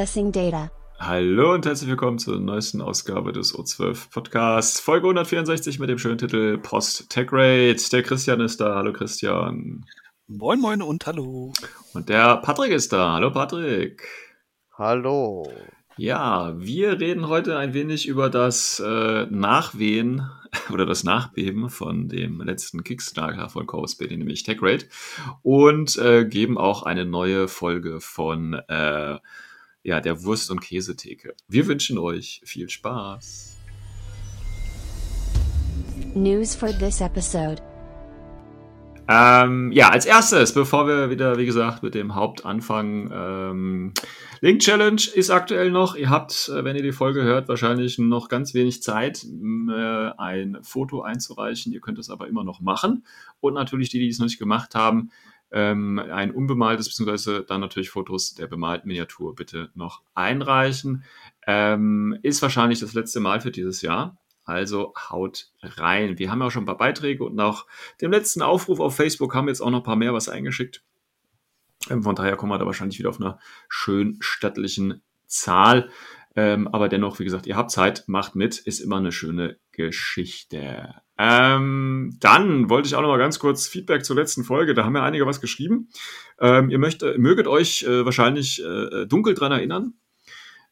Accessing 0.00 0.32
data. 0.32 0.70
Hallo 0.98 1.52
und 1.52 1.66
herzlich 1.66 1.90
willkommen 1.90 2.18
zur 2.18 2.40
neuesten 2.40 2.80
Ausgabe 2.80 3.34
des 3.34 3.54
O12 3.54 4.10
Podcasts, 4.10 4.80
Folge 4.80 5.06
164 5.06 5.78
mit 5.78 5.90
dem 5.90 5.98
schönen 5.98 6.16
Titel 6.16 6.56
Post 6.56 7.10
Tech 7.10 7.28
Rate. 7.30 7.82
Der 7.92 8.02
Christian 8.02 8.40
ist 8.40 8.62
da. 8.62 8.76
Hallo 8.76 8.94
Christian. 8.94 9.84
Moin, 10.26 10.58
moin 10.58 10.80
und 10.80 11.04
hallo. 11.04 11.52
Und 11.92 12.08
der 12.08 12.38
Patrick 12.38 12.72
ist 12.72 12.94
da. 12.94 13.12
Hallo 13.12 13.30
Patrick. 13.30 14.08
Hallo. 14.78 15.52
Ja, 15.98 16.54
wir 16.56 16.98
reden 16.98 17.28
heute 17.28 17.58
ein 17.58 17.74
wenig 17.74 18.08
über 18.08 18.30
das 18.30 18.80
äh, 18.80 19.26
Nachwehen 19.26 20.30
oder 20.72 20.86
das 20.86 21.04
Nachbeben 21.04 21.68
von 21.68 22.08
dem 22.08 22.40
letzten 22.40 22.84
Kickstarter 22.84 23.50
von 23.50 23.66
Cowspady, 23.66 24.16
nämlich 24.16 24.44
TechRate, 24.44 24.86
und 25.42 25.98
äh, 25.98 26.24
geben 26.24 26.56
auch 26.56 26.84
eine 26.84 27.04
neue 27.04 27.48
Folge 27.48 28.00
von 28.00 28.54
äh, 28.54 29.18
ja, 29.82 30.00
der 30.00 30.22
Wurst- 30.24 30.50
und 30.50 30.60
Käsetheke. 30.60 31.34
Wir 31.48 31.66
wünschen 31.66 31.98
euch 31.98 32.40
viel 32.44 32.68
Spaß. 32.68 33.56
News 36.14 36.54
for 36.54 36.70
this 36.78 37.00
episode. 37.00 37.62
Ähm, 39.12 39.72
ja, 39.72 39.88
als 39.88 40.06
erstes, 40.06 40.54
bevor 40.54 40.86
wir 40.86 41.10
wieder, 41.10 41.36
wie 41.36 41.46
gesagt, 41.46 41.82
mit 41.82 41.94
dem 41.94 42.14
Haupt 42.14 42.44
anfangen, 42.44 43.10
ähm, 43.12 43.92
Link 44.40 44.60
Challenge 44.60 45.02
ist 45.14 45.30
aktuell 45.30 45.72
noch. 45.72 45.96
Ihr 45.96 46.10
habt, 46.10 46.48
äh, 46.48 46.62
wenn 46.62 46.76
ihr 46.76 46.82
die 46.82 46.92
Folge 46.92 47.24
hört, 47.24 47.48
wahrscheinlich 47.48 47.98
noch 47.98 48.28
ganz 48.28 48.54
wenig 48.54 48.84
Zeit, 48.84 49.24
äh, 49.24 50.10
ein 50.16 50.58
Foto 50.62 51.02
einzureichen. 51.02 51.72
Ihr 51.72 51.80
könnt 51.80 51.98
es 51.98 52.08
aber 52.08 52.28
immer 52.28 52.44
noch 52.44 52.60
machen. 52.60 53.04
Und 53.40 53.54
natürlich 53.54 53.88
die, 53.88 53.98
die 53.98 54.08
es 54.08 54.20
noch 54.20 54.26
nicht 54.26 54.38
gemacht 54.38 54.76
haben, 54.76 55.10
ähm, 55.52 55.98
ein 55.98 56.30
unbemaltes, 56.30 56.88
beziehungsweise 56.88 57.44
dann 57.44 57.60
natürlich 57.60 57.90
Fotos 57.90 58.34
der 58.34 58.46
bemalten 58.46 58.88
Miniatur 58.88 59.34
bitte 59.34 59.70
noch 59.74 60.02
einreichen. 60.14 61.04
Ähm, 61.46 62.18
ist 62.22 62.42
wahrscheinlich 62.42 62.80
das 62.80 62.94
letzte 62.94 63.20
Mal 63.20 63.40
für 63.40 63.50
dieses 63.50 63.82
Jahr. 63.82 64.18
Also 64.44 64.94
haut 65.10 65.52
rein. 65.62 66.18
Wir 66.18 66.30
haben 66.30 66.40
ja 66.40 66.46
auch 66.46 66.50
schon 66.50 66.64
ein 66.64 66.66
paar 66.66 66.76
Beiträge 66.76 67.24
und 67.24 67.34
nach 67.34 67.66
dem 68.00 68.10
letzten 68.10 68.42
Aufruf 68.42 68.80
auf 68.80 68.96
Facebook 68.96 69.34
haben 69.34 69.48
jetzt 69.48 69.60
auch 69.60 69.70
noch 69.70 69.80
ein 69.80 69.84
paar 69.84 69.96
mehr 69.96 70.14
was 70.14 70.28
eingeschickt. 70.28 70.82
Ähm, 71.88 72.02
von 72.02 72.14
daher 72.14 72.36
kommen 72.36 72.52
wir 72.52 72.58
da 72.58 72.66
wahrscheinlich 72.66 72.98
wieder 72.98 73.10
auf 73.10 73.20
einer 73.20 73.38
schön 73.68 74.16
stattlichen 74.20 75.02
Zahl. 75.26 75.90
Ähm, 76.36 76.68
aber 76.68 76.88
dennoch, 76.88 77.18
wie 77.18 77.24
gesagt, 77.24 77.46
ihr 77.46 77.56
habt 77.56 77.70
Zeit, 77.70 78.04
macht 78.06 78.36
mit, 78.36 78.58
ist 78.58 78.80
immer 78.80 78.98
eine 78.98 79.12
schöne 79.12 79.58
Geschichte. 79.72 80.94
Ähm, 81.22 82.16
dann 82.18 82.70
wollte 82.70 82.86
ich 82.88 82.94
auch 82.94 83.02
noch 83.02 83.08
mal 83.08 83.18
ganz 83.18 83.38
kurz 83.38 83.68
Feedback 83.68 84.06
zur 84.06 84.16
letzten 84.16 84.42
Folge. 84.42 84.72
Da 84.72 84.84
haben 84.84 84.96
ja 84.96 85.02
einige 85.02 85.26
was 85.26 85.42
geschrieben. 85.42 85.90
Ähm, 86.40 86.70
ihr 86.70 86.78
möchtet, 86.78 87.18
möget 87.18 87.46
euch 87.46 87.82
äh, 87.82 88.06
wahrscheinlich 88.06 88.64
äh, 88.64 89.04
dunkel 89.04 89.34
dran 89.34 89.52
erinnern. 89.52 89.92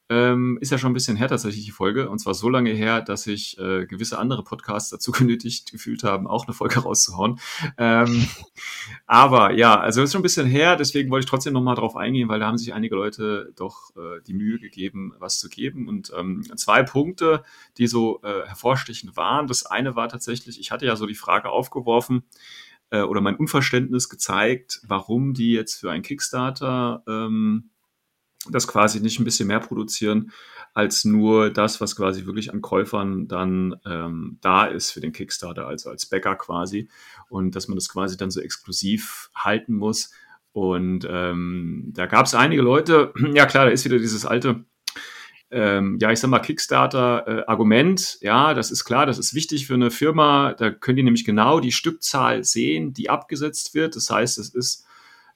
Ähm, 0.09 0.57
ist 0.59 0.71
ja 0.71 0.77
schon 0.77 0.91
ein 0.91 0.95
bisschen 0.95 1.17
her 1.17 1.27
tatsächlich 1.27 1.65
die 1.65 1.71
Folge. 1.71 2.09
Und 2.09 2.19
zwar 2.19 2.33
so 2.33 2.49
lange 2.49 2.71
her, 2.71 3.01
dass 3.01 3.23
sich 3.23 3.57
äh, 3.59 3.85
gewisse 3.85 4.17
andere 4.17 4.43
Podcasts 4.43 4.89
dazu 4.89 5.11
genötigt 5.13 5.71
gefühlt 5.71 6.03
haben, 6.03 6.27
auch 6.27 6.47
eine 6.47 6.53
Folge 6.53 6.79
rauszuhauen. 6.79 7.39
Ähm, 7.77 8.27
aber 9.05 9.53
ja, 9.53 9.79
also 9.79 10.01
ist 10.01 10.11
schon 10.11 10.19
ein 10.19 10.23
bisschen 10.23 10.47
her. 10.47 10.75
Deswegen 10.75 11.11
wollte 11.11 11.25
ich 11.25 11.29
trotzdem 11.29 11.53
noch 11.53 11.61
mal 11.61 11.75
drauf 11.75 11.95
eingehen, 11.95 12.27
weil 12.27 12.39
da 12.39 12.47
haben 12.47 12.57
sich 12.57 12.73
einige 12.73 12.95
Leute 12.95 13.53
doch 13.55 13.95
äh, 13.95 14.21
die 14.25 14.33
Mühe 14.33 14.59
gegeben, 14.59 15.13
was 15.19 15.39
zu 15.39 15.49
geben. 15.49 15.87
Und 15.87 16.11
ähm, 16.17 16.43
zwei 16.55 16.83
Punkte, 16.83 17.43
die 17.77 17.87
so 17.87 18.21
äh, 18.23 18.47
hervorstechend 18.47 19.15
waren. 19.15 19.47
Das 19.47 19.65
eine 19.65 19.95
war 19.95 20.09
tatsächlich, 20.09 20.59
ich 20.59 20.71
hatte 20.71 20.85
ja 20.85 20.95
so 20.95 21.05
die 21.05 21.15
Frage 21.15 21.49
aufgeworfen, 21.49 22.23
äh, 22.91 23.01
oder 23.01 23.21
mein 23.21 23.35
Unverständnis 23.35 24.09
gezeigt, 24.09 24.81
warum 24.87 25.33
die 25.33 25.51
jetzt 25.51 25.79
für 25.79 25.91
einen 25.91 26.03
Kickstarter 26.03 27.03
ähm, 27.07 27.69
das 28.49 28.67
quasi 28.67 28.99
nicht 29.01 29.19
ein 29.19 29.25
bisschen 29.25 29.47
mehr 29.47 29.59
produzieren 29.59 30.31
als 30.73 31.03
nur 31.03 31.49
das, 31.49 31.81
was 31.81 31.95
quasi 31.95 32.25
wirklich 32.25 32.53
an 32.53 32.61
Käufern 32.61 33.27
dann 33.27 33.75
ähm, 33.85 34.37
da 34.41 34.65
ist 34.65 34.91
für 34.91 35.01
den 35.01 35.11
Kickstarter, 35.11 35.67
also 35.67 35.89
als 35.89 36.05
Bäcker 36.05 36.35
quasi. 36.35 36.89
Und 37.27 37.55
dass 37.55 37.67
man 37.67 37.75
das 37.75 37.89
quasi 37.89 38.17
dann 38.17 38.31
so 38.31 38.39
exklusiv 38.41 39.29
halten 39.35 39.75
muss. 39.75 40.11
Und 40.51 41.07
ähm, 41.09 41.91
da 41.93 42.05
gab 42.05 42.25
es 42.25 42.35
einige 42.35 42.61
Leute, 42.61 43.13
ja 43.33 43.45
klar, 43.45 43.65
da 43.65 43.71
ist 43.71 43.85
wieder 43.85 43.97
dieses 43.97 44.25
alte, 44.25 44.63
ähm, 45.51 45.97
ja, 45.99 46.11
ich 46.11 46.19
sag 46.19 46.29
mal, 46.29 46.39
Kickstarter-Argument. 46.39 48.19
ja, 48.21 48.53
das 48.53 48.69
ist 48.71 48.85
klar, 48.85 49.05
das 49.05 49.17
ist 49.17 49.33
wichtig 49.33 49.65
für 49.65 49.73
eine 49.73 49.89
Firma. 49.89 50.53
Da 50.53 50.69
können 50.69 50.97
die 50.97 51.03
nämlich 51.03 51.25
genau 51.25 51.59
die 51.59 51.71
Stückzahl 51.71 52.43
sehen, 52.43 52.93
die 52.93 53.09
abgesetzt 53.09 53.73
wird. 53.73 53.95
Das 53.95 54.09
heißt, 54.09 54.37
es 54.37 54.49
ist 54.53 54.85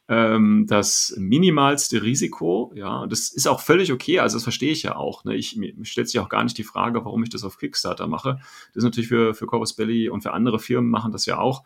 ähm, 0.10 0.66
das 0.68 1.16
minimalste 1.18 2.04
Risiko. 2.04 2.72
Ja, 2.76 3.08
das 3.08 3.30
ist 3.30 3.48
auch 3.48 3.62
völlig 3.62 3.92
okay. 3.92 4.20
Also 4.20 4.36
das 4.36 4.44
verstehe 4.44 4.72
ich 4.72 4.84
ja 4.84 4.96
auch. 4.96 5.24
Ne? 5.24 5.36
Ich, 5.36 5.56
mir 5.56 5.74
stellt 5.84 6.10
sich 6.10 6.20
auch 6.20 6.30
gar 6.30 6.44
nicht 6.44 6.58
die 6.58 6.64
Frage, 6.64 7.06
warum 7.06 7.24
ich 7.24 7.30
das 7.30 7.44
auf 7.44 7.58
Kickstarter 7.58 8.08
mache. 8.08 8.40
Das 8.68 8.78
ist 8.78 8.84
natürlich 8.84 9.08
für, 9.08 9.34
für 9.34 9.46
Corvus 9.46 9.74
Belly 9.74 10.10
und 10.10 10.22
für 10.22 10.34
andere 10.34 10.60
Firmen 10.60 10.92
machen 10.92 11.12
das 11.12 11.26
ja 11.26 11.38
auch. 11.40 11.64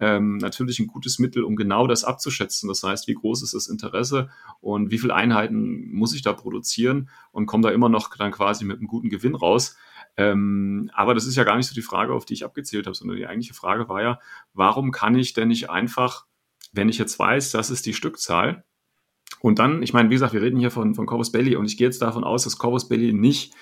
Ähm, 0.00 0.36
natürlich 0.36 0.78
ein 0.78 0.86
gutes 0.86 1.18
Mittel, 1.18 1.42
um 1.42 1.56
genau 1.56 1.88
das 1.88 2.04
abzuschätzen. 2.04 2.68
Das 2.68 2.84
heißt, 2.84 3.08
wie 3.08 3.14
groß 3.14 3.42
ist 3.42 3.54
das 3.54 3.66
Interesse 3.66 4.28
und 4.60 4.92
wie 4.92 4.98
viele 4.98 5.14
Einheiten 5.14 5.90
muss 5.90 6.14
ich 6.14 6.22
da 6.22 6.32
produzieren 6.32 7.08
und 7.32 7.46
komme 7.46 7.64
da 7.64 7.70
immer 7.70 7.88
noch 7.88 8.14
dann 8.16 8.30
quasi 8.30 8.64
mit 8.64 8.78
einem 8.78 8.86
guten 8.86 9.08
Gewinn 9.08 9.34
raus. 9.34 9.76
Ähm, 10.16 10.90
aber 10.94 11.14
das 11.14 11.26
ist 11.26 11.36
ja 11.36 11.44
gar 11.44 11.56
nicht 11.56 11.66
so 11.66 11.74
die 11.74 11.82
Frage, 11.82 12.12
auf 12.12 12.24
die 12.24 12.34
ich 12.34 12.44
abgezählt 12.44 12.86
habe, 12.86 12.94
sondern 12.94 13.16
die 13.16 13.26
eigentliche 13.26 13.54
Frage 13.54 13.88
war 13.88 14.02
ja, 14.02 14.20
warum 14.52 14.92
kann 14.92 15.16
ich 15.16 15.32
denn 15.32 15.48
nicht 15.48 15.70
einfach 15.70 16.27
wenn 16.72 16.88
ich 16.88 16.98
jetzt 16.98 17.18
weiß, 17.18 17.50
das 17.52 17.70
ist 17.70 17.86
die 17.86 17.94
Stückzahl, 17.94 18.64
und 19.40 19.58
dann, 19.58 19.82
ich 19.82 19.92
meine, 19.92 20.10
wie 20.10 20.14
gesagt, 20.14 20.32
wir 20.32 20.42
reden 20.42 20.58
hier 20.58 20.70
von, 20.70 20.94
von 20.94 21.06
Corvus 21.06 21.30
Belli 21.30 21.56
und 21.56 21.66
ich 21.66 21.76
gehe 21.76 21.86
jetzt 21.86 22.02
davon 22.02 22.24
aus, 22.24 22.44
dass 22.44 22.58
Corvus 22.58 22.88
Belli 22.88 23.12
nicht 23.12 23.52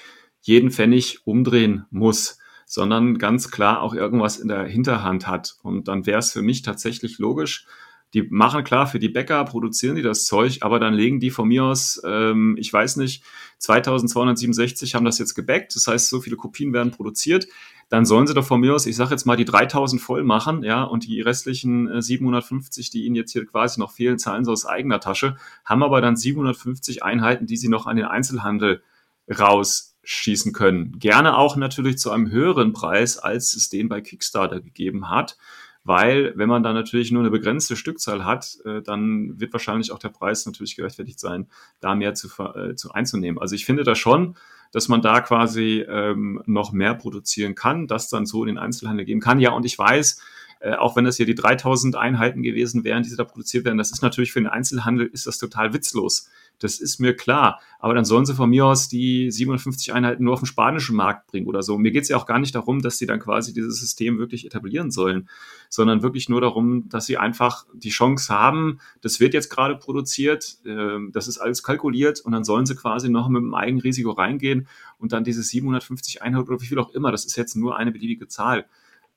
jeden 0.41 0.71
Pfennig 0.71 1.27
umdrehen 1.27 1.85
muss, 1.91 2.39
sondern 2.67 3.19
ganz 3.19 3.51
klar 3.51 3.83
auch 3.83 3.95
irgendwas 3.95 4.39
in 4.39 4.49
der 4.49 4.65
Hinterhand 4.65 5.27
hat. 5.27 5.57
Und 5.63 5.89
dann 5.89 6.07
wäre 6.07 6.19
es 6.19 6.33
für 6.33 6.43
mich 6.43 6.63
tatsächlich 6.63 7.19
logisch, 7.19 7.67
die 8.15 8.23
machen 8.23 8.65
klar, 8.65 8.87
für 8.87 9.01
die 9.01 9.09
Bäcker 9.09 9.45
produzieren 9.45 9.97
die 9.97 10.03
das 10.03 10.25
Zeug, 10.25 10.59
aber 10.61 10.79
dann 10.79 10.95
legen 10.95 11.19
die 11.21 11.31
von 11.31 11.49
mir 11.49 11.65
aus, 11.65 12.01
ähm, 12.05 12.57
ich 12.59 12.73
weiß 12.73 12.97
nicht, 12.97 13.25
2267 13.59 14.95
haben 14.95 15.05
das 15.05 15.19
jetzt 15.19 15.35
gebackt, 15.35 15.75
das 15.75 15.89
heißt, 15.89 16.09
so 16.09 16.21
viele 16.21 16.37
Kopien 16.37 16.73
werden 16.73 16.93
produziert 16.93 17.47
dann 17.89 18.05
sollen 18.05 18.27
sie 18.27 18.35
doch 18.35 18.45
von 18.45 18.61
mir 18.61 18.75
aus, 18.75 18.87
ich 18.87 18.97
sage 18.97 19.13
jetzt 19.13 19.27
mal, 19.27 19.37
die 19.37 19.45
3000 19.45 20.03
voll 20.03 20.25
machen, 20.25 20.65
ja, 20.65 20.83
und 20.83 21.07
die 21.07 21.21
restlichen 21.21 21.89
äh, 21.89 22.03
750, 22.03 22.91
die 22.91 23.05
ihnen 23.05 23.15
jetzt 23.15 23.33
hier 23.33 23.47
quasi 23.47 23.79
noch 23.79 23.93
fehlen, 23.93 24.19
zahlen 24.19 24.45
sie 24.45 24.51
aus 24.51 24.67
eigener 24.67 25.01
Tasche, 25.01 25.37
haben 25.65 25.83
aber 25.83 26.01
dann 26.01 26.17
750 26.17 27.03
Einheiten, 27.03 27.47
die 27.47 27.57
sie 27.57 27.69
noch 27.69 27.87
an 27.87 27.97
den 27.97 28.07
Einzelhandel 28.07 28.83
rausschießen 29.29 30.53
können. 30.53 30.99
Gerne 30.99 31.37
auch 31.37 31.57
natürlich 31.57 31.99
zu 31.99 32.11
einem 32.11 32.31
höheren 32.31 32.73
Preis, 32.73 33.19
als 33.19 33.55
es 33.55 33.69
den 33.69 33.89
bei 33.89 34.01
Kickstarter 34.01 34.61
gegeben 34.61 35.11
hat. 35.11 35.37
Weil, 35.85 36.33
wenn 36.37 36.49
man 36.49 36.65
da 36.65 36.73
natürlich 36.73 37.13
nur 37.13 37.23
eine 37.23 37.31
begrenzte 37.31 37.77
Stückzahl 37.77 38.25
hat, 38.25 38.59
äh, 38.65 38.83
dann 38.83 39.39
wird 39.39 39.53
wahrscheinlich 39.53 39.93
auch 39.93 40.01
der 40.01 40.09
Preis 40.09 40.45
natürlich 40.45 40.75
gerechtfertigt 40.75 41.21
sein, 41.21 41.47
da 41.79 41.95
mehr 41.95 42.15
zu, 42.15 42.27
äh, 42.43 42.75
zu 42.75 42.91
einzunehmen. 42.91 43.41
Also 43.41 43.55
ich 43.55 43.65
finde 43.65 43.85
da 43.85 43.95
schon, 43.95 44.37
dass 44.77 44.89
man 44.89 45.01
da 45.01 45.23
quasi 45.23 45.87
ähm, 45.89 46.43
noch 46.45 46.71
mehr 46.71 46.95
produzieren 46.95 47.55
kann, 47.55 47.87
das 47.87 48.11
dann 48.11 48.27
so 48.27 48.43
in 48.43 48.49
den 48.49 48.59
Einzelhandel 48.59 49.07
geben 49.07 49.23
kann. 49.23 49.41
Ja, 49.41 49.53
und 49.53 49.65
ich 49.65 49.79
weiß, 49.79 50.21
äh, 50.61 50.75
auch 50.75 50.97
wenn 50.97 51.07
das 51.07 51.17
hier 51.17 51.25
die 51.25 51.35
3000 51.35 51.97
Einheiten 51.97 52.43
gewesen 52.43 52.85
wären, 52.85 53.03
die 53.03 53.17
da 53.17 53.25
produziert 53.25 53.65
werden, 53.65 53.79
das 53.79 53.91
ist 53.91 54.03
natürlich 54.03 54.33
für 54.33 54.41
den 54.41 54.49
Einzelhandel 54.49 55.07
ist 55.07 55.27
das 55.27 55.39
total 55.39 55.73
witzlos. 55.73 56.29
Das 56.59 56.81
ist 56.81 56.99
mir 56.99 57.15
klar. 57.15 57.61
Aber 57.79 57.95
dann 57.95 58.05
sollen 58.05 58.25
sie 58.25 58.35
von 58.35 58.49
mir 58.49 58.65
aus 58.65 58.89
die 58.89 59.31
57 59.31 59.93
Einheiten 59.93 60.25
nur 60.25 60.35
auf 60.35 60.41
den 60.41 60.47
spanischen 60.47 60.97
Markt 60.97 61.27
bringen 61.27 61.47
oder 61.47 61.63
so. 61.63 61.77
Mir 61.77 61.91
geht 61.91 62.05
es 62.05 62.09
ja 62.09 62.17
auch 62.17 62.27
gar 62.27 62.39
nicht 62.39 62.55
darum, 62.55 62.81
dass 62.81 62.99
sie 62.99 63.07
dann 63.07 63.21
quasi 63.21 63.53
dieses 63.53 63.79
System 63.79 64.19
wirklich 64.19 64.47
etablieren 64.47 64.91
sollen, 64.91 65.29
sondern 65.69 66.03
wirklich 66.03 66.29
nur 66.29 66.41
darum, 66.41 66.89
dass 66.89 67.07
sie 67.07 67.19
einfach 67.19 67.67
die 67.75 67.91
Chance 67.91 68.33
haben, 68.33 68.81
das 69.03 69.21
wird 69.21 69.35
jetzt 69.35 69.51
gerade 69.51 69.77
produziert, 69.77 70.59
äh, 70.65 70.99
das 71.13 71.29
ist 71.29 71.39
alles 71.39 71.63
kalkuliert 71.63 72.21
und 72.21 72.33
dann 72.33 72.45
sollen 72.45 72.67
sie 72.67 72.77
quasi 72.77 73.09
noch 73.11 73.29
mit 73.29 73.43
einem 73.43 73.55
Eigenrisiko 73.55 74.13
reingehen 74.13 74.69
und 74.99 75.13
dann 75.13 75.25
diese 75.25 75.43
750 75.43 76.23
Einheiten 76.23 76.49
oder 76.49 76.61
wie 76.61 76.67
viel 76.67 76.79
auch 76.79 76.95
immer, 76.95 77.13
das 77.13 77.25
ist 77.25 77.37
jetzt 77.37 77.57
nur 77.57 77.77
eine 77.77 77.93
beliebige 77.93 78.29
Zahl, 78.29 78.67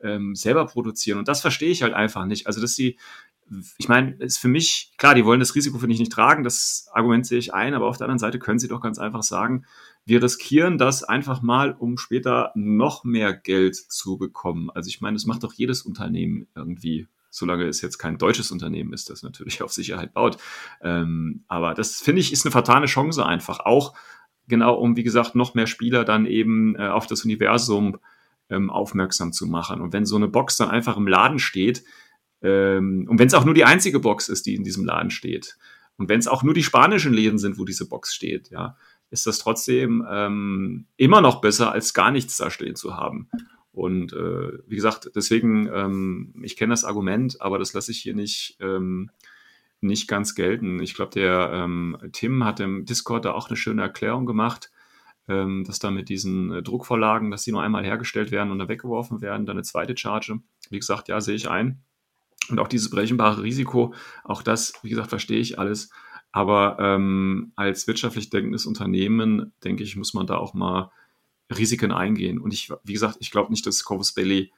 ähm, 0.01 0.35
selber 0.35 0.65
produzieren. 0.65 1.19
Und 1.19 1.27
das 1.27 1.42
verstehe 1.42 1.69
ich 1.69 1.83
halt 1.83 1.94
einfach 1.94 2.25
nicht. 2.25 2.47
Also, 2.47 2.62
dass 2.62 2.75
sie 2.75 2.97
ich 3.77 3.87
meine, 3.87 4.15
ist 4.15 4.37
für 4.37 4.47
mich, 4.47 4.93
klar, 4.97 5.15
die 5.15 5.25
wollen 5.25 5.39
das 5.39 5.55
Risiko, 5.55 5.77
finde 5.79 5.93
ich, 5.93 5.99
nicht 5.99 6.11
tragen, 6.11 6.43
das 6.43 6.87
Argument 6.93 7.25
sehe 7.25 7.39
ich 7.39 7.53
ein, 7.53 7.73
aber 7.73 7.87
auf 7.87 7.97
der 7.97 8.05
anderen 8.05 8.19
Seite 8.19 8.39
können 8.39 8.59
sie 8.59 8.67
doch 8.67 8.81
ganz 8.81 8.99
einfach 8.99 9.23
sagen, 9.23 9.65
wir 10.05 10.21
riskieren 10.21 10.77
das 10.77 11.03
einfach 11.03 11.41
mal, 11.41 11.71
um 11.71 11.97
später 11.97 12.51
noch 12.55 13.03
mehr 13.03 13.33
Geld 13.33 13.75
zu 13.75 14.17
bekommen. 14.17 14.69
Also 14.71 14.87
ich 14.87 15.01
meine, 15.01 15.15
das 15.15 15.25
macht 15.25 15.43
doch 15.43 15.53
jedes 15.53 15.81
Unternehmen 15.81 16.47
irgendwie, 16.55 17.07
solange 17.29 17.65
es 17.65 17.81
jetzt 17.81 17.97
kein 17.97 18.17
deutsches 18.17 18.51
Unternehmen 18.51 18.93
ist, 18.93 19.09
das 19.09 19.23
natürlich 19.23 19.61
auf 19.63 19.71
Sicherheit 19.71 20.13
baut. 20.13 20.37
Ähm, 20.81 21.43
aber 21.47 21.73
das 21.73 22.01
finde 22.01 22.21
ich 22.21 22.31
ist 22.31 22.45
eine 22.45 22.51
vertane 22.51 22.85
Chance 22.85 23.25
einfach, 23.25 23.59
auch 23.61 23.95
genau 24.47 24.75
um, 24.75 24.97
wie 24.97 25.03
gesagt, 25.03 25.35
noch 25.35 25.53
mehr 25.53 25.67
Spieler 25.67 26.05
dann 26.05 26.25
eben 26.25 26.75
äh, 26.75 26.87
auf 26.87 27.07
das 27.07 27.23
Universum 27.23 27.97
ähm, 28.49 28.69
aufmerksam 28.69 29.31
zu 29.31 29.45
machen. 29.47 29.81
Und 29.81 29.93
wenn 29.93 30.05
so 30.05 30.15
eine 30.15 30.27
Box 30.27 30.57
dann 30.57 30.69
einfach 30.69 30.97
im 30.97 31.07
Laden 31.07 31.39
steht, 31.39 31.83
ähm, 32.41 33.06
und 33.09 33.19
wenn 33.19 33.27
es 33.27 33.33
auch 33.33 33.45
nur 33.45 33.53
die 33.53 33.65
einzige 33.65 34.00
Box 34.00 34.30
ist, 34.30 34.45
die 34.45 34.56
in 34.56 34.63
diesem 34.63 34.86
Laden 34.86 35.12
steht, 35.12 35.57
und 35.97 36.07
wenn 36.07 36.19
es 36.19 36.27
auch 36.27 36.44
nur 36.44 36.53
die 36.53 36.63
spanischen 36.63 37.13
Läden 37.13 37.38
sind, 37.39 37.59
wo 37.59 37.65
diese 37.65 37.88
Box 37.88 38.15
steht, 38.15 38.50
ja, 38.51 38.77
ist 39.12 39.27
das 39.27 39.39
trotzdem 39.39 40.06
ähm, 40.09 40.86
immer 40.95 41.19
noch 41.19 41.41
besser, 41.41 41.71
als 41.71 41.94
gar 41.94 42.12
nichts 42.12 42.38
da 42.38 42.50
stehen 42.50 42.75
zu 42.75 42.95
haben. 42.95 43.30
Und 43.71 44.13
äh, 44.13 44.59
wie 44.68 44.75
gesagt, 44.75 45.12
deswegen, 45.15 45.69
ähm, 45.74 46.33
ich 46.41 46.56
kenne 46.56 46.71
das 46.71 46.86
Argument, 46.86 47.41
aber 47.41 47.59
das 47.59 47.74
lasse 47.74 47.91
ich 47.91 48.00
hier 48.00 48.15
nicht, 48.15 48.57
ähm, 48.62 49.12
nicht 49.81 50.07
ganz 50.07 50.35
gelten. 50.35 50.81
Ich 50.81 50.94
glaube, 50.94 51.12
der 51.12 51.51
ähm, 51.53 51.97
Tim 52.13 52.44
hat 52.44 52.59
im 52.59 52.85
Discord 52.85 53.25
da 53.25 53.31
auch 53.33 53.50
eine 53.50 53.57
schöne 53.57 53.81
Erklärung 53.81 54.25
gemacht, 54.25 54.71
ähm, 55.27 55.63
dass 55.65 55.80
da 55.80 55.92
mit 55.92 56.09
diesen 56.09 56.51
äh, 56.51 56.63
Druckvorlagen, 56.63 57.30
dass 57.30 57.44
die 57.44 57.51
nur 57.51 57.62
einmal 57.62 57.85
hergestellt 57.85 58.31
werden 58.31 58.51
und 58.51 58.59
dann 58.59 58.69
weggeworfen 58.69 59.21
werden, 59.21 59.45
dann 59.45 59.57
eine 59.57 59.63
zweite 59.63 59.97
Charge. 59.97 60.39
Wie 60.69 60.80
gesagt, 60.80 61.07
ja, 61.07 61.19
sehe 61.21 61.35
ich 61.35 61.50
ein. 61.50 61.81
Und 62.49 62.59
auch 62.59 62.67
dieses 62.67 62.89
berechenbare 62.89 63.43
Risiko, 63.43 63.93
auch 64.23 64.41
das, 64.41 64.73
wie 64.83 64.89
gesagt, 64.89 65.09
verstehe 65.09 65.39
ich 65.39 65.59
alles. 65.59 65.89
Aber 66.31 66.77
ähm, 66.79 67.51
als 67.55 67.87
wirtschaftlich 67.87 68.29
denkendes 68.29 68.65
Unternehmen, 68.65 69.53
denke 69.63 69.83
ich, 69.83 69.95
muss 69.95 70.13
man 70.13 70.27
da 70.27 70.37
auch 70.37 70.53
mal 70.53 70.91
Risiken 71.55 71.91
eingehen. 71.91 72.39
Und 72.39 72.53
ich, 72.53 72.71
wie 72.83 72.93
gesagt, 72.93 73.17
ich 73.19 73.31
glaube 73.31 73.51
nicht, 73.51 73.65
dass 73.65 73.83
Corvus 73.83 74.13
Belly 74.13 74.51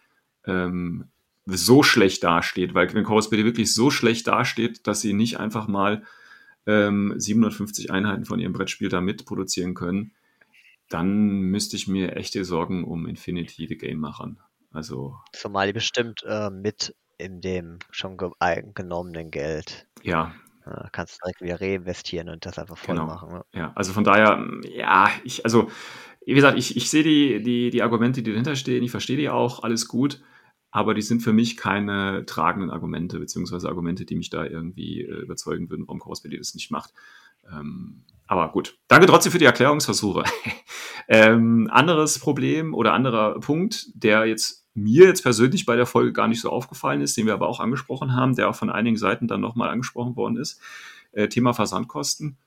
ähm, 0.46 1.06
so 1.46 1.84
schlecht 1.84 2.24
dasteht, 2.24 2.74
weil 2.74 2.94
wenn 2.94 3.04
Corvus 3.04 3.30
Belly 3.30 3.46
wirklich 3.46 3.74
so 3.74 3.90
schlecht 3.90 4.28
dasteht, 4.28 4.86
dass 4.88 5.02
sie 5.02 5.14
nicht 5.14 5.40
einfach 5.40 5.68
mal 5.68 6.04
ähm, 6.68 7.14
750 7.18 7.92
Einheiten 7.92 8.26
von 8.26 8.40
ihrem 8.40 8.54
Brettspiel 8.54 8.90
da 8.90 9.02
mitproduzieren 9.02 9.74
können, 9.74 10.14
dann 10.90 11.42
müsste 11.42 11.78
ich 11.78 11.88
mir 11.88 12.16
echte 12.16 12.44
Sorgen 12.46 12.84
um 12.84 13.08
Infinity 13.08 13.68
the 13.68 13.78
Game 13.78 14.00
machen. 14.00 14.40
Also. 14.72 15.16
Zumal 15.34 15.68
die 15.68 15.74
bestimmt 15.74 16.22
äh, 16.26 16.50
mit 16.50 16.96
in 17.22 17.42
dem 17.42 17.80
schon 17.90 18.18
genommenen 18.18 19.32
Geld. 19.32 19.88
Ja. 20.04 20.34
ja. 20.66 20.90
Kannst 20.92 21.20
direkt 21.24 21.42
wieder 21.42 21.62
reinvestieren 21.62 22.30
und 22.30 22.46
das 22.46 22.58
einfach 22.58 22.78
voll 22.78 22.96
genau. 22.96 23.08
machen. 23.08 23.34
Ne? 23.34 23.46
Ja, 23.54 23.72
also 23.76 23.94
von 23.94 24.04
daher, 24.04 24.46
ja, 24.64 25.10
ich, 25.24 25.46
also, 25.46 25.70
wie 26.26 26.34
gesagt, 26.34 26.58
ich, 26.58 26.76
ich 26.76 26.90
sehe 26.90 27.04
die, 27.04 27.42
die, 27.42 27.70
die 27.70 27.84
Argumente, 27.84 28.22
die 28.22 28.32
dahinter 28.32 28.56
stehen, 28.56 28.84
ich 28.84 28.92
verstehe 28.92 29.18
die 29.18 29.30
auch, 29.30 29.64
alles 29.64 29.88
gut, 29.88 30.22
aber 30.72 30.94
die 30.94 31.02
sind 31.02 31.22
für 31.22 31.34
mich 31.34 31.58
keine 31.58 32.26
tragenden 32.26 32.72
Argumente, 32.72 33.20
beziehungsweise 33.20 33.68
Argumente, 33.68 34.06
die 34.06 34.16
mich 34.16 34.30
da 34.30 34.46
irgendwie 34.46 35.02
äh, 35.02 35.22
überzeugen 35.22 35.70
würden, 35.70 35.88
warum 35.88 36.00
Crossbody 36.00 36.38
das 36.38 36.56
nicht 36.56 36.72
macht. 36.72 36.94
Ähm, 37.52 38.04
aber 38.28 38.50
gut, 38.52 38.78
danke 38.88 39.08
trotzdem 39.08 39.34
für 39.34 39.40
die 39.40 39.46
Erklärungsversuche. 39.46 40.24
ähm, 41.10 41.70
anderes 41.70 42.20
Problem 42.20 42.74
oder 42.74 42.94
anderer 42.94 43.40
Punkt, 43.42 43.88
der 43.94 44.26
jetzt 44.26 44.61
mir 44.74 45.06
jetzt 45.06 45.24
persönlich 45.24 45.66
bei 45.66 45.76
der 45.76 45.86
Folge 45.86 46.14
gar 46.14 46.28
nicht 46.28 46.42
so 46.42 46.50
aufgefallen 46.50 47.02
ist, 47.02 47.18
den 47.18 47.26
wir 47.26 47.34
aber 47.34 47.48
auch 47.48 47.60
angesprochen 47.60 48.16
haben, 48.16 48.36
der 48.36 48.50
auch 48.50 48.56
von 48.56 48.70
einigen 48.70 48.98
Seiten 48.98 49.28
dann 49.28 49.42
nochmal 49.42 49.70
angesprochen 49.70 50.16
worden 50.16 50.38
ist. 50.38 50.62
Äh, 51.12 51.28
Thema 51.28 51.54
Versandkosten. 51.54 52.38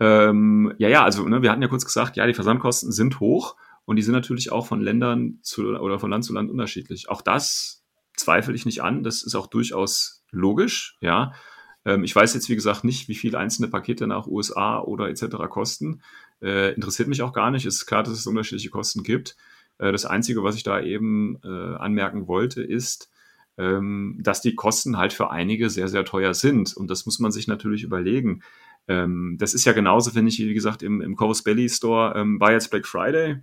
Ähm, 0.00 0.74
ja, 0.78 0.88
ja, 0.88 1.04
also 1.04 1.26
ne, 1.26 1.42
wir 1.42 1.50
hatten 1.50 1.62
ja 1.62 1.68
kurz 1.68 1.84
gesagt, 1.84 2.16
ja, 2.16 2.26
die 2.26 2.34
Versandkosten 2.34 2.92
sind 2.92 3.20
hoch 3.20 3.56
und 3.84 3.96
die 3.96 4.02
sind 4.02 4.14
natürlich 4.14 4.52
auch 4.52 4.66
von 4.66 4.80
Ländern 4.80 5.38
zu 5.42 5.62
oder 5.62 5.98
von 5.98 6.10
Land 6.10 6.24
zu 6.24 6.32
Land 6.32 6.50
unterschiedlich. 6.50 7.08
Auch 7.08 7.22
das 7.22 7.82
zweifle 8.16 8.54
ich 8.54 8.66
nicht 8.66 8.82
an. 8.82 9.02
Das 9.02 9.22
ist 9.22 9.34
auch 9.34 9.46
durchaus 9.46 10.24
logisch, 10.30 10.96
ja. 11.00 11.32
Ähm, 11.84 12.04
ich 12.04 12.14
weiß 12.14 12.34
jetzt, 12.34 12.48
wie 12.48 12.54
gesagt, 12.54 12.84
nicht, 12.84 13.08
wie 13.08 13.14
viele 13.14 13.38
einzelne 13.38 13.68
Pakete 13.68 14.06
nach 14.06 14.26
USA 14.26 14.80
oder 14.80 15.08
etc. 15.08 15.36
kosten. 15.48 16.02
Äh, 16.40 16.74
interessiert 16.74 17.08
mich 17.08 17.22
auch 17.22 17.32
gar 17.32 17.50
nicht. 17.50 17.66
Ist 17.66 17.86
klar, 17.86 18.02
dass 18.02 18.12
es 18.14 18.26
unterschiedliche 18.26 18.70
Kosten 18.70 19.02
gibt. 19.02 19.36
Äh, 19.78 19.92
das 19.92 20.04
Einzige, 20.04 20.42
was 20.42 20.56
ich 20.56 20.62
da 20.62 20.80
eben 20.80 21.38
äh, 21.44 21.76
anmerken 21.76 22.26
wollte, 22.28 22.62
ist, 22.62 23.10
ähm, 23.58 24.18
dass 24.22 24.40
die 24.40 24.54
Kosten 24.54 24.96
halt 24.96 25.12
für 25.12 25.30
einige 25.30 25.70
sehr, 25.70 25.88
sehr 25.88 26.04
teuer 26.04 26.34
sind. 26.34 26.76
Und 26.76 26.88
das 26.90 27.06
muss 27.06 27.18
man 27.18 27.32
sich 27.32 27.48
natürlich 27.48 27.82
überlegen. 27.82 28.42
Ähm, 28.88 29.36
das 29.38 29.54
ist 29.54 29.64
ja 29.64 29.72
genauso, 29.72 30.10
finde 30.10 30.30
ich, 30.30 30.38
wie 30.38 30.54
gesagt, 30.54 30.82
im, 30.82 31.00
im 31.00 31.16
Corvus 31.16 31.42
Belly 31.42 31.68
Store 31.68 32.14
ähm, 32.16 32.40
war 32.40 32.52
jetzt 32.52 32.70
Black 32.70 32.86
Friday. 32.86 33.40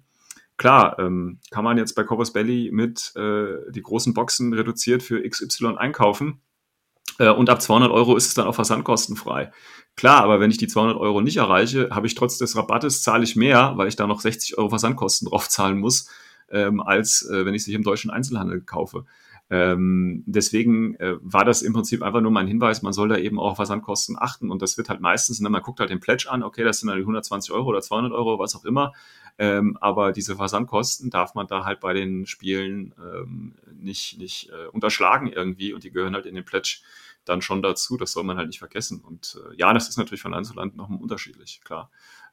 Klar, 0.57 0.99
ähm, 0.99 1.39
kann 1.51 1.63
man 1.63 1.77
jetzt 1.77 1.93
bei 1.93 2.03
Corvus 2.03 2.33
Belly 2.33 2.69
mit 2.73 3.13
äh, 3.15 3.71
die 3.71 3.81
großen 3.81 4.13
Boxen 4.13 4.53
reduziert 4.53 5.01
für 5.01 5.21
XY 5.27 5.77
einkaufen. 5.77 6.41
Äh, 7.19 7.29
und 7.29 7.49
ab 7.49 7.61
200 7.61 7.91
Euro 7.91 8.15
ist 8.15 8.27
es 8.27 8.33
dann 8.33 8.47
auch 8.47 8.55
versandkostenfrei. 8.55 9.51
Klar, 9.95 10.23
aber 10.23 10.39
wenn 10.39 10.49
ich 10.49 10.57
die 10.57 10.67
200 10.67 10.97
Euro 10.97 11.21
nicht 11.21 11.37
erreiche, 11.37 11.89
habe 11.91 12.07
ich 12.07 12.15
trotz 12.15 12.37
des 12.39 12.55
Rabattes, 12.55 13.03
zahle 13.03 13.23
ich 13.23 13.35
mehr, 13.35 13.73
weil 13.75 13.87
ich 13.87 13.95
da 13.95 14.07
noch 14.07 14.21
60 14.21 14.57
Euro 14.57 14.69
Versandkosten 14.69 15.27
drauf 15.29 15.49
zahlen 15.49 15.77
muss, 15.77 16.09
ähm, 16.49 16.79
als 16.81 17.29
äh, 17.29 17.45
wenn 17.45 17.53
ich 17.53 17.63
sich 17.63 17.75
im 17.75 17.83
deutschen 17.83 18.09
Einzelhandel 18.09 18.61
kaufe. 18.61 19.05
Ähm, 19.51 20.23
deswegen 20.27 20.95
äh, 20.95 21.15
war 21.21 21.43
das 21.43 21.63
im 21.63 21.73
Prinzip 21.73 22.03
einfach 22.03 22.21
nur 22.21 22.31
mein 22.31 22.47
Hinweis, 22.47 22.83
man 22.83 22.93
soll 22.93 23.09
da 23.09 23.17
eben 23.17 23.39
auch 23.39 23.55
Versandkosten 23.55 24.15
achten 24.17 24.51
und 24.51 24.61
das 24.61 24.77
wird 24.77 24.89
halt 24.89 25.01
meistens, 25.01 25.39
ne, 25.39 25.49
man 25.49 25.63
guckt 25.63 25.79
halt 25.79 25.89
den 25.89 25.99
Pledge 25.99 26.27
an, 26.29 26.43
okay, 26.43 26.63
das 26.63 26.79
sind 26.79 26.87
dann 26.87 26.97
die 26.97 27.01
120 27.01 27.51
Euro 27.51 27.69
oder 27.69 27.81
200 27.81 28.11
Euro, 28.11 28.37
was 28.37 28.55
auch 28.55 28.63
immer, 28.63 28.93
ähm, 29.39 29.75
aber 29.81 30.11
diese 30.11 30.35
Versandkosten 30.35 31.09
darf 31.09 31.33
man 31.33 31.47
da 31.47 31.65
halt 31.65 31.79
bei 31.79 31.93
den 31.93 32.27
Spielen 32.27 32.93
ähm, 32.99 33.55
nicht, 33.73 34.19
nicht 34.19 34.49
äh, 34.49 34.67
unterschlagen 34.67 35.31
irgendwie 35.31 35.73
und 35.73 35.83
die 35.83 35.89
gehören 35.89 36.13
halt 36.13 36.27
in 36.27 36.35
den 36.35 36.45
Pledge 36.45 36.81
dann 37.29 37.41
schon 37.41 37.61
dazu, 37.61 37.97
das 37.97 38.11
soll 38.11 38.23
man 38.23 38.37
halt 38.37 38.47
nicht 38.47 38.59
vergessen 38.59 39.01
und 39.01 39.39
äh, 39.43 39.55
ja, 39.55 39.73
das 39.73 39.87
ist 39.87 39.97
natürlich 39.97 40.21
von 40.21 40.31
Land 40.31 40.47
zu 40.47 40.53
Land 40.53 40.75
noch 40.75 40.89
unterschiedlich, 40.89 41.61
klar, 41.63 41.89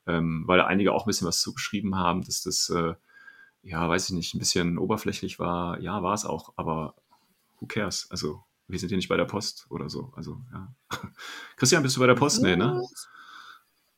ähm, 0.07 0.45
weil 0.47 0.61
einige 0.61 0.93
auch 0.93 1.05
ein 1.05 1.07
bisschen 1.07 1.29
was 1.29 1.41
zugeschrieben 1.41 1.97
haben, 1.97 2.25
dass 2.25 2.43
das 2.43 2.71
äh, 2.71 2.95
ja, 3.67 3.89
weiß 3.89 4.09
ich 4.09 4.15
nicht, 4.15 4.35
ein 4.35 4.39
bisschen 4.39 4.79
oberflächlich 4.79 5.39
war. 5.39 5.81
Ja, 5.81 6.03
war 6.03 6.15
es 6.15 6.25
auch, 6.25 6.53
aber 6.57 6.95
who 7.59 7.67
cares? 7.67 8.07
Also, 8.11 8.45
wir 8.69 8.79
sind 8.79 8.89
hier 8.89 8.97
nicht 8.97 9.09
bei 9.09 9.17
der 9.17 9.25
Post 9.25 9.67
oder 9.71 9.91
so. 9.91 10.13
Also, 10.17 10.41
ja. 10.53 10.73
Christian, 11.57 11.83
bist 11.83 11.97
du 11.97 12.01
bei 12.01 12.07
der 12.07 12.15
Post? 12.15 12.43
Nee, 12.43 12.57
ne? 12.57 12.81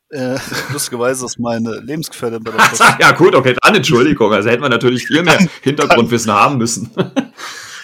Äh, 0.08 0.38
lustigerweise 0.72 1.26
ist 1.26 1.38
meine 1.38 1.80
Lebensgefährtin 1.80 2.42
bei 2.42 2.52
der 2.52 2.58
Post. 2.68 2.82
ja, 2.98 3.12
gut, 3.12 3.34
okay, 3.34 3.54
dann 3.60 3.74
Entschuldigung. 3.74 4.32
Also 4.32 4.48
hätten 4.48 4.62
wir 4.62 4.70
natürlich 4.70 5.06
viel 5.06 5.22
mehr 5.22 5.38
Hintergrundwissen 5.60 6.32
haben 6.32 6.56
müssen. 6.56 6.90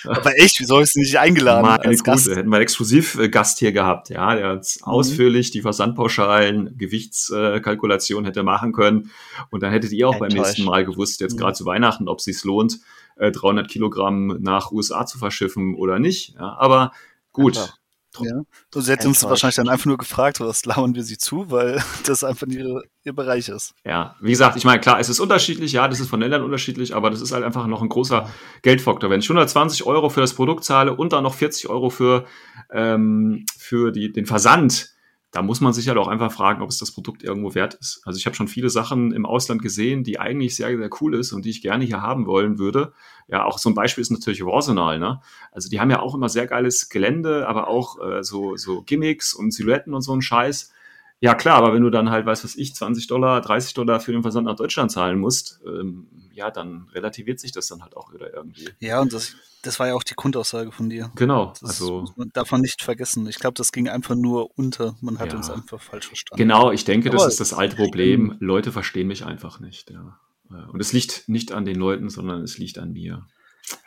Aber 0.08 0.38
echt, 0.38 0.60
wieso 0.60 0.74
habe 0.74 0.84
ich 0.84 0.90
sie 0.90 1.00
nicht 1.00 1.18
eingeladen? 1.18 1.62
Meine 1.62 1.84
als 1.84 2.00
Gute, 2.00 2.10
Gast? 2.10 2.28
hätten 2.28 2.48
wir 2.48 2.56
einen 2.56 2.62
Exklusivgast 2.62 3.58
hier 3.58 3.72
gehabt, 3.72 4.10
ja, 4.10 4.34
der 4.34 4.52
uns 4.52 4.80
mhm. 4.80 4.86
ausführlich 4.86 5.50
die 5.50 5.62
Versandpauschalen, 5.62 6.76
Gewichtskalkulation 6.76 8.24
hätte 8.24 8.42
machen 8.42 8.72
können. 8.72 9.10
Und 9.50 9.62
dann 9.62 9.70
hättet 9.70 9.92
ihr 9.92 10.08
auch 10.08 10.14
Enttäuscht. 10.14 10.34
beim 10.34 10.42
nächsten 10.42 10.64
Mal 10.64 10.84
gewusst, 10.84 11.20
jetzt 11.20 11.34
mhm. 11.34 11.38
gerade 11.38 11.54
zu 11.54 11.64
Weihnachten, 11.64 12.08
ob 12.08 12.18
es 12.18 12.24
sich 12.24 12.42
lohnt, 12.44 12.80
300 13.16 13.66
äh, 13.66 13.68
Kilogramm 13.68 14.38
nach 14.40 14.72
USA 14.72 15.06
zu 15.06 15.18
verschiffen 15.18 15.74
oder 15.74 15.98
nicht. 15.98 16.34
Ja, 16.34 16.56
aber 16.58 16.92
gut. 17.32 17.74
Ja. 18.20 18.42
Sie 18.80 18.92
hätte 18.92 19.08
uns 19.08 19.22
wahrscheinlich 19.24 19.56
dann 19.56 19.68
einfach 19.68 19.86
nur 19.86 19.98
gefragt, 19.98 20.40
was 20.40 20.64
lauern 20.64 20.94
wir 20.94 21.02
sie 21.02 21.18
zu, 21.18 21.50
weil 21.50 21.82
das 22.06 22.24
einfach 22.24 22.46
ihre, 22.46 22.84
ihr 23.04 23.12
Bereich 23.12 23.48
ist. 23.48 23.74
Ja, 23.84 24.16
wie 24.20 24.30
gesagt, 24.30 24.56
ich 24.56 24.64
meine, 24.64 24.80
klar, 24.80 25.00
es 25.00 25.08
ist 25.08 25.20
unterschiedlich, 25.20 25.72
ja, 25.72 25.88
das 25.88 26.00
ist 26.00 26.08
von 26.08 26.20
Ländern 26.20 26.42
unterschiedlich, 26.42 26.94
aber 26.94 27.10
das 27.10 27.20
ist 27.20 27.32
halt 27.32 27.44
einfach 27.44 27.66
noch 27.66 27.82
ein 27.82 27.88
großer 27.88 28.28
Geldfaktor. 28.62 29.10
Wenn 29.10 29.20
ich 29.20 29.26
120 29.26 29.84
Euro 29.86 30.08
für 30.08 30.20
das 30.20 30.34
Produkt 30.34 30.64
zahle 30.64 30.94
und 30.94 31.12
dann 31.12 31.24
noch 31.24 31.34
40 31.34 31.68
Euro 31.68 31.90
für, 31.90 32.24
ähm, 32.70 33.44
für 33.58 33.90
die, 33.90 34.12
den 34.12 34.26
Versand, 34.26 34.93
da 35.34 35.42
muss 35.42 35.60
man 35.60 35.72
sich 35.72 35.88
halt 35.88 35.98
auch 35.98 36.06
einfach 36.06 36.30
fragen, 36.30 36.62
ob 36.62 36.70
es 36.70 36.78
das 36.78 36.92
Produkt 36.92 37.24
irgendwo 37.24 37.56
wert 37.56 37.74
ist. 37.74 38.02
Also 38.04 38.18
ich 38.18 38.26
habe 38.26 38.36
schon 38.36 38.46
viele 38.46 38.70
Sachen 38.70 39.10
im 39.10 39.26
Ausland 39.26 39.60
gesehen, 39.60 40.04
die 40.04 40.20
eigentlich 40.20 40.54
sehr, 40.54 40.78
sehr 40.78 40.90
cool 41.00 41.16
ist 41.16 41.32
und 41.32 41.44
die 41.44 41.50
ich 41.50 41.60
gerne 41.60 41.84
hier 41.84 42.00
haben 42.00 42.26
wollen 42.26 42.60
würde. 42.60 42.92
Ja, 43.26 43.44
auch 43.44 43.58
so 43.58 43.68
ein 43.68 43.74
Beispiel 43.74 44.02
ist 44.02 44.12
natürlich 44.12 44.44
Warsenal, 44.44 45.00
ne? 45.00 45.20
Also 45.50 45.68
die 45.68 45.80
haben 45.80 45.90
ja 45.90 45.98
auch 45.98 46.14
immer 46.14 46.28
sehr 46.28 46.46
geiles 46.46 46.88
Gelände, 46.88 47.48
aber 47.48 47.66
auch 47.66 48.00
äh, 48.00 48.22
so, 48.22 48.56
so 48.56 48.82
Gimmicks 48.82 49.34
und 49.34 49.50
Silhouetten 49.50 49.92
und 49.92 50.02
so 50.02 50.14
ein 50.14 50.22
Scheiß. 50.22 50.72
Ja, 51.20 51.34
klar, 51.34 51.56
aber 51.56 51.72
wenn 51.72 51.82
du 51.82 51.90
dann 51.90 52.10
halt, 52.10 52.26
weiß 52.26 52.44
was 52.44 52.56
ich, 52.56 52.74
20 52.74 53.06
Dollar, 53.06 53.40
30 53.40 53.74
Dollar 53.74 54.00
für 54.00 54.12
den 54.12 54.22
Versand 54.22 54.46
nach 54.46 54.56
Deutschland 54.56 54.90
zahlen 54.90 55.18
musst, 55.18 55.60
ähm, 55.66 56.06
ja, 56.32 56.50
dann 56.50 56.88
relativiert 56.92 57.40
sich 57.40 57.52
das 57.52 57.68
dann 57.68 57.82
halt 57.82 57.96
auch 57.96 58.12
wieder 58.12 58.34
irgendwie. 58.34 58.68
Ja, 58.80 59.00
und 59.00 59.12
das, 59.12 59.34
das 59.62 59.78
war 59.78 59.86
ja 59.86 59.94
auch 59.94 60.02
die 60.02 60.14
Grundaussage 60.14 60.72
von 60.72 60.90
dir. 60.90 61.10
Genau. 61.14 61.54
Das 61.60 61.70
also 61.70 62.04
man 62.16 62.30
darf 62.34 62.50
man 62.50 62.60
nicht 62.60 62.82
vergessen. 62.82 63.26
Ich 63.26 63.38
glaube, 63.38 63.54
das 63.54 63.72
ging 63.72 63.88
einfach 63.88 64.14
nur 64.14 64.50
unter. 64.58 64.96
Man 65.00 65.18
hat 65.18 65.30
ja. 65.30 65.38
uns 65.38 65.48
einfach 65.48 65.80
falsch 65.80 66.08
verstanden. 66.08 66.42
Genau, 66.42 66.72
ich 66.72 66.84
denke, 66.84 67.08
Aber 67.08 67.18
das 67.18 67.28
ist 67.28 67.40
das 67.40 67.54
alte 67.54 67.76
Problem. 67.76 68.36
Leute 68.40 68.72
verstehen 68.72 69.06
mich 69.06 69.24
einfach 69.24 69.60
nicht. 69.60 69.90
Ja. 69.90 70.18
Äh, 70.50 70.70
und 70.70 70.80
es 70.80 70.92
liegt 70.92 71.28
nicht 71.28 71.52
an 71.52 71.64
den 71.64 71.76
Leuten, 71.76 72.10
sondern 72.10 72.42
es 72.42 72.58
liegt 72.58 72.78
an 72.78 72.92
mir. 72.92 73.26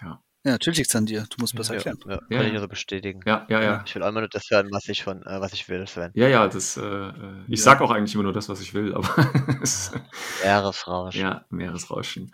Ja. 0.01 0.21
Ja, 0.47 0.53
natürlich 0.53 0.77
liegt 0.77 0.89
es 0.89 0.95
an 0.95 1.05
dir. 1.05 1.23
Du 1.29 1.35
musst 1.41 1.55
besser 1.57 1.73
Ja, 1.73 1.81
erklären. 1.81 1.97
ja, 2.05 2.11
Ja, 2.13 2.19
kann 2.19 2.41
ja. 2.41 2.43
ich 2.47 2.53
also 2.53 2.67
bestätigen. 2.69 3.19
Ja, 3.25 3.45
ja, 3.49 3.61
ja. 3.61 3.83
Ich 3.85 3.93
will 3.95 4.03
einmal 4.03 4.21
nur 4.23 4.29
das 4.29 4.49
hören, 4.49 4.69
was 4.71 4.87
ich 4.87 5.03
von, 5.03 5.21
äh, 5.23 5.41
was 5.41 5.51
ich 5.51 5.67
will, 5.67 5.85
Sven. 5.87 6.11
Ja, 6.13 6.29
ja, 6.29 6.47
das, 6.47 6.77
äh, 6.77 6.81
äh, 6.81 7.11
ich 7.49 7.59
Ja. 7.59 7.65
sag 7.65 7.81
auch 7.81 7.91
eigentlich 7.91 8.13
immer 8.13 8.23
nur 8.23 8.31
das, 8.31 8.47
was 8.47 8.61
ich 8.61 8.73
will, 8.73 8.93
aber 8.95 9.07
es, 9.61 9.91
Meeresrausch. 10.43 11.15
ja, 11.15 11.43
Meeresrauschen. 11.49 12.31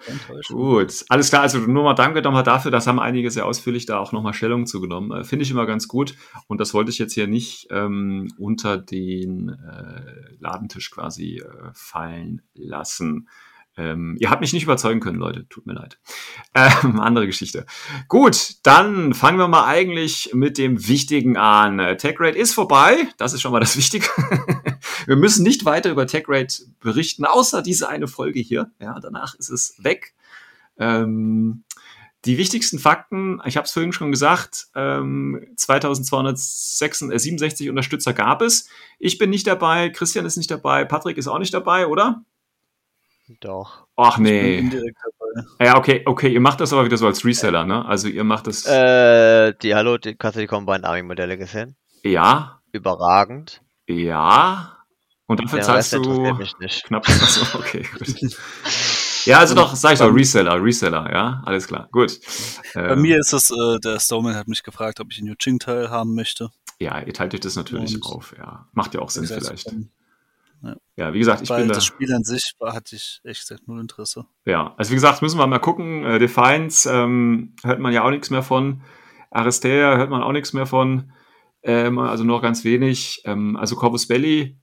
Gut, 0.48 1.06
alles 1.10 1.30
klar. 1.30 1.42
Also 1.42 1.58
nur 1.58 1.84
mal 1.84 1.96
danke 1.96 2.22
nochmal 2.22 2.44
dafür, 2.44 2.70
das 2.70 2.86
haben 2.86 3.00
einige 3.00 3.32
sehr 3.32 3.48
ausführlich 3.48 3.88
da 3.88 3.98
auch 3.98 4.12
nochmal 4.12 4.34
Stellung 4.36 4.68
zugenommen. 4.68 5.12
Äh, 5.12 5.24
Finde 5.24 5.44
ich 5.44 5.50
immer 5.52 5.66
ganz 5.66 5.88
gut. 5.88 6.16
Und 6.48 6.60
das 6.62 6.76
wollte 6.76 6.92
ich 6.92 7.00
jetzt 7.00 7.14
hier 7.14 7.26
nicht 7.28 7.68
ähm, 7.72 8.32
unter 8.38 8.78
den 8.78 9.50
äh, 9.50 10.36
Ladentisch 10.40 10.92
quasi 10.92 11.38
äh, 11.38 11.72
fallen 11.74 12.44
lassen. 12.54 13.28
Ähm, 13.76 14.16
ihr 14.20 14.30
habt 14.30 14.42
mich 14.42 14.54
nicht 14.54 14.64
überzeugen 14.64 15.00
können, 15.00 15.18
Leute. 15.18 15.48
Tut 15.50 15.66
mir 15.66 15.74
leid. 15.74 15.98
Ähm, 16.54 17.00
andere 17.00 17.26
Geschichte. 17.26 17.66
Gut, 18.08 18.56
dann 18.64 19.14
fangen 19.14 19.40
wir 19.40 19.48
mal 19.48 19.66
eigentlich 19.66 20.32
mit 20.34 20.58
dem 20.58 20.88
Wichtigen 20.88 21.38
an. 21.38 21.80
Äh, 21.80 21.98
TechRate 21.98 22.38
ist 22.38 22.54
vorbei. 22.54 23.08
Das 23.18 23.34
ist 23.34 23.42
schon 23.42 23.52
mal 23.52 23.60
das 23.60 23.76
Wichtige. 23.76 24.08
wir 25.08 25.16
müssen 25.16 25.44
nicht 25.44 25.66
weiter 25.66 25.90
über 25.90 26.06
TechRate 26.06 26.66
berichten, 26.80 27.26
außer 27.26 27.64
diese 27.64 27.90
eine 27.90 28.08
Folge 28.08 28.40
hier. 28.40 28.72
Ja, 28.80 29.00
danach 29.00 29.34
ist 29.36 29.50
es 29.50 29.76
weg. 29.84 30.14
Ähm, 30.78 31.64
die 32.26 32.38
wichtigsten 32.38 32.80
Fakten, 32.80 33.42
ich 33.46 33.58
habe 33.58 33.66
es 33.66 33.74
vorhin 33.74 33.92
schon 33.92 34.12
gesagt, 34.12 34.68
ähm, 34.76 35.46
2267 35.58 37.70
Unterstützer 37.70 38.14
gab 38.14 38.42
es. 38.42 38.70
Ich 38.98 39.18
bin 39.18 39.30
nicht 39.30 39.46
dabei, 39.46 39.90
Christian 39.90 40.26
ist 40.26 40.38
nicht 40.38 40.50
dabei, 40.50 40.86
Patrick 40.86 41.18
ist 41.18 41.28
auch 41.28 41.40
nicht 41.40 41.54
dabei, 41.54 41.88
oder? 41.88 42.24
Doch. 43.40 43.88
Ach 43.96 44.18
Ich 44.18 44.24
bin 44.24 44.24
nee. 44.24 44.58
indirekt 44.60 44.98
dabei. 45.04 45.66
Ja, 45.66 45.78
okay, 45.78 46.04
okay, 46.06 46.32
ihr 46.34 46.42
macht 46.42 46.60
das 46.60 46.74
aber 46.74 46.86
wieder 46.86 46.98
so 46.98 47.08
als 47.08 47.24
Reseller, 47.26 47.66
ne? 47.66 47.86
Also 47.86 48.08
ihr 48.08 48.24
macht 48.24 48.48
das. 48.48 48.66
Äh, 48.66 49.54
die, 49.62 49.74
hallo, 49.76 49.98
die, 49.98 50.16
hast 50.22 50.36
du 50.36 50.40
die 50.42 50.48
Combined 50.48 50.84
Army 50.86 51.04
Modelle 51.04 51.38
gesehen? 51.38 51.76
ja, 52.04 52.60
Überragend. 52.74 53.62
ja. 53.88 54.78
Und 55.26 55.40
dafür 55.42 55.60
Der 55.60 55.66
zahlst 55.66 55.94
Rest 55.94 56.06
du 56.06 56.34
mich 56.36 56.58
nicht. 56.60 56.84
knapp. 56.84 57.08
Achso, 57.08 57.58
okay, 57.58 57.86
gut. 57.98 58.36
Ja, 59.26 59.40
also 59.40 59.56
doch, 59.56 59.74
sag 59.74 59.94
ich 59.94 60.00
doch, 60.00 60.14
Reseller, 60.14 60.62
Reseller, 60.62 61.10
ja, 61.12 61.42
alles 61.46 61.66
klar, 61.66 61.88
gut. 61.94 62.20
Bei 62.74 62.90
Ähm, 62.90 63.02
mir 63.02 63.20
ist 63.20 63.32
es, 63.32 63.50
äh, 63.52 63.80
der 63.80 64.00
Stowman 64.02 64.36
hat 64.36 64.50
mich 64.50 64.64
gefragt, 64.64 65.00
ob 65.00 65.12
ich 65.12 65.20
einen 65.20 65.30
Yuching-Teil 65.30 65.90
haben 65.90 66.14
möchte. 66.14 66.50
Ja, 66.80 67.00
ihr 67.00 67.14
teilt 67.14 67.34
euch 67.34 67.40
das 67.40 67.56
natürlich 67.56 67.96
Und- 67.96 68.04
auf, 68.04 68.36
ja. 68.38 68.68
Macht 68.74 68.96
ja 68.96 69.00
auch 69.02 69.10
Sinn 69.10 69.26
vielleicht. 69.26 69.72
ähm, 69.72 69.92
Ja, 70.96 71.14
wie 71.14 71.20
gesagt, 71.20 71.42
ich 71.42 71.50
Weil 71.50 71.62
bin 71.62 71.70
da. 71.70 71.76
das 71.76 71.86
Spiel 71.86 72.14
an 72.14 72.24
sich 72.24 72.54
hatte 72.62 72.96
ich 72.96 73.20
echt 73.24 73.42
gesagt 73.42 73.68
null 73.68 73.80
Interesse. 73.80 74.26
Ja, 74.46 74.74
also 74.78 74.92
wie 74.92 74.96
gesagt, 74.96 75.22
müssen 75.22 75.38
wir 75.38 75.48
mal 75.48 75.60
gucken. 75.60 76.06
Äh, 76.06 76.20
Defiance 76.20 76.90
ähm, 76.90 77.56
hört 77.64 77.80
man 77.80 77.94
ja 77.94 78.04
auch 78.04 78.12
nichts 78.12 78.30
mehr 78.30 78.44
von. 78.44 78.82
Aristea 79.32 79.98
hört 79.98 80.10
man 80.10 80.22
auch 80.22 80.32
nichts 80.32 80.54
mehr 80.54 80.66
von. 80.66 81.12
Ähm, 81.64 81.98
also 82.00 82.24
nur 82.24 82.38
noch 82.38 82.44
ganz 82.44 82.64
wenig. 82.64 83.22
Ähm, 83.26 83.56
also 83.58 83.76
Corvus 83.76 84.08
Belli 84.08 84.58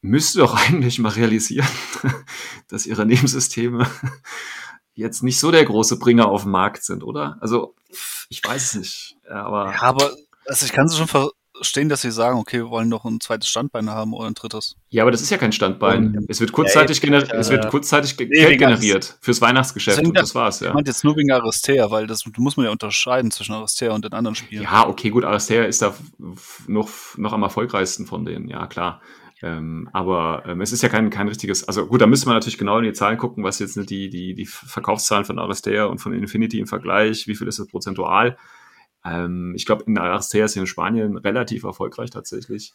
müsste 0.00 0.40
doch 0.40 0.54
eigentlich 0.68 0.98
mal 0.98 1.10
realisieren, 1.10 1.68
dass 2.68 2.86
ihre 2.86 3.06
Nebensysteme 3.06 3.88
jetzt 4.94 5.22
nicht 5.22 5.38
so 5.38 5.50
der 5.50 5.64
große 5.64 5.98
Bringer 5.98 6.26
auf 6.26 6.42
dem 6.42 6.50
Markt 6.50 6.82
sind, 6.84 7.04
oder? 7.04 7.38
Also, 7.40 7.76
ich 8.28 8.42
weiß 8.44 8.62
es 8.62 8.74
nicht. 8.74 9.16
Aber 9.28 9.72
Ja, 9.72 9.82
aber 9.82 10.10
also 10.46 10.66
ich 10.66 10.72
kann 10.72 10.86
es 10.86 10.96
schon 10.96 11.08
verstehen, 11.58 11.88
dass 11.88 12.02
sie 12.02 12.10
sagen, 12.10 12.38
okay, 12.38 12.58
wir 12.58 12.70
wollen 12.70 12.88
noch 12.88 13.04
ein 13.04 13.20
zweites 13.20 13.48
Standbein 13.48 13.90
haben 13.90 14.12
oder 14.14 14.26
ein 14.26 14.34
drittes. 14.34 14.76
Ja, 14.90 15.02
aber 15.02 15.10
das 15.10 15.20
ist 15.20 15.30
ja 15.30 15.38
kein 15.38 15.52
Standbein. 15.52 16.16
Und- 16.16 16.30
es 16.30 16.40
wird 16.40 16.52
kurzzeitig, 16.52 16.98
Ja, 16.98 17.04
gener 17.04 17.18
jetzt, 17.20 17.32
es 17.32 17.48
äh, 17.48 17.52
wird 17.52 17.68
kurzzeitig 17.68 18.16
ge 18.16 18.26
nee, 18.26 18.34
Geld 18.40 18.62
alles- 18.62 18.80
generiert 18.80 19.18
fürs 19.20 19.40
Weihnachtsgeschäft 19.40 19.98
und 20.04 20.16
das 20.16 20.34
war's, 20.34 20.60
Ich 20.60 20.66
ja. 20.66 20.72
meinte 20.72 20.90
jetzt 20.90 21.04
nur 21.04 21.16
wegen 21.16 21.30
Aristea, 21.30 21.90
weil 21.90 22.06
das 22.06 22.24
muss 22.36 22.56
man 22.56 22.66
ja 22.66 22.72
unterscheiden 22.72 23.30
zwischen 23.30 23.52
Aristea 23.54 23.92
und 23.92 24.04
den 24.04 24.12
anderen 24.12 24.34
Spielen. 24.34 24.62
Ja, 24.62 24.86
okay, 24.88 25.10
gut, 25.10 25.24
Aristea 25.24 25.64
ist 25.64 25.82
da 25.82 25.94
noch, 26.66 26.88
noch 27.16 27.32
am 27.32 27.42
erfolgreichsten 27.42 28.06
von 28.06 28.24
denen, 28.24 28.48
ja, 28.48 28.66
klar. 28.66 29.00
Ähm, 29.40 29.88
aber 29.92 30.42
ähm, 30.46 30.60
es 30.62 30.72
ist 30.72 30.82
ja 30.82 30.88
kein, 30.88 31.10
kein 31.10 31.28
richtiges, 31.28 31.62
also 31.68 31.86
gut, 31.86 32.00
da 32.00 32.06
müsste 32.06 32.26
man 32.26 32.34
natürlich 32.34 32.58
genau 32.58 32.78
in 32.78 32.84
die 32.84 32.92
Zahlen 32.92 33.18
gucken, 33.18 33.44
was 33.44 33.60
jetzt 33.60 33.76
die, 33.88 34.08
die, 34.10 34.34
die 34.34 34.46
Verkaufszahlen 34.46 35.24
von 35.24 35.38
Aristea 35.38 35.84
und 35.84 35.98
von 35.98 36.12
Infinity 36.12 36.58
im 36.58 36.66
Vergleich, 36.66 37.28
wie 37.28 37.36
viel 37.36 37.46
ist 37.46 37.60
das 37.60 37.68
prozentual? 37.68 38.36
Ähm, 39.04 39.54
ich 39.56 39.66
glaube, 39.66 39.84
in 39.84 39.98
Aristea 39.98 40.44
ist 40.44 40.54
hier 40.54 40.62
in 40.62 40.66
Spanien 40.66 41.16
relativ 41.16 41.64
erfolgreich 41.64 42.10
tatsächlich. 42.10 42.72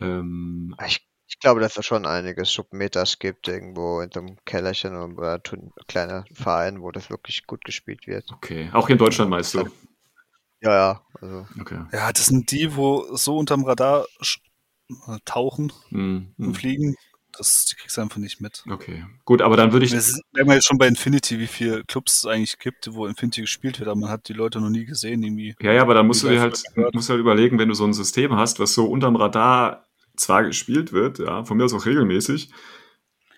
Ähm, 0.00 0.74
Ich, 0.86 1.06
ich 1.26 1.38
glaube, 1.40 1.60
dass 1.60 1.76
es 1.76 1.84
schon 1.84 2.06
einige 2.06 2.44
Submetas 2.44 3.18
gibt, 3.18 3.48
irgendwo 3.48 4.00
in 4.00 4.10
so 4.12 4.20
einem 4.20 4.36
Kellerchen 4.44 4.96
oder 4.96 5.40
kleiner 5.86 6.24
Verein, 6.32 6.80
wo 6.80 6.90
das 6.90 7.10
wirklich 7.10 7.46
gut 7.46 7.64
gespielt 7.64 8.06
wird. 8.06 8.30
okay, 8.32 8.70
auch 8.72 8.86
hier 8.86 8.94
in 8.94 8.98
Deutschland 8.98 9.30
meinst 9.30 9.54
du? 9.54 9.68
Ja, 10.60 10.72
ja, 10.74 11.02
also. 11.20 11.46
Okay. 11.60 11.80
Ja, 11.92 12.12
das 12.12 12.26
sind 12.26 12.50
die, 12.50 12.74
wo 12.74 13.14
so 13.16 13.36
unterm 13.36 13.64
Radar 13.64 14.06
äh, 15.06 15.18
tauchen 15.24 15.72
Hm, 15.90 16.34
und 16.38 16.46
hm. 16.46 16.54
fliegen. 16.54 16.96
Das 17.38 17.64
die 17.66 17.76
kriegst 17.76 17.96
du 17.96 18.00
einfach 18.00 18.16
nicht 18.18 18.40
mit. 18.40 18.64
Okay, 18.68 19.04
gut, 19.24 19.40
aber 19.42 19.56
dann 19.56 19.72
würde 19.72 19.86
ich, 19.86 19.92
Wir 19.92 20.00
sind- 20.00 20.22
merken 20.32 20.48
wir 20.50 20.54
jetzt 20.56 20.66
schon 20.66 20.78
bei 20.78 20.88
Infinity, 20.88 21.38
wie 21.38 21.46
viele 21.46 21.84
Clubs 21.84 22.18
es 22.18 22.26
eigentlich 22.26 22.58
gibt, 22.58 22.92
wo 22.92 23.06
Infinity 23.06 23.40
gespielt 23.42 23.78
wird, 23.78 23.88
aber 23.88 23.98
man 24.00 24.10
hat 24.10 24.28
die 24.28 24.32
Leute 24.32 24.60
noch 24.60 24.70
nie 24.70 24.84
gesehen 24.84 25.22
irgendwie. 25.22 25.54
Ja, 25.60 25.72
ja, 25.72 25.82
aber 25.82 25.94
dann 25.94 26.06
musst 26.06 26.22
du 26.22 26.28
dir 26.28 26.40
halt, 26.40 26.62
musst 26.92 27.08
du 27.08 27.12
halt 27.12 27.20
überlegen, 27.20 27.58
wenn 27.58 27.68
du 27.68 27.74
so 27.74 27.84
ein 27.84 27.92
System 27.92 28.34
hast, 28.36 28.58
was 28.60 28.74
so 28.74 28.86
unterm 28.86 29.16
Radar 29.16 29.86
zwar 30.16 30.42
gespielt 30.42 30.92
wird, 30.92 31.20
ja, 31.20 31.44
von 31.44 31.56
mir 31.56 31.64
aus 31.64 31.72
auch 31.74 31.86
regelmäßig, 31.86 32.50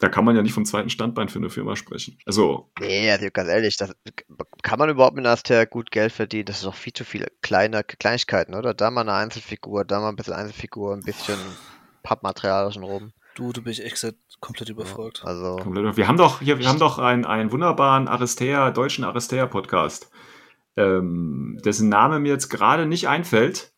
da 0.00 0.09
kann 0.09 0.25
man 0.25 0.35
ja 0.35 0.40
nicht 0.40 0.54
vom 0.54 0.64
zweiten 0.64 0.88
Standbein 0.88 1.28
für 1.28 1.38
eine 1.38 1.50
Firma 1.50 1.76
sprechen. 1.76 2.16
Also, 2.25 2.71
Nee, 2.80 3.11
also 3.11 3.28
ganz 3.30 3.50
ehrlich, 3.50 3.76
das, 3.76 3.92
kann 4.62 4.78
man 4.78 4.88
überhaupt 4.88 5.14
mit 5.14 5.26
Aster 5.26 5.66
gut 5.66 5.90
Geld 5.90 6.11
verdienen? 6.12 6.47
Das 6.47 6.57
ist 6.57 6.64
doch 6.64 6.75
viel 6.75 6.95
zu 6.95 7.04
viele 7.04 7.26
kleine 7.42 7.85
Kleinigkeiten, 7.85 8.54
oder? 8.54 8.73
Da 8.73 8.90
mal 8.90 9.02
eine 9.02 9.12
Einzelfigur, 9.12 9.85
da 9.85 10.00
mal 10.00 10.09
ein 10.09 10.16
bisschen 10.16 10.33
Einzelfigur, 10.33 10.95
ein 10.95 11.02
bisschen 11.02 11.38
Pappmaterial 12.02 12.64
außenrum. 12.66 13.12
Du, 13.34 13.52
du 13.52 13.62
bin 13.62 13.72
ich 13.72 13.84
echt 13.84 13.94
gesagt 13.94 14.18
komplett 14.40 14.68
überfragt. 14.68 15.22
Also, 15.25 15.56
komplett. 15.56 15.96
Wir 15.96 16.08
haben 16.08 16.16
doch 16.16 16.40
hier, 16.40 16.58
wir 16.58 16.68
haben 16.68 16.78
doch 16.78 16.99
einen, 16.99 17.25
einen 17.25 17.52
wunderbaren 17.52 18.08
Aristea, 18.08 18.70
deutschen 18.70 19.04
Aristea-Podcast, 19.04 20.10
ähm, 20.76 21.58
dessen 21.64 21.88
Name 21.88 22.20
mir 22.20 22.32
jetzt 22.32 22.49
gerade 22.49 22.87
nicht 22.87 23.08
einfällt. 23.08 23.72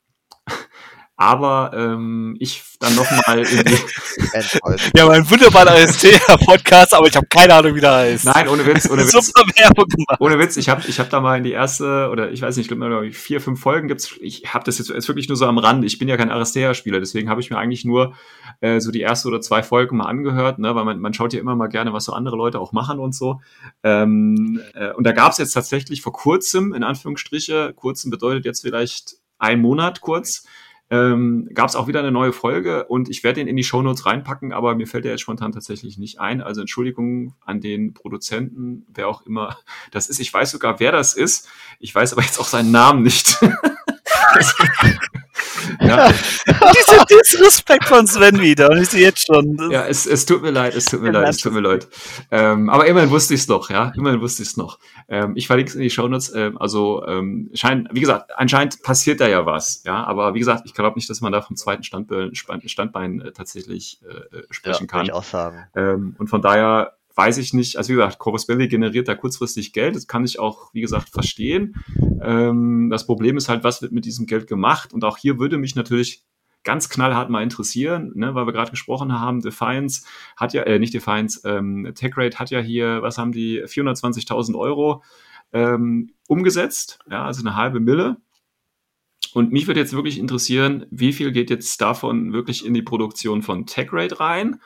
Aber 1.22 1.70
ähm, 1.72 2.34
ich 2.40 2.64
dann 2.80 2.96
nochmal 2.96 3.38
in 3.38 3.64
die, 3.64 3.78
enttäuscht. 4.32 4.90
Ja, 4.96 5.04
aber 5.04 5.12
ein 5.12 5.30
wunderbarer 5.30 5.76
ST-Podcast, 5.86 6.94
aber 6.94 7.06
ich 7.06 7.14
habe 7.14 7.28
keine 7.28 7.54
Ahnung, 7.54 7.76
wie 7.76 7.80
der 7.80 7.92
heißt. 7.92 8.24
Nein, 8.24 8.48
ohne 8.48 8.66
Witz, 8.66 8.90
ohne 8.90 9.02
Witz. 9.02 9.12
Super 9.12 9.48
Werbung 9.54 9.84
gemacht. 9.86 10.16
Ohne 10.18 10.40
Witz, 10.40 10.56
ich 10.56 10.68
habe 10.68 10.82
ich 10.84 10.98
hab 10.98 11.10
da 11.10 11.20
mal 11.20 11.38
in 11.38 11.44
die 11.44 11.52
erste, 11.52 12.08
oder 12.10 12.32
ich 12.32 12.42
weiß 12.42 12.56
nicht, 12.56 12.68
ich 12.68 12.76
glaube, 12.76 13.12
vier, 13.12 13.40
fünf 13.40 13.60
Folgen 13.60 13.86
gibt's. 13.86 14.16
Ich 14.20 14.52
habe 14.52 14.64
das 14.64 14.78
jetzt, 14.78 14.90
jetzt 14.90 15.06
wirklich 15.06 15.28
nur 15.28 15.36
so 15.36 15.46
am 15.46 15.58
Rand. 15.58 15.84
Ich 15.84 16.00
bin 16.00 16.08
ja 16.08 16.16
kein 16.16 16.28
Aristea-Spieler, 16.28 16.98
deswegen 16.98 17.30
habe 17.30 17.40
ich 17.40 17.50
mir 17.50 17.58
eigentlich 17.58 17.84
nur 17.84 18.16
äh, 18.60 18.80
so 18.80 18.90
die 18.90 19.02
erste 19.02 19.28
oder 19.28 19.40
zwei 19.40 19.62
Folgen 19.62 19.98
mal 19.98 20.06
angehört, 20.06 20.58
ne, 20.58 20.74
weil 20.74 20.84
man, 20.84 20.98
man 20.98 21.14
schaut 21.14 21.32
ja 21.34 21.38
immer 21.38 21.54
mal 21.54 21.68
gerne, 21.68 21.92
was 21.92 22.06
so 22.06 22.14
andere 22.14 22.34
Leute 22.34 22.58
auch 22.58 22.72
machen 22.72 22.98
und 22.98 23.14
so. 23.14 23.40
Ähm, 23.84 24.60
äh, 24.74 24.90
und 24.94 25.06
da 25.06 25.12
gab's 25.12 25.38
jetzt 25.38 25.52
tatsächlich 25.52 26.02
vor 26.02 26.12
kurzem, 26.12 26.74
in 26.74 26.82
Anführungsstriche, 26.82 27.74
kurzem 27.76 28.10
bedeutet 28.10 28.44
jetzt 28.44 28.62
vielleicht 28.62 29.18
ein 29.38 29.60
Monat 29.60 30.00
kurz, 30.00 30.46
ähm, 30.92 31.48
gab 31.54 31.70
es 31.70 31.74
auch 31.74 31.88
wieder 31.88 32.00
eine 32.00 32.12
neue 32.12 32.34
Folge 32.34 32.84
und 32.84 33.08
ich 33.08 33.24
werde 33.24 33.40
den 33.40 33.48
in 33.48 33.56
die 33.56 33.64
Shownotes 33.64 34.04
reinpacken, 34.04 34.52
aber 34.52 34.74
mir 34.74 34.86
fällt 34.86 35.06
der 35.06 35.12
jetzt 35.12 35.22
spontan 35.22 35.50
tatsächlich 35.50 35.96
nicht 35.96 36.20
ein. 36.20 36.42
Also 36.42 36.60
Entschuldigung 36.60 37.34
an 37.40 37.62
den 37.62 37.94
Produzenten, 37.94 38.84
wer 38.92 39.08
auch 39.08 39.24
immer 39.24 39.56
das 39.90 40.10
ist. 40.10 40.20
Ich 40.20 40.32
weiß 40.32 40.50
sogar, 40.50 40.80
wer 40.80 40.92
das 40.92 41.14
ist. 41.14 41.48
Ich 41.80 41.94
weiß 41.94 42.12
aber 42.12 42.20
jetzt 42.20 42.38
auch 42.38 42.46
seinen 42.46 42.72
Namen 42.72 43.02
nicht. 43.02 43.38
ja, 45.80 46.10
Dieser 46.10 47.04
Disrespekt 47.04 47.84
von 47.84 48.06
Sven 48.06 48.40
wieder. 48.40 48.70
Und 48.70 48.78
ich 48.82 48.88
sehe 48.90 49.02
jetzt 49.02 49.26
schon. 49.26 49.70
ja 49.70 49.86
es, 49.86 50.06
es 50.06 50.26
tut 50.26 50.42
mir 50.42 50.50
leid, 50.50 50.74
es 50.74 50.86
tut 50.86 51.02
mir 51.02 51.10
leid, 51.10 51.28
es 51.28 51.38
tut 51.38 51.52
mir 51.52 51.60
leid. 51.60 51.88
Ähm, 52.30 52.70
aber 52.70 52.86
immerhin 52.86 53.10
wusste 53.10 53.34
ich 53.34 53.40
es 53.40 53.48
noch, 53.48 53.70
ja, 53.70 53.92
immerhin 53.96 54.20
wusste 54.20 54.42
ich 54.42 54.50
es 54.50 54.56
noch. 54.56 54.78
Ähm, 55.08 55.32
ich 55.36 55.46
verlinke 55.46 55.70
es 55.70 55.74
in 55.74 55.82
die 55.82 55.90
Shownotes. 55.90 56.32
Ähm, 56.34 56.58
also 56.58 57.04
ähm, 57.06 57.50
scheint, 57.54 57.88
wie 57.92 58.00
gesagt, 58.00 58.30
anscheinend 58.36 58.82
passiert 58.82 59.20
da 59.20 59.28
ja 59.28 59.46
was, 59.46 59.82
ja. 59.84 60.04
Aber 60.04 60.34
wie 60.34 60.38
gesagt, 60.38 60.62
ich 60.66 60.74
glaube 60.74 60.96
nicht, 60.96 61.08
dass 61.10 61.20
man 61.20 61.32
da 61.32 61.42
vom 61.42 61.56
zweiten 61.56 61.82
Standbein, 61.82 62.34
Standbein 62.34 63.20
äh, 63.20 63.32
tatsächlich 63.32 64.00
äh, 64.02 64.36
äh, 64.36 64.40
Ja, 64.40 64.42
sprechen 64.50 64.80
würde 64.82 64.86
kann. 64.86 65.06
ich 65.06 65.12
auch 65.12 65.24
sagen. 65.24 65.66
Ähm, 65.74 66.16
und 66.18 66.28
von 66.28 66.42
daher 66.42 66.92
weiß 67.14 67.38
ich 67.38 67.52
nicht, 67.52 67.76
also 67.76 67.90
wie 67.90 67.96
gesagt, 67.96 68.18
Corvus 68.18 68.46
Belli 68.46 68.68
generiert 68.68 69.08
da 69.08 69.14
kurzfristig 69.14 69.72
Geld, 69.72 69.96
das 69.96 70.06
kann 70.06 70.24
ich 70.24 70.38
auch, 70.38 70.72
wie 70.72 70.80
gesagt, 70.80 71.10
verstehen. 71.10 71.76
Ähm, 72.22 72.88
das 72.90 73.06
Problem 73.06 73.36
ist 73.36 73.48
halt, 73.48 73.64
was 73.64 73.82
wird 73.82 73.92
mit 73.92 74.04
diesem 74.04 74.26
Geld 74.26 74.46
gemacht? 74.46 74.92
Und 74.92 75.04
auch 75.04 75.16
hier 75.16 75.38
würde 75.38 75.58
mich 75.58 75.74
natürlich 75.74 76.24
ganz 76.64 76.88
knallhart 76.88 77.30
mal 77.30 77.42
interessieren, 77.42 78.12
ne, 78.14 78.34
weil 78.34 78.46
wir 78.46 78.52
gerade 78.52 78.70
gesprochen 78.70 79.18
haben, 79.18 79.40
Defiance 79.40 80.04
hat 80.36 80.54
ja, 80.54 80.62
äh, 80.62 80.78
nicht 80.78 80.94
Defiance, 80.94 81.40
ähm, 81.44 81.90
TechRate 81.94 82.38
hat 82.38 82.50
ja 82.50 82.60
hier, 82.60 83.02
was 83.02 83.18
haben 83.18 83.32
die, 83.32 83.62
420.000 83.62 84.56
Euro 84.56 85.02
ähm, 85.52 86.12
umgesetzt, 86.28 87.00
ja, 87.10 87.24
also 87.24 87.42
eine 87.42 87.56
halbe 87.56 87.80
Mille. 87.80 88.16
Und 89.34 89.50
mich 89.50 89.66
würde 89.66 89.80
jetzt 89.80 89.94
wirklich 89.94 90.18
interessieren, 90.18 90.86
wie 90.90 91.12
viel 91.12 91.32
geht 91.32 91.50
jetzt 91.50 91.80
davon 91.80 92.32
wirklich 92.32 92.66
in 92.66 92.74
die 92.74 92.82
Produktion 92.82 93.42
von 93.42 93.66
TechRate 93.66 94.20
rein 94.20 94.60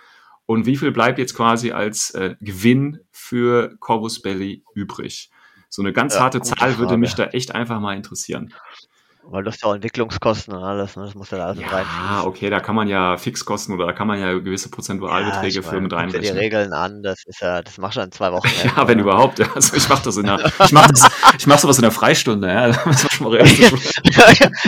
und 0.46 0.66
wie 0.66 0.76
viel 0.76 0.92
bleibt 0.92 1.18
jetzt 1.18 1.34
quasi 1.34 1.72
als 1.72 2.10
äh, 2.10 2.36
Gewinn 2.40 3.00
für 3.12 3.76
Corvus 3.80 4.22
Belli 4.22 4.62
übrig? 4.74 5.30
So 5.68 5.82
eine 5.82 5.92
ganz 5.92 6.14
Ja, 6.14 6.20
harte 6.20 6.40
Zahl 6.40 6.78
würde 6.78 6.96
mich 6.96 7.14
da 7.14 7.24
Frage. 7.24 7.36
echt 7.36 7.54
einfach 7.54 7.80
mal 7.80 7.96
interessieren. 7.96 8.54
Weil 9.28 9.42
du 9.42 9.50
hast 9.50 9.60
ja 9.64 9.68
auch 9.68 9.74
Entwicklungskosten 9.74 10.54
und 10.54 10.62
alles, 10.62 10.94
ne? 10.94 11.02
Das 11.04 11.16
muss 11.16 11.32
ja 11.32 11.38
da 11.38 11.46
alles 11.46 11.60
Ja, 11.60 11.66
reinfließen. 11.66 12.28
okay, 12.28 12.48
da 12.48 12.60
kann 12.60 12.76
man 12.76 12.86
ja 12.86 13.16
Fixkosten 13.16 13.74
oder 13.74 13.86
da 13.86 13.92
kann 13.92 14.06
man 14.06 14.20
ja 14.20 14.32
gewisse 14.34 14.70
Prozentualbeträge 14.70 15.58
ich 15.58 15.66
für 15.66 15.80
mit 15.80 15.90
guck 15.90 15.98
dir 15.98 16.06
die 16.06 16.28
reinrechnen. 16.28 16.38
Regeln 16.38 16.72
an, 16.72 17.02
das 17.02 17.24
ist 17.26 17.40
ja, 17.40 17.60
das 17.60 17.76
machst 17.78 17.96
du 17.96 18.02
in 18.02 18.12
zwei 18.12 18.30
Wochen. 18.30 18.46
Ja, 18.76 18.86
wenn 18.86 19.00
überhaupt. 19.00 19.40
Ja. 19.40 19.52
Also 19.52 19.76
ich 19.76 19.88
mache 19.88 20.04
das 20.04 20.16
in 20.16 20.26
der, 20.26 20.38
ich 20.64 20.70
mache 20.70 20.92
das, 20.92 21.08
ich 21.40 21.46
mache 21.48 21.58
sowas 21.58 21.76
in 21.78 21.82
der 21.82 21.90
Freistunde. 21.90 22.46
Ja, 22.46 22.68
muss 22.86 23.02
man 23.02 23.10
schon 23.10 23.26
mal 23.32 23.38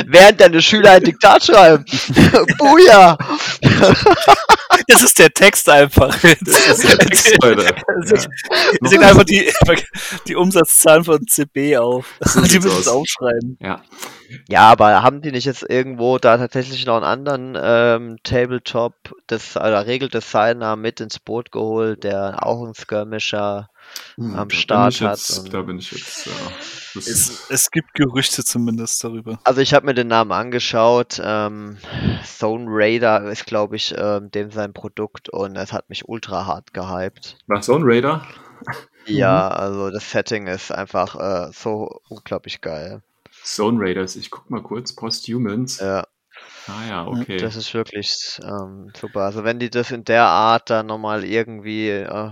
Während 0.06 0.40
deine 0.40 0.61
Schüler 0.61 0.90
ein 0.90 1.04
Diktat 1.04 1.44
schreiben. 1.44 1.85
Buja! 2.58 3.16
Das 4.88 5.02
ist 5.02 5.18
der 5.18 5.30
Text 5.30 5.68
einfach. 5.68 6.18
Das 6.40 6.68
ist 6.68 6.83
der 6.83 6.99
Text, 6.99 7.37
Leute. 7.42 7.75
Das 8.09 8.26
Wir 8.80 8.88
sehen 8.88 9.02
einfach 9.02 9.25
die, 9.25 9.50
die 10.26 10.35
Umsatzzahlen 10.35 11.04
von 11.04 11.26
CB 11.26 11.76
auf. 11.76 12.07
So 12.21 12.40
die 12.40 12.59
müssen 12.59 12.80
es 12.80 12.88
aufschreiben. 12.88 13.59
Ja, 13.61 13.83
Ja, 14.49 14.62
aber 14.62 15.02
haben 15.02 15.21
die 15.21 15.30
nicht 15.30 15.45
jetzt 15.45 15.62
irgendwo 15.68 16.18
da 16.18 16.38
tatsächlich 16.38 16.87
noch 16.87 16.97
einen 16.97 17.04
anderen 17.04 17.59
ähm, 17.61 18.16
Tabletop 18.23 18.95
des, 19.30 19.57
oder 19.57 19.87
Regeldesigner 19.87 20.76
mit 20.76 21.00
ins 21.00 21.18
Boot 21.18 21.52
geholt, 21.52 22.04
der 22.04 22.47
auch 22.47 22.64
einen 22.64 22.75
Skirmisher 22.75 23.68
Hm, 24.16 24.35
am 24.35 24.50
Start 24.50 25.00
hat? 25.00 25.18
jetzt, 25.18 25.38
Und 25.38 25.54
da 25.54 25.62
bin 25.62 25.78
ich 25.78 25.90
jetzt. 25.92 26.26
Ja, 26.26 26.33
Es, 26.95 27.47
es 27.50 27.71
gibt 27.71 27.95
Gerüchte 27.95 28.45
zumindest 28.45 29.02
darüber. 29.04 29.38
also 29.45 29.61
ich 29.61 29.75
habe 29.75 29.87
mir 29.87 29.95
den 29.95 30.09
Namen 30.09 30.33
angeschaut. 30.33 31.21
Ähm, 31.23 31.78
Zone 32.25 32.66
Raider 32.68 33.30
ist, 33.30 33.47
glaube 33.47 33.76
ich, 33.76 33.95
ähm, 33.97 34.30
dem 34.30 34.50
sein 34.50 34.73
Produkt 34.73 35.28
und 35.28 35.57
es 35.57 35.73
hat 35.73 35.88
mich 35.88 36.09
ultra 36.09 36.47
hart 36.47 36.75
gehypt. 36.75 37.37
Nach 37.47 37.61
Zone 37.61 37.85
Raider. 37.87 38.26
Ja, 39.07 39.49
also 39.49 39.90
das 39.90 40.11
Setting 40.11 40.49
ist 40.49 40.73
einfach 40.73 41.14
äh, 41.49 41.52
so 41.52 42.00
unglaublich 42.09 42.61
geil. 42.61 43.02
Zone 43.45 43.78
Raiders, 43.80 44.16
ich 44.16 44.30
guck 44.30 44.50
mal 44.50 44.62
kurz. 44.62 44.92
Posthumans. 44.95 45.78
Ja. 45.78 46.07
Ah 46.66 46.87
ja, 46.88 47.07
okay. 47.07 47.38
Das 47.38 47.57
ist 47.57 47.73
wirklich 47.73 48.38
ähm, 48.42 48.92
super. 48.99 49.21
Also 49.23 49.42
wenn 49.45 49.59
die 49.59 49.71
das 49.71 49.90
in 49.90 50.04
der 50.04 50.25
Art 50.25 50.68
dann 50.71 50.87
nochmal 50.87 51.25
irgendwie 51.25 51.88
äh, 51.88 52.30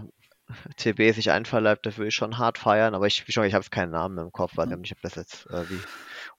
CB 0.76 1.12
sich 1.12 1.30
einverleibt, 1.30 1.86
das 1.86 1.96
würde 1.98 2.08
ich 2.08 2.14
schon 2.14 2.38
hart 2.38 2.58
feiern, 2.58 2.94
aber 2.94 3.06
ich, 3.06 3.24
ich 3.28 3.36
habe 3.54 3.64
keinen 3.70 3.90
Namen 3.90 4.18
im 4.18 4.32
Kopf, 4.32 4.56
weiß 4.56 4.68
nicht, 4.70 4.92
ob 4.92 5.00
das 5.02 5.14
jetzt 5.16 5.46
äh, 5.50 5.68
wie 5.68 5.86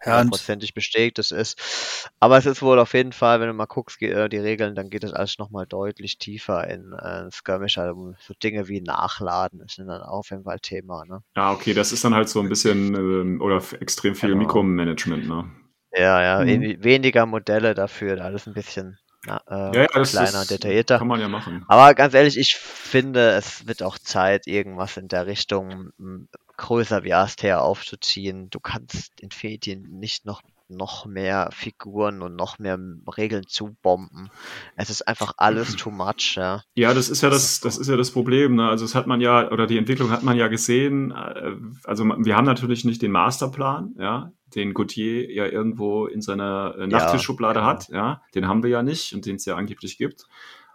hundertprozentig 0.06 0.74
bestätigt 0.74 1.18
das 1.18 1.32
ist. 1.32 2.10
Aber 2.20 2.38
es 2.38 2.46
ist 2.46 2.62
wohl 2.62 2.80
auf 2.80 2.94
jeden 2.94 3.12
Fall, 3.14 3.40
wenn 3.40 3.48
du 3.48 3.54
mal 3.54 3.66
guckst, 3.66 4.02
äh, 4.02 4.30
die 4.30 4.38
Regeln, 4.38 4.76
dann 4.76 4.90
geht 4.90 5.04
das 5.04 5.14
alles 5.14 5.38
nochmal 5.40 5.66
deutlich 5.68 6.18
tiefer 6.18 6.68
in 6.70 6.94
äh, 6.94 7.30
Skirmish, 7.32 7.78
also 7.78 8.14
so 8.20 8.34
Dinge 8.42 8.68
wie 8.68 8.82
Nachladen 8.82 9.62
ist 9.62 9.78
dann 9.80 9.90
auch 9.90 10.20
auf 10.20 10.30
jeden 10.32 10.44
Fall 10.44 10.60
Thema, 10.60 11.04
ne? 11.06 11.22
Ja, 11.36 11.52
okay, 11.52 11.74
das 11.74 11.92
ist 11.92 12.04
dann 12.04 12.16
halt 12.16 12.30
so 12.30 12.40
ein 12.40 12.50
bisschen 12.50 12.96
ähm, 12.96 13.42
oder 13.42 13.62
extrem 13.80 14.16
viel 14.16 14.30
Genau. 14.30 14.40
Mikromanagement, 14.42 15.28
ne? 15.28 15.52
Ja, 15.94 16.22
ja, 16.22 16.44
Mhm. 16.44 16.48
wenig- 16.48 16.84
weniger 16.84 17.26
Modelle 17.26 17.74
dafür, 17.74 18.22
alles 18.24 18.48
ein 18.48 18.54
bisschen 18.54 18.98
na, 19.28 19.42
äh, 19.48 19.76
Ja, 19.76 19.82
ja, 19.84 19.88
das 19.94 20.12
kleiner, 20.12 20.42
ist, 20.44 20.52
detaillierter. 20.52 20.98
kann 20.98 21.08
man 21.08 21.20
ja 21.20 21.28
machen. 21.28 21.64
Aber 21.68 21.94
ganz 21.94 22.14
ehrlich, 22.14 22.38
ich 22.38 22.56
finde, 22.56 23.32
es 23.32 23.68
wird 23.68 23.84
auch 23.84 23.98
Zeit, 24.00 24.48
irgendwas 24.48 24.98
in 24.98 25.08
der 25.10 25.28
Richtung 25.28 25.92
m, 26.00 26.30
größer 26.58 27.04
wie 27.04 27.14
Aster 27.14 27.62
aufzuziehen. 27.62 28.50
Du 28.50 28.60
kannst 28.60 29.20
Infinity 29.20 29.76
nicht 29.76 30.26
noch, 30.26 30.42
noch 30.70 31.06
mehr 31.06 31.50
Figuren 31.54 32.22
und 32.22 32.36
noch 32.36 32.58
mehr 32.60 32.80
Regeln 33.16 33.46
zubomben. 33.48 34.30
Es 34.76 34.90
ist 34.90 35.08
einfach 35.08 35.34
alles 35.38 35.76
too 35.76 35.92
much, 35.92 36.36
ja. 36.36 36.64
Ja, 36.76 36.94
das 36.94 37.10
ist 37.10 37.22
ja 37.22 37.30
das, 37.30 37.60
das 37.60 37.78
ist 37.78 37.88
ja 37.90 37.96
das 37.96 38.12
Problem. 38.12 38.56
Ne? 38.56 38.68
Also 38.70 38.86
das 38.86 38.96
hat 38.96 39.06
man 39.08 39.22
ja, 39.22 39.52
oder 39.52 39.68
die 39.68 39.78
Entwicklung 39.78 40.10
hat 40.12 40.24
man 40.24 40.36
ja 40.36 40.48
gesehen. 40.48 41.12
äh, 41.12 41.52
Also 41.84 42.04
wir 42.06 42.36
haben 42.36 42.46
natürlich 42.46 42.86
nicht 42.86 43.02
den 43.02 43.12
Masterplan, 43.12 43.94
ja, 44.00 44.32
den 44.56 44.74
Gauthier 44.74 45.32
ja 45.32 45.46
irgendwo 45.46 46.06
in 46.08 46.22
seiner 46.22 46.76
äh, 46.78 46.88
Nachttischschublade 46.88 47.60
genau. 47.60 47.70
hat, 47.70 47.90
ja. 47.90 48.22
Den 48.34 48.48
haben 48.48 48.64
wir 48.64 48.70
ja 48.70 48.84
nicht 48.84 49.14
und 49.14 49.26
den 49.26 49.36
es 49.38 49.46
ja 49.46 49.56
angeblich 49.56 49.98
gibt. 49.98 50.26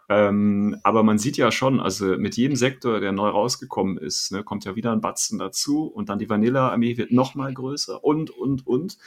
Ähm, 0.08 0.76
aber 0.82 1.02
man 1.02 1.18
sieht 1.18 1.36
ja 1.36 1.50
schon, 1.50 1.80
also 1.80 2.18
mit 2.18 2.36
jedem 2.36 2.56
Sektor, 2.56 3.00
der 3.00 3.12
neu 3.12 3.28
rausgekommen 3.28 3.96
ist, 3.96 4.32
ne, 4.32 4.42
kommt 4.42 4.64
ja 4.64 4.76
wieder 4.76 4.92
ein 4.92 5.00
Batzen 5.00 5.38
dazu 5.38 5.86
und 5.86 6.08
dann 6.08 6.18
die 6.18 6.28
Vanilla-Armee 6.28 6.96
wird 6.98 7.12
noch 7.12 7.34
mal 7.34 7.52
größer 7.54 8.02
und, 8.04 8.30
und, 8.30 8.66
und. 8.66 8.98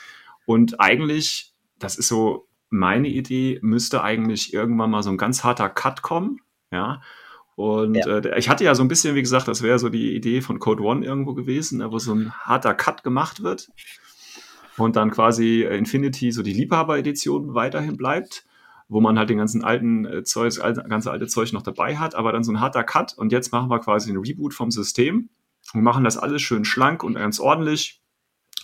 Und 0.45 0.79
eigentlich, 0.79 1.53
das 1.77 1.97
ist 1.97 2.07
so 2.07 2.47
meine 2.69 3.07
Idee, 3.07 3.59
müsste 3.61 4.03
eigentlich 4.03 4.53
irgendwann 4.53 4.89
mal 4.89 5.03
so 5.03 5.11
ein 5.11 5.17
ganz 5.17 5.43
harter 5.43 5.69
Cut 5.69 6.01
kommen, 6.01 6.39
ja. 6.71 7.01
Und 7.55 7.95
Ja. 7.95 8.17
äh, 8.17 8.37
ich 8.39 8.49
hatte 8.49 8.63
ja 8.63 8.73
so 8.75 8.83
ein 8.83 8.87
bisschen, 8.89 9.15
wie 9.15 9.21
gesagt, 9.21 9.47
das 9.47 9.61
wäre 9.61 9.79
so 9.79 9.89
die 9.89 10.15
Idee 10.15 10.41
von 10.41 10.59
Code 10.59 10.83
One 10.83 11.05
irgendwo 11.05 11.33
gewesen, 11.35 11.79
ne, 11.79 11.91
wo 11.91 11.99
so 11.99 12.13
ein 12.13 12.33
harter 12.33 12.73
Cut 12.73 13.03
gemacht 13.03 13.43
wird 13.43 13.69
und 14.77 14.95
dann 14.95 15.11
quasi 15.11 15.63
äh, 15.63 15.77
Infinity, 15.77 16.31
so 16.31 16.43
die 16.43 16.53
Liebhaber-Edition 16.53 17.53
weiterhin 17.53 17.97
bleibt, 17.97 18.45
wo 18.87 19.01
man 19.01 19.17
halt 19.17 19.29
den 19.29 19.37
ganzen 19.37 19.63
alten 19.63 20.05
äh, 20.05 20.23
Zeug, 20.23 20.55
ganze 20.89 21.11
alte 21.11 21.27
Zeug 21.27 21.53
noch 21.53 21.63
dabei 21.63 21.97
hat, 21.97 22.15
aber 22.15 22.31
dann 22.31 22.43
so 22.43 22.51
ein 22.51 22.59
harter 22.59 22.83
Cut 22.83 23.13
und 23.17 23.31
jetzt 23.31 23.51
machen 23.51 23.69
wir 23.69 23.79
quasi 23.79 24.09
einen 24.09 24.19
Reboot 24.19 24.53
vom 24.53 24.71
System 24.71 25.29
und 25.73 25.81
machen 25.81 26.03
das 26.03 26.17
alles 26.17 26.41
schön 26.41 26.65
schlank 26.65 27.03
und 27.03 27.15
ganz 27.15 27.39
ordentlich 27.39 28.01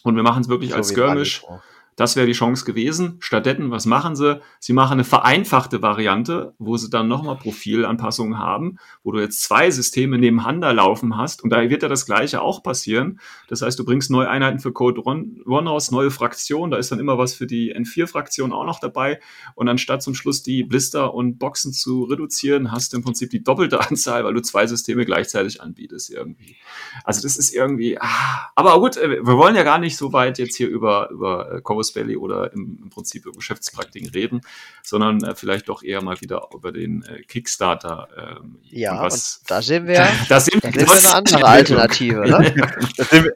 und 0.03 0.15
wir 0.15 0.23
machen 0.23 0.41
es 0.41 0.49
wirklich 0.49 0.71
So 0.71 0.77
als 0.77 0.89
Skirmish. 0.89 1.43
Magitro. 1.43 1.61
Das 2.01 2.15
wäre 2.15 2.25
die 2.25 2.33
Chance 2.33 2.65
gewesen. 2.65 3.17
Stattdessen, 3.19 3.69
was 3.69 3.85
machen 3.85 4.15
sie? 4.15 4.41
Sie 4.59 4.73
machen 4.73 4.93
eine 4.93 5.03
vereinfachte 5.03 5.83
Variante, 5.83 6.55
wo 6.57 6.75
sie 6.75 6.89
dann 6.89 7.07
nochmal 7.07 7.35
Profilanpassungen 7.35 8.39
haben, 8.39 8.79
wo 9.03 9.11
du 9.11 9.19
jetzt 9.19 9.43
zwei 9.43 9.69
Systeme 9.69 10.17
nebeneinander 10.17 10.73
laufen 10.73 11.15
hast. 11.15 11.43
Und 11.43 11.51
da 11.51 11.69
wird 11.69 11.83
ja 11.83 11.89
das 11.89 12.07
Gleiche 12.07 12.41
auch 12.41 12.63
passieren. 12.63 13.19
Das 13.49 13.61
heißt, 13.61 13.77
du 13.77 13.85
bringst 13.85 14.09
neue 14.09 14.27
Einheiten 14.27 14.57
für 14.57 14.71
Code 14.73 15.05
One 15.05 15.27
One 15.45 15.69
raus, 15.69 15.91
neue 15.91 16.09
Fraktionen. 16.09 16.71
Da 16.71 16.77
ist 16.77 16.91
dann 16.91 16.97
immer 16.97 17.19
was 17.19 17.35
für 17.35 17.45
die 17.45 17.75
N4-Fraktion 17.75 18.51
auch 18.51 18.65
noch 18.65 18.79
dabei. 18.79 19.19
Und 19.53 19.69
anstatt 19.69 20.01
zum 20.01 20.15
Schluss 20.15 20.41
die 20.41 20.63
Blister 20.63 21.13
und 21.13 21.37
Boxen 21.37 21.71
zu 21.71 22.05
reduzieren, 22.05 22.71
hast 22.71 22.93
du 22.93 22.97
im 22.97 23.03
Prinzip 23.03 23.29
die 23.29 23.43
doppelte 23.43 23.79
Anzahl, 23.87 24.23
weil 24.23 24.33
du 24.33 24.41
zwei 24.41 24.65
Systeme 24.65 25.05
gleichzeitig 25.05 25.61
anbietest 25.61 26.09
irgendwie. 26.09 26.55
Also 27.03 27.21
das 27.21 27.37
ist 27.37 27.53
irgendwie, 27.53 27.99
ah, 28.01 28.49
aber 28.55 28.79
gut, 28.79 28.97
äh, 28.97 29.23
wir 29.23 29.37
wollen 29.37 29.55
ja 29.55 29.61
gar 29.61 29.77
nicht 29.77 29.97
so 29.97 30.13
weit 30.13 30.39
jetzt 30.39 30.55
hier 30.55 30.67
über, 30.67 31.11
über 31.11 31.57
äh, 31.57 31.61
Corvus 31.91 31.93
Belli 31.93 32.17
oder 32.17 32.51
im, 32.53 32.79
im 32.83 32.89
Prinzip 32.89 33.25
über 33.25 33.35
Geschäftspraktiken 33.35 34.09
reden, 34.09 34.41
sondern 34.83 35.23
äh, 35.23 35.35
vielleicht 35.35 35.69
doch 35.69 35.83
eher 35.83 36.01
mal 36.01 36.19
wieder 36.21 36.47
über 36.53 36.71
den 36.71 37.03
äh, 37.03 37.21
Kickstarter. 37.23 38.07
Ähm, 38.17 38.57
Ja, 38.63 38.91
und 38.93 38.97
und 38.99 39.03
was, 39.05 39.41
da 39.47 39.61
sehen 39.61 39.87
wir, 39.87 39.95
da 39.95 40.09
da 40.29 40.39
sehen 40.39 40.59
wir 40.63 40.69
eine 40.91 41.13
andere 41.13 41.45
Alternative, 41.45 42.21
ne? 42.21 42.53
Wir- 43.11 43.33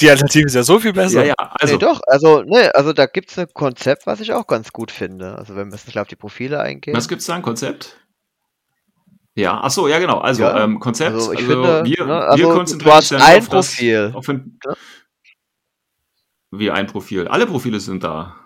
Die 0.00 0.08
Alternative 0.08 0.46
ist 0.46 0.54
ja 0.54 0.62
so 0.62 0.78
viel 0.78 0.92
besser. 0.92 1.20
Ja, 1.24 1.34
ja, 1.38 1.52
also 1.60 1.74
nee, 1.74 1.78
doch, 1.80 2.00
also, 2.06 2.42
ne, 2.42 2.72
also 2.74 2.92
da 2.92 3.06
gibt's 3.06 3.36
ein 3.38 3.48
Konzept, 3.52 4.06
was 4.06 4.20
ich 4.20 4.32
auch 4.32 4.46
ganz 4.46 4.72
gut 4.72 4.90
finde. 4.92 5.36
Also 5.36 5.56
wenn 5.56 5.68
wir 5.68 5.76
jetzt 5.76 5.86
gleich 5.86 6.00
auf 6.02 6.08
die 6.08 6.16
Profile 6.16 6.60
eingehen. 6.60 6.96
was 6.96 7.08
gibt's 7.08 7.26
da, 7.26 7.34
ein 7.34 7.42
Konzept? 7.42 7.96
Ja, 9.34 9.60
ach 9.62 9.70
so, 9.70 9.88
ja 9.88 9.98
genau. 9.98 10.18
Also 10.18 10.44
Ja, 10.44 10.62
ähm, 10.62 10.78
Konzept. 10.78 11.12
also 11.14 11.32
ich 11.32 11.40
also 11.40 11.50
finde, 11.50 11.84
wir, 11.84 12.04
ne, 12.04 12.08
wir 12.12 12.30
also 12.30 12.48
konzentrieren 12.52 12.90
du 12.92 12.96
uns 12.98 13.10
ja 13.10 13.18
ein 13.18 13.38
auf 13.40 13.48
das- 13.48 13.70
Profil. 13.70 14.12
Auf 14.14 14.28
ein, 14.28 14.58
Ja. 14.64 14.74
Wie 16.58 16.70
ein 16.70 16.86
Profil. 16.86 17.28
Alle 17.28 17.46
Profile 17.46 17.80
sind 17.80 18.04
da. 18.04 18.36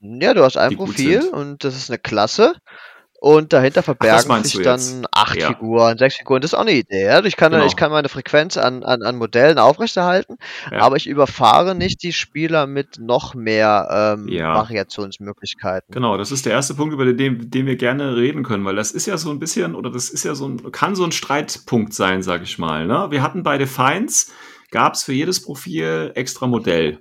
Ja, 0.00 0.34
du 0.34 0.42
hast 0.44 0.56
ein 0.56 0.76
Profil 0.76 1.28
und 1.32 1.64
das 1.64 1.76
ist 1.76 1.90
eine 1.90 1.98
Klasse. 1.98 2.54
Und 3.20 3.54
dahinter 3.54 3.82
verbergen 3.82 4.28
meinst 4.28 4.50
sich 4.50 4.60
dann 4.62 4.78
jetzt? 4.78 5.06
acht 5.12 5.36
Ja. 5.36 5.46
Figuren, 5.48 5.96
sechs 5.96 6.16
Figuren. 6.16 6.42
Das 6.42 6.52
ist 6.52 6.58
auch 6.58 6.60
eine 6.62 6.72
Idee. 6.72 7.06
Ja? 7.06 7.24
Ich, 7.24 7.36
kann, 7.38 7.52
Genau. 7.52 7.64
ich 7.64 7.74
kann 7.74 7.90
meine 7.90 8.10
Frequenz 8.10 8.58
an, 8.58 8.82
an, 8.82 9.02
an 9.02 9.16
Modellen 9.16 9.56
aufrechterhalten, 9.56 10.36
Ja. 10.70 10.80
aber 10.80 10.96
ich 10.96 11.06
überfahre 11.06 11.74
nicht 11.74 12.02
die 12.02 12.12
Spieler 12.12 12.66
mit 12.66 12.98
noch 12.98 13.34
mehr 13.34 14.14
ähm, 14.18 14.28
Ja. 14.28 14.54
Variationsmöglichkeiten. 14.56 15.90
Genau, 15.90 16.18
das 16.18 16.32
ist 16.32 16.44
der 16.44 16.52
erste 16.52 16.74
Punkt, 16.74 16.92
über 16.92 17.10
den, 17.10 17.50
den 17.50 17.64
wir 17.64 17.76
gerne 17.76 18.14
reden 18.14 18.42
können, 18.42 18.62
weil 18.66 18.76
das 18.76 18.90
ist 18.90 19.06
ja 19.06 19.16
so 19.16 19.30
ein 19.30 19.38
bisschen, 19.38 19.74
oder 19.74 19.90
das 19.90 20.10
ist 20.10 20.24
ja 20.24 20.34
so 20.34 20.46
ein, 20.46 20.70
kann 20.70 20.94
so 20.94 21.04
ein 21.04 21.12
Streitpunkt 21.12 21.94
sein, 21.94 22.22
sag 22.22 22.42
ich 22.42 22.58
mal. 22.58 22.86
Ne? 22.86 23.06
Wir 23.10 23.22
hatten 23.22 23.42
bei 23.42 23.56
Defiance, 23.56 24.32
gab 24.74 24.94
es 24.94 25.04
für 25.04 25.12
jedes 25.12 25.40
Profil 25.40 26.10
extra 26.16 26.48
Modell. 26.48 27.00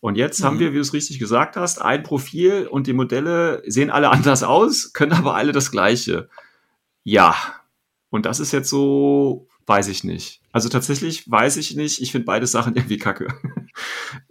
Und 0.00 0.16
jetzt 0.16 0.42
haben 0.44 0.56
Mhm. 0.56 0.60
wir, 0.60 0.70
wie 0.72 0.76
du 0.76 0.80
es 0.80 0.92
richtig 0.94 1.18
gesagt 1.18 1.56
hast, 1.56 1.82
ein 1.82 2.02
Profil 2.04 2.66
und 2.70 2.86
die 2.86 2.92
Modelle 2.92 3.62
sehen 3.66 3.90
alle 3.90 4.10
anders 4.16 4.42
aus, 4.44 4.92
können 4.92 5.12
aber 5.12 5.34
alle 5.34 5.50
das 5.52 5.70
Gleiche. 5.72 6.28
Ja. 7.04 7.34
Und 8.10 8.26
das 8.26 8.38
ist 8.40 8.52
jetzt 8.52 8.68
so, 8.70 9.48
weiß 9.66 9.88
ich 9.88 10.04
nicht. 10.04 10.40
Also 10.52 10.68
tatsächlich 10.68 11.30
weiß 11.30 11.56
ich 11.56 11.74
nicht. 11.76 12.00
Ich 12.02 12.12
finde 12.12 12.26
beide 12.26 12.46
Sachen 12.46 12.76
irgendwie 12.76 12.98
kacke. 12.98 13.26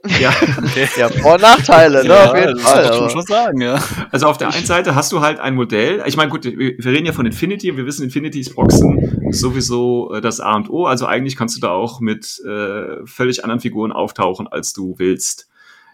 ja. 0.19 0.31
Okay. 0.57 0.87
Ja, 0.97 1.09
Vor- 1.09 1.33
und 1.35 1.41
Nachteile, 1.41 2.03
ne? 2.03 2.09
Ja, 2.09 2.31
auf 2.31 2.37
jeden 2.37 2.53
das 2.57 2.61
Fall. 2.63 2.83
muss 2.83 2.91
man 2.91 2.99
aber- 3.01 3.09
schon 3.09 3.21
sagen, 3.23 3.61
ja. 3.61 3.83
Also 4.11 4.27
auf 4.27 4.37
der 4.37 4.49
einen 4.53 4.65
Seite 4.65 4.93
hast 4.95 5.11
du 5.11 5.21
halt 5.21 5.39
ein 5.39 5.55
Modell. 5.55 6.03
Ich 6.05 6.15
meine, 6.15 6.29
gut, 6.29 6.45
wir 6.45 6.85
reden 6.85 7.05
ja 7.07 7.11
von 7.13 7.25
Infinity 7.25 7.71
und 7.71 7.77
wir 7.77 7.85
wissen, 7.85 8.03
Infinity's 8.03 8.53
Boxen 8.53 8.99
ist 8.99 9.20
sowieso 9.39 10.13
äh, 10.13 10.21
das 10.21 10.39
A 10.39 10.55
und 10.55 10.69
O. 10.69 10.85
Also 10.85 11.05
eigentlich 11.05 11.35
kannst 11.35 11.55
du 11.55 11.61
da 11.61 11.71
auch 11.71 11.99
mit 11.99 12.39
äh, 12.45 13.05
völlig 13.05 13.43
anderen 13.43 13.59
Figuren 13.59 13.91
auftauchen, 13.91 14.47
als 14.47 14.73
du 14.73 14.95
willst. 14.97 15.49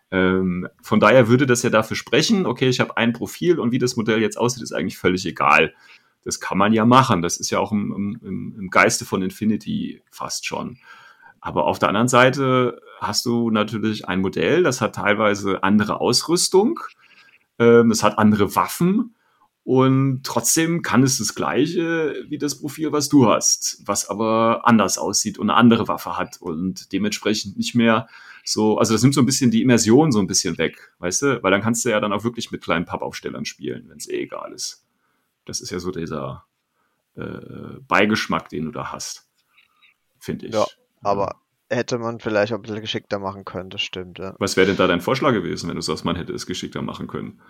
Ähm, 0.09 0.67
von 0.81 0.99
daher 0.99 1.27
würde 1.27 1.45
das 1.45 1.63
ja 1.63 1.69
dafür 1.69 1.97
sprechen, 1.97 2.45
okay, 2.45 2.69
ich 2.69 2.79
habe 2.79 2.95
ein 2.95 3.13
Profil 3.13 3.59
und 3.59 3.71
wie 3.71 3.79
das 3.79 3.97
Modell 3.97 4.21
jetzt 4.21 4.37
aussieht, 4.37 4.63
ist 4.63 4.71
eigentlich 4.71 4.97
völlig 4.97 5.25
egal. 5.25 5.73
Das 6.23 6.39
kann 6.39 6.57
man 6.57 6.73
ja 6.73 6.85
machen. 6.85 7.21
Das 7.21 7.37
ist 7.37 7.49
ja 7.49 7.59
auch 7.59 7.71
im, 7.71 8.19
im, 8.21 8.55
im 8.57 8.69
Geiste 8.69 9.05
von 9.05 9.21
Infinity 9.21 10.01
fast 10.11 10.45
schon. 10.45 10.77
Aber 11.39 11.65
auf 11.65 11.79
der 11.79 11.89
anderen 11.89 12.07
Seite 12.07 12.81
hast 12.99 13.25
du 13.25 13.51
natürlich 13.51 14.07
ein 14.07 14.21
Modell, 14.21 14.63
das 14.63 14.81
hat 14.81 14.95
teilweise 14.95 15.63
andere 15.63 16.01
Ausrüstung, 16.01 16.79
ähm, 17.59 17.89
das 17.89 18.03
hat 18.03 18.17
andere 18.17 18.55
Waffen 18.55 19.15
und 19.67 20.23
trotzdem 20.23 20.81
kann 20.81 21.03
es 21.03 21.17
das 21.17 21.35
gleiche 21.35 22.23
wie 22.29 22.37
das 22.37 22.57
Profil, 22.57 22.93
was 22.93 23.09
du 23.09 23.27
hast, 23.27 23.81
was 23.85 24.09
aber 24.09 24.61
anders 24.63 24.97
aussieht 24.97 25.37
und 25.37 25.49
eine 25.49 25.59
andere 25.59 25.89
Waffe 25.89 26.17
hat 26.17 26.37
und 26.39 26.93
dementsprechend 26.93 27.57
nicht 27.57 27.75
mehr 27.75 28.07
so, 28.45 28.77
also 28.77 28.93
das 28.93 29.03
nimmt 29.03 29.13
so 29.13 29.21
ein 29.21 29.25
bisschen 29.25 29.51
die 29.51 29.61
Immersion 29.61 30.13
so 30.13 30.19
ein 30.19 30.27
bisschen 30.27 30.57
weg, 30.57 30.93
weißt 30.99 31.21
du? 31.21 31.43
Weil 31.43 31.51
dann 31.51 31.61
kannst 31.61 31.83
du 31.83 31.89
ja 31.89 31.99
dann 31.99 32.13
auch 32.13 32.23
wirklich 32.23 32.49
mit 32.49 32.63
kleinen 32.63 32.85
Pappaufstellern 32.85 33.43
spielen, 33.43 33.89
wenn 33.89 33.97
es 33.97 34.07
eh 34.07 34.21
egal 34.21 34.53
ist. 34.53 34.85
Das 35.43 35.59
ist 35.59 35.69
ja 35.69 35.79
so 35.79 35.91
dieser 35.91 36.45
äh, 37.17 37.81
Beigeschmack, 37.89 38.47
den 38.47 38.63
du 38.63 38.71
da 38.71 38.93
hast, 38.93 39.27
finde 40.17 40.45
ich. 40.45 40.53
Ja, 40.53 40.65
aber 41.01 41.41
hätte 41.69 41.97
man 41.97 42.21
vielleicht 42.21 42.53
auch 42.53 42.59
ein 42.59 42.61
bisschen 42.61 42.79
geschickter 42.79 43.19
machen 43.19 43.43
können, 43.43 43.69
das 43.69 43.81
stimmt, 43.81 44.17
ja. 44.17 44.33
Was 44.39 44.55
wäre 44.55 44.67
denn 44.67 44.77
da 44.77 44.87
dein 44.87 45.01
Vorschlag 45.01 45.33
gewesen, 45.33 45.67
wenn 45.67 45.75
du 45.75 45.81
sagst, 45.81 46.05
man 46.05 46.15
hätte 46.15 46.31
es 46.31 46.45
geschickter 46.45 46.81
machen 46.81 47.07
können? 47.07 47.41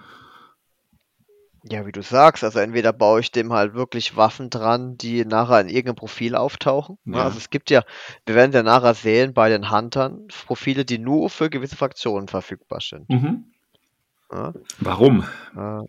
Ja, 1.69 1.85
wie 1.85 1.91
du 1.91 2.01
sagst, 2.01 2.43
also 2.43 2.59
entweder 2.59 2.93
baue 2.93 3.19
ich 3.19 3.31
dem 3.31 3.51
halt 3.51 3.73
wirklich 3.73 4.15
Waffen 4.15 4.49
dran, 4.49 4.97
die 4.97 5.25
nachher 5.25 5.59
in 5.59 5.67
irgendeinem 5.69 5.95
Profil 5.95 6.35
auftauchen. 6.35 6.97
Ja. 7.05 7.23
Also 7.23 7.37
es 7.37 7.49
gibt 7.49 7.69
ja, 7.69 7.83
wir 8.25 8.35
werden 8.35 8.51
ja 8.53 8.63
nachher 8.63 8.93
sehen 8.93 9.33
bei 9.33 9.49
den 9.49 9.71
Huntern, 9.71 10.27
Profile, 10.45 10.85
die 10.85 10.99
nur 10.99 11.29
für 11.29 11.49
gewisse 11.49 11.75
Fraktionen 11.75 12.27
verfügbar 12.27 12.79
sind. 12.81 13.09
Mhm. 13.09 13.45
Ja, 14.31 14.53
Warum? 14.79 15.25
äh, 15.55 15.83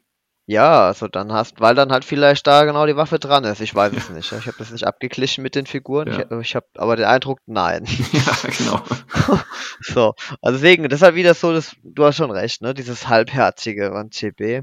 ja, 0.51 0.87
also 0.87 1.09
dann 1.09 1.31
hast, 1.31 1.61
weil 1.61 1.75
dann 1.75 1.93
halt 1.93 2.07
vielleicht 2.07 2.47
da 2.47 2.65
genau 2.65 2.87
die 2.87 2.97
Waffe 2.97 3.19
dran 3.19 3.45
ist. 3.45 3.61
Ich 3.61 3.75
weiß 3.75 3.93
es 3.93 4.09
nicht. 4.11 4.33
ja. 4.33 4.39
Ich 4.39 4.47
habe 4.47 4.57
das 4.57 4.71
nicht 4.71 4.87
abgeglichen 4.87 5.43
mit 5.43 5.55
den 5.55 5.67
Figuren. 5.67 6.09
Ja. 6.09 6.21
Ich, 6.21 6.49
ich 6.49 6.57
habe 6.57 6.67
aber 6.77 6.97
den 6.97 7.05
Eindruck, 7.05 7.41
nein. 7.45 7.85
ja, 8.13 8.51
genau. 8.59 8.83
So, 9.81 10.15
also 10.43 10.59
deswegen, 10.59 10.89
das 10.89 11.01
ist 11.01 11.03
halt 11.05 11.15
wieder 11.15 11.35
so, 11.35 11.53
das, 11.53 11.77
du 11.85 12.05
hast 12.05 12.17
schon 12.17 12.33
recht, 12.33 12.63
ne? 12.63 12.75
Dieses 12.75 13.09
halbherzige 13.09 13.93
an 13.93 14.11
CB, 14.11 14.63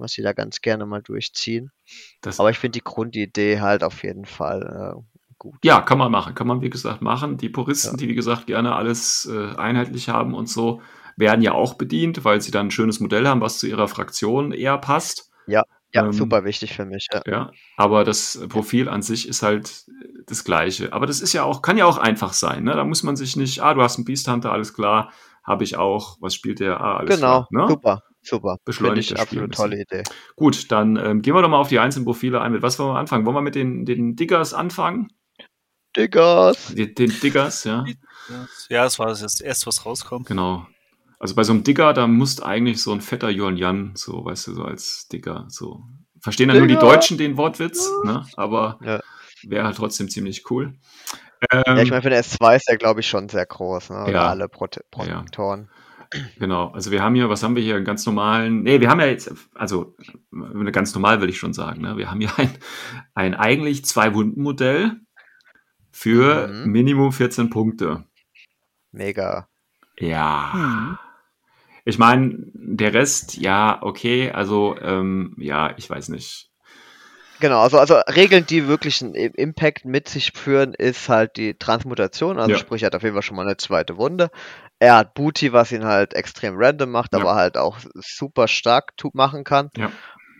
was 0.00 0.12
sie 0.12 0.22
da 0.22 0.32
ganz 0.32 0.60
gerne 0.60 0.86
mal 0.86 1.02
durchziehen. 1.02 1.70
Das, 2.20 2.40
Aber 2.40 2.50
ich 2.50 2.58
finde 2.58 2.78
die 2.78 2.84
Grundidee 2.84 3.60
halt 3.60 3.82
auf 3.84 4.02
jeden 4.02 4.24
Fall 4.24 4.96
äh, 4.96 5.32
gut. 5.38 5.56
ja, 5.64 5.80
kann 5.80 5.98
man 5.98 6.10
machen. 6.12 6.34
Kann 6.34 6.46
man, 6.46 6.60
wie 6.62 6.70
gesagt, 6.70 7.02
machen. 7.02 7.36
Die 7.36 7.48
Puristen, 7.48 7.96
die, 7.96 8.08
wie 8.08 8.14
gesagt, 8.14 8.46
gerne 8.46 8.74
alles 8.74 9.26
äh, 9.26 9.56
einheitlich 9.56 10.08
haben 10.08 10.34
und 10.34 10.48
so, 10.48 10.80
werden 11.16 11.42
ja 11.42 11.52
auch 11.52 11.74
bedient, 11.74 12.24
weil 12.24 12.40
sie 12.40 12.50
dann 12.50 12.68
ein 12.68 12.70
schönes 12.70 13.00
Modell 13.00 13.26
haben, 13.26 13.40
was 13.40 13.58
zu 13.58 13.66
ihrer 13.66 13.88
Fraktion 13.88 14.52
eher 14.52 14.78
passt. 14.78 15.30
Ja, 15.46 15.64
ähm, 15.92 16.12
super 16.12 16.44
wichtig 16.44 16.74
für 16.74 16.84
mich. 16.84 17.08
Ja. 17.12 17.22
Ja, 17.26 17.50
aber 17.76 18.04
das 18.04 18.40
Profil 18.48 18.88
an 18.88 19.02
sich 19.02 19.26
ist 19.28 19.42
halt 19.42 19.86
das 20.26 20.44
gleiche. 20.44 20.92
Aber 20.92 21.06
das 21.06 21.20
ist 21.20 21.32
ja 21.32 21.42
auch, 21.42 21.62
kann 21.62 21.76
ja 21.76 21.84
auch 21.86 21.98
einfach 21.98 22.32
sein. 22.32 22.64
Ne? 22.64 22.74
Da 22.74 22.84
muss 22.84 23.02
man 23.02 23.16
sich 23.16 23.36
nicht, 23.36 23.60
ah, 23.60 23.74
du 23.74 23.82
hast 23.82 23.96
einen 23.96 24.04
Beast 24.04 24.28
Hunter, 24.28 24.52
alles 24.52 24.72
klar, 24.72 25.12
habe 25.42 25.64
ich 25.64 25.76
auch. 25.76 26.16
Was 26.20 26.34
spielt 26.34 26.60
der? 26.60 26.80
Ah, 26.80 26.98
alles 26.98 27.16
Genau, 27.16 27.46
klar. 27.46 27.48
Ne? 27.50 27.68
super, 27.68 28.02
super. 28.22 28.52
Finde 28.52 28.64
Beschleunigt 28.64 29.10
ich 29.10 29.16
das 29.16 29.26
Spiel 29.26 29.38
ein 29.40 29.44
absolut 29.50 29.70
tolle 29.70 29.80
Idee. 29.82 30.02
Gut, 30.36 30.70
dann 30.70 30.96
ähm, 30.96 31.22
gehen 31.22 31.34
wir 31.34 31.42
doch 31.42 31.48
mal 31.48 31.58
auf 31.58 31.68
die 31.68 31.78
einzelnen 31.78 32.04
Profile 32.04 32.40
ein. 32.40 32.52
Mit 32.52 32.62
was 32.62 32.78
wollen 32.78 32.90
wir 32.94 32.98
anfangen? 32.98 33.26
Wollen 33.26 33.36
wir 33.36 33.42
mit 33.42 33.54
den, 33.54 33.84
den 33.84 34.16
Diggers 34.16 34.54
anfangen? 34.54 35.08
Diggers! 35.96 36.74
Den, 36.74 36.94
den 36.94 37.10
Diggers, 37.10 37.64
ja. 37.64 37.84
Ja, 38.68 38.84
das 38.84 38.98
war 38.98 39.06
das 39.06 39.22
jetzt 39.22 39.42
erste, 39.42 39.66
was 39.66 39.84
rauskommt. 39.84 40.26
Genau. 40.26 40.66
Also 41.18 41.34
bei 41.34 41.42
so 41.42 41.52
einem 41.52 41.64
Digger, 41.64 41.92
da 41.92 42.06
muss 42.06 42.40
eigentlich 42.40 42.82
so 42.82 42.92
ein 42.92 43.00
fetter 43.00 43.28
Yuan 43.28 43.56
Yan, 43.56 43.92
so, 43.94 44.24
weißt 44.24 44.46
du, 44.46 44.54
so 44.54 44.62
als 44.62 45.06
Digger, 45.08 45.46
so. 45.48 45.82
Verstehen 46.22 46.48
dann 46.48 46.58
nur 46.58 46.66
die 46.66 46.74
Digger! 46.74 46.86
Deutschen 46.86 47.18
den 47.18 47.36
Wortwitz, 47.36 47.90
ne? 48.04 48.24
Aber 48.36 48.78
Ja. 48.82 49.00
wäre 49.42 49.64
halt 49.66 49.76
trotzdem 49.76 50.08
ziemlich 50.08 50.50
cool. 50.50 50.78
Ja, 51.52 51.62
Ähm, 51.66 51.78
ich 51.78 51.90
meine, 51.90 52.02
für 52.02 52.10
den 52.10 52.22
S2 52.22 52.56
ist 52.56 52.68
der, 52.68 52.76
glaube 52.76 53.00
ich, 53.00 53.08
schon 53.08 53.28
sehr 53.28 53.46
groß, 53.46 53.90
ne? 53.90 54.02
Oder 54.04 54.12
Ja. 54.12 54.28
alle 54.28 54.48
Prote 54.48 54.82
Ja, 54.96 55.04
ja. 55.04 55.14
Protektoren. 55.16 55.70
Genau, 56.38 56.68
also 56.68 56.90
wir 56.90 57.02
haben 57.02 57.14
hier, 57.14 57.28
was 57.28 57.42
haben 57.42 57.54
wir 57.54 57.62
hier, 57.62 57.76
einen 57.76 57.84
ganz 57.84 58.04
normalen, 58.04 58.62
nee, 58.62 58.80
wir 58.80 58.90
haben 58.90 58.98
ja 59.00 59.06
jetzt, 59.06 59.32
also 59.54 59.94
äh, 60.32 60.70
ganz 60.72 60.92
normal 60.94 61.20
will 61.20 61.28
ich 61.28 61.38
schon 61.38 61.52
sagen, 61.52 61.82
ne? 61.82 61.96
wir 61.96 62.10
haben 62.10 62.20
hier 62.20 62.32
ein, 62.36 62.50
ein 63.14 63.34
eigentlich 63.34 63.84
Zwei-Wunden-Modell 63.84 64.96
für 65.92 66.48
Mhm. 66.48 66.72
Minimum 66.72 67.12
14 67.12 67.50
Punkte. 67.50 68.04
Mega. 68.92 69.48
Ja. 69.98 70.50
Hm. 70.52 70.98
Ich 71.84 71.98
meine, 71.98 72.36
der 72.54 72.92
Rest, 72.94 73.36
ja, 73.36 73.78
okay, 73.82 74.30
also, 74.30 74.76
ähm, 74.80 75.34
ja, 75.38 75.74
ich 75.76 75.88
weiß 75.88 76.08
nicht. 76.08 76.50
Genau, 77.40 77.60
also, 77.60 77.78
also 77.78 77.94
Regeln, 78.14 78.44
die 78.44 78.68
wirklich 78.68 79.02
einen 79.02 79.14
Impact 79.14 79.86
mit 79.86 80.08
sich 80.08 80.32
führen, 80.32 80.74
ist 80.74 81.08
halt 81.08 81.36
die 81.38 81.54
Transmutation. 81.54 82.38
Also 82.38 82.52
Ja. 82.52 82.58
sprich, 82.58 82.82
er 82.82 82.86
hat 82.86 82.94
auf 82.94 83.02
jeden 83.02 83.14
Fall 83.14 83.22
schon 83.22 83.36
mal 83.36 83.46
eine 83.46 83.56
zweite 83.56 83.96
Wunde. 83.96 84.30
Er 84.80 84.96
hat 84.96 85.14
Booty, 85.14 85.52
was 85.52 85.70
ihn 85.72 85.84
halt 85.84 86.14
extrem 86.14 86.54
random 86.56 86.90
macht, 86.90 87.12
Ja. 87.12 87.20
aber 87.20 87.34
halt 87.34 87.56
auch 87.56 87.78
super 87.94 88.48
stark 88.48 88.94
machen 89.12 89.44
kann. 89.44 89.70
Ja. 89.76 89.92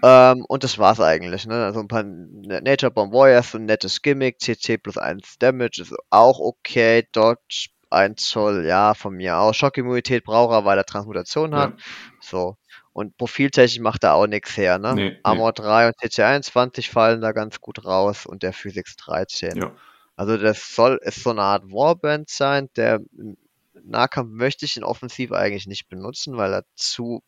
Ähm, 0.02 0.46
und 0.48 0.64
das 0.64 0.78
war's 0.78 0.98
eigentlich, 0.98 1.46
ne? 1.46 1.62
Also 1.66 1.80
ein 1.80 1.88
paar 1.88 2.02
Nature 2.04 2.90
Bomb 2.90 3.12
Warriors, 3.12 3.50
so 3.52 3.58
ein 3.58 3.66
nettes 3.66 4.00
Gimmick, 4.00 4.40
CC 4.40 4.78
plus 4.78 4.96
1 4.96 5.38
Damage 5.38 5.82
ist 5.82 5.94
auch 6.08 6.40
okay, 6.40 7.06
Dodge 7.12 7.68
1 7.90 8.22
Zoll, 8.26 8.64
ja, 8.66 8.94
von 8.94 9.14
mir 9.14 9.36
aus. 9.38 9.56
Schockimmunität 9.56 10.24
braucht 10.24 10.52
er, 10.54 10.64
weil 10.64 10.78
er 10.78 10.84
Transmutation 10.86 11.54
hat. 11.54 11.72
Ja. 11.72 11.76
So. 12.20 12.56
Und 12.94 13.16
profiltechnisch 13.18 13.80
macht 13.80 14.04
er 14.04 14.14
auch 14.14 14.26
nichts 14.26 14.56
her, 14.56 14.78
ne? 14.78 14.94
Nee, 14.94 15.10
nee. 15.10 15.20
Armor 15.22 15.52
3 15.52 15.88
und 15.88 15.94
CC 16.00 16.22
21 16.22 16.88
fallen 16.88 17.20
da 17.20 17.32
ganz 17.32 17.60
gut 17.60 17.84
raus 17.84 18.24
und 18.24 18.42
der 18.42 18.54
Physics 18.54 18.96
13. 18.96 19.56
Ja. 19.58 19.72
Also 20.16 20.38
das 20.38 20.74
soll, 20.74 20.98
ist 21.02 21.22
so 21.22 21.30
eine 21.30 21.42
Art 21.42 21.64
Warband 21.70 22.30
sein, 22.30 22.68
der 22.76 23.00
Nahkampf 23.84 24.30
möchte 24.32 24.64
ich 24.64 24.76
in 24.76 24.84
Offensive 24.84 25.36
eigentlich 25.36 25.66
nicht 25.66 25.88
benutzen, 25.88 26.36
weil 26.36 26.52
er 26.52 26.64
zu 26.74 27.22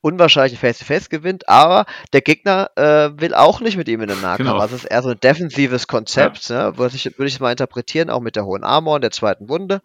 unwahrscheinlich 0.00 0.58
Face-to-Face 0.58 1.08
gewinnt, 1.10 1.48
aber 1.48 1.84
der 2.12 2.22
Gegner 2.22 2.70
äh, 2.76 3.10
will 3.20 3.34
auch 3.34 3.60
nicht 3.60 3.76
mit 3.76 3.88
ihm 3.88 4.00
in 4.00 4.08
den 4.08 4.20
Nahkampf. 4.20 4.48
Genau. 4.50 4.58
Also 4.58 4.76
es 4.76 4.84
ist 4.84 4.90
eher 4.90 5.02
so 5.02 5.10
ein 5.10 5.20
defensives 5.20 5.86
Konzept, 5.86 6.48
ne? 6.50 6.76
würde 6.78 6.96
ich, 6.96 7.04
würde 7.04 7.26
ich 7.26 7.34
es 7.34 7.40
mal 7.40 7.50
interpretieren, 7.50 8.10
auch 8.10 8.20
mit 8.20 8.36
der 8.36 8.44
hohen 8.46 8.64
Armor 8.64 8.94
und 8.96 9.02
der 9.02 9.10
zweiten 9.10 9.48
Wunde. 9.48 9.80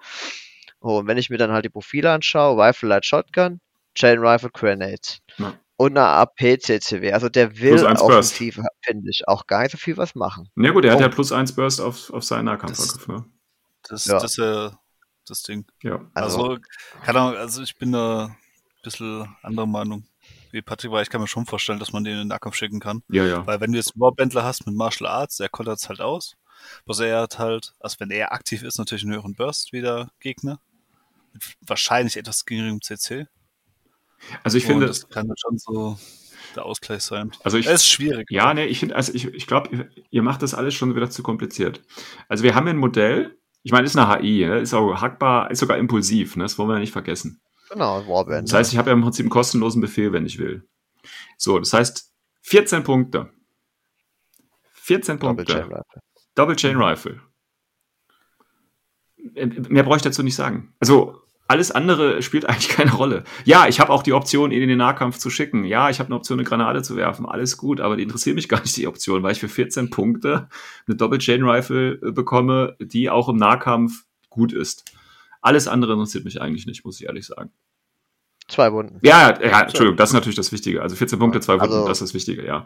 Oh, 0.80 1.00
und 1.00 1.08
wenn 1.08 1.18
ich 1.18 1.30
mir 1.30 1.38
dann 1.38 1.52
halt 1.52 1.66
die 1.66 1.70
Profile 1.70 2.12
anschaue, 2.12 2.58
Rifle 2.62 2.90
Light 2.90 3.06
Shotgun, 3.06 3.60
Chain 3.96 4.20
Rifle 4.20 4.50
Grenade 4.52 5.00
Ja. 5.38 5.54
und 5.78 5.98
eine 5.98 6.08
AP 6.08 6.58
CCW, 6.62 7.12
also 7.12 7.28
der 7.28 7.58
will 7.60 7.84
offensiv, 7.86 8.60
finde 8.82 9.10
ich, 9.10 9.28
auch 9.28 9.48
gar 9.48 9.64
nicht 9.64 9.72
so 9.72 9.78
viel 9.78 9.98
was 9.98 10.16
machen. 10.16 10.50
Na 10.56 10.72
gut, 10.72 10.86
er 10.86 10.94
hat 10.94 11.02
ja 11.02 11.10
plus 11.10 11.32
1 11.32 11.54
Burst 11.56 11.82
auf, 11.82 12.12
auf 12.12 12.24
seinen 12.24 12.46
Nahkampfangriff, 12.46 13.08
ne? 13.08 13.26
Das, 13.88 14.06
Ja. 14.06 14.14
das 14.20 14.32
ist 14.32 14.38
ja 14.38 14.78
das 15.26 15.44
Ding. 15.44 15.66
Ja. 15.82 16.00
Also- 16.14 16.44
Also, 16.50 16.62
keine 17.04 17.20
Ahnung, 17.22 17.38
also 17.38 17.62
ich 17.62 17.76
bin 17.76 17.92
da 17.92 18.26
ein 18.26 18.38
bisschen 18.84 19.28
anderer 19.42 19.66
Meinung. 19.66 20.06
Wie 20.52 20.62
Patrick 20.62 20.92
war, 20.92 21.02
ich 21.02 21.10
kann 21.10 21.22
mir 21.22 21.28
schon 21.28 21.46
vorstellen, 21.46 21.80
dass 21.80 21.92
man 21.92 22.04
den 22.04 22.14
in 22.14 22.20
den 22.20 22.28
Nahkampf 22.30 22.56
schicken 22.56 22.80
kann. 22.80 23.04
Ja, 23.10 23.26
ja. 23.26 23.46
Weil 23.46 23.60
wenn 23.60 23.72
du 23.74 23.78
jetzt 23.78 23.94
einen 23.96 24.02
Warbändler 24.02 24.44
hast 24.44 24.66
mit 24.66 24.76
Martial 24.76 25.10
Arts, 25.10 25.38
der 25.38 25.50
kontert 25.50 25.80
es 25.80 25.90
halt 25.90 26.00
aus. 26.02 26.36
Was 26.86 27.00
er 27.00 27.22
hat 27.22 27.38
halt, 27.38 27.74
also 27.80 27.98
wenn 28.00 28.10
er 28.12 28.32
aktiv 28.32 28.64
ist, 28.64 28.78
natürlich 28.78 29.04
einen 29.04 29.14
höheren 29.14 29.36
Burst 29.36 29.74
wie 29.74 29.82
der 29.82 30.10
Gegner. 30.20 30.60
Mit 31.34 31.44
wahrscheinlich 31.62 32.16
etwas 32.16 32.46
geringerem 32.46 32.82
CC. 32.82 33.28
Also 34.44 34.58
ich 34.58 34.64
Und 34.66 34.72
finde, 34.72 34.88
das 34.88 35.10
kann 35.10 35.30
schon 35.38 35.58
so 35.58 36.00
der 36.56 36.66
Ausgleich 36.66 37.04
sein. 37.04 37.32
also 37.44 37.58
ich, 37.58 37.66
Es 37.68 37.82
ist 37.82 37.88
schwierig. 37.88 38.32
Ja, 38.32 38.54
ne, 38.54 38.66
ich 38.66 38.80
finde, 38.80 38.96
also 38.96 39.14
ich, 39.14 39.26
ich 39.26 39.46
glaube, 39.46 39.90
ihr, 40.10 40.22
macht 40.24 40.42
das 40.42 40.54
alles 40.54 40.74
schon 40.74 40.96
wieder 40.96 41.10
zu 41.10 41.22
kompliziert. 41.22 41.82
Also 42.30 42.44
wir 42.44 42.56
haben 42.56 42.68
ein 42.68 42.78
Modell, 42.78 43.38
ich 43.66 43.72
meine, 43.72 43.88
ist 43.88 43.98
eine 43.98 44.22
HI, 44.22 44.46
ne, 44.46 44.60
ist 44.60 44.76
auch 44.76 45.02
hackbar, 45.02 45.50
ist 45.50 45.58
sogar 45.58 45.80
impulsiv, 45.80 46.36
ne, 46.36 46.44
das 46.44 46.60
wollen 46.60 46.70
wir 46.70 46.76
ja 46.76 46.82
nicht 46.82 46.92
vergessen. 46.92 47.42
Genau, 47.72 48.08
Warband. 48.08 48.48
Das 48.48 48.54
heißt, 48.54 48.72
ich 48.72 48.78
habe 48.78 48.92
ja 48.92 48.94
im 48.94 49.02
Prinzip 49.02 49.24
einen 49.24 49.32
kostenlosen 49.32 49.82
Befehl, 49.82 50.14
wenn 50.14 50.28
ich 50.28 50.38
will. 50.38 50.70
So, 51.40 51.58
das 51.58 51.74
heißt, 51.74 52.14
14 52.44 52.84
Punkte. 52.84 53.34
14 54.74 55.18
Double 55.18 55.36
Punkte. 55.38 55.52
Chain 55.52 55.64
Rifle. 55.64 55.84
Double 56.36 56.56
Chain 56.56 56.78
Rifle. 56.78 57.22
Äh, 59.34 59.48
Mehr 59.48 59.82
brauche 59.82 59.98
ich 59.98 60.04
dazu 60.04 60.22
nicht 60.22 60.36
sagen. 60.36 60.76
Also 60.80 61.24
alles 61.48 61.72
andere 61.72 62.22
spielt 62.22 62.46
eigentlich 62.50 62.70
keine 62.70 62.94
Rolle. 62.94 63.24
Ja, 63.44 63.68
ich 63.68 63.80
habe 63.80 63.92
auch 63.92 64.04
die 64.04 64.14
Option, 64.14 64.52
ihn 64.52 64.62
in 64.62 64.70
den 64.70 64.78
Nahkampf 64.78 65.18
zu 65.18 65.30
schicken. 65.30 65.66
Ja, 65.66 65.90
ich 65.90 66.00
habe 66.00 66.08
eine 66.08 66.16
Option, 66.16 66.40
eine 66.40 66.48
Granate 66.48 66.82
zu 66.82 66.96
werfen. 66.96 67.26
Alles 67.26 67.58
gut, 67.58 67.82
aber 67.82 67.96
die 67.98 68.04
interessiert 68.04 68.36
mich 68.36 68.50
gar 68.50 68.62
nicht, 68.62 68.76
die 68.78 68.88
Option, 68.88 69.24
weil 69.24 69.34
ich 69.34 69.40
für 69.40 69.50
14 69.50 69.90
Punkte 69.90 70.50
eine 70.88 70.96
Double 70.96 71.20
Chain 71.20 71.44
Rifle 71.44 72.00
äh, 72.02 72.12
bekomme, 72.12 72.76
die 72.80 73.10
auch 73.10 73.30
im 73.30 73.38
Nahkampf 73.38 74.06
gut 74.30 74.54
ist. 74.54 74.86
Alles 75.42 75.68
andere 75.68 75.94
interessiert 75.94 76.26
mich 76.26 76.42
eigentlich 76.42 76.66
nicht, 76.66 76.84
muss 76.86 77.00
ich 77.00 77.06
ehrlich 77.06 77.28
sagen. 77.28 77.52
Zwei 78.48 78.72
Wunden. 78.72 79.00
Ja, 79.02 79.32
ja, 79.42 79.48
ja, 79.50 79.62
Entschuldigung, 79.62 79.98
das 79.98 80.10
ist 80.10 80.14
natürlich 80.14 80.36
das 80.36 80.52
Wichtige. 80.52 80.82
Also 80.84 80.96
14 80.96 81.18
Punkte, 81.18 81.40
zwei 81.40 81.54
Wunden, 81.54 81.64
Also- 81.74 81.88
das 81.88 82.00
ist 82.02 82.10
das 82.10 82.14
Wichtige, 82.14 82.46
ja. 82.46 82.66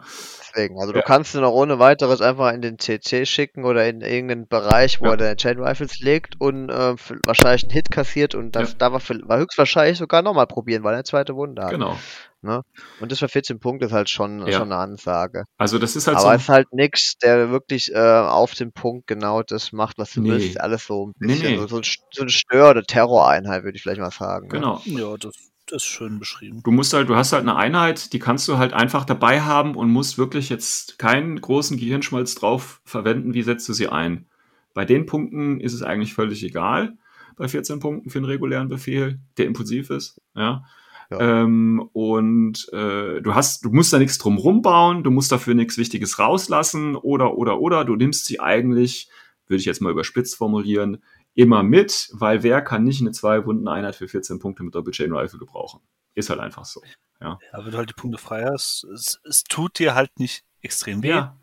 Deswegen, 0.52 0.78
also 0.78 0.92
du 0.92 0.98
Ja. 0.98 1.04
kannst 1.04 1.34
ihn 1.34 1.42
auch 1.44 1.54
ohne 1.54 1.78
weiteres 1.78 2.20
einfach 2.20 2.52
in 2.52 2.60
den 2.60 2.78
CC 2.78 3.24
schicken 3.24 3.64
oder 3.64 3.88
in 3.88 4.00
irgendeinen 4.02 4.46
Bereich, 4.46 5.00
wo 5.00 5.06
Ja. 5.06 5.12
er 5.12 5.16
deine 5.16 5.36
Chain 5.36 5.58
Rifles 5.62 6.00
legt 6.00 6.34
und 6.40 6.68
äh, 6.68 6.96
wahrscheinlich 7.24 7.62
einen 7.62 7.72
Hit 7.72 7.90
kassiert 7.90 8.34
und 8.34 8.56
das 8.56 8.72
Ja. 8.72 8.76
da 8.78 8.92
war, 8.92 9.00
war 9.00 9.38
höchstwahrscheinlich 9.38 9.96
sogar 9.96 10.20
nochmal 10.22 10.46
probieren, 10.48 10.82
weil 10.82 10.92
er 10.92 10.96
eine 10.98 11.04
zweite 11.04 11.34
Wunde 11.34 11.62
hat. 11.62 11.70
Genau. 11.70 11.96
Und 12.42 13.12
das 13.12 13.18
für 13.18 13.28
14 13.28 13.60
Punkte 13.60 13.84
ist 13.86 13.92
halt 13.92 14.08
schon, 14.08 14.46
Ja. 14.46 14.52
schon 14.58 14.72
eine 14.72 14.76
Ansage. 14.80 15.44
Also 15.58 15.78
das 15.78 15.94
ist 15.94 16.06
halt 16.06 16.16
Aber 16.16 16.34
es 16.34 16.46
so. 16.46 16.52
ist 16.52 16.56
halt 16.56 16.72
nix, 16.72 17.16
der 17.22 17.50
wirklich 17.50 17.94
äh, 17.94 17.98
auf 17.98 18.54
den 18.54 18.72
Punkt 18.72 19.06
genau 19.06 19.42
das 19.42 19.72
macht, 19.72 19.98
was 19.98 20.12
du 20.14 20.22
Nee. 20.22 20.30
willst. 20.30 20.58
Alles 20.60 20.86
so 20.86 21.08
ein 21.08 21.14
Nee, 21.18 21.34
bisschen 21.34 21.50
nee. 21.52 21.58
So, 21.58 21.66
so, 21.68 21.76
ein, 21.76 21.82
St- 21.82 21.98
so 22.12 22.22
eine 22.22 22.30
Stör- 22.30 22.70
oder 22.70 22.82
Terroreinheit, 22.82 23.62
würde 23.64 23.76
ich 23.76 23.82
vielleicht 23.82 24.00
mal 24.00 24.10
sagen. 24.10 24.46
ne? 24.48 24.54
Genau. 24.54 24.80
Ja, 24.86 25.16
das, 25.18 25.32
das 25.34 25.49
ist 25.72 25.84
schön 25.84 26.18
beschrieben. 26.18 26.62
Du 26.62 26.70
musst 26.70 26.92
halt, 26.92 27.08
du 27.08 27.16
hast 27.16 27.32
halt 27.32 27.42
eine 27.42 27.56
Einheit, 27.56 28.12
die 28.12 28.18
kannst 28.18 28.48
du 28.48 28.58
halt 28.58 28.72
einfach 28.72 29.04
dabei 29.04 29.42
haben 29.42 29.74
und 29.74 29.90
musst 29.90 30.18
wirklich 30.18 30.48
jetzt 30.48 30.98
keinen 30.98 31.40
großen 31.40 31.76
Gehirnschmalz 31.76 32.34
drauf 32.34 32.80
verwenden, 32.84 33.34
wie 33.34 33.42
setzt 33.42 33.68
du 33.68 33.72
sie 33.72 33.88
ein. 33.88 34.26
Bei 34.74 34.84
den 34.84 35.06
Punkten 35.06 35.60
ist 35.60 35.72
es 35.72 35.82
eigentlich 35.82 36.14
völlig 36.14 36.44
egal, 36.44 36.96
bei 37.36 37.48
14 37.48 37.80
Punkten 37.80 38.10
für 38.10 38.18
einen 38.18 38.26
regulären 38.26 38.68
Befehl, 38.68 39.20
der 39.36 39.46
impulsiv 39.46 39.90
ist, 39.90 40.20
ja. 40.34 40.64
Ja. 41.10 41.42
Ähm, 41.42 41.88
und 41.92 42.68
äh, 42.72 43.20
du 43.20 43.34
hast, 43.34 43.64
du 43.64 43.70
musst 43.70 43.92
da 43.92 43.98
nichts 43.98 44.18
drum 44.18 44.38
rumbauen, 44.38 45.02
du 45.02 45.10
musst 45.10 45.32
dafür 45.32 45.54
nichts 45.54 45.76
Wichtiges 45.76 46.20
rauslassen 46.20 46.94
oder 46.94 47.36
oder 47.36 47.60
oder 47.60 47.84
du 47.84 47.96
nimmst 47.96 48.26
sie 48.26 48.38
eigentlich, 48.38 49.10
würde 49.48 49.58
ich 49.58 49.66
jetzt 49.66 49.80
mal 49.82 49.90
überspitzt 49.90 50.36
formulieren, 50.36 51.02
immer 51.34 51.62
mit, 51.62 52.10
weil 52.12 52.42
wer 52.42 52.62
kann 52.62 52.84
nicht 52.84 53.00
eine 53.00 53.12
zwei 53.12 53.44
Wunden 53.46 53.68
Einheit 53.68 53.96
für 53.96 54.08
14 54.08 54.38
Punkte 54.38 54.62
mit 54.62 54.74
Doppel-Chain 54.74 55.12
Rifle 55.12 55.38
gebrauchen? 55.38 55.80
Ist 56.14 56.30
halt 56.30 56.40
einfach 56.40 56.64
so. 56.64 56.82
Ja, 57.20 57.38
wenn 57.52 57.70
du 57.70 57.76
halt 57.76 57.90
die 57.90 57.94
Punkte 57.94 58.18
frei 58.18 58.44
hast, 58.50 58.84
es, 58.92 59.20
es 59.24 59.44
tut 59.44 59.78
dir 59.78 59.94
halt 59.94 60.18
nicht 60.18 60.44
extrem 60.62 61.02
weh. 61.02 61.10
Ja, 61.10 61.36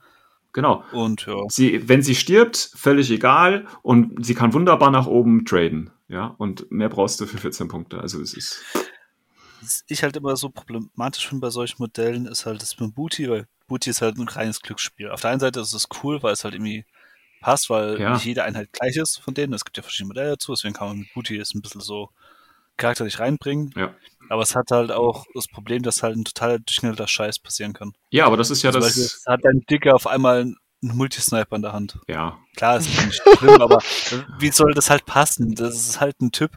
genau. 0.51 0.83
Und 0.91 1.25
ja, 1.27 1.35
Sie, 1.49 1.87
wenn 1.87 2.01
sie 2.01 2.15
stirbt, 2.15 2.71
völlig 2.75 3.11
egal 3.11 3.67
und 3.83 4.25
sie 4.25 4.33
kann 4.33 4.53
wunderbar 4.53 4.91
nach 4.91 5.07
oben 5.07 5.45
traden. 5.45 5.91
Ja, 6.07 6.35
und 6.37 6.71
mehr 6.71 6.89
brauchst 6.89 7.19
du 7.19 7.25
für 7.25 7.37
14 7.37 7.67
Punkte. 7.67 7.99
Also 7.99 8.21
es 8.21 8.33
ist, 8.33 8.63
was 9.61 9.83
ich 9.87 10.03
halt 10.03 10.15
immer 10.15 10.35
so 10.37 10.49
problematisch 10.49 11.27
finde 11.27 11.41
bei 11.41 11.49
solchen 11.49 11.81
Modellen, 11.81 12.25
ist 12.25 12.45
halt 12.45 12.61
das 12.61 12.79
mit 12.79 12.95
Booty, 12.95 13.29
weil 13.29 13.47
Booty 13.67 13.89
ist 13.89 14.01
halt 14.01 14.17
ein 14.17 14.27
reines 14.27 14.61
Glücksspiel. 14.61 15.09
Auf 15.09 15.21
der 15.21 15.31
einen 15.31 15.39
Seite 15.41 15.59
ist 15.59 15.73
es 15.73 15.89
cool, 16.01 16.23
weil 16.23 16.33
es 16.33 16.43
halt 16.43 16.53
irgendwie 16.55 16.85
passt, 17.39 17.69
weil 17.69 17.99
Ja. 17.99 18.13
nicht 18.13 18.25
jede 18.25 18.43
Einheit 18.43 18.71
gleich 18.73 18.95
ist 18.97 19.17
von 19.19 19.33
denen. 19.33 19.53
Es 19.53 19.65
gibt 19.65 19.77
ja 19.77 19.83
verschiedene 19.83 20.09
Modelle 20.09 20.29
dazu, 20.31 20.53
deswegen 20.53 20.73
kann 20.73 20.87
man 20.87 20.97
mit 20.99 21.13
Booty 21.13 21.37
es 21.37 21.53
ein 21.53 21.61
bisschen 21.61 21.81
so 21.81 22.09
charakterlich 22.77 23.19
reinbringen. 23.19 23.71
Ja. 23.75 23.93
Aber 24.29 24.41
es 24.43 24.55
hat 24.55 24.71
halt 24.71 24.91
auch 24.91 25.25
das 25.33 25.47
Problem, 25.47 25.81
dass 25.83 26.03
halt 26.03 26.15
ein 26.15 26.25
totaler 26.25 26.59
durchschnittlicher 26.59 27.07
Scheiß 27.07 27.39
passieren 27.39 27.73
kann. 27.73 27.93
ja, 28.11 28.25
aber 28.25 28.37
das 28.37 28.49
ist 28.51 28.61
ja 28.63 28.71
Beispiel 28.71 29.03
das, 29.03 29.23
hat 29.25 29.45
ein 29.45 29.61
Dicker 29.69 29.95
auf 29.95 30.05
einmal 30.07 30.41
einen 30.41 30.57
Multisniper 30.81 31.55
in 31.55 31.61
der 31.63 31.73
Hand. 31.73 31.97
ja, 32.07 32.37
Klar, 32.57 32.77
ist 32.77 32.89
nicht 33.05 33.21
schlimm, 33.37 33.61
aber 33.61 33.77
wie 34.39 34.49
soll 34.49 34.73
das 34.73 34.89
halt 34.89 35.05
passen? 35.05 35.53
Das 35.55 35.75
ist 35.75 36.01
halt 36.01 36.19
ein 36.21 36.31
Typ, 36.31 36.51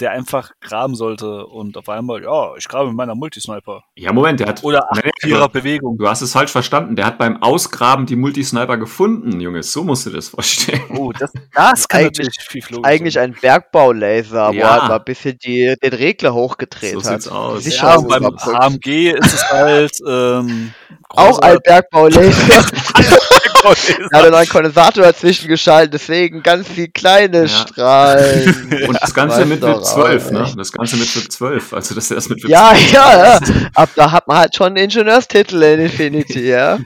der 0.00 0.10
einfach 0.10 0.50
graben 0.60 0.96
sollte 0.96 1.46
und 1.46 1.76
auf 1.76 1.88
einmal, 1.88 2.24
ja, 2.24 2.56
ich 2.58 2.66
grabe 2.66 2.88
mit 2.88 2.96
meiner 2.96 3.14
Multisniper. 3.14 3.84
ja, 3.94 4.12
Moment, 4.12 4.40
der 4.40 4.48
hat, 4.48 4.64
Oder 4.64 4.86
Vierer 5.22 5.48
Bewegung. 5.48 5.96
du 5.96 6.08
hast 6.08 6.22
es 6.22 6.32
falsch 6.32 6.50
verstanden. 6.50 6.96
Der 6.96 7.06
hat 7.06 7.18
beim 7.18 7.40
Ausgraben 7.40 8.04
die 8.04 8.16
Multisniper 8.16 8.76
gefunden, 8.76 9.40
Junge. 9.40 9.62
So 9.62 9.84
musst 9.84 10.06
du 10.06 10.10
das 10.10 10.28
vorstellen. 10.30 10.82
Oh, 10.96 11.12
das, 11.12 11.30
das 11.54 11.86
kann 11.88 12.00
Eigentlich- 12.00 12.26
natürlich 12.26 12.64
viel 12.66 12.78
Eigentlich 12.82 13.14
sein. 13.14 13.30
ein 13.34 13.40
Bergbaulaser, 13.40 14.48
wo 14.48 14.52
Ja. 14.54 14.76
er 14.76 14.88
mal 14.88 14.96
ein 14.98 15.04
bisschen 15.04 15.38
die, 15.38 15.74
den 15.80 15.92
Regler 15.94 16.34
hochgedreht 16.34 16.94
So 16.94 16.98
hat. 17.10 17.22
sieht's 17.22 17.28
aus. 17.28 17.62
Die 17.62 17.70
Ja, 17.70 18.00
beim. 18.00 18.24
AMG 18.36 19.10
ist 19.12 19.32
es 19.34 19.50
halt 19.52 19.92
ähm, 20.06 20.74
Auch 21.10 21.38
ein 21.38 21.58
Bergbaulaser. 21.62 22.64
Er 24.12 24.18
hat 24.22 24.30
noch 24.30 24.38
einen 24.38 24.48
Kondensator 24.48 25.04
dazwischen 25.04 25.43
geschaltet, 25.48 25.94
deswegen 25.94 26.42
ganz 26.42 26.68
viel 26.68 26.88
kleine 26.88 27.42
Ja. 27.42 27.48
Strahlen. 27.48 28.70
Und 28.88 28.98
das 29.00 29.14
Ganze 29.14 29.40
Weiß 29.40 29.46
mit 29.46 29.62
VIP 29.62 29.84
12, 29.84 30.26
auch, 30.26 30.30
ne? 30.30 30.52
Das 30.56 30.72
Ganze 30.72 30.96
mit 30.96 31.14
VIP 31.14 31.30
12. 31.32 31.72
Also, 31.72 31.94
das 31.94 32.10
mit 32.28 32.42
VIP 32.42 32.50
Ja, 32.50 32.70
12 32.70 32.92
ja, 32.92 33.18
ja. 33.34 33.40
Ab 33.74 33.90
da 33.96 34.10
hat 34.12 34.26
man 34.28 34.36
halt 34.38 34.54
schon 34.54 34.68
einen 34.68 34.76
Ingenieurstitel 34.76 35.62
in 35.62 35.80
Infinity, 35.80 36.48
ja. 36.48 36.78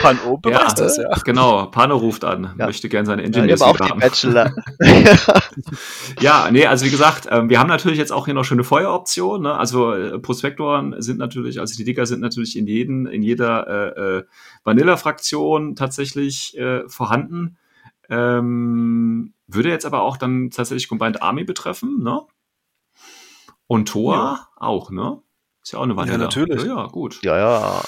Pan 0.00 0.18
O 0.26 0.36
beweist 0.36 0.78
Ja, 0.78 0.84
das, 0.84 0.96
ja. 0.96 1.08
genau. 1.24 1.66
Pano 1.66 1.96
ruft 1.96 2.24
an, 2.24 2.54
Ja. 2.58 2.66
möchte 2.66 2.88
gerne 2.88 3.06
seine 3.06 3.22
ja 3.22 3.26
Engineers 3.26 3.60
haben 3.60 3.80
auch 3.80 3.90
haben. 3.90 4.00
Bachelor. 4.00 4.52
Ja, 6.20 6.48
nee, 6.50 6.66
also 6.66 6.84
wie 6.84 6.90
gesagt, 6.90 7.26
ähm, 7.30 7.48
wir 7.48 7.58
haben 7.58 7.68
natürlich 7.68 7.98
jetzt 7.98 8.12
auch 8.12 8.26
hier 8.26 8.34
noch 8.34 8.44
schöne 8.44 8.64
Feueroptionen. 8.64 9.42
Ne? 9.42 9.54
Also 9.54 9.92
äh, 9.92 10.18
Prospektoren 10.18 10.94
sind 10.98 11.18
natürlich, 11.18 11.60
also 11.60 11.74
die 11.76 11.84
Dicker 11.84 12.06
sind 12.06 12.20
natürlich 12.20 12.56
in 12.56 12.66
jeden, 12.66 13.06
in 13.06 13.22
jeder 13.22 13.66
äh, 13.96 14.18
äh, 14.18 14.22
Vanilla-Fraktion 14.64 15.76
tatsächlich 15.76 16.56
äh, 16.58 16.88
vorhanden. 16.88 17.58
Ähm, 18.08 19.34
würde 19.46 19.68
jetzt 19.68 19.86
aber 19.86 20.02
auch 20.02 20.16
dann 20.16 20.50
tatsächlich 20.50 20.88
Combined 20.88 21.22
Army 21.22 21.44
betreffen, 21.44 22.02
ne? 22.02 22.22
Und 23.66 23.88
Thor 23.88 24.14
Ja. 24.16 24.48
auch, 24.56 24.90
ne? 24.90 25.20
Ist 25.62 25.72
ja 25.72 25.78
auch 25.78 25.82
eine 25.84 25.94
Vanilla. 25.96 26.16
natürlich. 26.18 26.62
Ja, 26.64 26.76
ja 26.78 26.86
gut. 26.86 27.22
ja, 27.22 27.36
ja. 27.38 27.82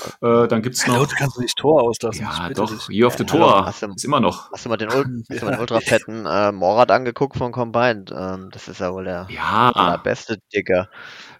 Äh, 0.44 0.46
dann 0.46 0.61
gibt's 0.61 0.87
Hallo, 0.87 1.00
noch. 1.00 1.06
du 1.08 1.16
kannst 1.16 1.38
nicht 1.38 1.56
Tor 1.56 1.82
auslassen. 1.82 2.22
Ja, 2.22 2.46
bitte 2.48 2.61
doch. 2.61 2.90
Year 2.90 3.06
of 3.06 3.16
the 3.16 3.24
Ja, 3.24 3.32
hallo, 3.32 3.44
Thor 3.46 3.66
hast 3.66 3.82
du- 3.82 3.87
ist 3.88 4.04
immer 4.04 4.20
noch. 4.20 4.52
Hast 4.52 4.66
du 4.66 4.68
mal 4.68 4.76
den, 4.76 4.90
hast 5.30 5.40
du 5.40 5.44
mal 5.46 5.52
den 5.52 5.61
ultra 5.61 5.80
fetten 5.80 6.26
äh, 6.26 6.52
Morat 6.52 6.90
angeguckt 6.90 7.37
von 7.38 7.50
Combined? 7.50 8.12
Ähm, 8.14 8.50
das 8.52 8.68
ist 8.68 8.80
ja 8.80 8.92
wohl 8.92 9.04
der 9.04 9.26
Ja, 9.30 9.72
allerbeste 9.74 10.37
Digger. 10.54 10.90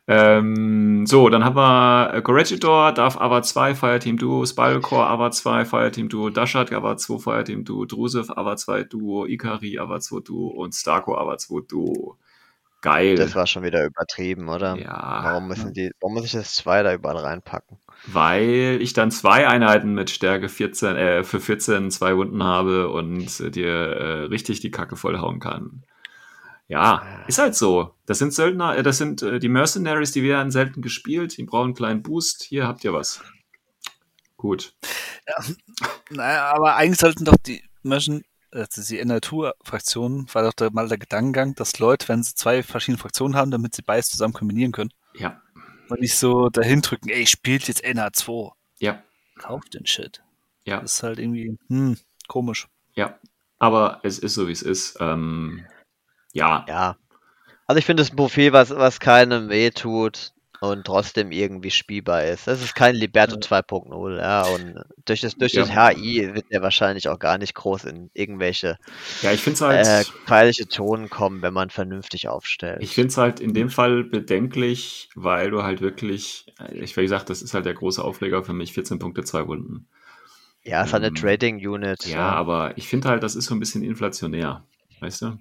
Ähm, 0.09 1.07
so, 1.07 1.29
dann 1.29 1.45
haben 1.45 1.57
wir 1.57 2.15
äh, 2.15 2.23
Corregidor, 2.23 2.93
Darf 2.93 3.21
Ava 3.21 3.43
2, 3.43 3.75
Fireteam 3.75 4.17
Duo, 4.19 4.45
Spinalcore 4.45 5.07
Ava 5.07 5.31
2, 5.31 5.65
Fireteam 5.65 6.09
Duo, 6.09 6.31
Dashat 6.31 6.73
Ava 6.73 6.97
2, 6.97 7.19
Fireteam 7.19 7.65
Duo, 7.65 7.85
Drusev 7.85 8.31
Ava 8.31 8.57
2 8.57 8.85
Duo, 8.85 9.27
Ikari 9.27 9.79
Ava 9.79 10.01
2 10.01 10.21
Duo 10.21 10.49
und 10.49 10.75
Starko 10.75 11.17
Ava 11.17 11.39
2 11.39 11.67
Duo. 11.69 12.17
Geil. 12.81 13.15
Das 13.15 13.37
war 13.37 13.47
schon 13.47 13.63
wieder 13.63 13.87
übertrieben, 13.87 14.49
oder? 14.49 14.77
ja, 14.77 15.21
Warum 15.23 15.47
müssen 15.47 15.73
die, 15.73 15.93
warum 16.01 16.15
muss 16.15 16.25
ich 16.25 16.33
das 16.33 16.57
zwei 16.57 16.83
da 16.83 16.93
überall 16.93 17.19
reinpacken? 17.19 17.79
weil 18.07 18.79
ich 18.81 18.93
dann 18.93 19.11
zwei 19.11 19.47
Einheiten 19.47 19.95
mit 19.95 20.11
Stärke 20.11 20.49
14, 20.49 20.97
äh, 20.97 21.25
für 21.25 21.41
14 21.41 21.91
zwei 21.91 22.17
Wunden 22.17 22.43
habe 22.43 22.91
und 22.91 23.41
äh, 23.41 23.51
dir 23.51 23.69
äh, 23.69 24.25
richtig 24.25 24.61
die 24.61 24.71
Kacke 24.71 24.97
vollhauen 24.97 25.39
kann. 25.41 25.85
Ja, 26.73 27.25
ist 27.29 27.39
halt 27.39 27.55
so. 27.55 27.95
Das 28.07 28.19
sind 28.19 28.33
Söldner, 28.33 28.77
äh, 28.77 28.83
das 28.83 28.97
sind 28.99 29.21
äh, 29.23 29.39
die 29.39 29.49
Mercenaries, 29.51 30.13
die 30.13 30.23
werden 30.23 30.51
selten 30.51 30.81
gespielt. 30.81 31.37
Die 31.37 31.45
brauchen 31.45 31.67
einen 31.67 31.75
kleinen 31.75 32.03
Boost. 32.03 32.43
Hier 32.43 32.67
habt 32.67 32.83
ihr 32.85 32.93
was. 32.95 33.21
Gut. 34.37 34.75
Naja, 36.11 36.53
aber 36.53 36.77
eigentlich 36.77 36.99
sollten 36.99 37.25
doch 37.25 37.37
die 37.47 37.63
Menschen, 37.83 38.25
also 38.51 38.83
die 38.83 39.05
Natur-Fraktionen, 39.05 40.27
war 40.33 40.51
doch 40.51 40.71
mal 40.73 40.89
der 40.89 40.99
Gedankengang, 40.99 41.55
dass 41.55 41.79
Leute, 41.79 42.09
wenn 42.09 42.23
sie 42.23 42.35
zwei 42.35 42.63
verschiedene 42.63 42.99
Fraktionen 42.99 43.37
haben, 43.37 43.51
damit 43.51 43.75
sie 43.75 43.83
beides 43.83 44.09
zusammen 44.09 44.35
kombinieren 44.35 44.73
können. 44.73 44.93
Ja, 45.15 45.41
Und 45.89 46.01
nicht 46.01 46.17
so 46.17 46.49
dahin 46.49 46.81
drücken, 46.83 47.09
ey, 47.11 47.27
spielt 47.27 47.69
jetzt 47.69 47.85
NH2. 47.85 48.53
ja, 48.79 49.03
Kauf 49.39 49.65
den 49.71 49.87
Shit. 49.87 50.23
ja, 50.65 50.81
Das 50.81 50.95
ist 50.95 51.03
halt 51.03 51.19
irgendwie, 51.19 51.57
hm, 51.69 51.99
komisch. 52.29 52.67
ja. 52.95 53.19
Aber 53.59 54.01
es 54.03 54.19
ist 54.19 54.35
so, 54.35 54.49
wie 54.49 54.53
es 54.53 54.63
ist. 54.63 54.97
Ähm, 54.99 55.65
ja, 56.33 56.65
Ja. 56.69 56.97
Also 57.67 57.79
ich 57.79 57.87
finde 57.87 58.03
es 58.03 58.13
ein 58.13 58.17
Profil, 58.17 58.53
was, 58.53 58.71
was 58.71 59.01
keinem 59.01 59.49
weh 59.49 59.71
tut 59.71 60.33
und 60.63 60.85
trotzdem 60.85 61.33
irgendwie 61.33 61.73
spielbar 61.73 62.23
ist. 62.23 62.47
Das 62.47 62.63
ist 62.63 62.77
kein 62.77 62.95
Liberto 62.95 63.35
2.0, 63.35 64.19
ja. 64.19 64.45
Und 64.45 64.77
durch 65.05 65.21
das, 65.23 65.35
durch 65.35 65.53
das 65.53 65.69
Ja. 65.71 65.91
HI 65.91 66.35
wird 66.35 66.47
er 66.51 66.63
wahrscheinlich 66.63 67.09
auch 67.09 67.19
gar 67.19 67.37
nicht 67.37 67.55
groß 67.55 67.85
in 67.85 68.11
irgendwelche 68.15 68.79
ja, 69.23 69.33
ich 69.33 69.41
finde 69.41 69.55
es 69.55 69.61
halt. 69.61 69.87
äh, 69.87 70.05
feierliche 70.27 70.69
Zonen 70.69 71.11
kommen, 71.11 71.43
wenn 71.43 71.53
man 71.53 71.71
vernünftig 71.71 72.29
aufstellt. 72.29 72.81
Ich 72.81 72.95
finde 72.95 73.09
es 73.09 73.17
halt 73.17 73.41
in 73.41 73.55
dem 73.55 73.71
Fall 73.71 74.05
bedenklich, 74.05 75.09
weil 75.17 75.51
du 75.51 75.65
halt 75.65 75.81
wirklich, 75.81 76.47
ich 76.73 76.97
wie 76.97 77.03
gesagt, 77.03 77.29
das 77.29 77.43
ist 77.43 77.55
halt 77.55 77.67
der 77.67 77.75
große 77.75 78.03
Aufreger 78.03 78.45
für 78.45 78.53
mich, 78.53 78.73
14 78.73 79.01
Punkte, 79.01 79.25
zwei 79.25 79.49
Wunden. 79.49 79.89
ja, 80.63 80.83
es 80.83 80.89
ist 80.89 80.93
halt 80.93 81.03
eine 81.03 81.09
ähm, 81.09 81.21
Trading-Unit. 81.21 82.07
Ja, 82.07 82.31
aber 82.31 82.79
ich 82.79 82.87
finde 82.87 83.09
halt, 83.09 83.25
das 83.25 83.35
ist 83.35 83.47
so 83.47 83.55
ein 83.57 83.61
bisschen 83.61 83.83
inflationär, 83.83 84.63
weißt 85.01 85.23
du? 85.23 85.39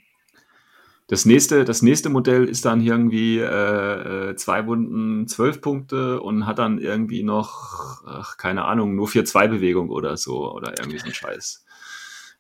Das 1.12 1.26
nächste, 1.26 1.65
das 1.65 1.82
nächste 1.82 2.08
Modell 2.08 2.45
ist 2.45 2.63
dann 2.63 2.80
irgendwie 2.80 3.38
äh, 3.38 4.30
äh, 4.30 4.36
zwei 4.38 4.65
Wunden, 4.65 5.28
zwölf 5.28 5.60
Punkte 5.60 6.21
und 6.21 6.45
hat 6.45 6.58
dann 6.58 6.80
irgendwie 6.80 7.21
noch, 7.21 8.02
ach, 8.06 8.38
keine 8.38 8.63
Ahnung, 8.63 8.95
nur 8.95 9.10
4-2-Bewegung 9.10 9.89
oder 9.89 10.15
so 10.15 10.50
oder 10.54 10.80
irgendwie 10.80 11.00
so 11.00 11.08
ein 11.08 11.13
Scheiß. 11.13 11.65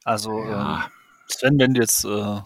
Also, 0.05 0.41
Ja, 0.45 0.85
ähm, 0.85 0.91
Sven, 1.27 1.59
wenn 1.59 1.73
du 1.73 1.81
jetzt 1.81 2.05
äh, 2.05 2.39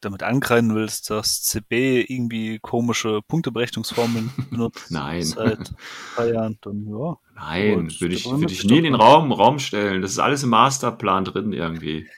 damit 0.00 0.22
angreifen 0.22 0.76
willst, 0.76 1.10
dass 1.10 1.42
CB 1.42 2.02
irgendwie 2.02 2.60
komische 2.60 3.18
Punkteberechnungsformeln 3.26 4.30
benutzt 4.50 4.92
Nein. 4.92 5.24
seit 5.24 5.74
drei 6.14 6.30
Jahren, 6.32 6.58
dann 6.60 6.86
ja. 6.86 7.18
nein, 7.34 7.92
würde 7.98 8.14
ich, 8.14 8.30
würde 8.30 8.52
ich 8.52 8.62
nie 8.62 8.78
in 8.78 8.84
den. 8.84 8.94
Raum, 8.94 9.32
Raum 9.32 9.58
stellen. 9.58 10.00
Das 10.00 10.12
ist 10.12 10.20
alles 10.20 10.44
im 10.44 10.50
Masterplan 10.50 11.24
drin 11.24 11.52
irgendwie. 11.52 12.08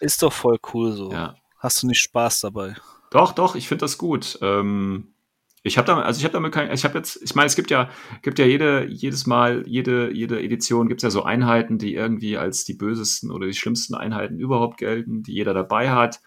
Ist 0.00 0.24
doch 0.24 0.32
voll 0.32 0.58
cool 0.72 0.90
so. 0.90 1.12
Ja. 1.12 1.36
Hast 1.64 1.82
du 1.82 1.86
nicht 1.86 2.00
Spaß 2.02 2.40
dabei? 2.42 2.76
Doch, 3.10 3.32
doch, 3.32 3.54
ich 3.56 3.68
finde 3.68 3.84
das 3.84 3.96
gut. 3.98 4.38
Ähm, 4.42 5.14
Ich 5.66 5.78
habe 5.78 5.86
da, 5.86 5.98
also 6.00 6.18
ich 6.18 6.24
habe 6.24 6.34
damit 6.34 6.52
kein, 6.52 6.70
ich 6.72 6.84
habe 6.84 6.98
jetzt, 6.98 7.22
ich 7.22 7.34
meine, 7.34 7.46
es 7.46 7.56
gibt 7.56 7.70
ja, 7.70 7.88
gibt 8.22 8.38
ja 8.38 8.44
jede, 8.44 8.86
jedes 8.86 9.26
Mal, 9.26 9.64
jede, 9.66 10.12
jede 10.12 10.42
Edition 10.42 10.88
gibt 10.88 11.00
es 11.00 11.04
ja 11.04 11.10
so 11.10 11.22
Einheiten, 11.22 11.78
die 11.78 11.94
irgendwie 11.94 12.36
als 12.36 12.64
die 12.64 12.74
bösesten 12.74 13.30
oder 13.30 13.46
die 13.46 13.54
schlimmsten 13.54 13.94
Einheiten 13.94 14.38
überhaupt 14.38 14.76
gelten, 14.78 15.22
die 15.22 15.32
jeder 15.32 15.54
dabei 15.54 15.90
hat. 15.90 16.20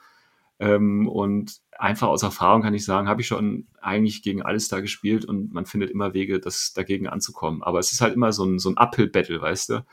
Ähm, 0.59 1.07
und 1.07 1.57
einfach 1.77 2.07
aus 2.07 2.23
Erfahrung 2.23 2.63
kann 2.63 2.73
ich 2.73 2.83
sagen, 2.85 3.07
habe 3.07 3.21
ich 3.21 3.27
schon 3.27 3.67
eigentlich 3.81 4.23
gegen 4.23 4.41
alles 4.41 4.69
da 4.69 4.79
gespielt 4.81 5.25
und 5.25 5.53
man 5.53 5.67
findet 5.67 5.91
immer 5.91 6.15
Wege, 6.15 6.39
das 6.39 6.73
dagegen 6.73 7.07
anzukommen. 7.07 7.61
Aber 7.63 7.79
es 7.79 7.91
ist 7.91 8.01
halt 8.01 8.15
immer 8.15 8.33
so 8.33 8.43
ein, 8.45 8.59
so 8.59 8.69
ein 8.69 8.77
Uphill-Battle, 8.77 9.39
weißt 9.41 9.69
du? 9.69 9.85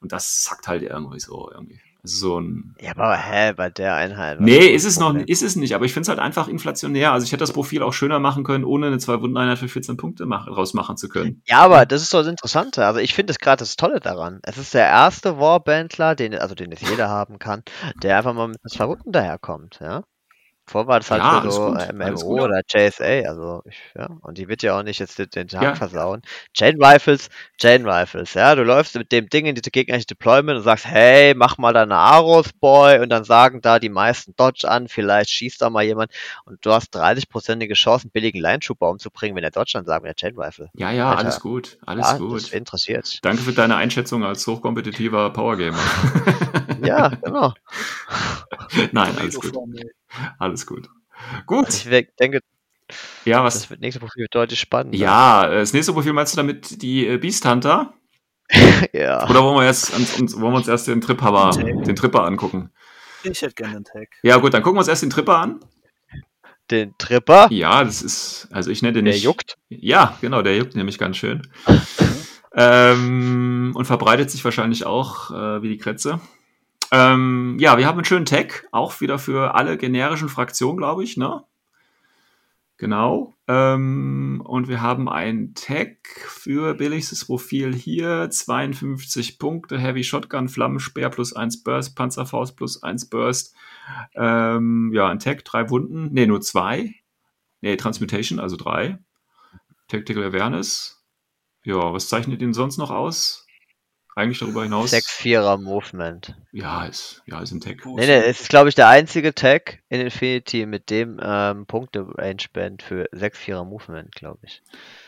Und 0.00 0.12
das 0.12 0.42
sackt 0.44 0.66
halt 0.68 0.82
irgendwie 0.82 1.20
so 1.20 1.50
irgendwie. 1.54 1.80
So 2.08 2.40
ein. 2.40 2.74
Ja, 2.80 2.92
aber 2.92 3.16
hä, 3.16 3.52
bei 3.52 3.68
der 3.68 3.94
Einheit. 3.94 4.40
Nee, 4.40 4.66
ist 4.68 4.84
es 4.84 4.98
noch 4.98 5.14
ist 5.14 5.42
es 5.42 5.56
nicht, 5.56 5.74
aber 5.74 5.84
ich 5.84 5.92
finde 5.92 6.02
es 6.02 6.08
halt 6.08 6.18
einfach 6.18 6.48
inflationär. 6.48 7.12
Also 7.12 7.24
ich 7.24 7.32
hätte 7.32 7.40
das 7.40 7.52
Profil 7.52 7.82
auch 7.82 7.92
schöner 7.92 8.18
machen 8.18 8.44
können, 8.44 8.64
ohne 8.64 8.86
eine 8.86 8.98
zwei 8.98 9.20
Wunden 9.20 9.36
Einheit 9.36 9.58
für 9.58 9.68
14 9.68 9.96
Punkte 9.96 10.24
mach, 10.24 10.46
rausmachen 10.46 10.96
zu 10.96 11.08
können. 11.08 11.42
Ja, 11.46 11.58
aber 11.58 11.84
das 11.84 12.02
ist 12.02 12.14
doch 12.14 12.20
das 12.20 12.28
Interessante. 12.28 12.86
Also 12.86 13.00
ich 13.00 13.14
finde 13.14 13.32
es 13.32 13.38
gerade 13.38 13.60
das 13.60 13.76
Tolle 13.76 14.00
daran. 14.00 14.40
Es 14.42 14.56
ist 14.56 14.72
der 14.72 14.86
erste 14.86 15.38
Warbandler, 15.38 16.14
den, 16.14 16.34
also 16.34 16.54
den 16.54 16.72
es 16.72 16.80
jeder 16.80 17.08
haben 17.08 17.38
kann, 17.38 17.62
der 18.02 18.16
einfach 18.16 18.32
mal 18.32 18.48
mit 18.48 18.58
zwei 18.68 18.88
Wunden 18.88 19.12
daherkommt, 19.12 19.78
ja. 19.80 20.02
Vorher 20.68 20.86
war 20.88 21.00
das 21.00 21.10
halt 21.10 21.22
Ja, 21.22 21.42
so 21.50 21.72
gut, 21.72 21.92
MMO 21.94 22.20
gut. 22.20 22.40
oder 22.42 22.60
JSA, 22.68 23.28
also 23.28 23.62
ich, 23.64 23.76
ja, 23.96 24.08
und 24.22 24.36
die 24.38 24.48
wird 24.48 24.62
ja 24.62 24.78
auch 24.78 24.82
nicht 24.82 24.98
jetzt 25.00 25.18
den, 25.18 25.48
Tag 25.48 25.62
Ja. 25.62 25.74
versauen. 25.74 26.22
Chain 26.54 26.82
Rifles, 26.82 27.28
Chain 27.58 27.88
Rifles, 27.88 28.34
ja, 28.34 28.54
du 28.54 28.62
läufst 28.62 28.94
mit 28.96 29.10
dem 29.10 29.28
Ding 29.28 29.46
in 29.46 29.54
die 29.54 29.62
gegnerische 29.62 30.06
Deployment 30.06 30.58
und 30.58 30.64
sagst, 30.64 30.86
hey, 30.86 31.34
mach 31.34 31.56
mal 31.58 31.72
deine 31.72 31.96
Aros, 31.96 32.52
Boy, 32.52 32.98
und 33.00 33.08
dann 33.08 33.24
sagen 33.24 33.60
da 33.62 33.78
die 33.78 33.88
meisten 33.88 34.34
Dodge 34.36 34.68
an, 34.68 34.88
vielleicht 34.88 35.30
schießt 35.30 35.60
da 35.62 35.70
mal 35.70 35.84
jemand 35.84 36.12
und 36.44 36.64
du 36.64 36.72
hast 36.72 36.94
30-prozentige 36.94 37.74
Chance, 37.74 38.04
einen 38.04 38.10
billigen 38.10 38.40
Line 38.40 38.60
Trooper 38.60 38.90
umzubringen, 38.90 39.34
wenn 39.36 39.42
der 39.42 39.50
Dodge 39.50 39.72
dann 39.74 39.86
sagt, 39.86 40.02
mit 40.02 40.10
der 40.10 40.16
Chain 40.16 40.38
Rifle. 40.38 40.68
Ja, 40.74 40.90
ja, 40.90 41.08
Alter. 41.10 41.20
alles 41.20 41.40
gut, 41.40 41.78
alles 41.86 42.10
ja, 42.10 42.18
gut. 42.18 42.36
das 42.42 42.50
interessiert. 42.50 43.18
Danke 43.22 43.42
für 43.42 43.52
deine 43.52 43.76
Einschätzung 43.76 44.22
als 44.24 44.46
hochkompetitiver 44.46 45.30
Powergamer. 45.30 45.78
Ja, 46.82 47.08
genau. 47.24 47.54
Nein, 48.92 49.16
alles 49.18 49.34
gut. 49.40 49.52
alles 50.38 50.66
gut. 50.66 50.88
Gut, 51.46 51.68
Ich 51.68 52.08
denke, 52.18 52.40
ja, 53.24 53.44
was? 53.44 53.54
das 53.54 53.70
wird 53.70 53.80
nächste 53.80 54.00
Profil 54.00 54.26
deutlich 54.30 54.58
spannender. 54.60 54.96
Ja, 54.96 55.46
äh, 55.50 55.58
das 55.58 55.72
nächste 55.72 55.92
Profil 55.92 56.12
meinst 56.12 56.32
du 56.32 56.36
damit 56.38 56.80
die 56.82 57.06
äh, 57.06 57.18
Beast 57.18 57.44
Hunter? 57.46 57.92
Ja. 58.94 59.28
Oder 59.28 59.42
wollen 59.42 59.56
wir 59.58 59.66
jetzt 59.66 59.94
uns, 59.94 60.34
wollen 60.40 60.52
wir 60.52 60.56
uns 60.58 60.68
erst 60.68 60.88
den 60.88 61.00
Tripper, 61.02 61.50
den 61.50 61.94
Tripper 61.96 62.24
angucken? 62.24 62.70
Ich 63.24 63.42
hätte 63.42 63.52
gerne 63.54 63.76
einen 63.76 63.84
Tag. 63.84 64.08
Ja, 64.22 64.38
gut, 64.38 64.54
dann 64.54 64.62
gucken 64.62 64.76
wir 64.76 64.80
uns 64.80 64.88
erst 64.88 65.02
den 65.02 65.10
Tripper 65.10 65.36
an. 65.38 65.60
Den 66.70 66.94
Tripper, 66.98 67.48
Ja, 67.50 67.82
das 67.84 68.00
ist, 68.02 68.48
also 68.52 68.70
ich 68.70 68.80
nenne 68.82 68.94
den 68.94 69.04
der 69.04 69.14
nicht. 69.14 69.24
juckt. 69.24 69.56
Ja, 69.68 70.16
genau, 70.22 70.40
der 70.42 70.56
juckt 70.56 70.76
nämlich 70.76 70.98
ganz 70.98 71.16
schön. 71.18 71.42
ähm, 72.54 73.72
und 73.74 73.84
verbreitet 73.84 74.30
sich 74.30 74.44
wahrscheinlich 74.44 74.86
auch 74.86 75.30
äh, 75.30 75.62
wie 75.62 75.68
die 75.68 75.78
Kretze. 75.78 76.20
Ähm, 76.90 77.56
ja, 77.60 77.76
wir 77.76 77.86
haben 77.86 77.98
einen 77.98 78.04
schönen 78.04 78.26
Tag, 78.26 78.66
auch 78.72 79.00
wieder 79.00 79.18
für 79.18 79.54
alle 79.54 79.76
generischen 79.76 80.28
Fraktionen, 80.28 80.78
glaube 80.78 81.04
ich, 81.04 81.16
ne? 81.16 81.44
Genau. 82.78 83.34
Ähm, 83.48 84.40
und 84.44 84.68
wir 84.68 84.80
haben 84.80 85.08
ein 85.08 85.52
Tag 85.54 85.96
für 86.28 86.74
billigstes 86.74 87.24
Profil 87.24 87.74
hier. 87.74 88.30
52 88.30 89.40
Punkte, 89.40 89.78
Heavy 89.78 90.04
Shotgun, 90.04 90.48
Flammenspeer 90.48 91.10
plus 91.10 91.34
1 91.34 91.64
Burst, 91.64 91.96
Panzerfaust 91.96 92.56
plus 92.56 92.80
1 92.82 93.10
Burst. 93.10 93.56
Ähm, 94.14 94.92
ja, 94.94 95.08
ein 95.08 95.18
Tag, 95.18 95.44
drei 95.44 95.68
Wunden. 95.70 96.12
Ne, 96.12 96.28
nur 96.28 96.40
zwei. 96.40 96.94
Ne, 97.62 97.76
Transmutation, 97.76 98.38
also 98.38 98.56
drei. 98.56 98.98
Tactical 99.88 100.22
Awareness. 100.22 101.04
Ja, 101.64 101.92
was 101.92 102.08
zeichnet 102.08 102.40
ihn 102.42 102.54
sonst 102.54 102.78
noch 102.78 102.90
aus? 102.90 103.47
Eigentlich 104.18 104.40
darüber 104.40 104.64
hinaus. 104.64 104.92
6-4er 104.92 105.58
Movement. 105.58 106.34
Ja, 106.50 106.86
ist, 106.86 107.22
ja, 107.26 107.40
ist 107.40 107.52
ein 107.52 107.60
Tag. 107.60 107.86
Nee, 107.86 108.04
nee, 108.04 108.16
es 108.16 108.40
ist, 108.40 108.48
glaube 108.48 108.68
ich, 108.68 108.74
der 108.74 108.88
einzige 108.88 109.32
Tag 109.32 109.78
in 109.90 110.00
Infinity 110.00 110.66
mit 110.66 110.90
dem 110.90 111.20
ähm, 111.22 111.66
Punkte-Range-Band 111.66 112.82
für 112.82 113.04
6-4er 113.12 113.64
Movement, 113.64 114.12
glaube 114.12 114.40
ich. 114.42 114.60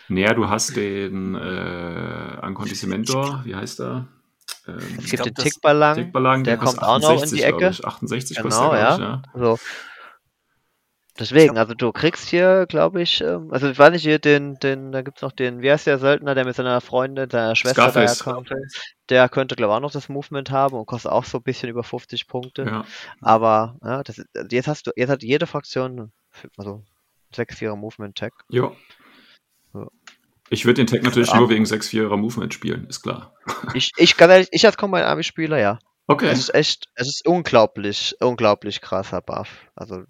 Naja, 0.06 0.32
du 0.32 0.48
hast 0.48 0.76
den 0.76 1.34
äh, 1.34 1.38
Ancondicementor, 1.38 3.40
wie 3.44 3.56
heißt 3.56 3.80
er? 3.80 4.06
Ähm, 4.68 4.76
Es 4.78 5.10
gibt 5.10 5.12
glaub, 5.24 5.24
den 5.24 5.34
Tickballang, 5.34 5.96
Tickballang, 5.96 6.44
der 6.44 6.56
kommt 6.56 6.80
auch 6.80 7.00
noch 7.00 7.20
in 7.24 7.30
die 7.30 7.44
68, 7.44 7.48
glaub 7.48 7.60
Ecke. 7.60 7.70
Ich. 7.70 7.84
68 7.84 8.36
Genau, 8.36 8.48
kostet 8.48 8.72
der, 8.72 8.78
ja. 8.78 8.96
glaub 8.96 9.22
ich, 9.34 9.40
ja. 9.40 9.42
So. 9.56 9.58
Deswegen, 11.20 11.58
also 11.58 11.74
du 11.74 11.92
kriegst 11.92 12.28
hier, 12.28 12.66
glaube 12.66 13.02
ich, 13.02 13.20
ähm, 13.20 13.52
also 13.52 13.68
ich 13.68 13.78
weiß 13.78 13.92
nicht, 13.92 14.02
hier 14.02 14.18
den, 14.18 14.54
den, 14.56 14.90
da 14.90 15.02
gibt's 15.02 15.22
noch 15.22 15.32
den, 15.32 15.60
wie 15.62 15.70
heißt 15.70 15.86
der 15.86 15.98
Söldner, 15.98 16.34
der 16.34 16.44
mit 16.44 16.56
seiner 16.56 16.80
Freundin, 16.80 17.30
seiner 17.30 17.54
Schwester 17.54 17.82
daherkommt. 18.24 18.50
Der 19.10 19.28
könnte, 19.28 19.54
glaube 19.54 19.72
ich, 19.72 19.76
auch 19.76 19.80
noch 19.80 19.92
das 19.92 20.08
Movement 20.08 20.50
haben 20.50 20.74
und 20.76 20.86
kostet 20.86 21.12
auch 21.12 21.24
so 21.24 21.38
ein 21.38 21.42
bisschen 21.44 21.68
über 21.68 21.82
50 21.84 22.26
Punkte. 22.26 22.62
Ja. 22.64 22.84
Aber 23.20 23.76
ja, 23.84 24.02
das, 24.02 24.18
ist- 24.18 24.28
jetzt 24.50 24.66
hast 24.68 24.86
du, 24.86 24.92
jetzt 24.96 25.10
hat 25.10 25.22
jede 25.22 25.46
Fraktion 25.46 26.10
also 26.56 26.82
6-4er 27.34 27.76
Movement 27.76 28.16
Tag. 28.16 28.32
ja. 28.48 28.72
Ich 30.52 30.64
würde 30.64 30.82
den 30.84 30.88
Tag 30.88 31.04
natürlich 31.04 31.32
nur 31.32 31.48
wegen 31.48 31.64
6-4er 31.64 32.16
Movement 32.16 32.52
spielen, 32.52 32.86
ist 32.88 33.02
klar. 33.02 33.32
Ich, 33.74 33.92
ich 33.96 34.16
ganz 34.16 34.32
ehrlich, 34.32 34.48
ich 34.50 34.66
als 34.66 34.76
Combine 34.76 35.06
Army 35.06 35.22
Spieler, 35.22 35.58
ja. 35.58 35.78
Okay. 36.10 36.26
Es 36.28 36.40
ist 36.40 36.54
echt, 36.54 36.88
es 36.94 37.06
ist 37.06 37.26
unglaublich, 37.26 38.16
unglaublich 38.20 38.80
krasser 38.80 39.20
Buff. 39.20 39.48
Also 39.76 40.02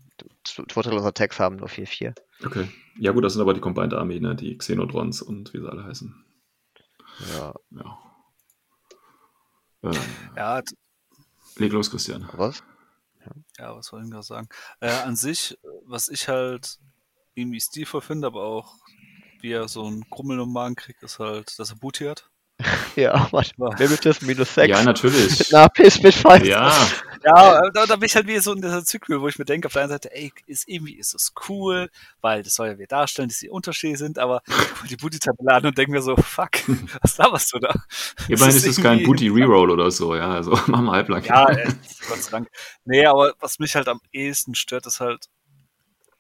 vorteilloser 0.71 1.13
Tags 1.13 1.39
haben 1.39 1.57
nur 1.57 1.69
4-4. 1.69 2.15
Okay. 2.43 2.71
Ja, 2.99 3.13
gut, 3.13 3.23
das 3.23 3.35
sind 3.35 3.43
aber 3.43 3.53
die 3.53 3.61
Combined 3.61 3.93
Army, 3.93 4.19
ne? 4.19 4.35
Die 4.35 4.57
Xenodrons 4.57 5.21
und 5.21 5.53
wie 5.53 5.61
sie 5.61 5.69
alle 5.69 5.85
heißen. 5.85 6.25
Ja. 7.35 7.55
Ja. 7.71 7.99
Äh, 9.83 9.97
Ja, 10.37 10.63
leg 11.57 11.73
los, 11.73 11.91
Christian. 11.91 12.27
Was? 12.33 12.63
ja, 13.59 13.77
was 13.77 13.87
soll 13.87 14.01
ich 14.01 14.05
denn 14.05 14.13
gerade 14.13 14.27
sagen? 14.27 14.49
Äh, 14.81 14.91
an 14.91 15.17
sich, 15.17 15.59
was 15.85 16.09
ich 16.09 16.29
halt 16.29 16.79
irgendwie 17.35 17.61
stilvoll 17.61 18.01
finde, 18.01 18.27
aber 18.27 18.43
auch 18.43 18.75
wie 19.41 19.53
er 19.53 19.69
so 19.69 19.85
einen 19.85 20.09
Grummel 20.09 20.41
im 20.41 20.53
Magen 20.53 20.77
kriegt, 20.77 21.03
ist 21.03 21.19
halt, 21.19 21.59
dass 21.59 21.71
er 21.71 21.77
Booty 21.77 22.05
hat. 22.05 22.30
Ja, 22.97 23.29
warte 23.31 23.53
mal. 23.57 23.75
Limited 23.79 24.23
minus 24.23 24.55
6. 24.55 24.69
Ja, 24.69 24.83
natürlich. 24.83 25.39
Mit 25.39 25.55
einer 25.55 25.65
AP 25.65 25.91
Spit 25.91 26.15
Fight. 26.15 26.45
Ja, 26.47 26.73
Ja, 27.25 27.61
da, 27.75 27.87
da 27.87 27.97
bin 27.97 28.07
ich 28.07 28.15
halt 28.17 28.27
wieder 28.27 28.41
so 28.41 28.53
in 28.53 28.63
dieser 28.63 28.85
Zyklus, 28.85 29.21
wo 29.21 29.29
ich 29.29 29.39
mir 29.39 29.45
denke, 29.45 29.67
auf 29.67 29.75
der 29.75 29.83
einen 29.83 29.91
Seite, 29.91 30.15
ey, 30.15 30.33
ist 30.47 30.67
irgendwie 30.69 30.95
ist 30.97 31.13
das 31.15 31.33
cool, 31.49 31.91
weil 32.23 32.43
das 32.43 32.55
soll 32.55 32.69
ja 32.69 32.79
wieder 32.79 32.87
darstellen, 32.87 33.29
dass 33.29 33.39
die 33.39 33.51
Unterschiede 33.51 33.97
sind, 33.99 34.19
aber 34.19 34.43
ich 34.83 34.89
die 34.89 34.97
Booty-Tabelle 34.97 35.53
an 35.55 35.67
und 35.67 35.77
denke 35.77 35.93
mir 35.93 36.01
so, 36.03 36.17
fuck, 36.17 36.51
was 37.03 37.19
laberst 37.19 37.53
du 37.53 37.59
da? 37.59 37.75
immerhin 38.29 38.57
ist 38.57 38.67
es 38.67 38.77
kein 38.81 39.01
irgendwie- 39.01 39.05
Booty 39.05 39.29
Reroll 39.29 39.71
oder 39.71 39.91
so, 39.91 40.15
ja, 40.17 40.31
also 40.31 40.53
machen 40.67 40.87
wir 40.87 40.93
halblang. 40.93 41.23
Ja, 41.25 41.49
äh, 41.51 41.67
Gott 42.09 42.23
sei 42.23 42.31
Dank. 42.31 42.49
Nee, 42.85 43.05
aber 43.05 43.35
was 43.39 43.59
mich 43.59 43.75
halt 43.77 43.89
am 43.89 44.01
ehesten 44.13 44.55
stört, 44.55 44.87
ist 44.87 45.01
halt, 45.01 45.27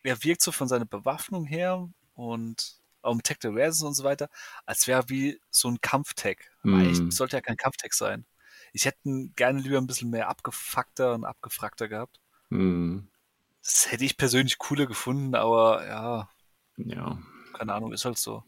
er 0.02 0.22
wirkt 0.22 0.42
so 0.42 0.52
von 0.52 0.68
seiner 0.68 0.86
Bewaffnung 0.86 1.44
her 1.46 1.88
und 2.14 2.79
im 3.04 3.22
Tech 3.22 3.38
der 3.38 3.50
Awareness 3.52 3.82
und 3.82 3.94
so 3.94 4.04
weiter, 4.04 4.28
als 4.66 4.86
wäre 4.86 5.08
wie 5.08 5.40
so 5.50 5.68
ein 5.68 5.80
Kampftech. 5.80 6.38
Aber 6.62 6.72
Mm. 6.72 6.80
eigentlich 6.80 7.14
sollte 7.16 7.36
er 7.36 7.42
kein 7.42 7.56
Kampftech 7.56 7.92
sein. 7.92 8.24
Ich 8.72 8.84
hätte 8.84 8.98
gerne 9.36 9.60
lieber 9.60 9.78
ein 9.78 9.86
bisschen 9.86 10.10
mehr 10.10 10.28
abgefuckter 10.28 11.14
und 11.14 11.24
abgefragter 11.24 11.88
gehabt. 11.88 12.20
Hm, 12.50 13.08
Das 13.62 13.90
hätte 13.90 14.04
ich 14.04 14.16
persönlich 14.16 14.58
cooler 14.58 14.86
gefunden, 14.86 15.34
aber 15.34 15.86
ja, 15.86 16.28
ja. 16.76 17.18
keine 17.52 17.74
Ahnung, 17.74 17.92
ist 17.92 18.04
halt 18.04 18.16
so. 18.18 18.42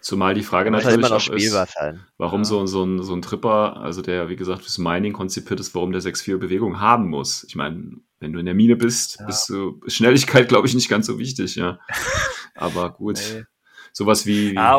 Zumal 0.00 0.34
die 0.34 0.42
Frage 0.42 0.70
halt 0.70 0.84
natürlich 0.84 1.10
auch 1.10 1.28
ist, 1.34 1.72
sein. 1.72 2.04
warum 2.16 2.40
Ja. 2.40 2.44
so, 2.44 2.66
so, 2.66 2.84
ein, 2.84 3.02
so 3.02 3.14
ein 3.14 3.22
Tripper, 3.22 3.76
also 3.78 4.02
der, 4.02 4.28
wie 4.28 4.36
gesagt, 4.36 4.62
fürs 4.62 4.78
Mining 4.78 5.12
konzipiert 5.12 5.58
ist, 5.60 5.74
warum 5.74 5.90
der 5.92 6.00
6-4 6.02 6.38
Bewegung 6.38 6.80
haben 6.80 7.08
muss. 7.08 7.44
Ich 7.44 7.56
meine, 7.56 7.96
wenn 8.20 8.32
du 8.32 8.38
in 8.38 8.46
der 8.46 8.54
Mine 8.54 8.76
bist, 8.76 9.18
Ja. 9.20 9.26
bist 9.26 9.48
du, 9.48 9.80
ist 9.84 9.96
Schnelligkeit, 9.96 10.48
glaube 10.48 10.66
ich, 10.68 10.74
nicht 10.74 10.88
ganz 10.88 11.06
so 11.06 11.18
wichtig, 11.18 11.56
ja. 11.56 11.78
Aber 12.54 12.90
gut. 12.92 13.18
Nee. 13.32 13.44
Sowas 13.96 14.26
wie, 14.26 14.52
Ja, 14.52 14.78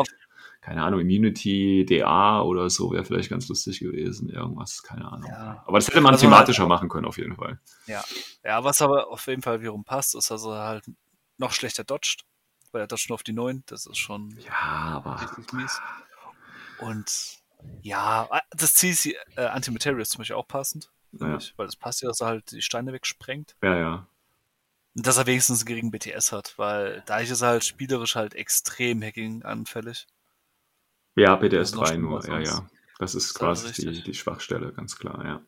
keine 0.60 0.84
Ahnung, 0.84 1.00
Immunity, 1.00 1.84
DA 1.84 2.40
oder 2.42 2.70
so 2.70 2.92
wäre 2.92 3.04
vielleicht 3.04 3.30
ganz 3.30 3.48
lustig 3.48 3.80
gewesen. 3.80 4.28
Irgendwas, 4.30 4.84
keine 4.84 5.10
Ahnung. 5.10 5.28
Ja. 5.28 5.60
Aber 5.66 5.78
das 5.78 5.88
hätte 5.88 6.00
man 6.00 6.14
Also 6.14 6.26
thematischer 6.26 6.68
machen 6.68 6.88
können, 6.88 7.04
auf 7.04 7.18
jeden 7.18 7.34
Fall. 7.34 7.58
ja, 7.86 8.04
was 8.62 8.80
aber 8.80 9.08
auf 9.08 9.26
jeden 9.26 9.42
Fall 9.42 9.60
wiederum 9.60 9.82
passt, 9.82 10.14
ist, 10.14 10.30
dass 10.30 10.44
er 10.44 10.62
halt 10.62 10.84
noch 11.36 11.50
schlechter 11.50 11.82
dodgt, 11.82 12.26
weil 12.70 12.82
er 12.82 12.86
dodgt 12.86 13.08
nur 13.08 13.14
auf 13.14 13.24
die 13.24 13.32
9, 13.32 13.64
das 13.66 13.86
ist 13.86 13.98
schon 13.98 14.38
Ja, 14.38 14.52
aber. 15.02 15.20
richtig 15.20 15.52
mies. 15.52 15.80
Und 16.78 17.38
ja, 17.82 18.28
das 18.52 18.74
Ziel 18.74 18.94
äh, 19.34 19.46
Antimateria 19.46 20.00
ist 20.00 20.10
zum 20.10 20.18
Beispiel 20.18 20.36
auch 20.36 20.46
passend, 20.46 20.92
nämlich, 21.10 21.54
weil 21.56 21.66
das 21.66 21.74
passt 21.74 22.02
ja, 22.02 22.08
dass 22.08 22.20
er 22.20 22.28
halt 22.28 22.52
die 22.52 22.62
Steine 22.62 22.92
wegsprengt. 22.92 23.56
ja, 23.64 23.76
ja. 23.76 24.06
Dass 24.94 25.16
er 25.16 25.26
wenigstens 25.26 25.60
einen 25.60 25.66
geringen 25.66 25.90
BTS 25.90 26.32
hat, 26.32 26.54
weil 26.56 27.02
da 27.06 27.18
ist 27.18 27.40
er 27.40 27.48
halt 27.48 27.64
spielerisch 27.64 28.16
halt 28.16 28.34
extrem 28.34 29.02
hacking-anfällig. 29.02 30.06
Ja, 31.14 31.32
noch 31.32 31.40
3 31.40 31.86
schlimmer 31.86 31.96
nur, 31.96 32.26
ja, 32.26 32.38
ja. 32.40 32.68
Das 32.98 33.14
ist 33.14 33.40
Das 33.40 33.64
ist 33.64 33.74
quasi 33.74 33.90
die, 33.90 34.02
die 34.02 34.14
Schwachstelle, 34.14 34.72
ganz 34.72 34.98
klar, 34.98 35.24
ja. 35.24 35.40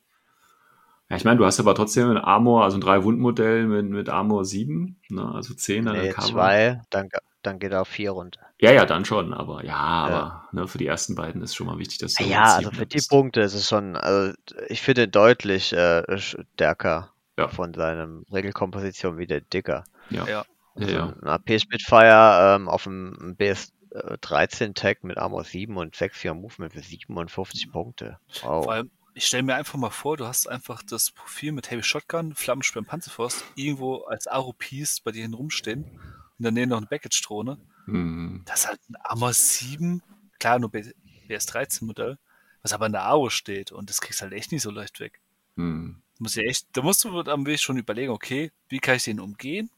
Ja, 1.08 1.16
ich 1.16 1.24
meine, 1.24 1.38
du 1.38 1.44
hast 1.44 1.58
aber 1.58 1.74
trotzdem 1.74 2.08
ein 2.10 2.18
Armor, 2.18 2.62
also 2.62 2.76
ein 2.76 2.80
Drei-Wund-Modell 2.80 3.66
mit, 3.66 3.86
mit 3.86 4.08
Armor 4.08 4.44
7, 4.44 5.00
ne, 5.08 5.32
also 5.34 5.54
10 5.54 5.88
an 5.88 5.96
Nee, 5.96 6.02
der 6.04 6.12
Cover. 6.14 6.28
2, 6.28 6.82
dann, 6.90 7.08
dann 7.42 7.58
geht 7.58 7.72
er 7.72 7.82
auf 7.82 7.88
4 7.88 8.12
runter. 8.12 8.40
Ja, 8.60 8.70
ja, 8.70 8.86
dann 8.86 9.04
schon, 9.04 9.34
aber 9.34 9.64
ja, 9.64 9.76
aber 9.76 10.48
ne, 10.52 10.68
für 10.68 10.78
die 10.78 10.86
ersten 10.86 11.16
beiden 11.16 11.42
ist 11.42 11.56
schon 11.56 11.66
mal 11.66 11.78
wichtig, 11.78 11.98
dass 11.98 12.14
du 12.14 12.24
Ja, 12.24 12.54
also 12.54 12.70
für 12.70 12.86
die 12.86 12.96
bist. 12.98 13.10
Punkte 13.10 13.40
ist 13.40 13.54
es 13.54 13.68
schon, 13.68 13.96
also 13.96 14.34
ich 14.68 14.82
finde 14.82 15.08
deutlich 15.08 15.72
äh, 15.72 16.18
stärker 16.18 17.12
Ja. 17.42 17.48
von 17.48 17.74
seinem 17.74 18.24
Regelkomposition 18.32 19.18
wie 19.18 19.26
der 19.26 19.40
Dicker. 19.40 19.84
Ja, 20.10 20.26
Ja. 20.26 20.44
Also 20.74 20.92
ja. 20.94 21.14
ein 21.20 21.28
AP 21.28 21.60
Spitfire 21.60 22.56
ähm, 22.56 22.68
auf 22.68 22.84
dem 22.84 23.36
BS13 23.38 24.74
Tag 24.74 25.02
mit 25.04 25.18
Armor 25.18 25.44
7 25.44 25.76
und 25.76 25.96
6 25.96 26.16
4 26.16 26.34
Movement 26.34 26.72
für 26.72 26.80
57 26.80 27.72
Punkte. 27.72 28.18
Wow. 28.42 28.64
Vor 28.64 28.72
allem, 28.72 28.90
ich 29.14 29.26
stelle 29.26 29.42
mir 29.42 29.56
einfach 29.56 29.78
mal 29.78 29.90
vor, 29.90 30.16
du 30.16 30.26
hast 30.26 30.48
einfach 30.48 30.82
das 30.82 31.10
Profil 31.10 31.52
mit 31.52 31.70
Heavy 31.70 31.82
Shotgun, 31.82 32.34
Flammensperr 32.34 32.80
und 32.80 32.86
Panzerfaust 32.86 33.44
irgendwo 33.56 34.02
als 34.04 34.26
Aro-Piece 34.26 35.00
bei 35.00 35.10
dir 35.10 35.22
hin 35.22 35.34
rumstehen 35.34 35.84
und 35.84 36.44
daneben 36.44 36.70
noch 36.70 36.78
eine 36.78 36.86
Baggage-Drohne. 36.86 37.58
Hm. 37.86 38.42
Das 38.46 38.60
ist 38.60 38.68
halt 38.68 38.80
ein 38.88 38.96
Armor 39.02 39.32
7, 39.32 40.02
klar, 40.38 40.58
nur 40.60 40.70
BS13-Modell, 40.70 42.18
was 42.62 42.72
aber 42.72 42.86
in 42.86 42.92
der 42.92 43.02
Aro 43.02 43.28
steht 43.28 43.72
und 43.72 43.90
das 43.90 44.00
kriegst 44.00 44.20
du 44.20 44.24
halt 44.24 44.34
echt 44.34 44.52
nicht 44.52 44.62
so 44.62 44.70
leicht 44.70 45.00
weg. 45.00 45.20
Hm. 45.56 46.00
Du 46.20 46.24
musst 46.24 46.36
ja 46.36 46.42
echt, 46.42 46.66
da 46.74 46.82
musst 46.82 47.02
du 47.02 47.18
am 47.18 47.46
Weg 47.46 47.60
schon 47.60 47.78
überlegen, 47.78 48.12
okay, 48.12 48.52
wie 48.68 48.78
kann 48.78 48.96
ich 48.96 49.04
den 49.04 49.20
umgehen? 49.20 49.70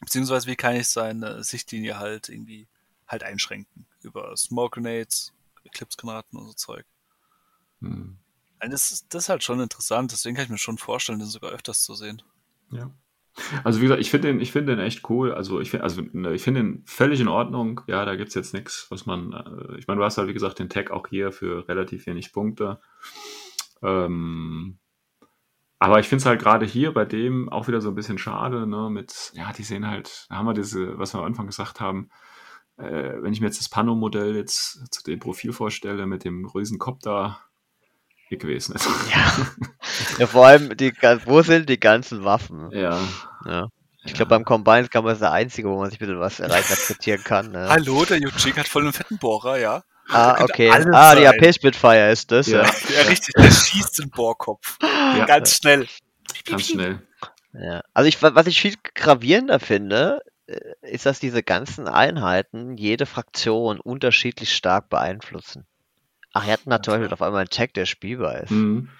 Beziehungsweise 0.00 0.46
wie 0.46 0.56
kann 0.56 0.76
ich 0.76 0.88
seine 0.88 1.44
Sichtlinie 1.44 1.98
halt 1.98 2.30
irgendwie 2.30 2.66
halt 3.06 3.22
einschränken? 3.22 3.86
Über 4.00 4.34
Smoke 4.34 4.80
Grenades, 4.80 5.34
Eclipse-Granaten 5.64 6.38
und 6.38 6.46
so 6.46 6.54
Zeug. 6.54 6.86
Hm. 7.82 8.16
Also 8.58 8.72
das, 8.72 8.92
ist, 8.92 9.06
das 9.10 9.24
ist 9.24 9.28
halt 9.28 9.44
schon 9.44 9.60
interessant, 9.60 10.10
deswegen 10.10 10.36
kann 10.36 10.46
ich 10.46 10.50
mir 10.50 10.56
schon 10.56 10.78
vorstellen, 10.78 11.18
den 11.18 11.28
sogar 11.28 11.50
öfters 11.50 11.82
zu 11.82 11.94
sehen. 11.94 12.22
Ja. 12.70 12.90
Also 13.62 13.80
wie 13.80 13.82
gesagt, 13.82 14.00
ich 14.00 14.10
finde 14.10 14.28
den, 14.28 14.40
ich 14.40 14.52
finde 14.52 14.74
den 14.74 14.82
echt 14.82 15.10
cool. 15.10 15.34
Also 15.34 15.60
ich 15.60 15.70
finde, 15.70 15.84
also 15.84 16.00
ne, 16.00 16.32
ich 16.32 16.42
finde 16.42 16.62
den 16.62 16.82
völlig 16.86 17.20
in 17.20 17.28
Ordnung. 17.28 17.82
Ja, 17.88 18.06
da 18.06 18.16
gibt's 18.16 18.34
jetzt 18.34 18.54
nichts, 18.54 18.86
was 18.88 19.04
man. 19.04 19.34
Äh, 19.34 19.78
ich 19.78 19.86
meine, 19.86 19.98
du 19.98 20.04
hast 20.04 20.16
halt 20.16 20.28
wie 20.28 20.32
gesagt 20.32 20.60
den 20.60 20.70
Tag 20.70 20.90
auch 20.90 21.06
hier 21.08 21.30
für 21.30 21.68
relativ 21.68 22.06
wenig 22.06 22.32
Punkte. 22.32 22.80
Ähm, 23.82 24.78
aber 25.78 26.00
ich 26.00 26.08
finde 26.08 26.22
es 26.22 26.26
halt 26.26 26.40
gerade 26.40 26.66
hier 26.66 26.92
bei 26.92 27.04
dem 27.04 27.48
auch 27.50 27.68
wieder 27.68 27.80
so 27.80 27.88
ein 27.88 27.94
bisschen 27.94 28.18
schade, 28.18 28.66
ne? 28.66 28.90
Mit, 28.90 29.32
ja, 29.34 29.52
die 29.52 29.62
sehen 29.62 29.86
halt, 29.86 30.26
da 30.28 30.36
haben 30.36 30.46
wir 30.46 30.54
diese, 30.54 30.98
was 30.98 31.14
wir 31.14 31.20
am 31.20 31.26
Anfang 31.26 31.46
gesagt 31.46 31.80
haben, 31.80 32.10
äh, 32.78 33.22
wenn 33.22 33.32
ich 33.32 33.40
mir 33.40 33.46
jetzt 33.46 33.60
das 33.60 33.68
Pano-Modell 33.68 34.36
jetzt 34.36 34.92
zu 34.92 35.02
dem 35.04 35.18
Profil 35.20 35.52
vorstelle, 35.52 36.06
mit 36.06 36.24
dem 36.24 36.46
riesen 36.46 36.78
Kopf 36.78 37.00
da, 37.02 37.40
ich 38.30 38.42
weiß 38.42 38.70
nicht. 38.70 38.86
Ja. 39.14 39.46
ja, 40.18 40.26
vor 40.26 40.46
allem, 40.46 40.76
die, 40.76 40.92
wo 41.24 41.42
sind 41.42 41.68
die 41.68 41.80
ganzen 41.80 42.24
Waffen? 42.24 42.70
Ja. 42.72 42.98
Ja. 43.46 43.68
Ich 44.04 44.14
glaube, 44.14 44.30
beim 44.30 44.44
Combine 44.44 44.88
kann 44.88 45.04
man 45.04 45.12
das 45.12 45.20
der 45.20 45.32
einzige, 45.32 45.68
wo 45.68 45.78
man 45.78 45.90
sich 45.90 46.00
ein 46.00 46.06
bisschen 46.06 46.20
was 46.20 46.40
reininterpretieren 46.40 47.24
kann. 47.24 47.50
Ne? 47.50 47.68
Hallo, 47.68 48.04
der 48.04 48.18
Yuchik 48.18 48.56
hat 48.58 48.68
voll 48.68 48.82
einen 48.82 48.92
fetten 48.92 49.18
Bohrer, 49.18 49.58
ja? 49.58 49.82
Ah, 50.10 50.42
okay. 50.42 50.70
Ah, 50.70 51.14
die 51.14 51.22
sein. 51.24 51.40
AP 51.40 51.52
Spitfire 51.54 52.10
ist 52.10 52.30
das, 52.32 52.46
ja. 52.46 52.62
Ja. 52.62 52.70
Ja, 52.94 53.02
richtig, 53.02 53.34
der 53.36 53.50
schießt 53.50 53.98
den 54.00 54.10
Bohrkopf. 54.10 54.78
Ja. 55.16 55.24
Ganz 55.24 55.56
schnell. 55.56 55.86
Ganz 56.44 56.66
schnell. 56.66 57.00
Ja. 57.54 57.82
Also 57.94 58.08
ich, 58.08 58.20
wa- 58.22 58.34
was 58.34 58.46
ich 58.46 58.60
viel 58.60 58.74
gravierender 58.94 59.58
finde, 59.58 60.20
äh, 60.46 60.58
ist, 60.82 61.06
dass 61.06 61.18
diese 61.18 61.42
ganzen 61.42 61.88
Einheiten 61.88 62.76
jede 62.76 63.06
Fraktion 63.06 63.80
unterschiedlich 63.80 64.54
stark 64.54 64.88
beeinflussen. 64.90 65.66
Ach, 66.34 66.46
er 66.46 66.52
hat 66.54 66.66
natürlich 66.66 67.10
auf 67.10 67.22
einmal 67.22 67.40
einen 67.40 67.48
Tag, 67.50 67.72
der 67.74 67.86
spielbar 67.86 68.42
ist. 68.42 68.50
Mhm. 68.50 68.90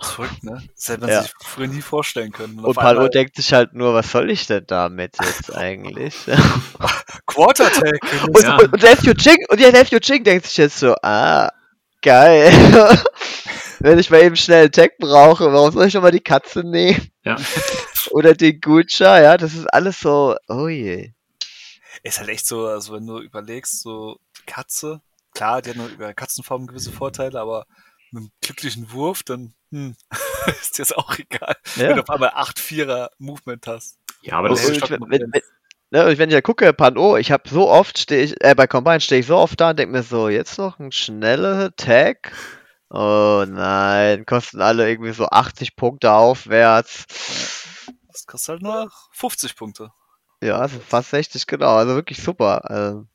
Verrückt, 0.00 0.42
ne? 0.44 0.62
Das 0.74 0.88
hätte 0.88 1.00
man 1.00 1.10
Ja. 1.10 1.22
sich 1.22 1.32
früher 1.42 1.66
nie 1.66 1.82
vorstellen 1.82 2.32
können. 2.32 2.58
Und 2.58 2.64
auf 2.64 2.74
Palo 2.76 3.00
einmal 3.00 3.10
denkt 3.10 3.36
sich 3.36 3.52
halt 3.52 3.74
nur, 3.74 3.92
was 3.94 4.10
soll 4.10 4.30
ich 4.30 4.46
denn 4.46 4.64
damit 4.66 5.16
jetzt 5.22 5.54
eigentlich? 5.54 6.14
Quartertag. 7.26 7.98
Und, 8.28 8.42
Ja. 8.42 8.56
und, 8.56 8.72
und 8.72 8.82
der 8.82 8.96
Fu 8.96 9.12
Ching, 9.14 9.36
und 9.48 9.60
der 9.60 9.86
Fu 9.86 9.98
Ching 10.00 10.24
denkt 10.24 10.46
sich 10.46 10.56
jetzt 10.56 10.78
so, 10.78 10.94
ah, 11.02 11.50
geil. 12.02 12.50
Wenn 13.80 13.98
ich 13.98 14.10
mal 14.10 14.22
eben 14.22 14.36
schnell 14.36 14.64
einen 14.64 14.72
Tag 14.72 14.98
brauche, 14.98 15.52
warum 15.52 15.72
soll 15.72 15.86
ich 15.86 15.94
nochmal 15.94 16.10
die 16.10 16.20
Katze 16.20 16.60
nehmen? 16.60 17.10
Ja. 17.24 17.36
Oder 18.10 18.34
den 18.34 18.60
Gutscha, 18.60 19.20
ja, 19.20 19.36
das 19.36 19.54
ist 19.54 19.66
alles 19.66 20.00
so, 20.00 20.36
oh 20.48 20.68
je. 20.68 21.12
Ist 22.02 22.18
halt 22.18 22.28
echt 22.30 22.46
so, 22.46 22.66
also 22.66 22.94
wenn 22.94 23.06
du 23.06 23.18
überlegst, 23.20 23.80
so 23.82 24.18
die 24.38 24.44
Katze, 24.46 25.00
klar, 25.34 25.62
die 25.62 25.70
hat 25.70 25.76
noch 25.76 25.90
über 25.90 26.12
Katzenformen 26.14 26.66
gewisse 26.66 26.92
Vorteile, 26.92 27.40
aber 27.40 27.66
einem 28.12 28.30
glücklichen 28.40 28.92
Wurf, 28.92 29.22
dann 29.22 29.54
hm, 29.70 29.96
ist 30.60 30.78
dir 30.78 30.82
das 30.82 30.92
auch 30.92 31.18
egal. 31.18 31.56
Wenn 31.76 31.90
Ja. 31.90 31.94
du 31.94 32.02
auf 32.02 32.10
einmal 32.10 32.30
8-4er 32.30 33.10
Movement 33.18 33.66
hast. 33.66 33.98
Ja, 34.22 34.34
aber 34.34 34.50
das 34.50 34.64
ist 34.68 34.90
wenn, 34.90 35.00
wenn, 35.00 35.42
ne, 35.90 36.06
und 36.06 36.18
wenn 36.18 36.28
ich 36.28 36.34
ja 36.34 36.40
gucke, 36.40 36.72
Pan-O, 36.72 37.16
ich 37.16 37.32
habe 37.32 37.48
so 37.48 37.68
oft, 37.68 37.98
stehe 37.98 38.22
ich, 38.22 38.44
äh, 38.44 38.54
bei 38.54 38.66
Combine 38.66 39.00
stehe 39.00 39.20
ich 39.20 39.26
so 39.26 39.36
oft 39.36 39.60
da 39.60 39.70
und 39.70 39.78
denke 39.78 39.92
mir 39.92 40.02
so, 40.02 40.28
jetzt 40.28 40.58
noch 40.58 40.78
ein 40.78 40.92
schneller 40.92 41.74
Tag. 41.76 42.32
Oh 42.90 43.44
nein, 43.46 44.26
kosten 44.26 44.60
alle 44.60 44.88
irgendwie 44.88 45.12
so 45.12 45.26
80 45.26 45.76
Punkte 45.76 46.12
aufwärts. 46.12 47.06
Das 48.08 48.26
kostet 48.26 48.48
halt 48.54 48.62
nur 48.62 48.90
50 49.12 49.54
Punkte. 49.54 49.92
Ja, 50.42 50.58
also 50.58 50.80
fast 50.80 51.10
60, 51.10 51.46
genau. 51.46 51.76
Also 51.76 51.94
wirklich 51.94 52.22
super. 52.22 52.62
Ähm, 52.68 53.08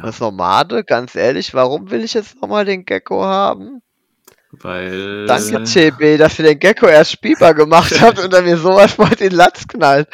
Ja. 0.00 0.06
Das 0.06 0.20
Nomade, 0.20 0.84
ganz 0.84 1.14
ehrlich, 1.14 1.54
warum 1.54 1.90
will 1.90 2.02
ich 2.02 2.14
jetzt 2.14 2.40
nochmal 2.40 2.64
den 2.64 2.84
Gecko 2.84 3.22
haben? 3.22 3.82
weil. 4.52 5.26
Danke, 5.26 5.64
CB, 5.64 6.16
dass 6.18 6.38
ihr 6.38 6.44
den 6.44 6.58
Gecko 6.58 6.86
erst 6.86 7.12
spielbar 7.12 7.54
gemacht 7.54 7.92
habt 8.00 8.18
und 8.18 8.32
er 8.32 8.42
mir 8.42 8.56
sowas 8.56 8.94
vor 8.94 9.08
den 9.08 9.32
Latz 9.32 9.66
knallt. 9.66 10.08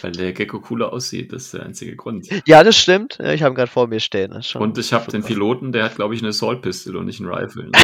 Weil 0.00 0.12
der 0.12 0.32
Gecko 0.32 0.60
cooler 0.60 0.92
aussieht, 0.92 1.32
das 1.32 1.44
ist 1.44 1.54
der 1.54 1.64
einzige 1.64 1.96
Grund. 1.96 2.28
Ja, 2.46 2.62
das 2.62 2.76
stimmt. 2.76 3.18
Ich 3.20 3.42
habe 3.42 3.52
ihn 3.52 3.56
gerade 3.56 3.70
vor 3.70 3.88
mir 3.88 4.00
stehen. 4.00 4.30
Das, 4.30 4.40
ist 4.40 4.50
schon 4.50 4.62
Und 4.62 4.78
ich 4.78 4.92
habe 4.92 5.10
den. 5.10 5.22
Piloten, 5.22 5.72
der 5.72 5.84
hat, 5.84 5.96
glaube 5.96 6.14
ich, 6.14 6.20
eine 6.20 6.28
Assault 6.30 6.62
Pistol 6.62 6.96
und 6.96 7.06
nicht 7.06 7.20
einen 7.20 7.32
Rifle. 7.32 7.70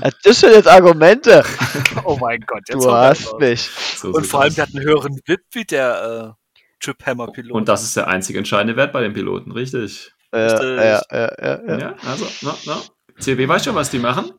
Ja, 0.00 0.10
Das 0.22 0.40
sind 0.40 0.52
jetzt 0.52 0.68
Argumente. 0.68 1.42
Oh 2.04 2.16
mein 2.20 2.40
Gott, 2.46 2.62
jetzt 2.68 2.84
Du 2.84 2.92
hast 2.92 3.38
mich. 3.38 3.62
So 3.96 4.10
Und 4.10 4.26
vor 4.26 4.42
allem, 4.42 4.54
der 4.54 4.66
hat 4.66 4.74
einen 4.74 4.84
höheren 4.84 5.18
VIP 5.26 5.40
wie 5.52 5.64
der 5.64 6.36
äh, 6.36 6.84
Trip 6.84 7.06
Hammer 7.06 7.28
Pilot. 7.28 7.52
Und 7.52 7.68
das 7.68 7.82
ist 7.82 7.96
der 7.96 8.08
einzige 8.08 8.38
entscheidende 8.38 8.76
Wert 8.76 8.92
bei 8.92 9.00
den 9.00 9.12
Piloten, 9.12 9.52
richtig? 9.52 10.13
Ja, 10.34 11.02
ja, 11.12 11.32
ja, 11.42 11.78
ja, 11.78 11.94
also, 12.04 12.26
na, 12.42 12.56
na. 12.66 12.80
CB 13.20 13.46
weiß 13.48 13.64
schon, 13.64 13.74
was 13.74 13.90
die 13.90 13.98
machen. 13.98 14.32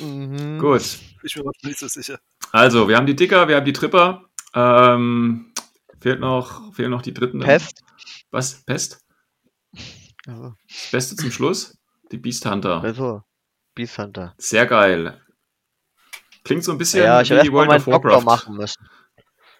Mhm. 0.00 0.58
Gut. 0.58 0.82
Ich 1.22 1.34
bin 1.34 1.44
mir 1.44 1.52
nicht 1.62 1.78
so 1.78 1.88
sicher. 1.88 2.18
Also, 2.52 2.88
wir 2.88 2.96
haben 2.96 3.06
die 3.06 3.16
Dicker, 3.16 3.48
wir 3.48 3.56
haben 3.56 3.64
die 3.64 3.72
Tripper. 3.72 4.24
Ähm, 4.54 5.52
fehlt 6.00 6.20
noch, 6.20 6.72
fehlen 6.74 6.90
noch 6.90 7.02
die 7.02 7.12
dritten. 7.12 7.40
Pest. 7.40 7.82
Was? 8.30 8.64
Pest? 8.64 9.00
Also, 10.26 10.54
Das 10.68 10.90
Beste 10.92 11.16
zum 11.16 11.30
Schluss? 11.32 11.76
Die 12.12 12.18
Beast 12.18 12.46
Hunter. 12.46 12.82
also 12.82 13.22
Beast 13.74 13.98
Hunter. 13.98 14.34
Sehr 14.38 14.66
geil. 14.66 15.20
Klingt 16.44 16.64
so 16.64 16.72
ein 16.72 16.78
bisschen 16.78 17.04
Ja, 17.04 17.20
ich 17.20 17.30
wie 17.30 17.34
erstmal 17.34 17.66
World 17.68 17.80
of 17.80 17.84
Doktor 17.84 18.10
Warcraft. 18.10 18.24
machen 18.24 18.56
müssen. 18.56 18.88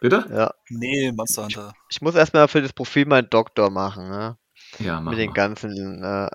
Bitte? 0.01 0.25
Ja. 0.31 0.55
Nee, 0.71 1.13
Monster 1.13 1.43
Hunter. 1.45 1.73
Ich 1.91 2.01
muss 2.01 2.15
erstmal 2.15 2.47
für 2.49 2.63
das 2.63 2.73
Profil 2.73 3.05
meinen 3.07 3.29
Doktor 3.29 3.69
machen, 3.71 4.09
ne? 4.09 4.39
Ja, 4.79 5.01
mach 5.01 5.13
Mit 5.13 5.21
den 5.21 5.31
mal. 5.31 5.35
ganzen, 5.35 6.03
äh, 6.03 6.29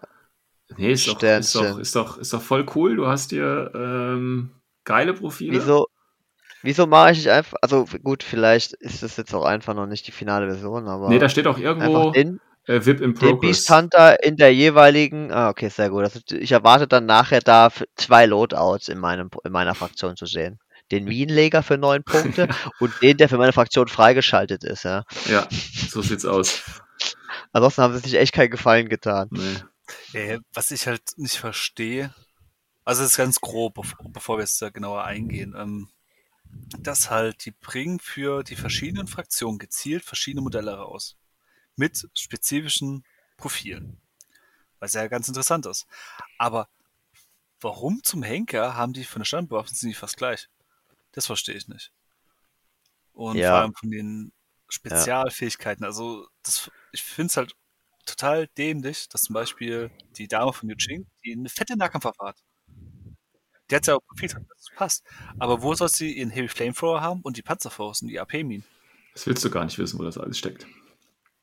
Nee, 0.78 0.94
ist 0.94 1.08
doch, 1.08 1.22
ist, 1.22 1.56
doch, 1.56 1.78
ist, 1.78 1.96
doch, 1.96 2.18
ist 2.18 2.34
doch 2.34 2.42
voll 2.42 2.66
cool. 2.76 2.96
Du 2.96 3.08
hast 3.08 3.30
hier 3.30 3.72
ähm, 3.76 4.52
geile 4.86 5.14
Profile. 5.14 5.52
wieso, 5.52 5.88
wieso 6.62 6.88
mache 6.88 7.12
ich 7.12 7.18
nicht 7.20 7.30
einfach, 7.30 7.58
also 7.62 7.86
gut, 8.02 8.24
vielleicht 8.24 8.74
ist 8.74 9.04
das 9.04 9.18
jetzt 9.18 9.34
auch 9.34 9.46
einfach 9.46 9.74
noch 9.74 9.86
nicht 9.86 10.08
die 10.08 10.12
finale 10.12 10.48
Version, 10.48 10.88
aber 10.88 11.10
Nee, 11.10 11.20
da 11.20 11.30
steht 11.30 11.48
auch 11.48 11.58
irgendwo 11.58 12.12
den, 12.12 12.40
äh, 12.66 12.86
VIP 12.86 13.02
in 13.02 13.12
den 13.12 13.14
Progress. 13.14 13.40
Beast 13.40 13.70
Hunter 13.70 14.24
in 14.24 14.38
der 14.38 14.54
jeweiligen, 14.54 15.32
ah, 15.32 15.50
okay, 15.50 15.70
sehr 15.70 15.90
gut. 15.90 16.04
Also, 16.04 16.20
ich 16.32 16.52
erwarte 16.52 16.88
dann 16.88 17.06
nachher 17.06 17.42
da 17.42 17.70
zwei 17.96 18.26
Loadouts 18.26 18.88
in 18.88 19.00
meinem, 19.00 19.30
in 19.44 19.52
meiner 19.52 19.76
Fraktion 19.76 20.16
zu 20.16 20.26
sehen. 20.26 20.60
Den 20.92 21.08
Wienleger 21.08 21.64
für 21.64 21.78
neun 21.78 22.04
Punkte 22.06 22.48
und 22.80 22.94
den, 23.02 23.18
der 23.18 23.30
für 23.30 23.38
meine 23.38 23.54
Fraktion 23.54 23.88
freigeschaltet 23.88 24.64
ist, 24.64 24.84
ja. 24.84 25.04
Ja, 25.30 25.48
so 25.90 26.02
sieht's 26.02 26.26
aus. 26.26 26.64
Ansonsten 27.54 27.82
haben 27.82 27.94
sie 27.94 28.02
sich 28.02 28.16
echt 28.16 28.34
keinen 28.34 28.52
Gefallen 28.52 28.90
getan. 28.90 29.30
Nee. 29.32 29.64
Äh, 30.14 30.40
was 30.54 30.72
ich 30.72 30.88
halt 30.88 31.04
nicht 31.18 31.38
verstehe, 31.38 32.14
also 32.84 33.02
das 33.02 33.12
ist 33.12 33.18
ganz 33.18 33.40
grob, 33.40 33.78
bev- 33.78 33.96
bevor 34.10 34.38
wir 34.38 34.42
jetzt 34.44 34.62
da 34.62 34.70
genauer 34.70 35.04
eingehen, 35.06 35.56
ähm, 35.58 35.90
dass 36.80 37.10
halt 37.10 37.46
die 37.46 37.52
bringen 37.52 38.00
für 38.00 38.44
die 38.44 38.56
verschiedenen 38.56 39.08
Fraktionen 39.08 39.60
gezielt 39.60 40.04
verschiedene 40.04 40.42
Modelle 40.42 40.74
raus. 40.74 41.16
Mit 41.76 42.08
spezifischen 42.14 43.06
Profilen. 43.38 44.00
Was 44.80 44.94
ja 44.94 45.08
ganz 45.08 45.28
interessant 45.28 45.66
ist. 45.66 45.88
Aber 46.38 46.70
warum 47.62 48.04
zum 48.04 48.22
Henker 48.22 48.76
haben 48.76 48.94
die 48.94 49.06
von 49.06 49.22
der 49.22 49.26
Standbewaffnung 49.26 49.76
sind 49.76 49.90
die 49.90 49.96
fast 49.96 50.18
gleich? 50.18 50.50
Das 51.14 51.26
verstehe 51.26 51.56
ich 51.56 51.68
nicht. 51.68 51.92
Und 53.14 53.38
Ja. 53.38 53.50
vor 53.50 53.60
allem 53.60 53.74
von 53.76 53.90
den 53.92 54.32
Spezialfähigkeiten. 54.74 55.86
Also, 55.86 56.28
das, 56.44 56.70
ich 56.92 57.04
finde 57.04 57.32
es 57.32 57.38
halt 57.38 57.54
total 58.06 58.48
dämlich, 58.58 59.08
dass 59.10 59.24
zum 59.24 59.34
Beispiel 59.34 59.92
die 60.18 60.28
Dame 60.28 60.52
von 60.54 60.70
Yuching, 60.70 61.06
die 61.24 61.34
eine 61.34 61.50
fette 61.50 61.78
Nahkampfwaffe 61.78 62.26
hat. 62.26 62.38
Die 63.72 63.76
hat 63.76 63.88
ja 63.88 63.96
auch 63.96 64.02
Profil, 64.08 64.30
das 64.30 64.68
passt. 64.76 65.04
Aber 65.40 65.62
wo 65.62 65.74
soll 65.74 65.90
sie 65.90 66.12
ihren 66.12 66.30
Heavy 66.30 66.50
Flamethrower 66.50 67.02
haben 67.02 67.22
und 67.22 67.38
die 67.38 67.42
Panzerfaust 67.42 68.02
und 68.02 68.10
die 68.10 68.20
AP-Minen? 68.20 68.66
Das 69.14 69.26
willst 69.26 69.44
du 69.46 69.50
gar 69.50 69.64
nicht 69.64 69.78
wissen, 69.78 70.00
wo 70.00 70.04
das 70.04 70.18
alles 70.18 70.38
steckt. 70.38 70.68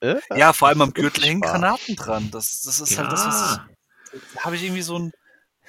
Äh? 0.00 0.16
Ja, 0.36 0.52
vor 0.52 0.68
allem 0.68 0.82
am 0.82 0.92
Gürtel 0.92 1.24
hängen 1.24 1.40
Granaten 1.40 1.96
dran. 1.96 2.30
Das, 2.30 2.60
das 2.62 2.80
ist 2.80 2.98
halt 2.98 3.10
das, 3.12 3.26
was 3.26 3.56
Ja. 3.56 3.68
ich. 4.12 4.20
Da 4.34 4.44
habe 4.44 4.56
ich 4.56 4.64
irgendwie 4.64 4.82
so 4.82 4.98
ein. 4.98 5.12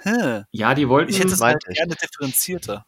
Hm. 0.03 0.45
Ja, 0.51 0.74
die 0.74 0.89
wollten. 0.89 1.12
Ich 1.12 1.20
hätte 1.20 1.34
es 1.34 1.41
halt 1.41 1.64
gerne 1.66 1.95
differenzierter. 1.95 2.86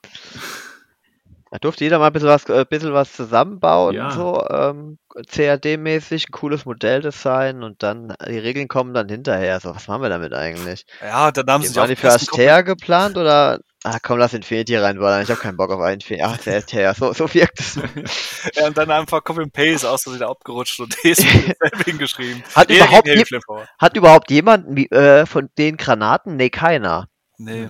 Da 1.53 1.59
durfte 1.59 1.83
jeder 1.83 1.99
mal 1.99 2.07
ein 2.07 2.13
bisschen 2.13 2.29
was, 2.29 2.45
äh, 2.49 2.65
bisschen 2.67 2.93
was 2.93 3.13
zusammenbauen, 3.13 3.93
Ja. 3.93 4.09
so 4.09 4.43
ähm, 4.49 4.97
CAD-mäßig, 5.29 6.25
ein 6.27 6.31
cooles 6.31 6.65
Modelldesign 6.65 7.61
und 7.61 7.83
dann 7.83 8.15
die 8.27 8.39
Regeln 8.39 8.67
kommen 8.67 8.95
dann 8.95 9.07
hinterher. 9.07 9.59
So, 9.59 9.75
was 9.75 9.87
machen 9.87 10.01
wir 10.01 10.09
damit 10.09 10.33
eigentlich? 10.33 10.83
Ja, 10.99 11.31
dann 11.31 11.45
haben 11.45 11.61
sie 11.61 11.69
Die 11.69 11.75
waren 11.75 11.83
auf 11.83 11.89
die 11.89 11.95
für 11.95 12.11
Astea 12.11 12.61
geplant 12.61 13.17
oder? 13.17 13.59
Ah, 13.83 13.99
komm, 14.01 14.17
lass 14.17 14.33
Infinity 14.33 14.77
reinballern. 14.77 15.21
Ich 15.21 15.29
habe 15.29 15.39
keinen 15.41 15.57
Bock 15.57 15.69
auf 15.69 15.87
Infinity. 15.87 16.23
Ach, 16.25 16.37
der 16.37 16.57
Astea, 16.57 16.91
so, 16.95 17.13
so 17.13 17.31
wirkt 17.31 17.59
es. 17.59 17.75
Ja, 18.55 18.65
und 18.65 18.75
dann 18.75 18.89
einfach 18.89 19.23
Copy 19.23 19.43
and 19.43 19.53
Paste 19.53 19.87
aus, 19.87 20.01
dass 20.05 20.13
sie 20.13 20.19
da 20.19 20.29
abgerutscht 20.29 20.79
und 20.79 20.95
hingeschrieben. 21.85 22.43
Hat 22.55 22.71
Eher 22.71 22.85
überhaupt 22.87 23.07
je-. 23.07 23.39
Hat 23.77 23.95
überhaupt 23.95 24.31
jemand 24.31 24.91
äh, 24.91 25.27
von 25.27 25.49
den 25.59 25.77
Granaten? 25.77 26.35
Nee, 26.35 26.49
keiner. 26.49 27.09
Nee. 27.37 27.69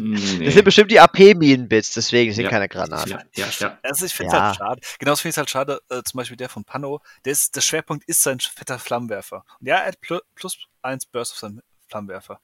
Nee. 0.00 0.44
Das 0.44 0.54
sind 0.54 0.64
bestimmt 0.64 0.90
die 0.90 1.00
AP-Minen-Bits, 1.00 1.92
deswegen 1.94 2.32
sind 2.32 2.44
Ja. 2.44 2.50
keine 2.50 2.68
Granaten. 2.68 3.10
Ja, 3.10 3.20
ja, 3.34 3.46
ja. 3.58 3.78
Also 3.82 4.06
ich 4.06 4.14
finde 4.14 4.28
es 4.32 4.34
Ja. 4.34 4.42
halt 4.46 4.56
schade. 4.56 4.80
Genauso 4.98 5.22
finde 5.22 5.28
ich 5.30 5.34
es 5.34 5.38
halt 5.38 5.50
schade, 5.50 5.80
äh, 5.90 6.02
zum 6.04 6.18
Beispiel 6.18 6.36
der 6.36 6.48
von 6.48 6.64
Pano, 6.64 7.00
der, 7.24 7.32
ist, 7.32 7.56
der 7.56 7.60
Schwerpunkt 7.60 8.04
ist 8.08 8.22
sein 8.22 8.40
fetter 8.40 8.78
Flammenwerfer. 8.78 9.44
Und 9.60 9.66
ja, 9.66 9.76
er 9.76 9.88
hat 9.88 10.00
pl 10.00 10.20
plus 10.34 10.56
eins 10.82 11.06
Burst 11.06 11.32
auf 11.32 11.38
seinen 11.38 11.62
Flammenwerfer. 11.88 12.40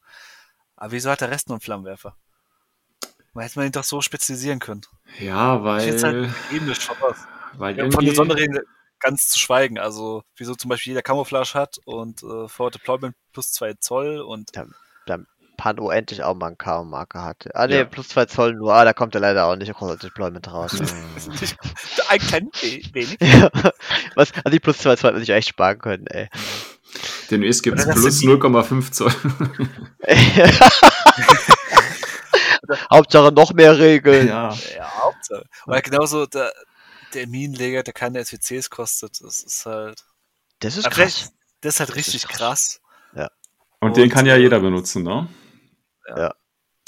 Aber 0.76 0.92
wieso 0.92 1.11
hat 1.11 1.20
der 1.20 1.30
Rest 1.30 1.48
nur 1.48 1.57
einen 1.57 1.61
Flammenwerfer? 1.62 2.16
Man 3.34 3.44
hätte 3.44 3.59
man 3.59 3.66
ihn 3.66 3.72
doch 3.72 3.84
so 3.84 4.00
spezialisieren 4.03 4.59
können. 4.59 4.82
Ja, 5.18 5.57
Ich 5.78 5.86
es 5.88 6.03
weil, 6.03 6.22
halt 6.26 6.34
eben 6.53 6.66
des 6.66 6.82
Schoppers. 6.82 7.16
weil 7.55 7.76
Ja, 7.76 7.84
von 7.84 7.92
irgendwie, 8.03 8.14
Sonderregeln 8.14 8.61
ganz 9.00 9.28
zu 9.28 9.38
schweigen. 9.38 9.78
Also, 9.78 10.22
wieso 10.36 10.55
zum 10.55 10.68
Beispiel 10.68 10.90
jeder 10.92 11.03
Camouflage 11.03 11.55
hat 11.55 11.78
und 11.86 12.22
äh, 12.22 12.46
Forward 12.48 12.74
Deployment 12.74 13.16
plus 13.32 13.50
2 13.53 13.74
Zoll 13.74 14.20
und 14.20 14.50
Pano 15.62 15.90
endlich 15.90 16.24
auch 16.24 16.34
mal 16.34 16.48
einen 16.48 16.58
K-Marker 16.58 17.22
hatte. 17.22 17.54
Ah, 17.54 17.68
nee, 17.68 17.76
Ja. 17.76 17.84
plus 17.84 18.08
2 18.08 18.24
Zoll 18.24 18.54
nur. 18.54 18.74
Ah, 18.74 18.84
da 18.84 18.92
kommt 18.92 19.14
er 19.14 19.20
leider 19.20 19.46
auch 19.46 19.54
nicht 19.54 19.72
groß 19.72 19.96
Deployment 19.98 20.52
raus. 20.52 20.72
ein 22.08 22.20
we- 22.60 22.82
wenig. 22.92 23.16
ja. 23.20 23.48
Was, 24.16 24.32
also 24.32 24.50
die 24.50 24.58
plus 24.58 24.78
2 24.78 24.96
Zoll 24.96 25.12
hätte 25.12 25.22
ich 25.22 25.30
echt 25.30 25.50
sparen 25.50 25.78
können, 25.78 26.08
ey. 26.08 26.28
den 27.30 27.44
US 27.44 27.62
gibt 27.62 27.78
es 27.78 27.84
plus 27.88 28.18
sind 28.18 28.22
die- 28.22 28.26
0,5 28.36 28.90
Zoll. 28.90 29.14
Hauptsache 32.92 33.30
noch 33.30 33.52
mehr 33.52 33.78
Regeln. 33.78 34.26
ja. 34.26 34.52
Ja, 34.76 34.90
Hauptsache. 35.00 35.44
Oder 35.68 35.80
genauso 35.82 36.26
der, 36.26 36.52
der 37.14 37.28
Minenleger, 37.28 37.84
der 37.84 37.94
keine 37.94 38.24
SWCs 38.24 38.68
kostet. 38.68 39.20
Das 39.20 39.44
ist 39.44 39.64
halt. 39.64 40.02
Das 40.58 40.76
ist 40.76 40.90
krass. 40.90 41.30
Das 41.60 41.74
ist 41.74 41.80
halt 41.80 41.94
richtig 41.94 42.24
ist 42.24 42.28
krass. 42.28 42.80
Und 43.78 43.96
den 43.96 44.04
Und, 44.04 44.10
kann 44.10 44.26
ja 44.26 44.36
äh, 44.36 44.40
jeder 44.40 44.60
benutzen, 44.60 45.02
ne? 45.02 45.26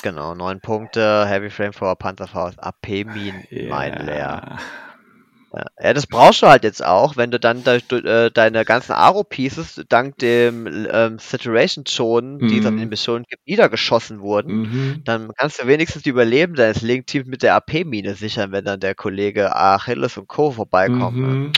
Genau, 0.02 0.34
9 0.34 0.60
Punkte, 0.60 1.26
Heavy 1.26 1.48
Frame 1.48 1.72
for 1.72 1.96
Panzerfaust, 1.96 2.62
AP-Min, 2.62 3.44
mein 3.70 4.04
leer. 4.04 4.58
Ja. 5.54 5.64
ja, 5.80 5.94
das 5.94 6.06
brauchst 6.06 6.42
du 6.42 6.46
halt 6.48 6.62
jetzt 6.62 6.84
auch, 6.84 7.16
wenn 7.16 7.30
du 7.30 7.40
dann 7.40 7.64
da, 7.64 7.78
du, 7.78 7.96
äh, 7.96 8.30
deine 8.30 8.66
ganzen 8.66 8.92
Aro-Pieces 8.92 9.84
dank 9.88 10.18
dem 10.18 10.66
ähm, 10.90 11.18
Saturation, 11.18 12.38
die 12.38 12.58
es 12.58 12.66
an 12.66 12.74
Mhm. 12.74 12.78
den 12.80 12.88
Missionen 12.90 13.24
gibt, 13.26 13.46
niedergeschossen 13.46 14.20
wurden. 14.20 14.62
Mhm. 14.62 15.02
Dann 15.04 15.30
kannst 15.38 15.62
du 15.62 15.66
wenigstens 15.66 16.02
die 16.02 16.10
Überleben 16.10 16.54
deines 16.54 16.82
Link-Teams 16.82 17.26
mit 17.26 17.42
der 17.42 17.54
AP-Mine 17.54 18.14
sichern, 18.14 18.52
wenn 18.52 18.66
dann 18.66 18.80
der 18.80 18.94
Kollege 18.94 19.56
Achilles 19.56 20.18
und 20.18 20.28
Co. 20.28 20.50
vorbeikommen. 20.50 21.44
Mhm. 21.44 21.52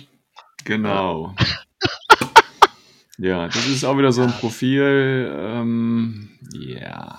Genau. 0.64 1.34
ja, 3.18 3.46
das 3.46 3.66
ist 3.66 3.84
auch 3.84 3.98
wieder 3.98 4.12
so 4.12 4.22
ein 4.22 4.32
Profil. 4.32 5.34
Ähm, 5.36 6.28
ja. 6.52 7.18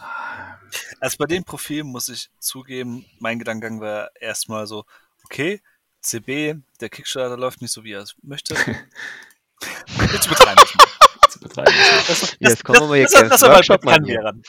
Also 0.99 1.17
bei 1.17 1.25
dem 1.25 1.43
Profil 1.43 1.83
muss 1.83 2.09
ich 2.09 2.29
zugeben, 2.39 3.05
mein 3.19 3.39
Gedankengang 3.39 3.81
war 3.81 4.09
erstmal 4.19 4.67
so, 4.67 4.85
okay, 5.25 5.61
CB, 6.01 6.55
der 6.79 6.89
Kickstarter 6.89 7.37
läuft 7.37 7.61
nicht 7.61 7.71
so, 7.71 7.83
wie 7.83 7.93
er 7.93 8.01
es 8.01 8.15
möchte. 8.21 8.55
Jetzt 10.13 10.25
übertreiben 10.27 10.57
wir's 10.63 10.75
mal. 10.75 11.29
Zu 11.29 11.39
betreiben. 11.39 11.73
Das, 12.07 12.37
Jetzt 12.39 12.63
kommen 12.63 12.79
wir 12.81 12.87
mal 12.87 12.95
hier 12.97 13.03
das, 13.05 13.13
das, 13.29 13.41
das 13.41 13.41
Workshop 13.41 13.81
kann 13.83 14.01
mal 14.01 14.07
hier. 14.07 14.19
wären. 14.21 14.43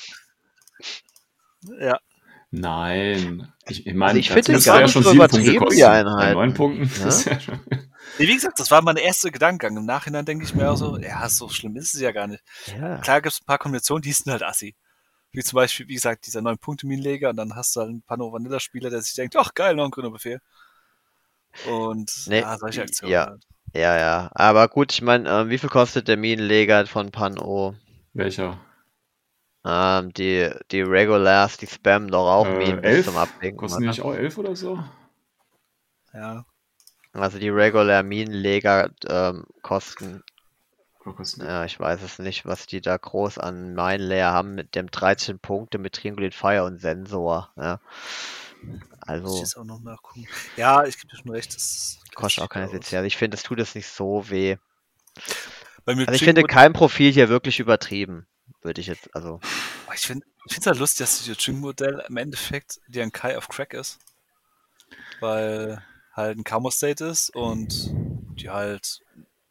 Ja, 1.81 1.99
Nein. 2.51 3.53
Ich, 3.67 3.87
ich 3.87 3.95
meine, 3.95 4.11
Also 4.11 4.21
ich 4.21 4.29
finde 4.29 4.43
den 4.43 4.55
müsste 4.55 4.71
gar 4.71 4.81
ja 4.81 4.89
schon 4.89 5.03
so 5.03 5.11
sieben 5.11 5.23
übertrieben, 5.23 5.59
Punkte 5.59 5.77
die 5.77 5.85
Einheiten. 5.85 6.35
neun 6.35 6.55
Punkten. 6.55 6.85
Ja? 6.99 7.05
Das 7.05 7.19
ist 7.19 7.25
ja 7.27 7.41
schon, 7.41 7.61
wie 8.17 8.35
gesagt, 8.35 8.59
das 8.59 8.71
war 8.71 8.81
mein 8.83 8.97
erster 8.97 9.31
Gedankengang. 9.31 9.77
Im 9.77 9.85
Nachhinein 9.85 10.25
denke 10.25 10.45
ich 10.45 10.55
mir 10.55 10.71
auch 10.71 10.77
so, 10.77 10.97
ja, 10.99 11.29
so 11.29 11.51
schlimm 11.51 11.77
ist 11.77 11.95
es 11.95 12.01
ja 12.01 12.11
gar 12.13 12.27
nicht. 12.27 12.43
Ja. 12.79 12.99
Klar 12.99 13.21
gibt 13.21 13.35
es 13.35 13.43
ein 13.43 13.45
paar 13.45 13.59
Kombinationen, 13.59 14.03
die 14.03 14.13
sind 14.13 14.33
halt 14.33 14.43
assi. 14.43 14.75
Wie 15.33 15.43
zum 15.43 15.57
Beispiel, 15.57 15.89
wie 15.89 15.95
gesagt, 15.95 16.27
dieser 16.27 16.41
9-Punkte-Minenleger 16.43 17.31
und 17.31 17.37
dann 17.37 17.55
hast 17.55 17.77
du 17.77 17.81
halt 17.81 17.91
einen 17.91 18.03
Pano-Vanilla-Spieler, 18.03 18.91
der 18.91 19.03
sich 19.03 19.15
denkt, 19.15 19.37
ach 19.37 19.55
geil, 19.55 19.75
noch 19.75 19.85
ein 19.85 19.91
grüner 19.91 20.11
Befehl. 20.11 20.41
Und 21.67 22.11
Nee, 22.27 22.41
ja, 22.41 22.57
solche 22.59 22.83
Aktionen. 22.83 23.13
ja. 23.13 23.27
Halt. 23.27 23.45
Ja, 23.75 23.99
ja. 23.99 24.31
Aber 24.35 24.69
gut, 24.69 24.93
ich 24.93 25.03
meine, 25.03 25.29
ähm, 25.29 25.51
wie 25.51 25.59
viel 25.59 25.69
kostet 25.69 26.09
der 26.09 26.17
Minenleger 26.17 26.87
von 26.87 27.11
Pan-O? 27.11 27.75
welcher? 28.15 28.59
Ähm, 29.65 30.13
die, 30.15 30.51
die 30.73 30.83
Regulars, 30.83 31.59
die 31.59 31.67
spammen 31.69 32.09
doch 32.11 32.29
auch 32.29 32.47
Äh, 32.47 32.59
Minen 32.59 32.83
elf? 32.83 33.05
zum 33.05 33.17
Abwinken. 33.17 33.57
Kosten 33.59 33.83
die 33.83 33.89
nicht 33.89 34.01
auch 34.03 34.15
elf 34.15 34.37
oder 34.39 34.57
so? 34.57 34.83
Ja. 36.13 36.45
Also 37.13 37.39
die 37.39 37.49
Regular 37.51 38.03
Minenleger 38.03 38.91
ähm, 39.07 39.45
kosten, 39.63 40.23
Die? 41.17 41.41
ja, 41.41 41.65
ich 41.65 41.79
weiß 41.79 42.03
es 42.03 42.19
nicht, 42.19 42.47
was 42.47 42.67
die 42.67 42.81
da 42.81 42.97
groß 42.97 43.39
an 43.39 43.75
Minelayer 43.75 44.33
haben 44.33 44.55
mit 44.55 44.75
dem 44.75 44.91
13 44.91 45.39
Punkte 45.39 45.79
mit 45.79 45.95
Triangulate 45.95 46.37
Fire 46.37 46.65
und 46.65 46.81
Sensor. 46.81 47.51
Ja. 47.57 47.81
Muss 48.63 48.81
Also 49.01 49.35
ich 49.35 49.41
jetzt 49.41 49.57
auch 49.57 49.65
noch 49.65 49.81
nachgucken. 49.81 50.27
Ja, 50.57 50.85
ich 50.85 50.97
gebe 50.97 51.09
dir 51.09 51.17
schon 51.17 51.31
recht. 51.31 51.55
Das 51.55 52.01
kostet 52.15 52.45
auch 52.45 52.49
keine. 52.49 52.69
CC. 52.69 52.97
Also 52.97 53.07
ich 53.07 53.17
finde, 53.17 53.37
es 53.37 53.43
tut 53.43 53.61
es 53.61 53.75
nicht 53.75 53.89
so 53.89 54.29
weh. 54.31 54.57
Bei 55.85 55.95
mir 55.95 56.09
Also 56.09 56.17
ich 56.17 56.25
finde 56.25 56.43
kein 56.43 56.73
Profil 56.73 57.13
hier 57.13 57.29
wirklich 57.29 57.61
übertrieben. 57.61 58.27
Würde 58.63 58.81
ich 58.81 58.89
jetzt, 58.89 59.15
also. 59.15 59.41
ich 59.95 60.07
finde 60.07 60.27
es 60.49 60.67
halt 60.67 60.79
lustig, 60.79 60.99
dass 61.07 61.23
dieses 61.23 61.45
Jing-Modell 61.47 62.05
im 62.09 62.17
Endeffekt 62.17 62.81
dir 62.89 63.03
ein 63.03 63.13
Kai 63.13 63.39
auf 63.39 63.49
Crack 63.49 63.73
ist. 63.73 63.99
Weil 65.21 65.83
halt 66.13 66.37
ein 66.37 66.45
Camo-State 66.45 67.05
ist 67.05 67.31
und 67.35 67.91
die 68.41 68.51
halt 68.51 69.01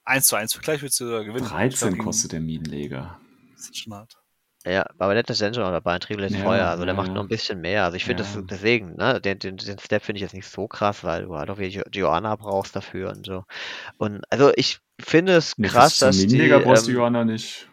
1 0.07 0.25
zu 0.27 0.35
1 0.35 0.53
Vergleich 0.53 0.81
willst 0.81 0.99
du 0.99 1.09
da 1.09 1.19
gewinnen. 1.19 1.43
Ich 1.43 1.49
glaub, 1.49 1.59
13 1.59 1.91
gegen- 1.93 2.03
kostet 2.03 2.31
der 2.31 2.39
Minenleger. 2.39 3.19
Das 3.55 3.65
ist 3.69 3.77
schon 3.77 3.93
hart. 3.93 4.17
Ja, 4.65 4.85
aber 4.97 5.13
der 5.13 5.19
hat 5.19 5.29
das 5.29 5.37
Sensor 5.37 5.63
noch 5.63 5.71
dabei, 5.71 5.93
ein 5.93 6.01
Triangulate 6.01 6.33
Ja, 6.35 6.43
Feuer, 6.43 6.67
also 6.67 6.83
der 6.83 6.93
ja, 6.93 6.97
macht 6.97 7.07
ja. 7.07 7.13
noch 7.13 7.21
ein 7.21 7.27
bisschen 7.29 7.61
mehr. 7.61 7.85
Also 7.85 7.95
ich 7.95 8.03
finde 8.03 8.23
Ja. 8.23 8.29
das 8.33 8.43
deswegen, 8.47 8.95
ne, 8.95 9.21
den, 9.21 9.39
den, 9.39 9.55
den 9.55 9.79
Step 9.79 10.03
finde 10.03 10.17
ich 10.17 10.23
jetzt 10.23 10.33
nicht 10.33 10.47
so 10.49 10.67
krass, 10.67 11.03
weil 11.05 11.23
du 11.23 11.37
halt 11.37 11.49
auch 11.49 11.57
wie 11.57 11.67
Joanna 11.93 12.35
brauchst 12.35 12.75
dafür 12.75 13.11
und 13.11 13.25
so. 13.25 13.45
Und 13.97 14.23
also 14.29 14.51
ich 14.55 14.79
finde 14.99 15.35
es 15.37 15.57
Nee, 15.57 15.67
krass, 15.69 15.97
zum 15.99 16.07
dass 16.09 16.17
die, 16.17 16.25
Minenleger 16.27 16.59
brauchst 16.59 16.87
du 16.87 16.91
ähm, 16.91 16.97
Johanna 16.97 17.23
nicht. 17.23 17.69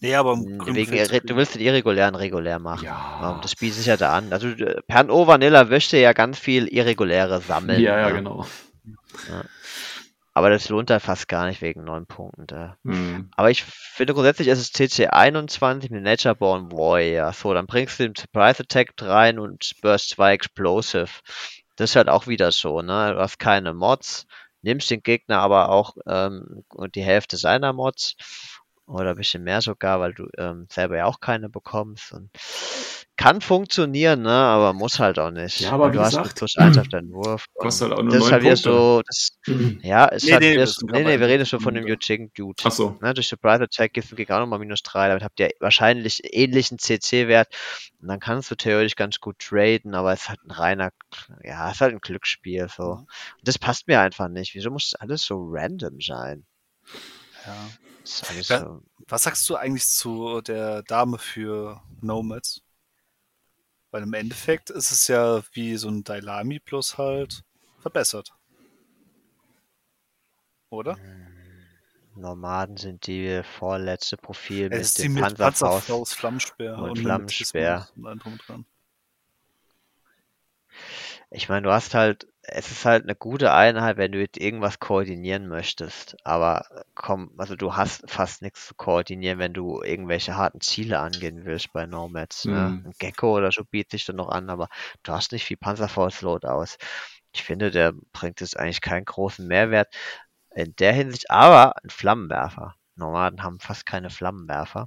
Nee, 0.00 0.14
aber 0.14 0.32
im 0.34 0.58
grünen 0.58 0.76
wegen, 0.76 1.26
du 1.26 1.36
willst 1.36 1.54
den 1.54 1.62
irregulären 1.62 2.14
regulär 2.14 2.58
machen. 2.58 2.84
Ja. 2.84 3.38
Das 3.42 3.50
spielt 3.52 3.74
sich 3.74 3.86
ja 3.86 3.96
da 3.96 4.16
an. 4.16 4.32
Also 4.32 4.48
äh, 4.48 4.80
Pern-O 4.86 5.26
Vanilla 5.26 5.64
möchte 5.64 5.96
ja 5.98 6.12
ganz 6.12 6.38
viel 6.38 6.66
irreguläre 6.68 7.40
sammeln. 7.40 7.80
Ja, 7.80 7.98
ja, 8.00 8.08
ne? 8.08 8.14
genau. 8.14 8.46
Aber 10.38 10.50
das 10.50 10.68
lohnt 10.68 10.88
da 10.88 11.00
fast 11.00 11.26
gar 11.26 11.46
nicht 11.46 11.62
wegen 11.62 11.82
neun 11.82 12.06
Punkten. 12.06 12.46
Da. 12.46 12.76
Hm. 12.84 13.28
Aber 13.34 13.50
ich 13.50 13.64
finde 13.64 14.14
grundsätzlich 14.14 14.46
ist 14.46 14.60
es 14.60 14.70
CC 14.70 15.08
21 15.08 15.90
mit 15.90 16.04
Natureborn 16.04 16.70
Warrior. 16.70 17.32
So, 17.32 17.52
dann 17.52 17.66
bringst 17.66 17.98
du 17.98 18.04
den 18.04 18.14
Surprise 18.14 18.62
Attack 18.62 18.92
rein 19.00 19.40
und 19.40 19.72
Burst 19.82 20.10
2 20.10 20.34
Explosive. 20.34 21.08
Das 21.74 21.90
ist 21.90 21.96
halt 21.96 22.08
auch 22.08 22.28
wieder 22.28 22.52
so, 22.52 22.82
ne? 22.82 23.14
Du 23.14 23.18
hast 23.18 23.40
keine 23.40 23.74
Mods, 23.74 24.28
nimmst 24.62 24.92
den 24.92 25.02
Gegner 25.02 25.40
aber 25.40 25.70
auch 25.70 25.96
ähm, 26.06 26.62
und 26.68 26.94
die 26.94 27.02
Hälfte 27.02 27.36
seiner 27.36 27.72
Mods. 27.72 28.14
Oder 28.86 29.10
ein 29.10 29.16
bisschen 29.16 29.42
mehr 29.42 29.60
sogar, 29.60 29.98
weil 29.98 30.14
du 30.14 30.28
ähm, 30.38 30.68
selber 30.70 30.98
ja 30.98 31.06
auch 31.06 31.18
keine 31.18 31.48
bekommst. 31.48 32.12
Und 32.12 32.30
kann 33.18 33.40
funktionieren, 33.40 34.22
ne? 34.22 34.30
Aber 34.30 34.72
muss 34.72 34.98
halt 35.00 35.18
auch 35.18 35.32
nicht. 35.32 35.60
Ja, 35.60 35.72
aber 35.72 35.90
du 35.90 35.98
hast 36.00 36.10
gesagt, 36.10 36.26
einen 36.28 36.34
plus 36.36 36.56
1 36.56 36.78
auf 36.78 36.88
deinen 36.88 37.12
Wurf. 37.12 37.46
Kostet 37.54 37.90
halt 37.90 37.98
auch 37.98 38.02
nur 38.04 38.12
das 38.12 38.22
ist 38.22 38.30
9 38.30 38.32
halt 38.32 38.42
wieder 38.44 38.56
so, 38.56 39.02
das, 39.04 39.30
ja, 39.82 40.04
ist 40.06 40.24
Nee, 40.24 40.32
halt 40.32 40.42
nee, 40.42 40.52
wieder 40.52 40.66
so, 40.66 40.86
nee, 40.86 41.02
nee, 41.04 41.20
wir 41.20 41.26
reden 41.26 41.44
schon 41.44 41.60
von 41.60 41.74
dem. 41.74 41.86
Yujing 41.86 42.30
Dude. 42.34 42.62
Ach 42.64 42.70
so. 42.70 42.96
Ne, 43.02 43.12
durch 43.12 43.26
Surprise 43.28 43.62
Attack 43.64 43.92
dem 43.94 44.16
Gegner 44.16 44.36
auch 44.36 44.40
nochmal 44.40 44.60
minus 44.60 44.82
3, 44.84 45.08
damit 45.08 45.24
habt 45.24 45.38
ihr 45.40 45.50
wahrscheinlich 45.60 46.20
ähnlichen 46.32 46.78
CC-Wert. 46.78 47.48
Und 48.00 48.08
dann 48.08 48.20
kannst 48.20 48.50
du 48.50 48.54
theoretisch 48.54 48.94
ganz 48.94 49.18
gut 49.18 49.40
traden, 49.40 49.94
aber 49.94 50.12
es 50.12 50.22
ist 50.22 50.28
halt 50.28 50.44
ein 50.46 50.52
reiner, 50.52 50.90
ja, 51.42 51.66
es 51.68 51.74
ist 51.74 51.80
halt 51.80 51.94
ein 51.94 52.00
Glücksspiel, 52.00 52.68
so. 52.74 52.84
Mhm. 52.84 52.98
Und 53.00 53.08
das 53.42 53.58
passt 53.58 53.88
mir 53.88 54.00
einfach 54.00 54.28
nicht. 54.28 54.54
Wieso 54.54 54.70
muss 54.70 54.90
das 54.92 55.00
alles 55.00 55.22
so 55.24 55.44
random 55.50 56.00
sein? 56.00 56.46
Ja. 57.44 57.54
Das 58.02 58.22
ist 58.22 58.30
alles 58.30 58.48
Ja. 58.48 58.60
so, 58.60 58.82
Was 59.08 59.24
sagst 59.24 59.48
du 59.50 59.56
eigentlich 59.56 59.86
zu 59.88 60.40
der 60.40 60.82
Dame 60.84 61.18
für 61.18 61.82
Nomads? 62.00 62.62
Weil 63.90 64.02
im 64.02 64.12
Endeffekt 64.12 64.70
ist 64.70 64.92
es 64.92 65.08
ja 65.08 65.42
wie 65.52 65.76
so 65.76 65.88
ein 65.88 66.04
Dailami 66.04 66.58
plus 66.58 66.98
halt 66.98 67.42
verbessert. 67.80 68.34
Oder? 70.70 70.98
Nomaden 72.14 72.76
sind 72.76 73.06
die 73.06 73.42
vorletzte 73.42 74.16
Profil 74.16 74.68
Es 74.72 74.88
ist 74.88 74.98
mit 74.98 75.04
dem 75.06 75.14
mit 75.14 75.22
Panzerfaust. 75.22 75.60
Panzerfaust, 75.60 76.14
Flammenspeer 76.14 76.78
und 76.78 76.90
und 76.90 76.98
Flammenspeer. 76.98 77.88
Und 77.96 78.22
dran. 78.46 78.66
Ich 81.30 81.48
meine, 81.48 81.62
du 81.62 81.72
hast 81.72 81.94
halt, 81.94 82.26
es 82.50 82.70
ist 82.70 82.84
halt 82.84 83.04
eine 83.04 83.14
gute 83.14 83.52
Einheit, 83.52 83.96
wenn 83.96 84.12
du 84.12 84.20
jetzt 84.20 84.38
irgendwas 84.38 84.78
koordinieren 84.80 85.48
möchtest. 85.48 86.16
Aber 86.24 86.64
komm, 86.94 87.32
also 87.38 87.56
du 87.56 87.76
hast 87.76 88.10
fast 88.10 88.42
nichts 88.42 88.66
zu 88.66 88.74
koordinieren, 88.74 89.38
wenn 89.38 89.52
du 89.52 89.82
irgendwelche 89.82 90.36
harten 90.36 90.60
Ziele 90.60 90.98
angehen 90.98 91.44
willst 91.44 91.72
bei 91.72 91.86
Nomads. 91.86 92.44
Ne? 92.46 92.52
Mhm. 92.52 92.86
Ein 92.86 92.92
Gecko 92.98 93.36
oder 93.36 93.52
so 93.52 93.64
bietet 93.64 93.92
sich 93.92 94.06
dann 94.06 94.16
noch 94.16 94.28
an, 94.28 94.50
aber 94.50 94.68
du 95.02 95.12
hast 95.12 95.32
nicht 95.32 95.44
viel 95.44 95.56
Panzerfaust-Load 95.56 96.46
aus. 96.46 96.78
Ich 97.32 97.42
finde, 97.44 97.70
der 97.70 97.92
bringt 98.12 98.40
jetzt 98.40 98.58
eigentlich 98.58 98.80
keinen 98.80 99.04
großen 99.04 99.46
Mehrwert 99.46 99.94
in 100.54 100.74
der 100.76 100.92
Hinsicht, 100.92 101.30
aber 101.30 101.74
ein 101.82 101.90
Flammenwerfer. 101.90 102.74
Nomaden 102.98 103.42
haben 103.42 103.60
fast 103.60 103.86
keine 103.86 104.10
Flammenwerfer. 104.10 104.86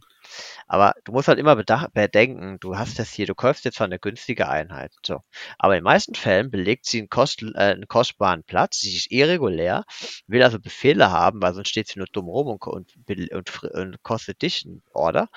Aber 0.68 0.93
du 1.03 1.12
musst 1.12 1.28
halt 1.28 1.39
immer 1.39 1.55
bedenken, 1.55 2.57
du 2.59 2.78
hast 2.78 2.99
das 2.99 3.12
hier, 3.12 3.26
du 3.26 3.36
kaufst 3.36 3.66
jetzt 3.66 3.78
zwar 3.78 3.86
eine 3.86 3.99
günstige 3.99 4.47
Einheit, 4.49 4.93
so. 5.05 5.22
Aber 5.57 5.74
in 5.74 5.80
den 5.80 5.86
meisten 5.86 6.16
Fällen 6.16 6.51
belegt 6.51 6.86
sie 6.86 6.99
einen, 6.99 7.09
kost, 7.09 7.41
äh, 7.43 7.55
einen 7.55 7.88
kostbaren 7.88 8.43
Platz, 8.43 8.80
sie 8.80 8.95
ist 8.95 9.12
irregulär, 9.12 9.84
will 10.28 10.43
also 10.43 10.59
Befehle 10.59 11.12
haben, 11.12 11.41
weil 11.41 11.53
sonst 11.53 11.70
steht 11.70 11.88
sie 11.88 11.99
nur 11.99 12.07
dumm 12.12 12.28
rum 12.28 12.47
und, 12.47 12.68
und, 12.68 13.32
und, 13.32 13.64
und 13.64 14.03
kostet 14.03 14.41
dich 14.41 14.66
einen 14.66 14.84
Order. 14.93 15.30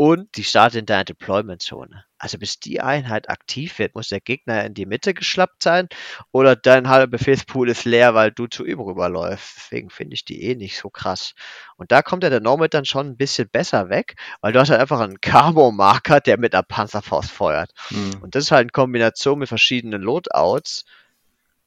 Und 0.00 0.34
die 0.38 0.44
startet 0.44 0.80
in 0.80 0.86
deiner 0.86 1.04
Deployment-Zone. 1.04 2.06
Also 2.16 2.38
bis 2.38 2.58
die 2.58 2.80
Einheit 2.80 3.28
aktiv 3.28 3.78
wird, 3.78 3.94
muss 3.94 4.08
der 4.08 4.22
Gegner 4.22 4.64
in 4.64 4.72
die 4.72 4.86
Mitte 4.86 5.12
geschlappt 5.12 5.62
sein 5.62 5.90
oder 6.32 6.56
dein 6.56 6.88
halber 6.88 7.18
Befehlspool 7.18 7.68
ist 7.68 7.84
leer, 7.84 8.14
weil 8.14 8.32
du 8.32 8.46
zu 8.46 8.64
ihm 8.64 8.80
rüberläufst. 8.80 9.58
Deswegen 9.58 9.90
finde 9.90 10.14
ich 10.14 10.24
die 10.24 10.42
eh 10.42 10.54
nicht 10.54 10.78
so 10.78 10.88
krass. 10.88 11.34
Und 11.76 11.92
da 11.92 12.00
kommt 12.00 12.22
ja 12.22 12.30
der 12.30 12.40
Nomad 12.40 12.72
dann 12.72 12.86
schon 12.86 13.08
ein 13.08 13.16
bisschen 13.18 13.50
besser 13.50 13.90
weg, 13.90 14.14
weil 14.40 14.54
du 14.54 14.60
hast 14.60 14.70
halt 14.70 14.80
einfach 14.80 15.00
einen 15.00 15.20
Camo-Marker, 15.20 16.20
der 16.20 16.38
mit 16.38 16.54
einer 16.54 16.62
Panzerfaust 16.62 17.30
feuert. 17.30 17.72
Mhm. 17.90 18.22
Und 18.22 18.34
das 18.34 18.44
ist 18.44 18.52
halt 18.52 18.62
in 18.68 18.72
Kombination 18.72 19.38
mit 19.38 19.50
verschiedenen 19.50 20.00
Loadouts 20.00 20.86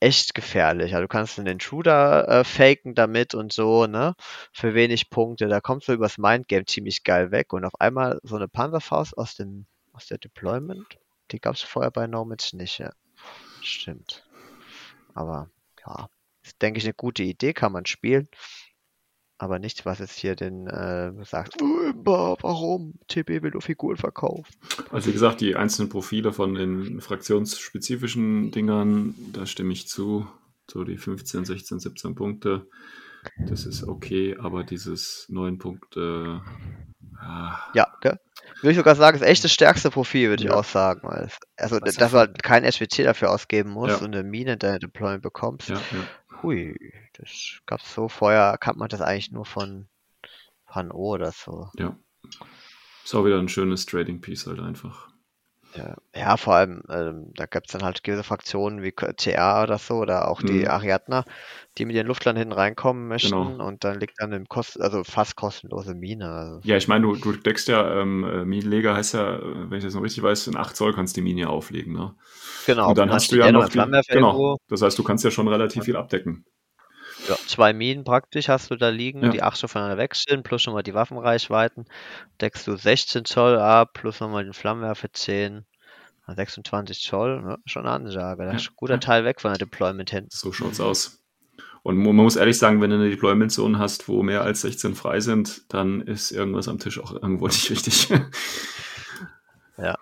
echt 0.03 0.33
gefährlich. 0.35 0.93
Also 0.93 1.03
du 1.03 1.07
kannst 1.07 1.39
einen 1.39 1.47
Intruder 1.47 2.27
äh, 2.27 2.43
faken 2.43 2.93
damit 2.93 3.33
und 3.33 3.53
so, 3.53 3.87
ne? 3.87 4.15
Für 4.51 4.73
wenig 4.73 5.09
Punkte. 5.09 5.47
Da 5.47 5.61
kommst 5.61 5.87
du 5.87 5.93
übers 5.93 6.17
Mindgame 6.17 6.65
ziemlich 6.65 7.03
geil 7.03 7.31
weg. 7.31 7.53
Und 7.53 7.65
auf 7.65 7.79
einmal 7.79 8.19
so 8.23 8.35
eine 8.35 8.47
Panzerfaust 8.47 9.17
aus 9.17 9.35
dem 9.35 9.65
aus 9.93 10.07
der 10.07 10.17
Deployment, 10.17 10.97
die 11.31 11.39
gab 11.39 11.55
es 11.55 11.61
vorher 11.61 11.91
bei 11.91 12.07
Nomads 12.07 12.53
nicht, 12.53 12.79
ja. 12.79 12.91
Stimmt. 13.61 14.23
Aber 15.13 15.49
ja, 15.85 16.09
ist, 16.43 16.61
denke 16.61 16.79
ich, 16.79 16.85
eine 16.85 16.95
gute 16.95 17.23
Idee, 17.23 17.53
kann 17.53 17.71
man 17.71 17.85
spielen. 17.85 18.27
Aber 19.43 19.59
nichts, 19.59 19.85
was 19.85 19.99
jetzt 19.99 20.15
hier 20.17 20.37
den 20.37 20.67
äh, 20.67 21.11
sagt, 21.25 21.61
"Oh, 21.61 21.81
Imba, 21.89 22.37
warum? 22.41 22.93
TB 23.09 23.41
will 23.43 23.51
nur 23.51 23.61
Figuren 23.61 23.97
verkaufen. 23.97 24.45
Also 24.89 25.09
wie 25.09 25.11
gesagt, 25.13 25.41
die 25.41 25.57
einzelnen 25.57 25.89
Profile 25.89 26.31
von 26.31 26.55
den 26.55 27.01
fraktionsspezifischen 27.01 28.51
Dingern, 28.51 29.15
da 29.33 29.45
stimme 29.45 29.73
ich 29.73 29.89
zu. 29.89 30.25
So 30.71 30.85
die 30.85 30.97
15, 30.97 31.43
16, 31.43 31.79
17 31.79 32.15
Punkte, 32.15 32.67
das 33.37 33.65
ist 33.65 33.83
okay, 33.85 34.37
aber 34.39 34.63
dieses 34.63 35.25
9 35.27 35.57
Punkte, 35.57 36.41
ah, 37.19 37.57
Ja, 37.73 37.87
gell? 37.99 38.17
Würde 38.61 38.71
ich 38.71 38.77
sogar 38.77 38.95
sagen, 38.95 39.17
ist 39.17 39.23
echt 39.23 39.43
das 39.43 39.51
stärkste 39.51 39.89
Profil, 39.91 40.29
würde 40.29 40.43
ich 40.43 40.49
Ja. 40.49 40.55
auch 40.55 40.63
sagen. 40.63 41.05
Also, 41.57 41.81
Was 41.81 41.95
dass 41.95 42.13
halt 42.13 42.41
kein 42.43 42.63
SWC 42.63 43.03
dafür 43.03 43.31
ausgeben 43.31 43.71
musst 43.71 43.99
Ja. 43.99 44.05
und 44.05 44.15
eine 44.15 44.23
Mine 44.23 44.53
in 44.53 44.59
deine 44.59 44.79
Deployment 44.79 45.21
bekommst. 45.21 45.67
ja, 45.69 45.75
ja. 45.75 45.81
Hui, 46.43 46.75
das 47.13 47.61
gab's 47.65 47.93
so 47.93 48.09
vorher, 48.09 48.57
kannte 48.59 48.79
man 48.79 48.89
das 48.89 49.01
eigentlich 49.01 49.31
nur 49.31 49.45
von 49.45 49.87
Pan 50.65 50.91
O 50.91 51.13
oder 51.13 51.31
so. 51.31 51.69
Ja. 51.77 51.97
Ist 53.03 53.15
auch 53.15 53.25
wieder 53.25 53.39
ein 53.39 53.49
schönes 53.49 53.85
Trading 53.85 54.21
Piece 54.21 54.47
halt 54.47 54.59
einfach. 54.59 55.12
Ja, 55.75 55.95
ja 56.15 56.37
vor 56.37 56.55
allem, 56.55 56.83
ähm, 56.89 57.31
da 57.35 57.45
gibt's 57.45 57.71
dann 57.73 57.83
halt 57.83 58.03
gewisse 58.03 58.23
Fraktionen 58.23 58.83
wie 58.83 58.91
TA 58.91 59.63
oder 59.63 59.77
so 59.77 59.95
oder 59.95 60.27
auch 60.27 60.41
die 60.41 60.59
Mhm. 60.61 60.67
Ariadner, 60.67 61.25
die 61.77 61.85
mit 61.85 61.95
ihren 61.95 62.07
Luftlern 62.07 62.35
hinten 62.35 62.53
reinkommen 62.53 63.07
möchten 63.07 63.31
Genau. 63.31 63.65
und 63.65 63.83
dann 63.83 63.99
liegt 63.99 64.19
dann 64.21 64.33
im 64.33 64.47
Kost 64.47 64.79
also 64.79 65.03
fast 65.03 65.35
kostenlose 65.35 65.95
Mine. 65.95 66.29
Also. 66.29 66.59
Ja, 66.63 66.77
ich 66.77 66.87
meine, 66.87 67.05
du, 67.07 67.15
du 67.15 67.33
deckst 67.33 67.67
ja, 67.67 68.01
ähm, 68.01 68.23
äh, 68.23 68.45
Minenleger 68.45 68.95
heißt 68.95 69.15
ja, 69.15 69.37
äh, 69.37 69.69
wenn 69.71 69.77
ich 69.79 69.83
das 69.83 69.95
noch 69.95 70.03
richtig 70.03 70.23
weiß, 70.23 70.47
in 70.47 70.57
8 70.57 70.75
Zoll 70.75 70.93
kannst 70.93 71.17
du 71.17 71.21
die 71.21 71.23
Mine 71.23 71.49
auflegen, 71.49 71.93
ne? 71.93 72.13
Genau, 72.65 72.89
Und 72.89 72.97
dann 72.97 73.11
hast 73.11 73.31
du 73.31 73.37
ja 73.37 73.51
noch 73.51 73.69
die, 73.69 73.79
genau. 74.09 74.57
Das 74.69 74.81
heißt, 74.81 74.97
du 74.97 75.03
kannst 75.03 75.23
ja 75.23 75.31
schon 75.31 75.47
relativ 75.47 75.85
viel 75.85 75.95
abdecken. 75.95 76.45
Ja, 77.27 77.37
zwei 77.47 77.71
Minen 77.73 78.03
praktisch 78.03 78.49
hast 78.49 78.69
du 78.69 78.75
da 78.75 78.89
liegen, 78.89 79.23
Ja. 79.23 79.29
die 79.29 79.41
acht 79.41 79.57
Stück 79.57 79.69
voneinander 79.69 79.97
weg 80.01 80.13
sind, 80.15 80.43
plus 80.43 80.65
nochmal 80.65 80.83
die 80.83 80.93
Waffenreichweiten. 80.93 81.85
Deckst 82.41 82.67
du 82.67 82.75
16 82.75 83.23
Zoll 83.25 83.57
ab, 83.57 83.93
plus 83.93 84.19
nochmal 84.19 84.43
den 84.43 84.53
Flammenwerfer 84.53 85.07
10, 85.13 85.65
26 86.27 87.01
Zoll, 87.01 87.41
ne? 87.41 87.57
schon 87.65 87.85
eine 87.85 87.95
Ansage. 87.95 88.43
Da 88.43 88.51
Ja, 88.51 88.55
ist 88.57 88.69
ein 88.69 88.75
guter. 88.75 88.99
Teil 88.99 89.23
weg 89.25 89.39
von 89.41 89.51
der 89.51 89.57
Deployment 89.57 90.09
hinten. 90.09 90.29
So 90.31 90.51
schaut's 90.51 90.79
aus. 90.81 91.19
Und 91.83 91.97
man 91.97 92.15
muss 92.15 92.37
ehrlich 92.37 92.57
sagen, 92.57 92.79
wenn 92.81 92.89
du 92.91 92.95
eine 92.97 93.09
Deployment-Zone 93.09 93.77
hast, 93.77 94.07
wo 94.07 94.23
mehr 94.23 94.41
als 94.41 94.61
16 94.61 94.95
frei 94.95 95.19
sind, 95.19 95.63
dann 95.73 96.01
ist 96.01 96.31
irgendwas 96.31 96.67
am 96.69 96.79
Tisch 96.79 96.97
auch 96.99 97.11
irgendwo 97.13 97.47
nicht 97.47 97.69
richtig. 97.69 98.09
Ja. 99.77 99.97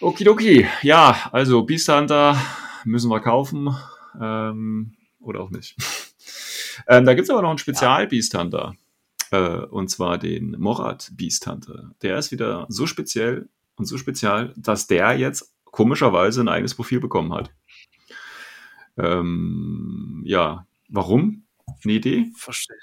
Okidoki. 0.00 0.66
Ja, 0.82 1.28
also 1.32 1.62
Beast 1.64 1.88
Hunter 1.88 2.36
müssen 2.84 3.10
wir 3.10 3.20
kaufen. 3.20 3.74
Ähm, 4.20 4.94
oder 5.20 5.40
auch 5.40 5.50
nicht. 5.50 5.76
Ähm, 6.86 7.04
da 7.04 7.14
gibt's 7.14 7.30
aber 7.30 7.42
noch 7.42 7.50
einen 7.50 7.58
Spezial-Beast 7.58 8.36
Hunter. 8.36 8.74
Äh, 9.30 9.60
und 9.66 9.88
zwar 9.88 10.18
den 10.18 10.52
Morat 10.58 11.10
Beast 11.14 11.46
Hunter. 11.46 11.90
Der 12.02 12.18
ist 12.18 12.32
wieder 12.32 12.66
so 12.68 12.86
speziell 12.86 13.48
und 13.76 13.86
so 13.86 13.98
spezial, 13.98 14.54
dass 14.56 14.86
der 14.86 15.16
jetzt 15.18 15.54
komischerweise 15.64 16.40
ein 16.40 16.48
eigenes 16.48 16.74
Profil 16.74 17.00
bekommen 17.00 17.32
hat. 17.34 17.52
Ähm, 18.96 20.22
ja, 20.24 20.66
warum? 20.88 21.44
Eine 21.84 21.92
Idee? 21.92 22.32
Verstehe. 22.36 22.76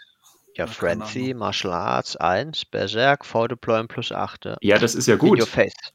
Ja, 0.58 0.68
Frenzy, 0.68 1.34
Martial 1.34 1.74
Arts 1.74 2.16
1, 2.16 2.66
Berserk, 2.66 3.26
V-Deployment 3.26 3.90
plus 3.90 4.14
8. 4.14 4.46
Ja. 4.46 4.56
Ja, 4.62 4.78
das 4.78 4.96
ist 4.96 5.06
ja 5.08 5.18
gut. 5.18 5.46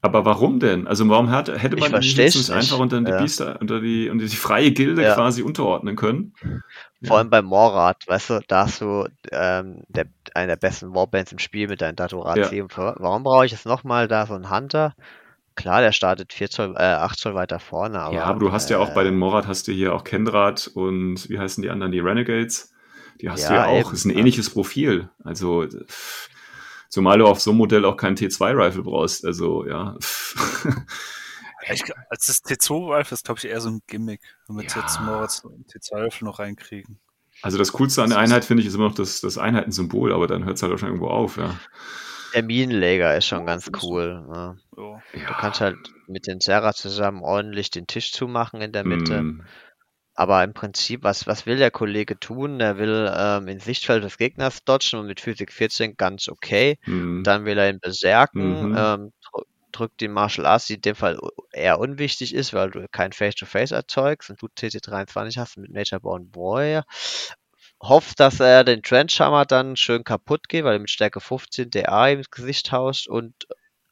Aber 0.02 0.24
warum 0.26 0.60
denn? 0.60 0.86
Also 0.86 1.08
warum 1.08 1.30
hat, 1.30 1.48
hätte 1.48 1.76
Ich 1.76 1.80
man 1.80 1.90
versteh's 1.90 2.34
jetzt 2.34 2.48
nicht 2.48 2.56
einfach 2.56 2.78
unter 2.78 3.00
die 3.00 3.10
Ja. 3.10 3.20
Biester, 3.22 3.58
unter 3.60 3.80
die, 3.80 4.10
unter 4.10 4.26
die 4.26 4.36
freie 4.36 4.70
Gilde 4.72 5.02
Ja. 5.02 5.14
quasi 5.14 5.42
unterordnen 5.42 5.96
können? 5.96 6.34
Vor 6.42 6.60
Ja. 7.00 7.14
allem 7.14 7.30
bei 7.30 7.40
Morat, 7.40 8.06
weißt 8.06 8.30
du, 8.30 8.40
da 8.48 8.64
hast 8.66 8.82
du 8.82 9.06
ähm, 9.32 9.82
der, 9.88 10.04
einer 10.34 10.48
der 10.48 10.56
besten 10.56 10.94
Warbands 10.94 11.32
im 11.32 11.38
Spiel 11.38 11.66
mit 11.66 11.80
deinen 11.80 11.96
Datorazi. 11.96 12.56
Ja. 12.58 12.66
Warum 12.98 13.22
brauche 13.22 13.46
ich 13.46 13.52
jetzt 13.52 13.64
nochmal 13.64 14.08
da 14.08 14.26
so 14.26 14.34
einen 14.34 14.50
Hunter? 14.50 14.92
Klar, 15.56 15.80
der 15.80 15.92
startet 15.92 16.34
4 16.34 16.50
Zoll, 16.50 16.74
äh, 16.76 16.82
8 16.82 17.18
Zoll 17.18 17.34
weiter 17.34 17.60
vorne, 17.60 17.98
aber. 17.98 18.14
ja, 18.14 18.24
aber 18.24 18.38
du 18.38 18.52
hast 18.52 18.68
ja 18.68 18.78
auch 18.78 18.90
bei 18.94 19.00
äh, 19.00 19.04
den 19.04 19.16
Morat 19.16 19.46
hast 19.46 19.68
du 19.68 19.72
hier 19.72 19.94
auch 19.94 20.04
Kendrat 20.04 20.70
und 20.74 21.28
wie 21.30 21.38
heißen 21.38 21.62
die 21.62 21.70
anderen, 21.70 21.92
die 21.92 22.00
Renegades? 22.00 22.72
Die 23.20 23.28
hast 23.30 23.48
du 23.48 23.52
Ja, 23.54 23.64
ja 23.64 23.66
auch. 23.66 23.80
eben, 23.86 23.92
ist 23.94 24.04
ein 24.04 24.10
ja. 24.10 24.18
ähnliches 24.18 24.50
Profil. 24.50 25.08
Also, 25.24 25.66
zumal 26.88 27.18
du 27.18 27.26
auf 27.26 27.40
so 27.40 27.50
einem 27.50 27.58
Modell 27.58 27.84
auch 27.84 27.96
keinen 27.96 28.16
T2-Rifle 28.16 28.82
brauchst. 28.82 29.24
Also, 29.24 29.66
ja. 29.66 29.96
Ja, 31.66 31.74
ich, 31.74 31.82
als 32.08 32.24
das 32.26 32.42
T2-Rifle 32.42 33.14
ist, 33.14 33.24
glaube 33.26 33.38
ich, 33.38 33.44
eher 33.46 33.60
so 33.60 33.68
ein 33.68 33.82
Gimmick, 33.86 34.22
damit 34.48 34.74
Ja. 34.74 34.80
jetzt 34.80 34.98
Moritz 35.02 35.44
einen 35.44 35.66
T2-Rifle 35.66 36.24
noch 36.26 36.38
reinkriegen. 36.38 36.98
Also 37.42 37.58
das 37.58 37.72
Coolste 37.72 38.02
an 38.02 38.08
der 38.10 38.18
Einheit 38.18 38.46
finde 38.46 38.62
ich 38.62 38.66
ist 38.66 38.74
immer 38.76 38.88
noch 38.88 38.94
das, 38.94 39.20
das 39.20 39.36
Einheitensymbol, 39.36 40.12
aber 40.14 40.26
dann 40.26 40.44
hört 40.46 40.56
es 40.56 40.62
halt 40.62 40.72
auch 40.72 40.78
schon 40.78 40.88
irgendwo 40.88 41.08
auf, 41.08 41.36
ja. 41.36 41.54
Der 42.34 42.42
Minenleger 42.44 43.14
ist 43.16 43.26
schon 43.26 43.44
ganz 43.44 43.70
cool. 43.82 44.22
Ne? 44.26 44.56
So. 44.74 45.00
Du 45.12 45.32
kannst 45.34 45.60
halt 45.60 45.76
mit 46.06 46.26
den 46.26 46.40
Serra 46.40 46.72
zusammen 46.72 47.22
ordentlich 47.22 47.70
den 47.70 47.86
Tisch 47.86 48.12
zumachen 48.12 48.62
in 48.62 48.72
der 48.72 48.84
Mitte. 48.86 49.20
Mm, 49.20 49.42
Aber 50.20 50.44
im 50.44 50.52
Prinzip, 50.52 51.02
was, 51.02 51.26
was 51.26 51.46
will 51.46 51.56
der 51.56 51.70
Kollege 51.70 52.18
tun? 52.18 52.58
Der 52.58 52.76
will 52.78 53.10
ähm, 53.16 53.48
in 53.48 53.58
Sichtfeld 53.60 54.04
des 54.04 54.18
Gegners 54.18 54.64
dodgen 54.64 55.00
und 55.00 55.06
mit 55.06 55.20
Physik 55.20 55.50
14 55.52 55.96
ganz 55.96 56.28
okay. 56.28 56.78
mm. 56.86 57.22
Dann 57.22 57.44
will 57.46 57.56
er 57.58 57.70
ihn 57.70 57.80
berserken, 57.80 58.60
Mhm. 58.60 58.74
ähm, 58.74 59.12
dr- 59.32 59.46
drückt 59.72 60.00
den 60.02 60.12
Martial 60.12 60.46
Arts, 60.46 60.66
die 60.66 60.74
in 60.74 60.82
dem 60.82 60.94
Fall 60.96 61.18
eher 61.52 61.78
unwichtig 61.78 62.34
ist, 62.34 62.52
weil 62.52 62.70
du 62.70 62.86
kein 62.90 63.12
Face-to-Face 63.12 63.70
erzeugst 63.70 64.28
und 64.30 64.42
du 64.42 64.48
TT23 64.48 65.38
hast 65.38 65.56
mit 65.56 65.70
Nature 65.72 66.00
Born 66.00 66.30
Warrior. 66.34 66.84
Hoffst, 67.82 68.20
dass 68.20 68.40
er 68.40 68.64
den 68.64 68.82
Trenchhammer 68.82 69.44
dann 69.46 69.76
schön 69.76 70.04
kaputt 70.04 70.48
geht, 70.48 70.64
weil 70.64 70.74
er 70.74 70.78
mit 70.80 70.90
Stärke 70.90 71.20
15 71.20 71.70
DA 71.70 72.08
ins 72.08 72.30
Gesicht 72.30 72.72
haust 72.72 73.08
und 73.08 73.34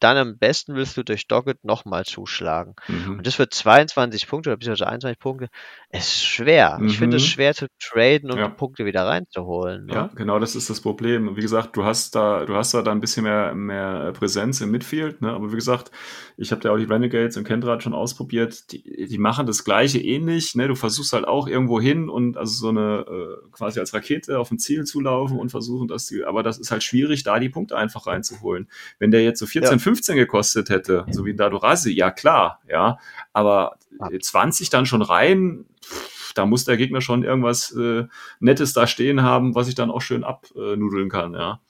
dann 0.01 0.17
am 0.17 0.39
besten 0.39 0.75
willst 0.75 0.97
du 0.97 1.03
durch 1.03 1.27
Doggett 1.29 1.65
nochmal 1.65 2.05
zuschlagen. 2.05 2.75
Mhm. 2.89 3.19
Und 3.19 3.27
das 3.27 3.39
wird 3.39 3.53
22 3.55 4.29
Punkte 4.29 4.51
oder 4.51 4.57
beziehungsweise 4.57 4.89
21 4.89 5.19
Punkte. 5.19 5.49
Es 5.91 6.09
ist 6.09 6.25
schwer. 6.27 6.79
Ich 6.85 6.99
finde 6.99 7.17
es 7.17 7.23
Mhm. 7.25 7.27
schwer 7.29 7.55
zu 7.55 7.67
traden 7.81 8.31
und 8.31 8.39
Ja. 8.39 8.49
die 8.49 8.55
Punkte 8.55 8.85
wieder 8.85 9.07
reinzuholen. 9.07 9.87
Ne? 9.87 9.95
Ja, 9.95 10.11
genau, 10.15 10.39
das 10.39 10.55
ist 10.55 10.71
das 10.71 10.81
Problem. 10.81 11.37
Wie 11.37 11.41
gesagt, 11.41 11.77
du 11.77 11.85
hast 11.85 12.15
da, 12.15 12.45
du 12.45 12.55
hast 12.55 12.75
da 12.75 12.83
dann 12.83 12.99
ein 12.99 13.01
bisschen 13.01 13.25
mehr, 13.25 13.55
mehr 13.55 14.13
Präsenz 14.13 14.61
im 14.61 14.71
Midfield, 14.71 15.23
ne? 15.23 15.33
Aber 15.33 15.51
wie 15.51 15.57
gesagt, 15.57 15.91
ich 16.37 16.51
habe 16.53 16.61
da 16.61 16.73
auch 16.73 16.77
die 16.79 16.85
Renegades 16.85 17.37
und 17.37 17.45
Kendrad 17.45 17.83
schon 17.83 17.95
ausprobiert. 17.95 18.73
Die, 18.73 19.07
die 19.07 19.19
machen 19.19 19.47
das 19.47 19.65
Gleiche 19.65 19.99
ähnlich, 19.99 20.55
ne? 20.55 20.69
Du 20.69 20.75
versuchst 20.75 21.13
halt 21.13 21.27
auch 21.27 21.49
irgendwo 21.49 21.81
hin 21.81 22.09
und 22.09 22.37
also 22.37 22.53
so 22.55 22.69
eine 22.69 23.05
äh, 23.09 23.51
quasi 23.53 23.81
als 23.81 23.95
Rakete 23.95 24.39
auf 24.39 24.51
ein 24.51 24.59
Ziel 24.59 24.85
zulaufen 24.85 25.39
und 25.39 25.51
versuchen, 25.51 25.89
dass 25.89 26.07
die, 26.07 26.25
aber 26.25 26.43
das 26.43 26.59
ist 26.59 26.71
halt 26.71 26.83
schwierig, 26.83 27.23
da 27.25 27.39
die 27.39 27.49
Punkte 27.49 27.77
einfach 27.77 28.07
reinzuholen. 28.07 28.69
Wenn 28.99 29.11
der 29.11 29.23
jetzt 29.25 29.39
so 29.39 29.47
14, 29.47 29.79
15 29.89 30.17
gekostet 30.17 30.69
hätte, 30.71 31.07
so 31.11 31.25
wie 31.25 31.31
ein 31.33 31.37
Dadorazi, 31.37 31.91
ja 31.93 32.11
klar, 32.11 32.61
ja, 32.69 32.99
aber 33.33 33.77
20 34.21 34.69
dann 34.71 34.85
schon 34.87 35.03
rein, 35.03 35.65
pff, 35.83 36.33
da 36.35 36.45
muss 36.47 36.65
der 36.65 36.77
Gegner 36.77 37.01
schon 37.01 37.23
irgendwas 37.25 37.73
äh, 37.73 38.05
Nettes 38.39 38.73
da 38.75 38.87
stehen 38.87 39.23
haben, 39.23 39.55
was 39.55 39.69
ich 39.69 39.75
dann 39.75 39.91
auch 39.91 40.03
schön 40.03 40.25
abnudeln 40.25 41.09
kann, 41.09 41.35
ja. 41.35 41.61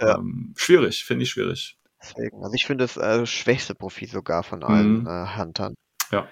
Ja. 0.00 0.16
Ähm, 0.18 0.54
schwierig, 0.56 1.04
finde 1.04 1.24
ich 1.24 1.30
schwierig. 1.30 1.76
Deswegen. 2.02 2.42
Also 2.42 2.54
ich 2.54 2.64
finde 2.64 2.84
das 2.84 2.96
äh, 2.96 3.26
schwächste 3.26 3.74
Profil 3.74 4.08
sogar 4.08 4.42
von 4.42 4.64
allen 4.64 5.02
Mhm. 5.02 5.06
äh, 5.06 5.36
Huntern. 5.38 5.74
Ja. 6.10 6.26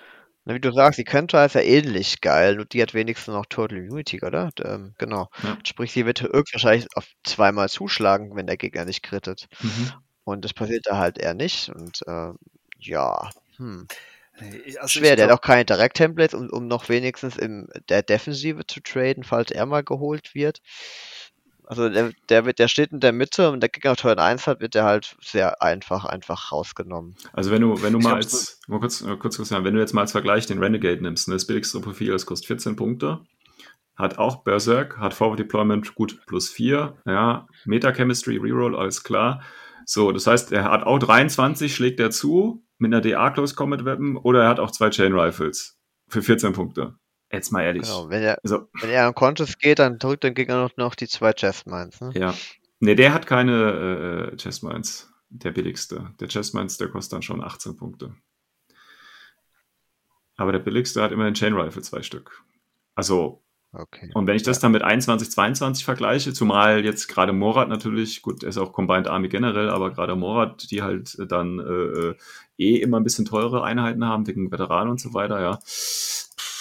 Na, 0.47 0.55
wie 0.55 0.61
du 0.61 0.73
sagst, 0.73 0.99
die 0.99 1.05
Kentra 1.05 1.45
ist 1.45 1.55
ja 1.55 1.61
ähnlich 1.61 2.23
geil, 2.23 2.57
nur 2.57 2.64
die 2.64 2.81
hat 2.81 2.95
wenigstens 2.95 3.35
noch 3.35 3.45
Total 3.47 3.77
Immunity, 3.77 4.21
oder? 4.23 4.49
Ähm, 4.64 4.95
genau. 4.99 5.29
Ja. 5.43 5.59
Sprich, 5.66 5.93
sie 5.93 6.07
wird 6.07 6.23
höchstwahrscheinlich 6.23 6.87
auf 6.95 7.07
zweimal 7.25 7.68
zuschlagen, 7.68 8.35
wenn 8.35 8.47
der 8.47 8.57
Gegner 8.57 8.87
nicht 8.87 9.03
krittet. 9.03 9.47
Mhm. 9.62 9.93
Und 10.25 10.45
das 10.45 10.53
passiert 10.53 10.87
da 10.87 10.99
halt 10.99 11.18
eher 11.18 11.35
nicht. 11.35 11.71
Und 11.71 12.01
äh, 12.07 12.33
ja, 12.79 13.31
hm. 13.57 13.87
Nee, 14.41 14.79
also 14.79 14.99
schwer. 14.99 15.16
Der 15.16 15.27
hat 15.27 15.33
auch 15.33 15.43
keine 15.43 15.64
Direct-Templates, 15.64 16.35
um, 16.35 16.49
um 16.51 16.66
noch 16.66 16.89
wenigstens 16.89 17.37
in 17.37 17.68
der 17.89 18.03
Defensive 18.03 18.66
zu 18.66 18.81
traden, 18.81 19.25
falls 19.25 19.51
er 19.51 19.66
mal 19.66 19.83
geholt 19.83 20.35
wird. 20.35 20.61
Also 21.71 21.89
der, 21.89 22.11
der, 22.29 22.47
wird, 22.47 22.59
der 22.59 22.66
steht 22.66 22.91
in 22.91 22.99
der 22.99 23.12
Mitte 23.12 23.51
und 23.51 23.61
der 23.61 23.68
Gegner 23.68 23.95
Turn 23.95 24.18
1 24.18 24.49
hat, 24.49 24.61
wird 24.61 24.75
der 24.75 24.85
halt 24.85 25.16
sehr 25.23 25.62
einfach, 25.62 26.05
einfach 26.05 26.51
rausgenommen. 26.51 27.14
Also 27.33 27.53
wenn 27.53 27.62
du, 27.62 27.81
wenn 27.81 27.93
du 27.93 28.01
mal 28.01 28.14
als, 28.14 28.61
mal 28.66 28.81
kurz, 28.81 29.03
äh, 29.03 29.16
kurz 29.16 29.37
sagen, 29.37 29.64
wenn 29.64 29.75
du 29.75 29.81
jetzt 29.81 29.93
mal 29.93 30.01
als 30.01 30.11
Vergleich 30.11 30.47
den 30.47 30.59
Renegade 30.59 31.01
nimmst, 31.01 31.29
ne, 31.29 31.35
das 31.35 31.47
billigste 31.47 31.79
Profil, 31.79 32.11
das 32.11 32.27
kostet 32.27 32.49
14 32.49 32.75
Punkte, 32.75 33.21
hat 33.95 34.18
auch 34.18 34.43
Berserk, 34.43 34.99
hat 34.99 35.14
Forward 35.14 35.39
Deployment 35.39 35.95
gut 35.95 36.21
plus 36.27 36.49
4, 36.49 36.97
ja, 37.07 37.47
Meta 37.66 37.93
Chemistry, 37.93 38.39
Reroll, 38.39 38.75
alles 38.75 39.05
klar. 39.05 39.41
So, 39.93 40.12
das 40.12 40.28
heißt, 40.28 40.53
er 40.53 40.70
hat 40.70 40.84
auch 40.84 41.01
23, 41.01 41.74
schlägt 41.74 41.99
er 41.99 42.12
zu, 42.12 42.64
mit 42.78 42.95
einer 42.95 43.01
DA 43.01 43.28
Close 43.30 43.57
Combat 43.57 43.84
Weapon, 43.84 44.16
oder 44.16 44.45
er 44.45 44.49
hat 44.49 44.61
auch 44.61 44.70
zwei 44.70 44.88
Chain 44.88 45.12
Rifles 45.12 45.80
für 46.07 46.22
14 46.22 46.53
Punkte. 46.53 46.95
Jetzt 47.32 47.51
mal 47.51 47.64
ehrlich. 47.64 47.82
Genau, 47.82 48.09
wenn 48.09 48.22
er, 48.22 48.38
Also, 48.45 48.68
wenn 48.80 48.91
er 48.91 49.07
am 49.07 49.16
Contest 49.16 49.59
geht, 49.59 49.80
dann 49.80 49.99
drückt 49.99 50.22
der 50.22 50.30
Gegner 50.30 50.62
noch, 50.62 50.76
noch 50.76 50.95
die 50.95 51.09
zwei 51.09 51.32
Chest 51.32 51.66
Mines. 51.66 52.01
Ne? 52.01 52.12
ja. 52.14 52.32
Ne, 52.78 52.95
der 52.95 53.12
hat 53.12 53.26
keine 53.26 54.30
äh, 54.32 54.36
Chest 54.36 54.62
Mines. 54.62 55.12
Der 55.28 55.51
billigste. 55.51 56.14
Der 56.20 56.28
Chest 56.28 56.55
Mines, 56.55 56.78
der 56.78 56.86
kostet 56.86 57.14
dann 57.14 57.22
schon 57.22 57.43
18 57.43 57.76
Punkte. 57.76 58.14
Aber 60.36 60.53
der 60.53 60.61
billigste 60.61 61.03
hat 61.03 61.11
immerhin 61.11 61.34
Chain 61.34 61.55
Rifle 61.55 61.82
zwei 61.82 62.03
Stück. 62.03 62.45
Also, 62.95 63.43
Okay. 63.73 64.11
und 64.14 64.27
wenn 64.27 64.35
ich 64.35 64.43
das 64.43 64.59
dann 64.59 64.73
mit 64.73 64.83
21, 64.83 65.31
22 65.31 65.85
vergleiche, 65.85 66.33
zumal 66.33 66.85
jetzt 66.85 67.07
gerade 67.07 67.33
Morat 67.33 67.68
natürlich, 67.68 68.21
gut, 68.21 68.43
er 68.43 68.49
ist 68.49 68.59
auch 68.59 68.73
Combined 68.73 69.07
Army 69.07 69.29
generell, 69.29 69.71
aber 69.71 69.93
gerade 69.93 70.16
Morat, 70.16 70.73
die 70.73 70.83
halt 70.83 71.16
dann 71.31 71.61
äh, 71.61 71.62
äh, 71.62 72.16
eh 72.59 72.77
immer 72.79 72.99
ein 72.99 73.05
bisschen 73.05 73.27
teure 73.27 73.62
Einheiten 73.62 74.05
haben, 74.05 74.27
wegen 74.27 74.51
Veteranen 74.51 74.91
und 74.91 75.01
so 75.01 75.14
weiter, 75.14 75.41
ja. 75.41 75.59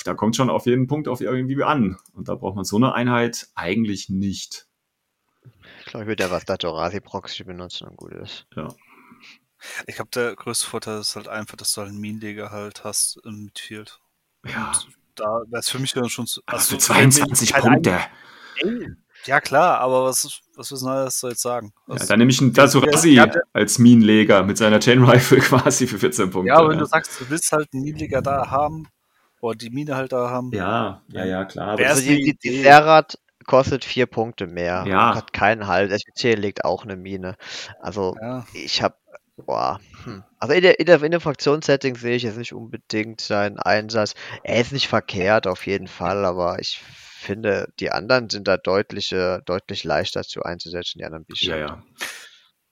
Da 0.05 0.13
kommt 0.13 0.35
schon 0.35 0.51
auf 0.51 0.67
jeden 0.67 0.87
Punkt 0.87 1.07
auf 1.07 1.19
irgendwie 1.19 1.61
an. 1.63 1.97
Und 2.13 2.29
da 2.29 2.35
braucht 2.35 2.55
man 2.55 2.63
so 2.63 2.77
eine 2.77 2.93
Einheit 2.93 3.49
eigentlich 3.55 4.09
nicht. 4.09 4.67
Ich 5.79 5.85
glaube, 5.85 6.03
ich 6.03 6.07
würde 6.09 6.23
ja 6.23 6.31
was 6.31 6.45
Datorasi 6.45 7.01
Proxy 7.01 7.43
benutzen 7.43 7.87
und 7.87 7.97
gut 7.97 8.13
ist. 8.13 8.45
Ja. 8.55 8.67
ich 9.87 9.95
glaube, 9.95 10.11
der 10.13 10.35
größte 10.35 10.67
Vorteil 10.67 10.99
ist 10.99 11.15
halt 11.15 11.27
einfach, 11.27 11.57
dass 11.57 11.73
du 11.73 11.81
halt 11.81 11.89
einen 11.89 11.99
Minenleger 11.99 12.51
halt 12.51 12.83
hast 12.83 13.19
im 13.25 13.45
Midfield. 13.45 13.99
Ja, 14.45 14.71
Da 15.19 15.41
wäre 15.49 15.59
es 15.59 15.69
für 15.69 15.79
mich 15.79 15.93
dann 15.93 16.09
schon 16.09 16.25
zu. 16.27 16.41
aber 16.45 16.57
also, 16.57 16.71
für 16.75 16.77
22 16.79 17.53
halt 17.53 17.63
Punkte. 17.63 17.99
ein- 18.63 18.97
Ja, 19.25 19.41
klar, 19.41 19.79
aber 19.79 20.05
was, 20.05 20.41
was 20.55 20.71
willst 20.71 20.83
du 20.83 20.87
das 20.87 21.21
jetzt 21.23 21.41
sagen? 21.41 21.73
Ja, 21.87 21.95
dann 22.05 22.19
nehme 22.19 22.31
ich 22.31 22.41
einen 22.41 22.53
Dasurasi 22.53 23.11
Ja, 23.11 23.27
als 23.53 23.77
Minenleger 23.79 24.43
mit 24.43 24.57
seiner 24.57 24.79
Chain 24.79 25.03
Rifle 25.03 25.39
quasi 25.39 25.87
für 25.87 25.97
14 25.99 26.29
Punkte. 26.31 26.47
ja, 26.49 26.55
aber 26.57 26.69
wenn 26.69 26.79
du 26.79 26.85
sagst, 26.85 27.19
du 27.19 27.29
willst 27.29 27.51
halt 27.51 27.67
einen 27.73 27.83
Minenleger 27.83 28.21
da 28.21 28.49
haben, 28.49 28.87
oder 29.41 29.55
die 29.55 29.69
Mine 29.69 29.95
halt 29.95 30.11
da 30.11 30.29
haben, 30.29 30.51
ja, 30.53 31.01
ja, 31.09 31.25
ja, 31.25 31.45
klar. 31.45 31.69
Aber 31.69 31.85
Also 31.85 32.01
die, 32.01 32.37
die. 32.43 32.61
Serrat 32.63 33.17
kostet 33.45 33.83
vier 33.85 34.05
Punkte 34.05 34.47
mehr. 34.47 34.83
Ja. 34.87 35.15
Hat 35.15 35.33
keinen 35.33 35.65
Halt. 35.65 35.91
SPC 35.91 36.35
legt 36.37 36.65
auch 36.65 36.83
eine 36.83 36.95
Mine. 36.97 37.35
Also 37.79 38.15
ja. 38.21 38.45
ich 38.53 38.81
habe, 38.83 38.95
boah, 39.45 39.79
hm. 40.03 40.23
also 40.39 40.53
in 40.53 40.61
der, 40.61 40.79
in 40.79 40.85
der, 40.85 41.01
in 41.03 41.11
der 41.11 41.19
Fraktionssetting 41.19 41.95
sehe 41.95 42.15
ich 42.15 42.23
jetzt 42.23 42.37
nicht 42.37 42.53
unbedingt 42.53 43.21
seinen 43.21 43.59
Einsatz. 43.59 44.15
Er 44.43 44.61
ist 44.61 44.71
nicht 44.71 44.87
verkehrt 44.87 45.47
auf 45.47 45.65
jeden 45.65 45.87
Fall, 45.87 46.25
aber 46.25 46.59
ich 46.59 46.79
finde, 46.79 47.71
die 47.79 47.91
anderen 47.91 48.29
sind 48.29 48.47
da 48.47 48.57
deutlich, 48.57 49.11
äh, 49.11 49.39
deutlich 49.45 49.83
leichter 49.83 50.23
zu 50.23 50.43
einzusetzen, 50.43 50.99
die 50.99 51.05
anderen 51.05 51.25
ja, 51.27 51.33
Bischof. 51.33 51.55
ja. 51.55 51.83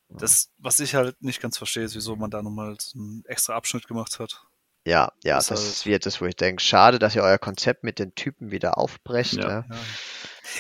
Das, 0.09 0.49
was 0.57 0.80
ich 0.80 0.95
halt 0.95 1.22
nicht 1.22 1.41
ganz 1.41 1.57
verstehe, 1.57 1.84
ist, 1.84 1.95
wieso 1.95 2.15
man 2.15 2.32
da 2.32 2.41
nochmal 2.41 2.78
so 2.80 2.97
einen 2.97 3.24
extra 3.26 3.55
Abschnitt 3.55 3.88
gemacht 3.88 4.20
hat. 4.20 4.41
Ja, 4.86 5.11
ja, 5.22 5.36
Das 5.36 5.47
das, 5.47 5.59
halt- 5.59 5.86
wird 5.86 6.05
das, 6.05 6.22
wo 6.22 6.26
ich 6.26 6.36
denke, 6.38 6.63
schade, 6.63 6.97
dass 6.97 7.13
ihr 7.13 7.24
euer 7.24 7.38
Konzept 7.38 7.84
mit 7.84 7.99
den 7.99 8.15
Typen 8.15 8.51
wieder 8.51 8.78
aufbrecht. 8.78 9.34
Ja. 9.34 9.49
Ja. 9.49 9.65
Ja, 9.70 9.78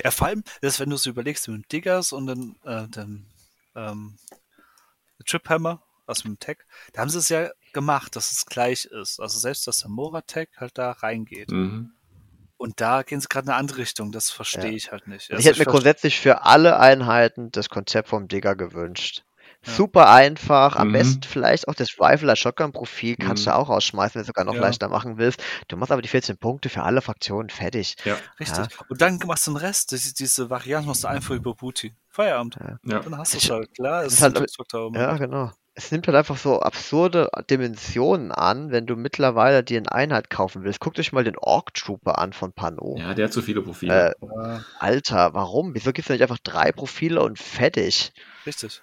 ja 0.03 0.11
vor 0.11 0.27
allem, 0.27 0.43
das, 0.61 0.81
wenn 0.81 0.89
du 0.89 0.97
es 0.97 1.05
überlegst 1.05 1.47
mit 1.47 1.71
Diggers 1.71 2.11
und 2.11 2.27
dann 2.27 2.55
äh, 2.65 2.87
ähm, 3.77 4.17
Triphammer, 5.25 5.81
also 6.07 6.27
mit 6.29 6.37
dem 6.37 6.39
Tech, 6.39 6.57
da 6.93 7.01
haben 7.01 7.09
sie 7.09 7.19
es 7.19 7.29
ja 7.29 7.49
gemacht, 7.73 8.15
dass 8.15 8.31
es 8.31 8.45
gleich 8.45 8.85
ist. 8.85 9.19
Also 9.19 9.37
selbst, 9.39 9.67
dass 9.67 9.79
der 9.79 9.89
Mora-Tech 9.89 10.49
halt 10.57 10.77
da 10.77 10.91
reingeht. 10.91 11.51
Mhm. 11.51 11.91
Und 12.57 12.81
da 12.81 13.03
gehen 13.03 13.21
sie 13.21 13.27
gerade 13.27 13.45
in 13.45 13.49
eine 13.51 13.59
andere 13.59 13.77
Richtung. 13.79 14.11
Das 14.11 14.31
verstehe 14.31 14.71
Ja. 14.71 14.75
ich 14.77 14.91
halt 14.91 15.07
nicht. 15.07 15.29
Also 15.29 15.39
ich 15.41 15.45
hätte 15.45 15.59
mir 15.59 15.65
grundsätzlich 15.65 16.19
für 16.19 16.43
alle 16.43 16.79
Einheiten 16.79 17.51
das 17.51 17.69
Konzept 17.69 18.09
vom 18.09 18.27
Digger 18.27 18.55
gewünscht. 18.55 19.23
Ja. 19.65 19.73
Super 19.73 20.09
einfach, 20.09 20.75
am 20.75 20.87
Mhm. 20.89 20.93
besten 20.93 21.23
vielleicht 21.23 21.67
auch 21.67 21.75
das 21.75 21.89
Rifle 21.99 22.29
als 22.29 22.39
Shotgun-Profil 22.39 23.15
kannst 23.17 23.45
Mhm. 23.45 23.49
du 23.51 23.55
auch 23.57 23.69
rausschmeißen, 23.69 24.15
wenn 24.15 24.21
du 24.23 24.27
sogar 24.27 24.45
noch 24.45 24.53
Ja. 24.55 24.61
leichter 24.61 24.87
machen 24.87 25.17
willst. 25.17 25.43
Du 25.67 25.77
machst 25.77 25.91
aber 25.91 26.01
die 26.01 26.07
14 26.07 26.37
Punkte 26.37 26.69
für 26.69 26.81
alle 26.83 27.01
Fraktionen 27.01 27.49
fertig. 27.49 27.95
Ja, 28.05 28.17
Richtig. 28.39 28.67
Und 28.89 29.01
dann 29.01 29.19
machst 29.25 29.45
du 29.45 29.51
den 29.51 29.57
Rest, 29.57 29.91
diese, 29.91 30.13
diese 30.15 30.49
Variante 30.49 30.87
machst 30.87 31.03
du 31.03 31.07
einfach 31.09 31.35
über 31.35 31.53
Booty. 31.53 31.93
Feierabend. 32.09 32.55
ja. 32.59 32.99
Dann 33.01 33.17
hast 33.19 33.33
du 33.33 33.37
Das 33.37 33.43
es 33.45 33.49
halt. 33.51 33.73
Klar, 33.75 34.03
es 34.05 34.13
ist 34.13 34.21
halt- 34.23 34.39
Ja, 34.95 35.17
genau. 35.17 35.51
Es 35.79 35.91
nimmt 35.91 36.07
halt 36.07 36.17
einfach 36.17 36.37
so 36.37 36.59
absurde 36.59 37.29
Dimensionen 37.51 38.31
an, 38.31 38.71
wenn 38.71 38.87
du 38.87 38.95
mittlerweile 38.95 39.63
dir 39.63 39.77
eine 39.77 39.91
Einheit 39.91 40.31
kaufen 40.31 40.63
willst. 40.63 40.79
Guckt 40.79 40.97
euch 40.97 41.11
mal 41.11 41.23
den 41.23 41.37
Orc 41.37 41.71
Trooper 41.75 42.17
an 42.17 42.33
von 42.33 42.51
Pano. 42.51 42.95
ja, 42.97 43.13
der 43.13 43.25
hat 43.25 43.33
zu 43.33 43.43
viele 43.43 43.61
Profile. 43.61 44.15
Äh, 44.19 44.25
Ja, 44.25 44.63
Alter, 44.79 45.35
warum? 45.35 45.75
Wieso 45.75 45.93
gibt's 45.93 46.07
da 46.07 46.15
nicht 46.15 46.23
einfach 46.23 46.39
drei 46.39 46.71
Profile 46.71 47.21
und 47.21 47.37
fertig? 47.37 48.11
richtig. 48.47 48.81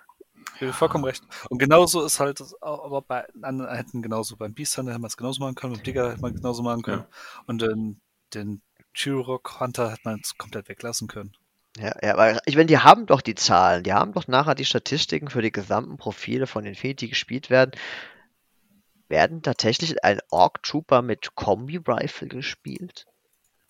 Dir 0.61 0.72
vollkommen 0.72 1.05
recht. 1.05 1.24
Und 1.49 1.59
genauso 1.59 2.05
ist 2.05 2.20
halt, 2.20 2.40
auch- 2.61 2.84
aber 2.84 3.03
bei 3.03 3.26
anderen 3.42 3.68
Einheiten 3.68 4.03
genauso. 4.03 4.36
Beim 4.36 4.55
Beast 4.55 4.78
Hunter 4.78 4.92
hätte 4.92 5.01
man 5.01 5.09
es 5.09 5.16
genauso 5.16 5.40
machen 5.40 5.57
können, 5.57 5.72
beim 5.72 5.82
Digger 5.82 6.12
hätte 6.12 6.20
man 6.20 6.32
es 6.32 6.40
genauso 6.40 6.62
machen 6.62 6.82
können. 6.82 7.05
Und 7.47 7.61
den, 7.61 8.01
den 8.34 8.62
Chirurg 8.92 9.59
Hunter 9.59 9.90
hätte 9.90 10.03
man 10.05 10.20
es 10.22 10.38
komplett 10.38 10.68
weglassen 10.68 11.09
können. 11.09 11.32
Ja, 11.79 11.93
ja, 12.03 12.12
aber 12.12 12.41
ich 12.47 12.55
meine, 12.55 12.66
die 12.66 12.79
haben 12.79 13.07
doch 13.07 13.20
die 13.20 13.35
Zahlen, 13.35 13.83
die 13.83 13.93
haben 13.93 14.12
doch 14.12 14.29
nachher 14.29 14.55
die 14.55 14.64
Statistiken 14.64 15.29
für 15.29 15.43
die 15.43 15.51
gesamten 15.51 15.97
Profile 15.97 16.47
von 16.47 16.64
Infinity 16.64 17.09
gespielt 17.09 17.51
werden. 17.51 17.72
Werden 19.09 19.43
tatsächlich 19.43 20.03
ein 20.05 20.20
Orc 20.31 20.62
Trooper 20.62 21.03
mit 21.03 21.35
Kombi-Rifle 21.35 22.29
gespielt? 22.29 23.07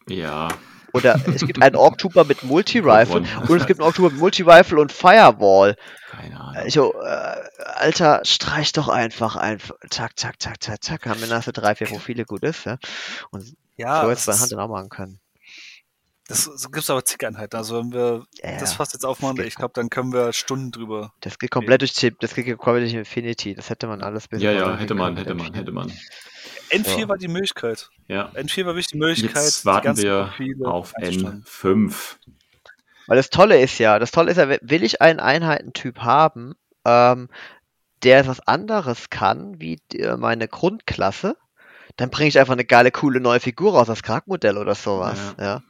ja, 0.09 0.49
Oder 0.93 1.19
es 1.35 1.47
gibt 1.47 1.63
einen 1.63 1.77
Orc 1.77 1.99
Trooper 1.99 2.25
mit 2.25 2.43
Multi-Rifle 2.43 3.23
Gewonnen. 3.23 3.49
und 3.49 3.57
es 3.57 3.67
gibt 3.67 3.81
einen 3.81 3.87
Orc 3.87 3.97
Trooper 3.97 4.11
mit 4.11 4.21
Multi-Rifle 4.21 4.81
und 4.81 4.93
Firewall. 4.93 5.77
keine 6.11 6.39
Ahnung. 6.39 6.57
Also, 6.57 6.95
äh, 7.03 7.37
Alter, 7.75 8.21
streich 8.25 8.73
doch 8.73 8.89
einfach 8.89 9.37
einfach. 9.37 9.77
Zack, 9.91 10.19
zack, 10.19 10.41
zack, 10.41 10.63
zack, 10.63 10.85
zack. 10.85 11.07
Haben 11.07 11.21
wir 11.21 11.29
nachher 11.29 11.53
drei, 11.53 11.75
vier 11.75 11.87
Profile 11.87 12.25
gut 12.25 12.43
ist, 12.43 12.65
ja. 12.67 12.79
Und 13.31 13.57
Ja, 13.77 14.03
so 14.03 14.11
jetzt 14.11 14.27
bei 14.27 14.35
Hand 14.35 14.53
dann 14.53 14.61
auch 14.61 14.69
machen 14.69 14.91
können. 14.91 15.21
Das, 16.29 16.45
das 16.45 16.63
gibt 16.65 16.79
es 16.79 16.91
aber 16.91 17.05
zig 17.05 17.25
Einheiten. 17.27 17.57
Also 17.57 17.79
wenn 17.79 17.93
wir 17.93 18.25
Ja, 18.43 18.59
das 18.59 18.71
ja. 18.71 18.77
fast 18.77 18.93
jetzt 18.95 19.05
aufmachen, 19.05 19.41
ich 19.41 19.55
glaube, 19.55 19.73
dann 19.75 19.91
können 19.91 20.13
wir 20.13 20.33
Stunden 20.33 20.71
drüber. 20.71 21.13
Das 21.21 21.39
geht 21.39 21.51
komplett 21.51 21.83
durch 21.83 21.93
Chip, 21.93 22.19
das 22.21 22.35
geht 22.35 22.47
komplett 22.59 22.85
durch 22.85 22.95
Infinity. 22.95 23.55
Das 23.55 23.69
hätte 23.71 23.87
man 23.87 24.03
alles 24.03 24.29
bis 24.29 24.43
ja, 24.43 24.53
ja, 24.53 24.77
hätte 24.77 24.95
man, 24.95 25.17
hätte 25.17 25.35
man, 25.35 25.53
hätte 25.55 25.73
man. 25.73 25.93
N4 26.71 27.01
Ja. 27.01 27.09
war 27.09 27.19
die 27.19 27.29
Möglichkeit. 27.29 27.91
Ja. 28.09 28.31
N4 28.35 28.61
war 28.65 28.73
wirklich 28.75 28.89
die 28.89 28.99
Möglichkeit, 28.99 29.45
Jetzt 29.45 29.67
warten 29.67 29.97
wir 29.97 30.25
Profile 30.37 30.67
auf 30.67 30.95
einzustellen. 30.97 31.45
N5. 31.45 32.17
Weil 33.07 33.17
das 33.17 33.31
Tolle 33.31 33.61
ist 33.61 33.79
ja, 33.79 33.99
das 33.99 34.11
Tolle 34.11 34.31
ist 34.31 34.39
ja, 34.39 34.49
will 34.49 34.83
ich 34.83 35.03
einen 35.03 35.21
Einheitentyp 35.21 35.99
haben, 36.01 36.55
ähm, 36.87 37.29
der 38.03 38.27
was 38.27 38.41
anderes 38.41 39.11
kann, 39.11 39.61
wie 39.61 39.79
äh, 39.93 40.17
meine 40.17 40.49
Grundklasse, 40.49 41.37
dann 41.97 42.11
bringe 42.11 42.29
ich 42.29 42.39
einfach 42.39 42.55
eine 42.55 42.65
geile, 42.65 42.91
coole 42.91 43.21
neue 43.21 43.41
Figur 43.41 43.75
raus, 43.75 43.87
das 43.87 44.03
Charaktermodell 44.03 44.57
oder 44.59 44.75
sowas. 44.75 45.35
Ja. 45.39 45.63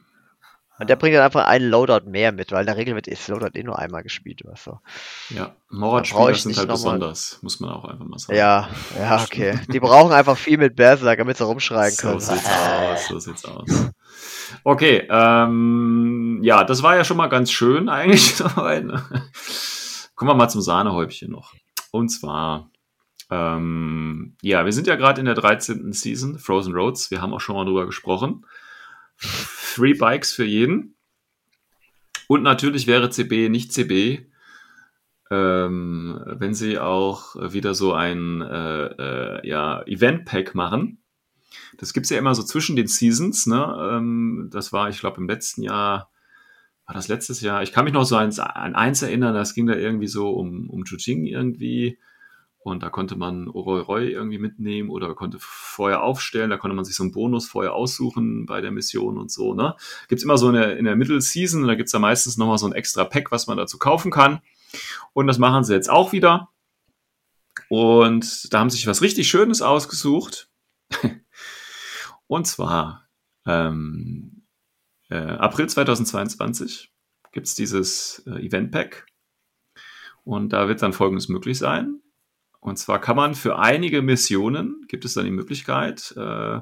Und 0.77 0.89
der 0.89 0.97
bringt 0.97 1.15
dann 1.15 1.23
einfach 1.23 1.45
einen 1.45 1.69
Loadout 1.69 2.09
mehr 2.09 2.31
mit, 2.33 2.51
weil 2.51 2.61
in 2.61 2.65
der 2.67 2.75
Regel 2.77 2.95
wird 2.95 3.09
das 3.09 3.27
Loadout 3.27 3.57
eh 3.57 3.63
nur 3.63 3.79
einmal 3.79 4.03
gespielt 4.03 4.43
oder 4.43 4.57
so. 4.57 4.79
Ja, 5.29 5.55
Morat-Spieler 5.69 6.35
sind 6.35 6.57
halt 6.57 6.67
besonders, 6.67 7.39
muss 7.41 7.59
man 7.61 7.69
auch 7.69 7.85
einfach 7.85 8.05
mal 8.05 8.19
sagen. 8.19 8.37
Ja, 8.37 8.69
ja, 8.99 9.23
okay. 9.23 9.59
Die 9.71 9.79
brauchen 9.79 10.11
einfach 10.11 10.37
viel 10.37 10.57
mit 10.57 10.75
Berserker, 10.75 11.23
damit 11.23 11.37
sie 11.37 11.45
rumschreien 11.45 11.93
So 11.93 12.07
können. 12.07 12.19
sieht's 12.19 12.45
aus, 12.45 13.07
so 13.07 13.19
sieht's 13.19 13.45
aus. 13.45 13.91
Okay, 14.63 15.07
ähm, 15.09 16.39
ja, 16.41 16.63
das 16.63 16.83
war 16.83 16.95
ja 16.95 17.03
schon 17.03 17.17
mal 17.17 17.27
ganz 17.27 17.51
schön 17.51 17.87
eigentlich. 17.87 18.37
Kommen 20.15 20.29
wir 20.29 20.35
mal 20.35 20.49
zum 20.49 20.61
Sahnehäubchen 20.61 21.31
noch. 21.31 21.53
Und 21.91 22.09
zwar, 22.09 22.69
ähm, 23.31 24.35
ja, 24.41 24.65
wir 24.65 24.73
sind 24.73 24.87
ja 24.87 24.95
gerade 24.95 25.19
in 25.19 25.25
der 25.25 25.35
13. 25.35 25.93
Season, 25.93 26.37
Frozen 26.37 26.73
Roads. 26.73 27.11
Wir 27.11 27.21
haben 27.21 27.33
auch 27.33 27.41
schon 27.41 27.55
mal 27.55 27.65
drüber 27.65 27.85
gesprochen. 27.85 28.45
Free 29.17 29.93
Bikes 29.93 30.33
für 30.33 30.45
jeden. 30.45 30.95
Und 32.27 32.43
natürlich 32.43 32.87
wäre 32.87 33.09
CB 33.09 33.49
nicht 33.49 33.71
CB, 33.71 34.27
ähm, 35.31 36.21
wenn 36.25 36.53
sie 36.53 36.79
auch 36.79 37.35
wieder 37.35 37.73
so 37.73 37.93
ein 37.93 38.41
äh, 38.41 38.85
äh, 38.85 39.47
ja, 39.47 39.83
Event-Pack 39.83 40.55
machen. 40.55 41.03
Das 41.77 41.93
gibt's 41.93 42.09
ja 42.09 42.17
immer 42.17 42.35
so 42.35 42.43
zwischen 42.43 42.75
den 42.75 42.87
Seasons. 42.87 43.47
Ne? 43.47 43.89
Ähm, 43.91 44.49
das 44.51 44.73
war, 44.73 44.89
ich 44.89 44.99
glaube, 44.99 45.17
im 45.21 45.27
letzten 45.27 45.61
Jahr, 45.61 46.11
war 46.85 46.95
das 46.95 47.07
letztes 47.07 47.41
Jahr? 47.41 47.63
Ich 47.63 47.71
kann 47.71 47.85
mich 47.85 47.93
noch 47.93 48.05
so 48.05 48.15
an, 48.17 48.31
an 48.31 48.75
eins 48.75 49.01
erinnern, 49.01 49.33
das 49.33 49.53
ging 49.53 49.65
da 49.67 49.75
irgendwie 49.75 50.07
so 50.07 50.29
um, 50.31 50.69
um 50.69 50.83
Chuching 50.83 51.25
irgendwie. 51.25 51.99
Und 52.65 52.81
da 52.81 52.89
konnte 52.89 53.15
man 53.15 53.47
Oroi 53.47 53.79
Roy 53.79 54.07
irgendwie 54.09 54.39
mitnehmen 54.39 54.89
oder 54.89 55.13
konnte 55.13 55.37
vorher 55.39 56.01
aufstellen. 56.01 56.49
Da 56.49 56.57
konnte 56.57 56.73
man 56.73 56.83
sich 56.83 56.95
so 56.95 57.03
einen 57.03 57.11
Bonus 57.11 57.47
vorher 57.47 57.75
aussuchen 57.75 58.47
bei 58.47 58.59
der 58.59 58.71
Mission 58.71 59.19
und 59.19 59.29
so. 59.29 59.53
Ne? 59.53 59.75
Gibt's 60.07 60.23
immer 60.23 60.39
so 60.39 60.47
eine, 60.47 60.71
in 60.71 60.85
der 60.85 60.95
Middle 60.95 61.21
Season, 61.21 61.67
da 61.67 61.75
gibt's 61.75 61.91
da 61.91 61.99
meistens 61.99 62.37
nochmal 62.37 62.57
so 62.57 62.65
ein 62.65 62.73
extra 62.73 63.03
Pack, 63.03 63.31
was 63.31 63.45
man 63.45 63.57
dazu 63.57 63.77
kaufen 63.77 64.09
kann. 64.09 64.39
Und 65.13 65.27
das 65.27 65.37
machen 65.37 65.63
sie 65.63 65.75
jetzt 65.75 65.91
auch 65.91 66.11
wieder. 66.11 66.49
Und 67.69 68.51
da 68.51 68.61
haben 68.61 68.71
sie 68.71 68.77
sich 68.77 68.87
was 68.87 69.03
richtig 69.03 69.27
Schönes 69.27 69.61
ausgesucht. 69.61 70.49
Und 72.25 72.47
zwar 72.47 73.07
ähm, 73.45 74.41
äh, 75.11 75.17
April 75.17 75.69
2022 75.69 76.91
gibt 77.31 77.45
es 77.45 77.53
dieses 77.53 78.23
äh, 78.25 78.43
Event 78.43 78.71
Pack. 78.71 79.05
Und 80.23 80.51
da 80.51 80.67
wird 80.67 80.81
dann 80.81 80.93
Folgendes 80.93 81.29
möglich 81.29 81.59
sein. 81.59 82.01
Und 82.65 82.77
zwar 82.77 82.99
kann 82.99 83.15
man 83.15 83.35
für 83.35 83.59
einige 83.59 84.01
Missionen, 84.01 84.85
gibt 84.87 85.05
es 85.05 85.13
dann 85.13 85.25
die 85.25 85.31
Möglichkeit, 85.31 86.13
äh, 86.17 86.59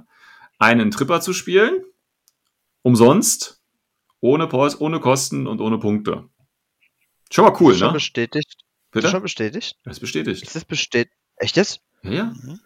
einen 0.59 0.91
Tripper 0.91 1.21
zu 1.21 1.31
spielen. 1.31 1.81
Umsonst. 2.81 3.61
Ohne, 4.19 4.47
Pos- 4.47 4.79
ohne 4.79 4.99
Kosten 4.99 5.47
und 5.47 5.61
ohne 5.61 5.77
Punkte. 5.77 6.29
Schon 7.31 7.45
mal 7.45 7.55
cool, 7.59 7.71
Ist 7.73 7.79
schon 7.79 7.87
ne? 7.89 7.93
bestätigt. 7.93 8.55
Ist 8.57 8.91
Bitte? 8.91 9.07
schon 9.09 9.21
bestätigt? 9.21 9.77
Das 9.85 9.93
ist 9.97 9.99
bestätigt. 10.01 10.43
Ist 10.43 10.55
das 10.55 10.65
bestätigt? 10.65 11.15
Echt 11.37 11.55
jetzt? 11.57 11.79
Ja, 12.03 12.11
ja. 12.11 12.23
Mhm. 12.25 12.59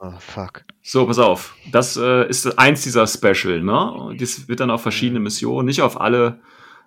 Oh, 0.00 0.12
fuck. 0.18 0.64
So, 0.82 1.06
pass 1.06 1.18
auf. 1.18 1.56
Das 1.70 1.96
äh, 1.96 2.28
ist 2.28 2.58
eins 2.58 2.82
dieser 2.82 3.06
Special, 3.06 3.62
ne? 3.62 3.92
Und 3.92 4.20
das 4.20 4.48
wird 4.48 4.60
dann 4.60 4.70
auf 4.70 4.82
verschiedene 4.82 5.20
Missionen, 5.20 5.66
nicht 5.66 5.80
auf 5.82 6.00
alle, 6.00 6.40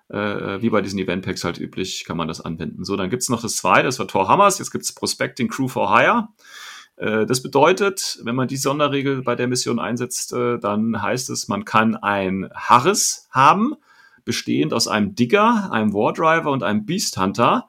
äh, 0.08 0.60
wie 0.62 0.70
bei 0.70 0.80
diesen 0.80 0.98
Event 0.98 1.24
Packs 1.24 1.44
halt 1.44 1.58
üblich, 1.58 2.04
kann 2.06 2.16
man 2.16 2.28
das 2.28 2.40
anwenden. 2.40 2.84
So, 2.84 2.96
dann 2.96 3.10
gibt's 3.10 3.28
noch 3.28 3.42
das 3.42 3.56
zweite, 3.56 3.84
das 3.84 3.98
war 3.98 4.08
Thor 4.08 4.28
Hammers, 4.28 4.58
jetzt 4.58 4.70
gibt's 4.70 4.92
Prospecting 4.92 5.48
Crew 5.48 5.68
for 5.68 5.94
Hire. 5.96 6.28
Äh, 6.96 7.26
das 7.26 7.42
bedeutet, 7.42 8.18
wenn 8.22 8.34
man 8.34 8.48
die 8.48 8.56
Sonderregel 8.56 9.22
bei 9.22 9.34
der 9.34 9.48
Mission 9.48 9.78
einsetzt, 9.78 10.32
äh, 10.32 10.58
dann 10.58 11.00
heißt 11.00 11.30
es, 11.30 11.48
man 11.48 11.64
kann 11.64 11.96
ein 11.96 12.48
Harris 12.54 13.28
haben, 13.30 13.74
bestehend 14.24 14.74
aus 14.74 14.88
einem 14.88 15.14
Digger, 15.14 15.70
einem 15.72 15.92
Wardriver 15.94 16.50
und 16.50 16.62
einem 16.62 16.84
Beast 16.84 17.18
Hunter, 17.18 17.68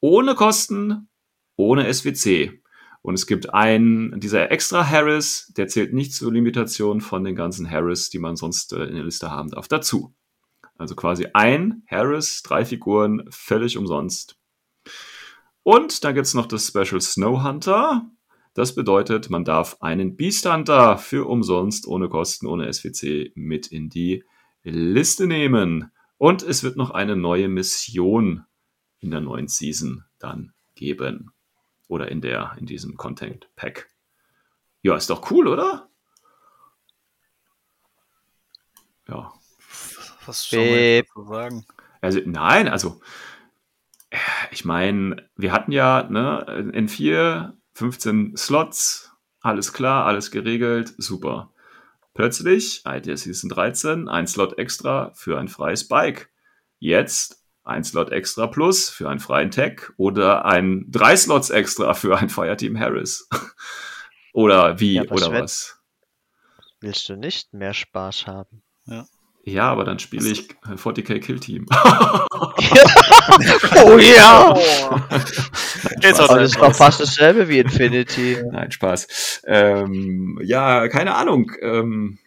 ohne 0.00 0.34
Kosten, 0.34 1.08
ohne 1.56 1.92
SWC. 1.92 2.62
Und 3.02 3.14
es 3.14 3.26
gibt 3.26 3.52
einen, 3.54 4.18
dieser 4.20 4.50
extra 4.50 4.88
Harris, 4.88 5.52
der 5.56 5.68
zählt 5.68 5.92
nicht 5.92 6.12
zur 6.12 6.32
Limitation 6.32 7.00
von 7.00 7.24
den 7.24 7.34
ganzen 7.34 7.70
Harris, 7.70 8.10
die 8.10 8.18
man 8.18 8.36
sonst 8.36 8.72
äh, 8.72 8.84
in 8.84 8.94
der 8.94 9.04
Liste 9.04 9.30
haben 9.30 9.50
darf, 9.50 9.68
dazu. 9.68 10.14
Also 10.78 10.94
quasi 10.94 11.26
ein 11.34 11.82
Harris, 11.86 12.42
drei 12.42 12.64
Figuren, 12.64 13.26
völlig 13.30 13.76
umsonst. 13.76 14.38
Und 15.64 16.04
dann 16.04 16.14
gibt's 16.14 16.34
noch 16.34 16.46
das 16.46 16.68
Special 16.68 17.00
Snow 17.00 17.42
Hunter. 17.42 18.08
Das 18.54 18.74
bedeutet, 18.74 19.28
man 19.28 19.44
darf 19.44 19.76
einen 19.80 20.16
Beast 20.16 20.50
Hunter 20.50 20.96
für 20.96 21.28
umsonst, 21.28 21.86
ohne 21.86 22.08
Kosten, 22.08 22.46
ohne 22.46 22.72
SWC 22.72 23.32
mit 23.34 23.66
in 23.66 23.90
die 23.90 24.24
Liste 24.62 25.26
nehmen. 25.26 25.90
Und 26.16 26.42
es 26.42 26.62
wird 26.62 26.76
noch 26.76 26.90
eine 26.90 27.16
neue 27.16 27.48
Mission 27.48 28.44
in 29.00 29.10
der 29.10 29.20
neuen 29.20 29.48
Season 29.48 30.04
dann 30.18 30.52
geben 30.74 31.32
oder 31.88 32.08
in 32.08 32.20
der 32.20 32.56
in 32.58 32.66
diesem 32.66 32.96
Content 32.96 33.48
Pack. 33.56 33.88
Ja, 34.82 34.96
ist 34.96 35.10
doch 35.10 35.30
cool, 35.30 35.48
oder? 35.48 35.88
Ja. 39.08 39.37
Was 40.28 40.48
soll 40.48 40.66
man 40.66 40.78
jetzt 40.78 41.10
dazu 41.10 41.28
sagen? 41.28 41.66
Also 42.00 42.20
nein, 42.24 42.68
also 42.68 43.00
äh, 44.10 44.18
ich 44.50 44.64
meine, 44.64 45.28
wir 45.36 45.52
hatten 45.52 45.72
ja 45.72 46.06
ne, 46.08 46.70
in 46.74 46.88
vier 46.88 47.56
15 47.74 48.36
Slots, 48.36 49.12
alles 49.40 49.72
klar, 49.72 50.06
alles 50.06 50.30
geregelt, 50.30 50.92
super. 50.98 51.52
Plötzlich, 52.12 52.82
der 52.82 53.16
Season 53.16 53.48
13, 53.48 54.08
ein 54.08 54.26
Slot 54.26 54.58
extra 54.58 55.12
für 55.14 55.38
ein 55.38 55.48
freies 55.48 55.86
Bike. 55.86 56.30
Jetzt 56.80 57.44
ein 57.62 57.84
Slot 57.84 58.10
extra 58.10 58.48
plus 58.48 58.90
für 58.90 59.08
einen 59.08 59.20
freien 59.20 59.50
Tag 59.50 59.92
oder 59.96 60.44
ein 60.44 60.86
drei 60.88 61.16
Slots 61.16 61.50
extra 61.50 61.94
für 61.94 62.18
ein 62.18 62.28
Fireteam 62.28 62.78
Harris. 62.78 63.28
oder 64.32 64.80
wie, 64.80 64.94
Ja, 64.94 65.04
oder 65.04 65.32
was? 65.32 65.78
Willst 66.80 67.08
du 67.08 67.16
nicht 67.16 67.54
mehr 67.54 67.72
Spaß 67.72 68.26
haben? 68.26 68.62
Ja, 68.86 69.06
aber 69.64 69.84
dann 69.84 69.98
spiele 69.98 70.28
ich 70.28 70.50
äh, 70.66 70.74
40k 70.74 71.20
Kill 71.20 71.40
Team. 71.40 71.66
Oh 73.84 73.98
ja! 73.98 74.56
Jetzt 76.02 76.20
hat 76.20 76.30
das 76.30 76.52
ist 76.52 76.56
doch 76.60 76.74
fast 76.74 77.00
dasselbe 77.00 77.48
wie 77.48 77.58
Infinity. 77.58 78.36
Nein, 78.52 78.70
Spaß. 78.70 79.42
Ähm, 79.46 80.38
ja, 80.42 80.88
keine 80.88 81.14
Ahnung. 81.14 81.52
Ähm, 81.60 82.18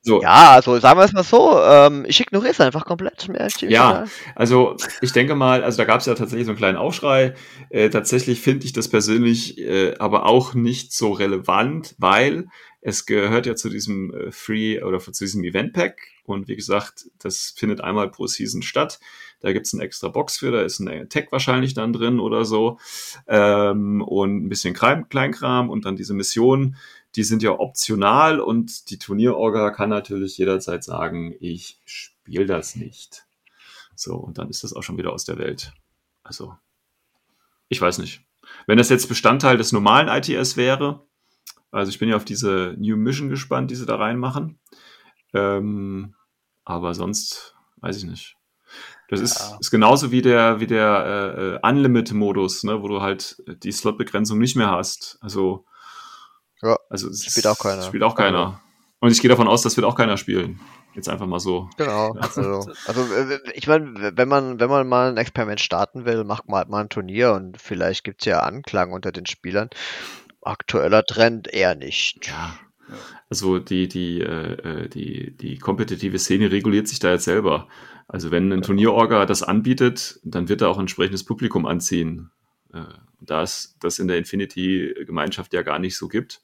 so, 0.00 0.22
Ja, 0.22 0.52
also 0.52 0.78
sagen 0.78 0.98
wir 0.98 1.04
es 1.04 1.12
mal 1.12 1.24
so, 1.24 1.60
ähm, 1.60 2.04
ich 2.06 2.20
ignoriere 2.20 2.52
es 2.52 2.60
einfach 2.60 2.84
komplett. 2.84 3.28
Ja. 3.62 4.04
also 4.34 4.76
ich 5.00 5.12
denke 5.12 5.34
mal, 5.34 5.64
also 5.64 5.78
da 5.78 5.84
gab 5.84 6.00
es 6.00 6.06
ja 6.06 6.14
tatsächlich 6.14 6.46
so 6.46 6.52
einen 6.52 6.58
kleinen 6.58 6.78
Aufschrei. 6.78 7.34
Äh, 7.70 7.90
tatsächlich 7.90 8.40
finde 8.40 8.66
ich 8.66 8.72
das 8.72 8.88
persönlich 8.88 9.58
äh, 9.58 9.94
aber 9.98 10.26
auch 10.26 10.54
nicht 10.54 10.92
so 10.92 11.12
relevant, 11.12 11.94
weil 11.98 12.46
es 12.80 13.06
gehört 13.06 13.46
ja 13.46 13.54
zu 13.54 13.70
diesem 13.70 14.12
äh, 14.14 14.32
Free 14.32 14.82
oder 14.82 14.98
zu 14.98 15.24
diesem 15.24 15.44
Event 15.44 15.72
Pack 15.72 15.98
und 16.24 16.48
wie 16.48 16.56
gesagt, 16.56 17.06
das 17.18 17.52
findet 17.56 17.80
einmal 17.80 18.10
pro 18.10 18.26
Season 18.26 18.62
statt. 18.62 19.00
Da 19.40 19.52
gibt's 19.52 19.74
eine 19.74 19.82
extra 19.82 20.08
Box 20.08 20.38
für, 20.38 20.52
da 20.52 20.62
ist 20.62 20.78
ein 20.78 21.08
Tag 21.08 21.32
wahrscheinlich 21.32 21.74
dann 21.74 21.92
drin 21.92 22.20
oder 22.20 22.44
so 22.44 22.78
ähm, 23.26 24.02
und 24.02 24.44
ein 24.44 24.48
bisschen 24.48 24.74
Klein 24.74 25.08
Kleinkram 25.08 25.68
und 25.68 25.84
dann 25.84 25.96
diese 25.96 26.14
Missionen, 26.14 26.76
die 27.16 27.24
sind 27.24 27.42
ja 27.42 27.58
optional 27.58 28.40
und 28.40 28.90
die 28.90 28.98
Turnierorga 28.98 29.70
kann 29.70 29.90
natürlich 29.90 30.38
jederzeit 30.38 30.84
sagen, 30.84 31.34
ich 31.40 31.80
spiele 31.84 32.46
das 32.46 32.76
nicht. 32.76 33.26
So, 33.94 34.14
und 34.14 34.38
dann 34.38 34.48
ist 34.48 34.64
das 34.64 34.72
auch 34.72 34.82
schon 34.82 34.96
wieder 34.96 35.12
aus 35.12 35.24
der 35.24 35.38
Welt. 35.38 35.72
Also, 36.22 36.56
ich 37.68 37.80
weiß 37.80 37.98
nicht. 37.98 38.24
Wenn 38.66 38.78
das 38.78 38.88
jetzt 38.88 39.08
Bestandteil 39.08 39.56
des 39.56 39.72
normalen 39.72 40.08
ITS 40.08 40.56
wäre, 40.56 41.06
also 41.70 41.90
ich 41.90 41.98
bin 41.98 42.08
ja 42.08 42.16
auf 42.16 42.24
diese 42.24 42.76
New 42.78 42.96
Mission 42.96 43.28
gespannt, 43.28 43.70
die 43.70 43.76
sie 43.76 43.86
da 43.86 43.96
reinmachen. 43.96 44.58
Ähm, 45.34 46.14
aber 46.64 46.94
sonst 46.94 47.54
weiß 47.76 47.96
ich 47.98 48.04
nicht. 48.04 48.36
Das 49.08 49.20
ist, 49.20 49.38
Ja. 49.38 49.58
ist 49.60 49.70
genauso 49.70 50.10
wie 50.10 50.22
der, 50.22 50.60
wie 50.60 50.66
der 50.66 51.04
äh, 51.36 51.40
äh, 51.54 51.58
Unlimit-Modus, 51.62 52.64
ne, 52.64 52.82
wo 52.82 52.88
du 52.88 53.02
halt 53.02 53.42
die 53.46 53.72
Slot-Begrenzung 53.72 54.38
nicht 54.38 54.56
mehr 54.56 54.70
hast. 54.70 55.18
Also, 55.20 55.66
Ja, 56.62 56.78
also 56.88 57.08
es 57.08 57.24
spielt 57.24 57.46
auch 57.46 57.58
keiner. 57.58 57.82
Spielt 57.82 58.02
auch 58.02 58.14
keiner. 58.14 58.60
Und 59.00 59.10
ich 59.10 59.20
gehe 59.20 59.28
davon 59.28 59.48
aus, 59.48 59.62
das 59.62 59.76
wird 59.76 59.84
auch 59.84 59.96
keiner 59.96 60.16
spielen. 60.16 60.60
Jetzt 60.94 61.08
einfach 61.08 61.26
mal 61.26 61.40
so. 61.40 61.68
Genau. 61.76 62.12
Also, 62.20 62.70
also 62.86 63.14
äh, 63.14 63.38
ich 63.54 63.66
meine, 63.66 64.12
wenn 64.16 64.28
man, 64.28 64.60
wenn 64.60 64.70
man 64.70 64.86
mal 64.88 65.10
ein 65.10 65.16
Experiment 65.16 65.60
starten 65.60 66.04
will, 66.04 66.22
macht 66.24 66.48
man 66.48 66.58
halt 66.58 66.68
mal 66.68 66.82
ein 66.82 66.88
Turnier 66.88 67.32
und 67.32 67.60
vielleicht 67.60 68.04
gibt's 68.04 68.26
ja 68.26 68.40
Anklang 68.40 68.92
unter 68.92 69.10
den 69.10 69.26
Spielern. 69.26 69.70
Aktueller 70.42 71.04
Trend 71.04 71.52
eher 71.52 71.74
nicht. 71.74 72.28
Ja. 72.28 72.54
Also 73.32 73.58
die, 73.58 73.88
die, 73.88 74.20
äh, 74.20 74.82
äh, 74.82 74.88
die, 74.90 75.34
die 75.34 75.56
kompetitive 75.56 76.18
Szene 76.18 76.52
reguliert 76.52 76.86
sich 76.86 76.98
da 76.98 77.12
jetzt 77.12 77.24
selber. 77.24 77.66
Also 78.06 78.30
wenn 78.30 78.52
ein 78.52 78.60
Turnierorga 78.60 79.24
das 79.24 79.42
anbietet, 79.42 80.20
dann 80.22 80.50
wird 80.50 80.60
er 80.60 80.68
auch 80.68 80.76
ein 80.76 80.82
entsprechendes 80.82 81.24
Publikum 81.24 81.64
anziehen. 81.64 82.30
Äh, 82.74 82.82
Da 83.20 83.42
es 83.42 83.74
das 83.80 83.98
in 83.98 84.06
der 84.06 84.18
Infinity-Gemeinschaft 84.18 85.54
ja 85.54 85.62
gar 85.62 85.78
nicht 85.78 85.96
so 85.96 86.08
gibt, 86.08 86.42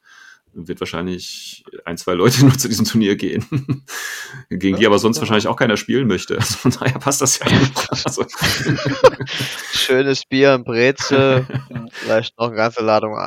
wird 0.55 0.81
wahrscheinlich 0.81 1.63
ein, 1.85 1.99
zwei 1.99 2.15
Leute 2.15 2.41
nur 2.47 2.57
zu 2.57 2.69
diesem 2.69 2.87
Turnier 2.87 3.17
gehen, 3.17 3.45
gegen 4.49 4.79
die 4.79 4.87
aber 4.87 4.99
sonst 4.99 5.19
wahrscheinlich 5.19 5.47
auch 5.47 5.57
keiner 5.57 5.77
spielen 5.77 6.09
möchte. 6.09 6.37
Also 6.37 6.55
von 6.57 6.71
daher 6.71 6.99
passt 6.99 7.21
das 7.21 7.39
ja. 7.39 7.47
Also, 8.03 8.25
Schönes 9.75 10.25
Bier 10.25 10.55
und 10.55 10.65
Brezel, 10.65 11.47
vielleicht 11.93 12.39
noch 12.39 12.47
eine 12.47 12.57
ganze 12.57 12.83
Ladung 12.83 13.19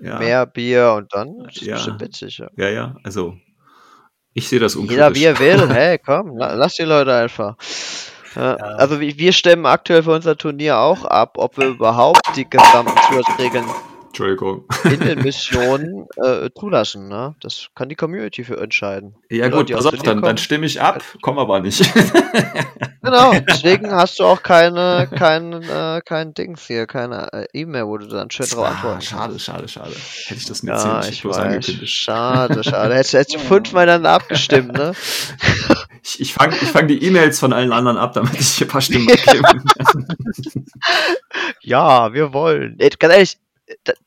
ja, 0.00 0.18
mehr 0.18 0.46
Bier 0.46 0.94
und 0.96 1.12
dann 1.14 1.44
ist 1.48 1.60
Ja. 1.62 1.74
bestimmt 1.74 2.00
witzig. 2.00 2.38
Ja. 2.38 2.48
ja, 2.56 2.68
ja, 2.68 2.96
also 3.04 3.34
ich 4.34 4.48
sehe 4.48 4.60
das 4.60 4.74
Jeder 4.74 5.14
wie 5.14 5.26
unkritisch. 5.26 5.26
er 5.26 5.38
will, 5.38 5.68
hey, 5.74 5.98
komm, 5.98 6.36
la- 6.36 6.54
lass 6.54 6.74
die 6.74 6.84
Leute 6.84 7.14
einfach. 7.14 7.56
Ja. 8.36 8.54
Also 8.54 9.00
wir 9.00 9.16
wir 9.18 9.32
stemmen 9.32 9.66
aktuell 9.66 10.02
für 10.02 10.12
unser 10.12 10.36
Turnier 10.36 10.78
auch 10.78 11.04
ab, 11.04 11.34
ob 11.38 11.56
wir 11.58 11.68
überhaupt 11.68 12.20
die 12.36 12.48
gesamten 12.48 12.92
Zusatzregeln 13.08 13.64
Entschuldigung. 14.18 14.64
in 14.84 15.00
den 15.00 15.22
Missionen 15.22 16.06
äh, 16.16 16.50
zulassen. 16.58 17.08
Ne? 17.08 17.36
Das 17.40 17.68
kann 17.76 17.88
die 17.88 17.94
Community 17.94 18.42
für 18.42 18.58
entscheiden. 18.60 19.14
Ja 19.30 19.44
Die 19.44 19.50
gut, 19.50 19.70
Leute, 19.70 19.74
pass 19.74 19.86
auf, 19.86 20.02
dann, 20.02 20.22
dann 20.22 20.38
stimme 20.38 20.66
ich 20.66 20.80
ab, 20.80 21.02
komm 21.22 21.38
aber 21.38 21.60
nicht. 21.60 21.82
Genau, 23.00 23.32
deswegen 23.48 23.90
hast 23.92 24.18
du 24.18 24.24
auch 24.24 24.42
keine, 24.42 25.08
kein, 25.16 25.52
äh, 25.62 26.02
kein 26.04 26.34
Dings 26.34 26.66
hier, 26.66 26.86
keine 26.86 27.32
äh, 27.32 27.46
E-Mail, 27.54 27.86
wo 27.86 27.96
du 27.96 28.06
dann 28.06 28.30
schön 28.30 28.46
drauf 28.46 28.66
Ah, 28.66 28.70
antworten 28.70 29.00
schade, 29.00 29.38
schade, 29.38 29.68
schade. 29.68 29.94
Hätte 30.26 30.40
ich 30.40 30.44
das 30.44 30.62
mit 30.62 30.74
Ja, 30.74 30.78
ziemlich 31.00 31.08
ich 31.10 31.22
bloß 31.22 31.38
angekündigt. 31.38 31.88
Schade, 31.90 32.62
schade. 32.64 32.94
Hättest 32.96 33.14
hättest 33.14 33.36
du 33.36 33.38
fünfmal 33.38 33.86
dann 33.86 34.04
abgestimmt, 34.04 34.72
ne? 34.72 34.92
Ich, 36.02 36.20
ich 36.20 36.34
fange 36.34 36.54
ich 36.60 36.68
fang 36.68 36.86
die 36.86 37.02
E-Mails 37.02 37.38
von 37.38 37.52
allen 37.54 37.72
anderen 37.72 37.96
ab, 37.96 38.12
damit 38.12 38.38
ich 38.38 38.48
hier 38.48 38.66
ein 38.66 38.70
paar 38.70 38.80
Stimmen 38.82 39.08
abgeben 39.10 39.42
kann. 39.42 40.16
Ja, 41.62 42.12
wir 42.12 42.32
wollen. 42.32 42.76
Ganz 42.78 43.14
ehrlich, 43.14 43.38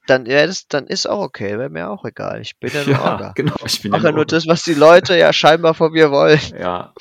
dann, 0.07 0.25
ja, 0.25 0.45
das, 0.45 0.67
dann 0.67 0.87
ist 0.87 1.07
auch 1.07 1.21
okay, 1.21 1.57
wäre 1.57 1.69
mir 1.69 1.89
auch 1.89 2.05
egal. 2.05 2.41
Ich 2.41 2.57
bin 2.59 2.71
ja 2.73 2.83
nur 2.85 2.93
Ja, 2.95 3.01
Orga. 3.01 3.31
genau. 3.35 3.55
Ich 3.65 3.81
bin 3.81 3.89
Ich 3.89 3.91
mache 3.91 4.07
ja 4.07 4.11
nur 4.11 4.25
das, 4.25 4.47
was 4.47 4.63
die 4.63 4.73
Leute 4.73 5.17
ja 5.17 5.31
scheinbar 5.33 5.73
von 5.73 5.91
mir 5.91 6.11
wollen. 6.11 6.39
Ja. 6.59 6.93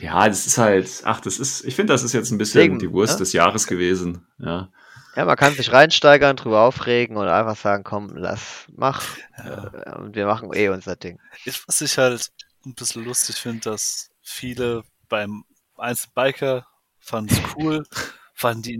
Ja, 0.00 0.28
das 0.28 0.46
ist 0.46 0.58
halt, 0.58 1.02
ach, 1.04 1.20
das 1.20 1.38
ist, 1.38 1.64
ich 1.64 1.74
finde, 1.74 1.94
das 1.94 2.02
ist 2.02 2.12
jetzt 2.12 2.30
ein 2.30 2.38
bisschen 2.38 2.58
Deswegen, 2.60 2.78
die 2.78 2.92
Wurst 2.92 3.14
ne? 3.14 3.18
des 3.20 3.32
Jahres 3.32 3.66
gewesen. 3.66 4.26
Ja. 4.38 4.68
Ja, 5.16 5.24
man 5.26 5.36
kann 5.36 5.54
sich 5.54 5.72
reinsteigern, 5.72 6.36
drüber 6.36 6.62
aufregen 6.62 7.16
oder 7.16 7.34
einfach 7.34 7.56
sagen, 7.56 7.84
komm, 7.84 8.10
lass, 8.16 8.66
mach. 8.74 9.02
Ja. 9.44 9.96
Und 9.96 10.14
wir 10.14 10.26
machen 10.26 10.50
eh 10.54 10.68
unser 10.68 10.96
Ding. 10.96 11.18
Ich, 11.44 11.66
was 11.66 11.80
ich 11.82 11.98
halt 11.98 12.30
ein 12.64 12.74
bisschen 12.74 13.04
lustig 13.04 13.36
finde, 13.36 13.60
dass 13.70 14.10
viele 14.22 14.84
beim 15.08 15.44
Einzelbiker 15.76 16.66
fanden 16.98 17.34
es 17.34 17.56
cool, 17.56 17.84
fanden 18.34 18.62
die 18.62 18.78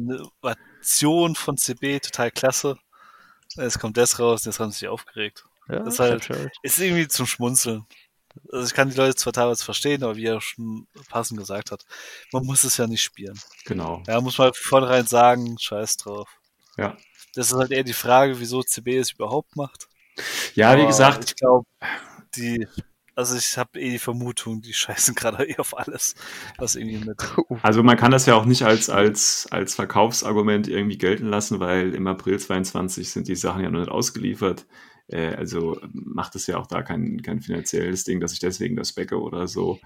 Innovation 0.83 1.35
von 1.35 1.57
CB 1.57 2.01
total 2.01 2.31
klasse. 2.31 2.77
Jetzt 3.57 3.79
kommt 3.79 3.97
das 3.97 4.19
raus, 4.19 4.45
jetzt 4.45 4.59
haben 4.61 4.71
sie 4.71 4.81
sich 4.81 4.89
aufgeregt. 4.89 5.45
Ja, 5.69 5.81
Das 5.81 5.95
ist 5.95 6.01
halt-. 6.01 6.29
Ist 6.63 6.79
irgendwie 6.79 7.09
zum 7.09 7.27
Schmunzeln. 7.27 7.87
Also 8.51 8.67
ich 8.67 8.75
kann 8.75 8.89
die 8.89 8.97
Leute 8.97 9.15
zwar 9.15 9.35
teilweise 9.35 9.63
verstehen, 9.65 10.03
aber 10.03 10.17
wie 10.17 10.25
er 10.25 10.41
schon 10.41 10.87
passend 11.11 11.39
gesagt 11.39 11.71
hat, 11.71 11.85
man 12.33 12.47
muss 12.47 12.65
es 12.65 12.79
ja 12.79 12.87
nicht 12.87 13.03
spielen. 13.03 13.39
Genau. 13.67 14.03
Ja, 14.07 14.21
muss 14.23 14.39
man 14.39 14.53
vornherein 14.55 15.07
sagen, 15.07 15.59
scheiß 15.59 15.99
drauf. 15.99 16.31
Ja. 16.79 16.97
Das 17.35 17.53
ist 17.53 17.59
halt 17.59 17.71
eher 17.71 17.85
die 17.85 17.93
Frage, 17.93 18.41
wieso 18.41 18.63
CB 18.63 18.97
es 18.99 19.13
überhaupt 19.13 19.55
macht. 19.55 19.87
Ja, 20.55 20.71
wie 20.77 20.81
Aber 20.81 20.87
gesagt, 20.87 21.25
Ich 21.31 21.37
glaube, 21.37 21.67
die, 22.35 22.67
also 23.15 23.37
ich 23.37 23.59
habe 23.59 23.81
eh 23.81 23.91
die 23.91 23.99
Vermutung, 23.99 24.63
die 24.63 24.73
scheißen 24.73 25.15
gerade 25.15 25.45
eh 25.49 25.57
auf 25.59 25.77
alles, 25.77 26.15
was 26.59 26.75
irgendwie 26.75 27.05
mit. 27.05 27.19
also 27.63 27.83
man 27.83 27.97
kann 27.97 28.11
das 28.11 28.27
ja 28.27 28.35
auch 28.35 28.45
nicht 28.45 28.63
als, 28.63 28.91
als, 28.91 29.47
als 29.51 29.75
Verkaufsargument 29.75 30.69
irgendwie 30.69 30.99
gelten 30.99 31.27
lassen, 31.27 31.61
weil 31.61 31.95
im 31.95 32.07
April 32.07 32.39
22 32.39 33.11
sind 33.11 33.29
die 33.29 33.37
Sachen 33.37 33.63
ja 33.63 33.71
noch 33.71 33.81
nicht 33.81 33.91
ausgeliefert. 33.91 34.67
Äh, 35.09 35.35
also 35.35 35.79
macht 35.93 36.35
es 36.35 36.47
ja 36.47 36.59
auch 36.59 36.67
da 36.67 36.83
kein, 36.83 37.23
kein 37.23 37.41
finanzielles 37.41 38.05
Ding, 38.05 38.21
dass 38.21 38.33
ich 38.33 38.41
deswegen 38.41 38.77
das 38.77 38.93
backe 38.93 39.21
oder 39.21 39.47
so. 39.47 39.79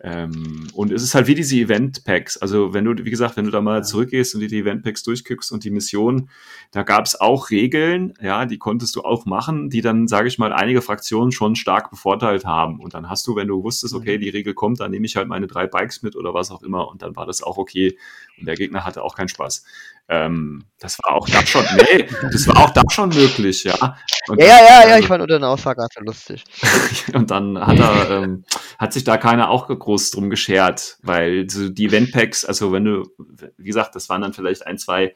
Ähm, 0.00 0.68
und 0.74 0.92
es 0.92 1.02
ist 1.02 1.14
halt 1.14 1.26
wie 1.26 1.34
diese 1.34 1.56
Event-Packs. 1.56 2.36
Also, 2.36 2.74
wenn 2.74 2.84
du, 2.84 3.04
wie 3.04 3.10
gesagt, 3.10 3.36
wenn 3.36 3.46
du 3.46 3.50
da 3.50 3.60
mal 3.60 3.84
zurückgehst 3.84 4.34
und 4.34 4.40
dir 4.40 4.48
die 4.48 4.58
Event-Packs 4.58 5.02
durchguckst 5.02 5.52
und 5.52 5.64
die 5.64 5.70
Mission, 5.70 6.28
da 6.70 6.82
gab 6.82 7.06
es 7.06 7.18
auch 7.20 7.50
Regeln, 7.50 8.14
ja, 8.20 8.46
die 8.46 8.58
konntest 8.58 8.96
du 8.96 9.02
auch 9.02 9.24
machen, 9.26 9.70
die 9.70 9.80
dann, 9.80 10.06
sage 10.06 10.28
ich 10.28 10.38
mal, 10.38 10.52
einige 10.52 10.82
Fraktionen 10.82 11.32
schon 11.32 11.56
stark 11.56 11.90
bevorteilt 11.90 12.44
haben. 12.44 12.80
Und 12.80 12.94
dann 12.94 13.08
hast 13.08 13.26
du, 13.26 13.36
wenn 13.36 13.48
du 13.48 13.62
wusstest, 13.62 13.94
okay, 13.94 14.18
die 14.18 14.28
Regel 14.28 14.54
kommt, 14.54 14.80
dann 14.80 14.90
nehme 14.90 15.06
ich 15.06 15.16
halt 15.16 15.28
meine 15.28 15.46
drei 15.46 15.66
Bikes 15.66 16.02
mit 16.02 16.16
oder 16.16 16.34
was 16.34 16.50
auch 16.50 16.62
immer 16.62 16.88
und 16.88 17.02
dann 17.02 17.16
war 17.16 17.26
das 17.26 17.42
auch 17.42 17.56
okay. 17.56 17.96
Und 18.38 18.46
der 18.46 18.56
Gegner 18.56 18.84
hatte 18.84 19.02
auch 19.02 19.14
keinen 19.16 19.28
Spaß. 19.28 19.64
Ähm, 20.08 20.66
das 20.78 20.98
war 21.00 21.14
auch 21.14 21.28
da 21.28 21.44
schon, 21.44 21.64
nee, 21.76 22.06
das 22.30 22.46
war 22.46 22.58
auch 22.64 22.70
da 22.70 22.82
schon 22.90 23.08
möglich, 23.08 23.64
ja. 23.64 23.96
Und 24.28 24.40
Ja, 24.40 24.46
ja, 24.46 24.54
ja, 24.56 24.60
ja, 24.60 24.80
also- 24.86 24.98
ich 25.00 25.06
fand 25.08 25.18
nur 25.18 25.26
deine 25.26 25.48
Aussage 25.48 25.82
einfach 25.82 26.02
lustig. 26.02 26.44
und 27.14 27.30
dann 27.30 27.58
hat 27.58 27.78
er, 27.78 28.10
ähm, 28.22 28.44
hat 28.78 28.92
sich 28.92 29.02
da 29.04 29.16
keiner 29.16 29.50
auch 29.50 29.66
groß 29.68 30.12
drum 30.12 30.30
geschert, 30.30 30.98
weil 31.02 31.50
so 31.50 31.68
die 31.68 31.86
Eventpacks, 31.86 32.44
also 32.44 32.70
wenn 32.72 32.84
du, 32.84 33.08
wie 33.56 33.64
gesagt, 33.64 33.96
das 33.96 34.08
waren 34.08 34.20
dann 34.22 34.32
vielleicht 34.32 34.66
ein, 34.66 34.78
zwei 34.78 35.14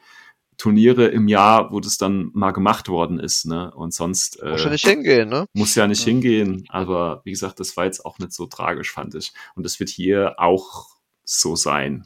Turniere 0.57 1.07
im 1.07 1.27
Jahr, 1.27 1.71
wo 1.71 1.79
das 1.79 1.97
dann 1.97 2.29
mal 2.33 2.51
gemacht 2.51 2.87
worden 2.89 3.19
ist, 3.19 3.45
ne? 3.45 3.71
Und 3.73 3.93
sonst 3.95 4.43
Muss 4.43 4.59
schon 4.61 4.69
äh, 4.69 4.73
nicht 4.73 4.85
hingehen, 4.85 5.29
ne? 5.29 5.45
muss 5.53 5.73
ja 5.73 5.87
nicht 5.87 6.01
Ja. 6.01 6.11
hingehen. 6.11 6.65
Aber 6.69 7.21
wie 7.23 7.31
gesagt, 7.31 7.59
das 7.59 7.75
war 7.77 7.85
jetzt 7.85 8.05
auch 8.05 8.19
nicht 8.19 8.33
so 8.33 8.45
tragisch, 8.45 8.91
fand 8.91 9.15
ich. 9.15 9.31
Und 9.55 9.63
das 9.65 9.79
wird 9.79 9.89
hier 9.89 10.35
auch 10.37 10.89
so 11.23 11.55
sein. 11.55 12.05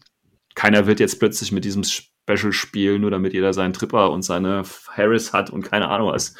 Keiner 0.55 0.87
wird 0.87 0.99
jetzt 0.99 1.19
plötzlich 1.19 1.51
mit 1.51 1.65
diesem 1.65 1.83
Special 1.83 2.51
spielen, 2.53 3.01
nur 3.01 3.11
damit 3.11 3.33
jeder 3.33 3.53
seinen 3.53 3.73
Tripper 3.73 4.09
und 4.11 4.23
seine 4.23 4.63
Harris 4.89 5.33
hat 5.33 5.49
und 5.49 5.63
keine 5.63 5.89
Ahnung 5.89 6.11
was. 6.11 6.33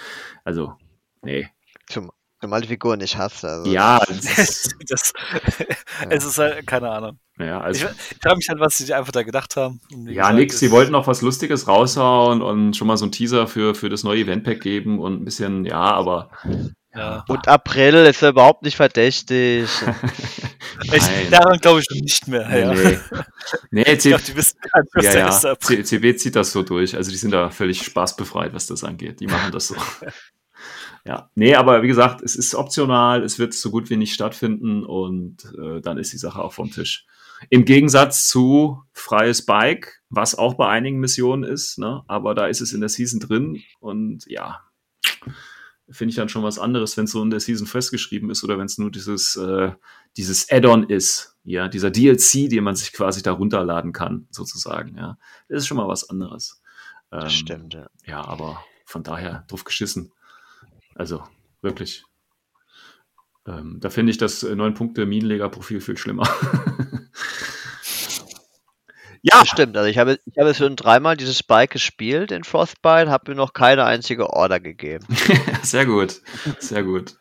Also, 0.44 0.74
nee. 1.22 1.48
Zum, 1.88 2.12
zumal 2.42 2.62
die 2.62 2.70
Figur 2.70 2.98
nicht 2.98 3.18
hast. 3.18 3.44
Also. 3.44 3.70
Ja, 3.70 4.00
das 4.08 4.70
das, 4.88 5.14
es 6.10 6.26
ist 6.26 6.38
halt, 6.38 6.66
keine 6.66 6.90
Ahnung. 6.90 7.20
ja, 7.38 7.60
Ich, 7.70 7.86
also. 7.86 7.88
ich 8.12 8.18
frage 8.22 8.38
mich 8.38 8.50
halt, 8.50 8.60
was 8.60 8.78
sie 8.78 8.94
einfach 8.94 9.12
da 9.12 9.24
gedacht 9.24 9.58
haben. 9.58 9.82
Ja, 9.92 10.30
gesagt, 10.30 10.36
nix. 10.36 10.60
Sie 10.60 10.72
wollten 10.72 10.94
noch 10.94 11.08
was 11.08 11.22
Lustiges 11.22 11.68
raushauen 11.68 12.42
und 12.42 12.76
schon 12.76 12.88
mal 12.88 12.98
so 12.98 13.06
einen 13.06 13.12
Teaser 13.12 13.48
für, 13.48 13.76
für 13.76 13.90
das 13.90 14.04
neue 14.04 14.22
Eventpack 14.22 14.62
geben 14.62 15.00
und 15.00 15.22
ein 15.22 15.26
bisschen, 15.26 15.66
ja, 15.66 15.82
aber. 15.82 16.30
Ja. 16.96 17.26
Und 17.28 17.48
April 17.48 17.94
ist 18.06 18.22
ja 18.22 18.30
überhaupt 18.30 18.64
nicht 18.64 18.78
verdächtig. 18.78 19.70
Ich, 20.84 21.30
daran 21.30 21.58
glaube 21.60 21.80
ich 21.80 22.02
nicht 22.02 22.28
mehr. 22.28 22.48
Nee, 22.50 22.60
ja. 22.60 22.74
nee. 22.74 23.00
Nee, 23.72 23.82
Ich 23.94 24.00
C 24.02 24.10
glaube, 24.10 24.24
die 24.24 24.36
wissen 24.36 24.58
gar 24.72 24.82
nicht, 24.82 24.96
was 24.96 25.06
ja, 25.06 25.12
der 25.12 25.22
ja. 25.22 25.60
C 25.60 25.84
CB 25.84 26.16
zieht 26.18 26.36
das 26.36 26.52
so 26.52 26.64
durch. 26.64 26.96
Also 26.96 27.12
die 27.12 27.18
sind 27.18 27.32
da 27.32 27.50
völlig 27.50 27.82
spaßbefreit, 27.84 28.54
was 28.54 28.68
das 28.68 28.84
angeht. 28.84 29.20
Die 29.20 29.28
machen 29.28 29.52
das 29.52 29.68
so. 29.68 29.76
ja. 31.06 31.30
Nee, 31.36 31.56
aber 31.56 31.82
wie 31.82 31.88
gesagt, 31.88 32.22
es 32.22 32.36
ist 32.36 32.56
optional, 32.56 33.24
es 33.24 33.40
wird 33.40 33.54
so 33.54 33.72
gut 33.72 33.90
wie 33.90 33.96
nicht 33.96 34.14
stattfinden 34.14 34.84
und 34.84 35.46
äh, 35.58 35.82
dann 35.82 35.98
ist 35.98 36.12
die 36.12 36.18
Sache 36.18 36.42
auch 36.42 36.54
vom 36.54 36.72
Tisch. 36.72 37.06
Im 37.50 37.64
Gegensatz 37.64 38.28
zu 38.28 38.82
freies 38.92 39.46
Bike, 39.46 40.02
was 40.10 40.36
auch 40.36 40.56
bei 40.56 40.68
einigen 40.68 41.00
Missionen 41.00 41.44
ist, 41.44 41.78
ne? 41.78 42.04
aber 42.08 42.36
da 42.36 42.48
ist 42.48 42.62
es 42.62 42.74
in 42.74 42.80
der 42.80 42.90
Season 42.90 43.20
drin 43.20 43.62
und 43.80 44.26
ja, 44.28 44.62
finde 45.90 46.10
ich 46.10 46.16
dann 46.16 46.30
schon 46.30 46.44
was 46.44 46.60
anderes, 46.60 46.98
wenn 46.98 47.06
es 47.06 47.12
so 47.12 47.22
in 47.22 47.30
der 47.30 47.40
Season 47.40 47.68
festgeschrieben 47.68 48.30
ist 48.30 48.44
oder 48.44 48.58
wenn 48.58 48.66
es 48.66 48.78
nur 48.78 48.92
dieses, 48.92 49.36
äh, 49.36 49.72
dieses 50.18 50.50
Add-on 50.52 50.90
ist, 50.90 51.38
ja, 51.44 51.68
dieser 51.68 51.92
DLC, 51.92 52.50
den 52.50 52.64
man 52.64 52.76
sich 52.76 52.92
quasi 52.92 53.22
da 53.22 53.32
runterladen 53.32 53.94
kann, 53.94 54.28
sozusagen, 54.32 54.98
ja. 54.98 55.18
Das 55.48 55.60
ist 55.60 55.68
schon 55.68 55.78
mal 55.78 55.88
was 55.88 56.10
anderes. 56.10 56.62
Ähm, 57.12 57.20
Das 57.22 57.34
stimmt, 57.34 57.74
ja. 57.76 57.88
Ja, 58.06 58.26
aber 58.26 58.64
von 58.86 59.04
daher 59.04 59.46
drauf 59.48 59.64
geschissen. 59.64 60.12
Also, 60.96 61.24
wirklich. 61.62 62.04
Ähm, 63.48 63.78
da 63.80 63.90
finde 63.92 64.12
ich 64.12 64.18
das 64.18 64.42
äh, 64.44 64.54
9-Punkte-Minenleger-Profil 64.54 65.82
viel 65.82 65.98
schlimmer. 65.98 66.28
ja, 69.26 69.40
Das 69.40 69.50
stimmt. 69.50 69.76
Also 69.76 69.90
ich 69.90 69.98
habe, 69.98 70.20
ich 70.26 70.38
habe 70.38 70.54
schon 70.54 70.76
dreimal 70.76 71.18
dieses 71.18 71.40
Spike 71.40 71.74
gespielt 71.74 72.32
in 72.32 72.44
Frostbite, 72.44 73.10
habe 73.10 73.32
mir 73.32 73.36
noch 73.36 73.54
keine 73.54 73.84
einzige 73.86 74.30
Order 74.30 74.60
gegeben. 74.60 75.06
sehr 75.64 75.88
gut. 75.88 76.22
Sehr 76.60 76.84
gut. 76.84 77.16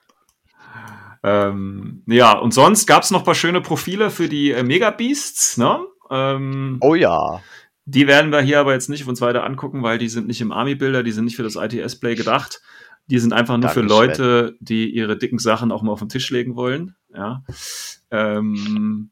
Ähm, 1.22 2.02
ja, 2.06 2.36
und 2.36 2.52
sonst 2.52 2.86
gab 2.86 3.04
es 3.04 3.10
noch 3.10 3.20
ein 3.20 3.24
paar 3.24 3.34
schöne 3.34 3.62
Profile 3.62 4.10
für 4.10 4.28
die 4.28 4.50
äh, 4.50 4.62
Mega-Beasts, 4.62 5.56
ne? 5.56 5.80
Ähm, 6.10 6.76
Oh 6.82 6.94
ja. 6.94 7.40
Die 7.86 8.06
werden 8.06 8.30
wir 8.30 8.42
hier 8.42 8.60
aber 8.60 8.74
jetzt 8.74 8.90
nicht 8.90 9.08
uns 9.08 9.22
weiter 9.22 9.42
angucken, 9.44 9.82
weil 9.82 9.96
die 9.96 10.10
sind 10.10 10.26
nicht 10.26 10.42
im 10.42 10.52
Army-Builder, 10.52 11.02
die 11.02 11.12
sind 11.12 11.24
nicht 11.24 11.36
für 11.36 11.42
das 11.42 11.56
ITS-Play 11.56 12.16
gedacht. 12.16 12.60
Die 13.06 13.18
sind 13.18 13.32
einfach 13.32 13.56
nur 13.56 13.70
für 13.70 13.80
Danke, 13.80 13.94
Leute, 13.94 14.56
die 14.60 14.90
ihre 14.90 15.16
dicken 15.16 15.38
Sachen 15.38 15.72
auch 15.72 15.82
mal 15.82 15.92
auf 15.92 16.00
den 16.00 16.10
Tisch 16.10 16.30
legen 16.30 16.56
wollen. 16.56 16.96
Ja. 17.14 17.42
Ähm, 18.10 19.10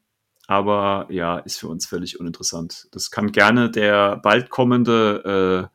aber 0.53 1.07
ja, 1.09 1.39
ist 1.39 1.59
für 1.59 1.67
uns 1.67 1.87
völlig 1.87 2.19
uninteressant. 2.19 2.87
Das 2.91 3.09
kann 3.09 3.31
gerne 3.31 3.71
der 3.71 4.17
bald 4.17 4.51
kommende 4.51 5.69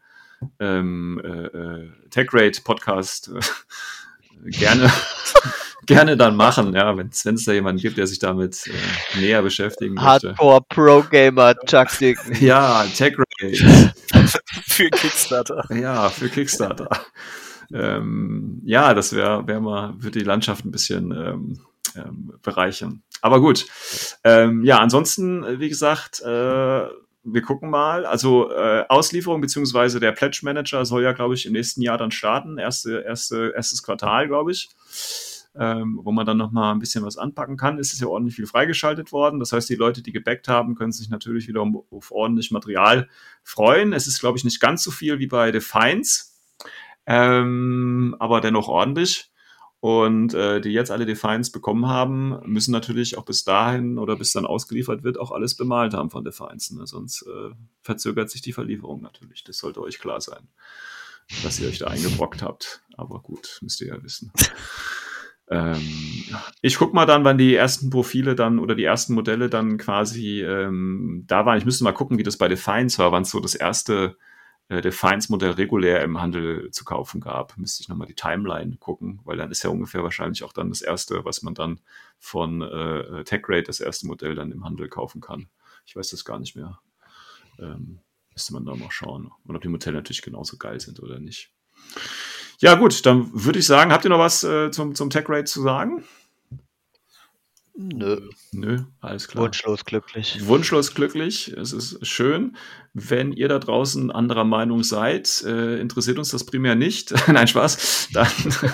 äh, 0.60 0.64
ähm, 0.64 1.20
äh, 1.24 1.28
äh, 1.28 1.90
Tech 2.10 2.28
Rate 2.32 2.62
Podcast 2.62 3.28
äh, 3.34 4.50
gerne, 4.50 4.88
gerne 5.86 6.16
dann 6.16 6.36
machen, 6.36 6.74
ja, 6.74 6.96
wenn 6.96 7.08
es 7.08 7.44
da 7.44 7.52
jemanden 7.52 7.82
gibt, 7.82 7.98
der 7.98 8.06
sich 8.06 8.20
damit 8.20 8.68
äh, 8.68 9.18
näher 9.20 9.42
beschäftigen 9.42 9.94
möchte. 9.94 10.28
Hardcore 10.28 10.60
Pro 10.68 11.02
Gamer 11.02 11.56
Taktiken. 11.56 12.36
Ja, 12.40 12.84
Tech 12.94 13.16
Rate. 13.18 13.92
für 14.64 14.90
Kickstarter. 14.90 15.66
Ja, 15.74 16.08
für 16.08 16.28
Kickstarter. 16.28 16.88
ähm, 17.74 18.62
ja, 18.64 18.94
das 18.94 19.12
wäre 19.12 19.44
wär 19.48 19.60
mal, 19.60 19.94
würde 19.98 20.20
die 20.20 20.24
Landschaft 20.24 20.64
ein 20.64 20.70
bisschen 20.70 21.10
ähm, 21.10 21.60
ähm, 21.96 22.32
bereichern. 22.42 23.02
Aber 23.20 23.40
gut. 23.40 23.66
Ähm, 24.24 24.64
ja, 24.64 24.78
ansonsten, 24.78 25.60
wie 25.60 25.68
gesagt, 25.68 26.20
äh, 26.20 26.86
wir 27.32 27.42
gucken 27.42 27.70
mal. 27.70 28.06
Also 28.06 28.50
äh, 28.50 28.84
Auslieferung 28.88 29.40
beziehungsweise 29.40 30.00
der 30.00 30.12
Pledge 30.12 30.40
Manager 30.42 30.84
soll 30.84 31.02
ja, 31.02 31.12
glaube 31.12 31.34
ich, 31.34 31.46
im 31.46 31.52
nächsten 31.52 31.82
Jahr 31.82 31.98
dann 31.98 32.10
starten. 32.10 32.58
Erste, 32.58 33.00
erste, 33.00 33.52
erstes 33.54 33.82
Quartal, 33.82 34.28
glaube 34.28 34.52
ich. 34.52 34.70
Ähm, 35.58 35.98
wo 36.04 36.12
man 36.12 36.24
dann 36.24 36.36
noch 36.36 36.52
mal 36.52 36.70
ein 36.70 36.78
bisschen 36.78 37.04
was 37.04 37.16
anpacken 37.16 37.56
kann. 37.56 37.78
Es 37.78 37.92
ist 37.92 38.00
ja 38.00 38.06
ordentlich 38.06 38.36
viel 38.36 38.46
freigeschaltet 38.46 39.10
worden. 39.10 39.40
Das 39.40 39.52
heißt, 39.52 39.68
die 39.68 39.74
Leute, 39.74 40.02
die 40.02 40.12
gebackt 40.12 40.46
haben, 40.46 40.76
können 40.76 40.92
sich 40.92 41.08
natürlich 41.08 41.48
wieder 41.48 41.62
auf 41.90 42.12
ordentlich 42.12 42.52
Material 42.52 43.08
freuen. 43.42 43.92
Es 43.92 44.06
ist, 44.06 44.20
glaube 44.20 44.38
ich, 44.38 44.44
nicht 44.44 44.60
ganz 44.60 44.84
so 44.84 44.92
viel 44.92 45.18
wie 45.18 45.26
bei 45.26 45.50
Defiance, 45.50 46.26
ähm, 47.06 48.14
aber 48.20 48.40
dennoch 48.40 48.68
ordentlich. 48.68 49.32
Und 49.80 50.34
äh, 50.34 50.60
die 50.60 50.70
jetzt 50.70 50.90
alle 50.90 51.06
Defiance 51.06 51.52
bekommen 51.52 51.86
haben, 51.86 52.40
müssen 52.44 52.72
natürlich 52.72 53.16
auch 53.16 53.24
bis 53.24 53.44
dahin 53.44 53.98
oder 53.98 54.16
bis 54.16 54.32
dann 54.32 54.44
ausgeliefert 54.44 55.04
wird, 55.04 55.18
auch 55.18 55.30
alles 55.30 55.54
bemalt 55.54 55.94
haben 55.94 56.10
von 56.10 56.24
Defiance. 56.24 56.76
Ne? 56.76 56.86
Sonst 56.86 57.22
äh, 57.22 57.54
verzögert 57.80 58.28
sich 58.28 58.42
die 58.42 58.52
Verlieferung 58.52 59.02
natürlich. 59.02 59.44
Das 59.44 59.58
sollte 59.58 59.80
euch 59.80 60.00
klar 60.00 60.20
sein, 60.20 60.48
dass 61.44 61.60
ihr 61.60 61.68
euch 61.68 61.78
da 61.78 61.86
eingebrockt 61.86 62.42
habt. 62.42 62.82
Aber 62.96 63.20
gut, 63.20 63.58
müsst 63.62 63.80
ihr 63.80 63.88
ja 63.88 64.02
wissen. 64.02 64.32
ähm, 65.48 65.80
ich 66.60 66.76
guck 66.76 66.92
mal 66.92 67.06
dann, 67.06 67.22
wann 67.22 67.38
die 67.38 67.54
ersten 67.54 67.88
Profile 67.88 68.34
dann 68.34 68.58
oder 68.58 68.74
die 68.74 68.84
ersten 68.84 69.14
Modelle 69.14 69.48
dann 69.48 69.78
quasi 69.78 70.42
ähm, 70.42 71.22
da 71.28 71.46
waren. 71.46 71.58
Ich 71.58 71.64
müsste 71.64 71.84
mal 71.84 71.92
gucken, 71.92 72.18
wie 72.18 72.24
das 72.24 72.36
bei 72.36 72.48
Defiance 72.48 72.98
war, 72.98 73.12
wann 73.12 73.22
es 73.22 73.30
so 73.30 73.38
das 73.38 73.54
erste 73.54 74.16
äh, 74.68 74.80
Defiance-Modell 74.80 75.52
regulär 75.52 76.02
im 76.02 76.20
Handel 76.20 76.70
zu 76.70 76.84
kaufen 76.84 77.20
gab. 77.20 77.56
Müsste 77.56 77.82
ich 77.82 77.88
nochmal 77.88 78.06
die 78.06 78.14
Timeline 78.14 78.76
gucken, 78.76 79.20
weil 79.24 79.36
dann 79.36 79.50
ist 79.50 79.62
ja 79.62 79.70
ungefähr 79.70 80.02
wahrscheinlich 80.02 80.44
auch 80.44 80.52
dann 80.52 80.68
das 80.68 80.82
erste, 80.82 81.24
was 81.24 81.42
man 81.42 81.54
dann 81.54 81.80
von 82.18 82.62
äh, 82.62 83.24
TechRate, 83.24 83.64
das 83.64 83.80
erste 83.80 84.06
Modell, 84.06 84.34
dann 84.34 84.52
im 84.52 84.64
Handel 84.64 84.88
kaufen 84.88 85.20
kann. 85.20 85.48
Ich 85.86 85.96
weiß 85.96 86.10
das 86.10 86.24
gar 86.24 86.38
nicht 86.38 86.54
mehr. 86.54 86.78
Ähm, 87.58 88.00
müsste 88.32 88.52
man 88.52 88.64
da 88.64 88.74
mal 88.74 88.90
schauen. 88.90 89.32
Und 89.44 89.56
ob 89.56 89.62
die 89.62 89.68
Modelle 89.68 89.96
natürlich 89.96 90.22
genauso 90.22 90.58
geil 90.58 90.78
sind 90.80 91.00
oder 91.00 91.18
nicht. 91.18 91.50
Ja, 92.60 92.74
gut, 92.74 93.06
dann 93.06 93.30
würde 93.32 93.60
ich 93.60 93.66
sagen, 93.66 93.92
habt 93.92 94.04
ihr 94.04 94.10
noch 94.10 94.18
was 94.18 94.44
äh, 94.44 94.70
zum, 94.70 94.94
zum 94.94 95.10
TechRate 95.10 95.44
zu 95.44 95.62
sagen? 95.62 96.04
Nö. 97.80 98.18
Nö, 98.50 98.80
alles 99.00 99.28
klar. 99.28 99.44
Wunschlos 99.44 99.84
glücklich. 99.84 100.44
Wunschlos 100.44 100.94
glücklich. 100.94 101.52
Es 101.52 101.72
ist 101.72 102.04
schön. 102.04 102.56
Wenn 102.92 103.32
ihr 103.32 103.46
da 103.46 103.60
draußen 103.60 104.10
anderer 104.10 104.42
Meinung 104.42 104.82
seid, 104.82 105.44
äh, 105.44 105.78
interessiert 105.78 106.18
uns 106.18 106.30
das 106.30 106.44
primär 106.44 106.74
nicht. 106.74 107.14
Nein, 107.28 107.46
Spaß. 107.46 108.08
Dann 108.12 108.26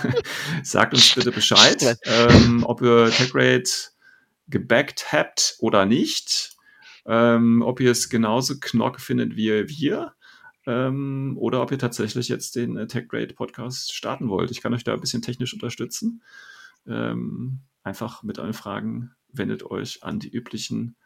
sagt 0.62 0.94
uns 0.94 1.14
bitte 1.14 1.32
Bescheid, 1.32 1.98
ähm, 2.04 2.64
ob 2.64 2.80
ihr 2.80 3.10
TechRate 3.10 3.70
gebackt 4.48 5.12
habt 5.12 5.56
oder 5.58 5.84
nicht. 5.84 6.56
Ähm, 7.04 7.60
ob 7.60 7.80
ihr 7.80 7.90
es 7.90 8.08
genauso 8.08 8.54
knock 8.58 9.02
findet 9.02 9.36
wie 9.36 9.68
wir. 9.68 10.14
Ähm, 10.66 11.36
oder 11.38 11.60
ob 11.60 11.72
ihr 11.72 11.78
tatsächlich 11.78 12.30
jetzt 12.30 12.56
den 12.56 12.78
äh, 12.78 12.86
TechRate 12.86 13.34
Podcast 13.34 13.92
starten 13.92 14.30
wollt. 14.30 14.50
Ich 14.50 14.62
kann 14.62 14.72
euch 14.72 14.82
da 14.82 14.94
ein 14.94 15.00
bisschen 15.00 15.20
technisch 15.20 15.52
unterstützen. 15.52 16.22
Ähm, 16.86 17.60
einfach 17.84 18.22
mit 18.22 18.38
allen 18.38 18.54
Fragen 18.54 19.14
wendet 19.28 19.64
euch 19.64 20.02
an 20.02 20.18
die 20.18 20.30
üblichen 20.30 20.96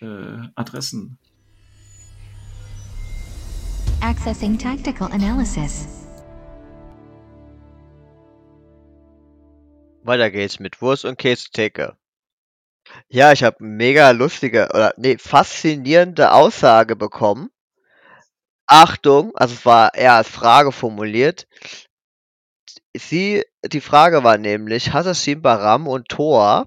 äh, 0.00 0.38
Adressen. 0.54 1.18
Accessing 4.00 4.58
Tactical 4.58 5.10
Analysis. 5.10 5.88
Weiter 10.02 10.30
geht's 10.30 10.60
mit 10.60 10.80
Wurst 10.80 11.04
und 11.04 11.18
Käsetheke. 11.18 11.96
Ja, 13.08 13.32
ich 13.32 13.42
habe 13.42 13.56
mega 13.60 14.10
lustige 14.12 14.68
oder 14.72 14.94
nee, 14.96 15.18
faszinierende 15.18 16.32
Aussage 16.32 16.96
bekommen. 16.96 17.50
Achtung, 18.66 19.34
also 19.34 19.54
es 19.54 19.66
war 19.66 19.94
eher 19.94 20.14
als 20.14 20.28
Frage 20.28 20.72
formuliert. 20.72 21.46
Sie, 22.96 23.44
die 23.64 23.80
Frage 23.80 24.24
war 24.24 24.38
nämlich, 24.38 24.92
Hasashim 24.92 25.42
Baram 25.42 25.86
und 25.86 26.08
Thor, 26.08 26.66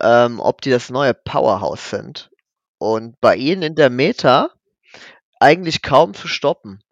ähm, 0.00 0.40
ob 0.40 0.60
die 0.60 0.70
das 0.70 0.90
neue 0.90 1.14
Powerhouse 1.14 1.90
sind. 1.90 2.30
Und 2.78 3.20
bei 3.20 3.36
ihnen 3.36 3.62
in 3.62 3.74
der 3.74 3.90
Meta 3.90 4.50
eigentlich 5.40 5.82
kaum 5.82 6.14
zu 6.14 6.28
stoppen. 6.28 6.82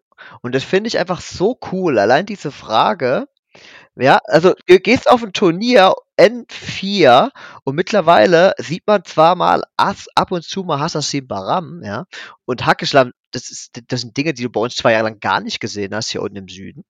Und 0.41 0.55
das 0.55 0.63
finde 0.63 0.87
ich 0.89 0.99
einfach 0.99 1.21
so 1.21 1.57
cool. 1.71 1.99
Allein 1.99 2.25
diese 2.25 2.51
Frage, 2.51 3.27
ja, 3.95 4.19
also 4.25 4.53
du 4.67 4.79
gehst 4.79 5.09
auf 5.09 5.23
ein 5.23 5.33
Turnier 5.33 5.95
N4 6.19 7.31
und 7.63 7.75
mittlerweile 7.75 8.53
sieht 8.57 8.85
man 8.85 9.03
zwar 9.05 9.35
mal 9.35 9.63
as, 9.75 10.07
ab 10.15 10.31
und 10.31 10.43
zu 10.43 10.63
mal 10.63 10.79
Hassasim 10.79 11.27
Baram, 11.27 11.81
ja, 11.83 12.05
und 12.45 12.65
Hackeslam, 12.65 13.11
das, 13.31 13.49
ist, 13.49 13.81
das 13.87 14.01
sind 14.01 14.15
Dinge, 14.15 14.33
die 14.33 14.43
du 14.43 14.49
bei 14.49 14.61
uns 14.61 14.75
zwei 14.75 14.93
Jahre 14.93 15.05
lang 15.05 15.19
gar 15.19 15.41
nicht 15.41 15.59
gesehen 15.59 15.95
hast, 15.95 16.11
hier 16.11 16.21
unten 16.21 16.37
im 16.37 16.47
Süden. 16.47 16.83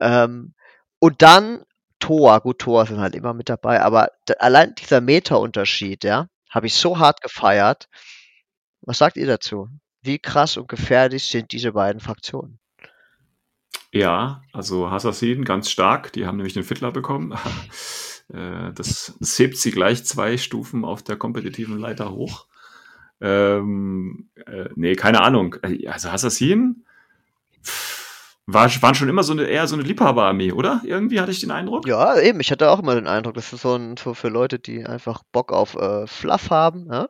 Ähm, 0.00 0.54
und 0.98 1.22
dann 1.22 1.64
Thor, 1.98 2.40
gut, 2.40 2.60
Thor 2.60 2.86
sind 2.86 3.00
halt 3.00 3.14
immer 3.14 3.34
mit 3.34 3.48
dabei, 3.48 3.82
aber 3.82 4.10
allein 4.38 4.74
dieser 4.76 5.00
Meta-Unterschied, 5.00 6.04
ja, 6.04 6.28
habe 6.48 6.66
ich 6.66 6.74
so 6.74 6.98
hart 6.98 7.20
gefeiert. 7.20 7.88
Was 8.82 8.98
sagt 8.98 9.16
ihr 9.16 9.26
dazu? 9.26 9.68
Wie 10.02 10.18
krass 10.18 10.56
und 10.56 10.68
gefährlich 10.68 11.24
sind 11.24 11.52
diese 11.52 11.72
beiden 11.72 12.00
Fraktionen? 12.00 12.58
Ja, 13.92 14.42
also 14.52 14.86
Assassin 14.86 15.44
ganz 15.44 15.70
stark. 15.70 16.12
Die 16.12 16.26
haben 16.26 16.36
nämlich 16.36 16.54
den 16.54 16.64
Fiddler 16.64 16.92
bekommen. 16.92 17.36
Äh, 18.30 18.74
das, 18.74 19.14
hebt 19.38 19.56
sie 19.56 19.70
gleich 19.70 20.04
zwei 20.04 20.36
Stufen 20.36 20.84
auf 20.84 21.02
der 21.02 21.16
kompetitiven 21.16 21.78
Leiter 21.78 22.10
hoch. 22.10 22.46
Ähm, 23.22 24.28
äh, 24.44 24.68
nee, 24.74 24.96
keine 24.96 25.22
Ahnung. 25.22 25.56
Äh, 25.62 25.88
also 25.88 26.10
Assassin 26.10 26.84
war, 28.48 28.70
waren 28.82 28.94
schon 28.94 29.10
immer 29.10 29.22
so 29.22 29.32
eine 29.32 29.44
eher 29.44 29.66
so 29.66 29.76
eine 29.76 29.84
Liebhaberarmee, 29.84 30.52
oder? 30.52 30.80
Irgendwie 30.82 31.20
hatte 31.20 31.30
ich 31.30 31.40
den 31.40 31.50
Eindruck. 31.50 31.86
Ja, 31.86 32.18
eben. 32.18 32.40
Ich 32.40 32.50
hatte 32.50 32.70
auch 32.70 32.78
immer 32.78 32.94
den 32.94 33.06
Eindruck, 33.06 33.34
das 33.34 33.52
ist 33.52 33.60
so, 33.60 33.74
ein, 33.74 33.96
so 33.98 34.14
für 34.14 34.28
Leute, 34.28 34.58
die 34.58 34.86
einfach 34.86 35.22
Bock 35.32 35.52
auf 35.52 35.74
äh, 35.76 36.06
Fluff 36.06 36.50
haben. 36.50 36.88
Ja? 36.90 37.08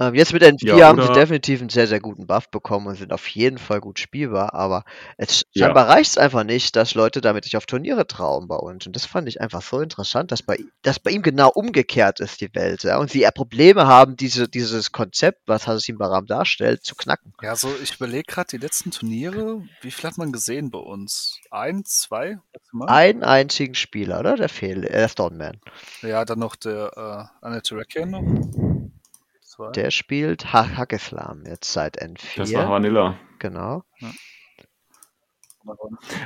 Ähm, 0.00 0.14
jetzt 0.14 0.32
mit 0.32 0.42
N4 0.42 0.78
ja, 0.78 0.88
haben 0.88 1.02
sie 1.02 1.12
definitiv 1.12 1.60
einen 1.60 1.68
sehr, 1.68 1.86
sehr 1.86 2.00
guten 2.00 2.26
Buff 2.26 2.48
bekommen 2.48 2.86
und 2.86 2.96
sind 2.96 3.12
auf 3.12 3.28
jeden 3.28 3.58
Fall 3.58 3.80
gut 3.80 3.98
spielbar, 3.98 4.54
aber 4.54 4.84
es 5.18 5.44
ja. 5.52 5.66
scheinbar 5.66 5.88
reicht 5.88 6.12
es 6.12 6.18
einfach 6.18 6.42
nicht, 6.42 6.74
dass 6.74 6.94
Leute 6.94 7.20
damit 7.20 7.44
sich 7.44 7.58
auf 7.58 7.66
Turniere 7.66 8.06
trauen 8.06 8.48
bei 8.48 8.56
uns. 8.56 8.86
Und 8.86 8.96
das 8.96 9.04
fand 9.04 9.28
ich 9.28 9.42
einfach 9.42 9.60
so 9.60 9.78
interessant, 9.80 10.32
dass 10.32 10.42
bei, 10.42 10.58
dass 10.80 10.98
bei 10.98 11.10
ihm 11.10 11.20
genau 11.20 11.50
umgekehrt 11.50 12.20
ist, 12.20 12.40
die 12.40 12.54
Welt. 12.54 12.82
Ja? 12.82 12.96
Und 12.96 13.10
sie 13.10 13.20
eher 13.20 13.30
Probleme 13.30 13.86
haben, 13.86 14.16
diese, 14.16 14.48
dieses 14.48 14.90
Konzept, 14.90 15.42
was 15.46 15.66
Hasim 15.66 15.98
Baram 15.98 16.24
darstellt, 16.24 16.82
zu 16.82 16.94
knacken. 16.94 17.34
Ja, 17.42 17.54
so 17.54 17.68
ich 17.82 17.96
überlege 17.96 18.24
gerade 18.24 18.48
die 18.50 18.56
letzten 18.56 18.92
Turniere, 18.92 19.62
wie 19.82 19.90
viel 19.90 20.08
hat 20.08 20.16
man 20.16 20.32
gesehen 20.32 20.70
bei 20.70 20.78
uns? 20.78 21.38
Ein, 21.50 21.84
zwei? 21.84 22.38
Einen 22.86 23.22
einzigen 23.22 23.74
Spieler, 23.74 24.20
oder? 24.20 24.36
Der 24.36 24.48
fehlt, 24.48 24.86
äh, 24.86 24.92
der 24.92 25.08
Stoneman. 25.08 25.60
Ja, 26.00 26.24
dann 26.24 26.38
noch 26.38 26.56
der 26.56 27.30
äh, 27.42 27.46
Annette 27.46 27.76
Racken 27.76 28.10
noch. 28.10 28.69
2. 29.60 29.72
Der 29.72 29.90
spielt 29.90 30.52
ha 30.52 30.76
Hackeslam 30.76 31.44
jetzt 31.46 31.72
seit 31.72 32.02
N4. 32.02 32.36
Das 32.36 32.52
war 32.54 32.70
Vanilla. 32.70 33.18
Genau. 33.38 33.84
Ja. 33.98 34.10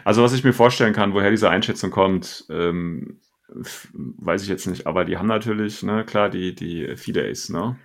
Also 0.05 0.23
was 0.23 0.33
ich 0.33 0.45
mir 0.45 0.53
vorstellen 0.53 0.93
kann, 0.93 1.13
woher 1.13 1.31
diese 1.31 1.51
Einschätzung 1.51 1.91
kommt, 1.91 2.47
ähm, 2.49 3.21
weiß 3.49 4.43
ich 4.43 4.49
jetzt 4.49 4.67
nicht, 4.67 4.87
aber 4.87 5.05
die 5.05 5.19
haben 5.19 5.27
natürlich, 5.27 5.83
ne, 5.83 6.05
klar, 6.05 6.31
die, 6.31 6.55
die 6.55 6.97
Fidays, 6.97 7.49
ne? 7.49 7.77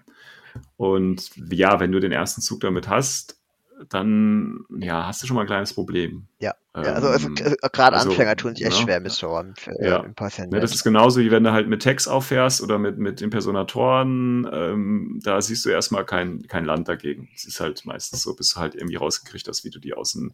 Und 0.77 1.31
ja, 1.51 1.79
wenn 1.79 1.91
du 1.91 1.99
den 1.99 2.11
ersten 2.11 2.41
Zug 2.41 2.61
damit 2.61 2.87
hast, 2.87 3.38
dann 3.87 4.65
ja, 4.79 5.07
hast 5.07 5.21
du 5.21 5.27
schon 5.27 5.35
mal 5.35 5.41
ein 5.41 5.47
kleines 5.47 5.73
Problem. 5.73 6.27
Ja, 6.39 6.53
ähm, 6.75 6.83
ja 6.83 6.93
also, 6.93 7.07
also 7.07 7.29
äh, 7.29 7.55
gerade 7.71 7.95
also, 7.95 8.09
Anfänger 8.09 8.35
tun 8.35 8.55
sich 8.55 8.65
echt 8.65 8.75
ja, 8.75 8.79
ne? 8.79 8.85
schwer 8.85 8.99
mit 8.99 9.13
für, 9.13 9.71
äh, 9.79 9.87
ja. 9.87 10.05
Ja, 10.05 10.59
das 10.59 10.73
ist 10.73 10.83
genauso 10.83 11.21
wie 11.21 11.31
wenn 11.31 11.43
du 11.43 11.51
halt 11.51 11.67
mit 11.67 11.81
Text 11.81 12.09
auffährst 12.09 12.61
oder 12.61 12.77
mit, 12.77 12.97
mit 12.97 13.21
Impersonatoren, 13.21 14.49
ähm, 14.51 15.19
da 15.23 15.41
siehst 15.41 15.65
du 15.65 15.69
erstmal 15.69 16.05
kein, 16.05 16.43
kein 16.47 16.65
Land 16.65 16.87
dagegen. 16.87 17.29
Es 17.35 17.45
ist 17.45 17.59
halt 17.59 17.85
meistens 17.85 18.23
so, 18.23 18.35
bis 18.35 18.53
du 18.53 18.59
halt 18.59 18.75
irgendwie 18.75 18.97
rausgekriegt 18.97 19.47
hast, 19.47 19.63
wie 19.63 19.69
du 19.69 19.79
die 19.79 19.93
außen 19.93 20.33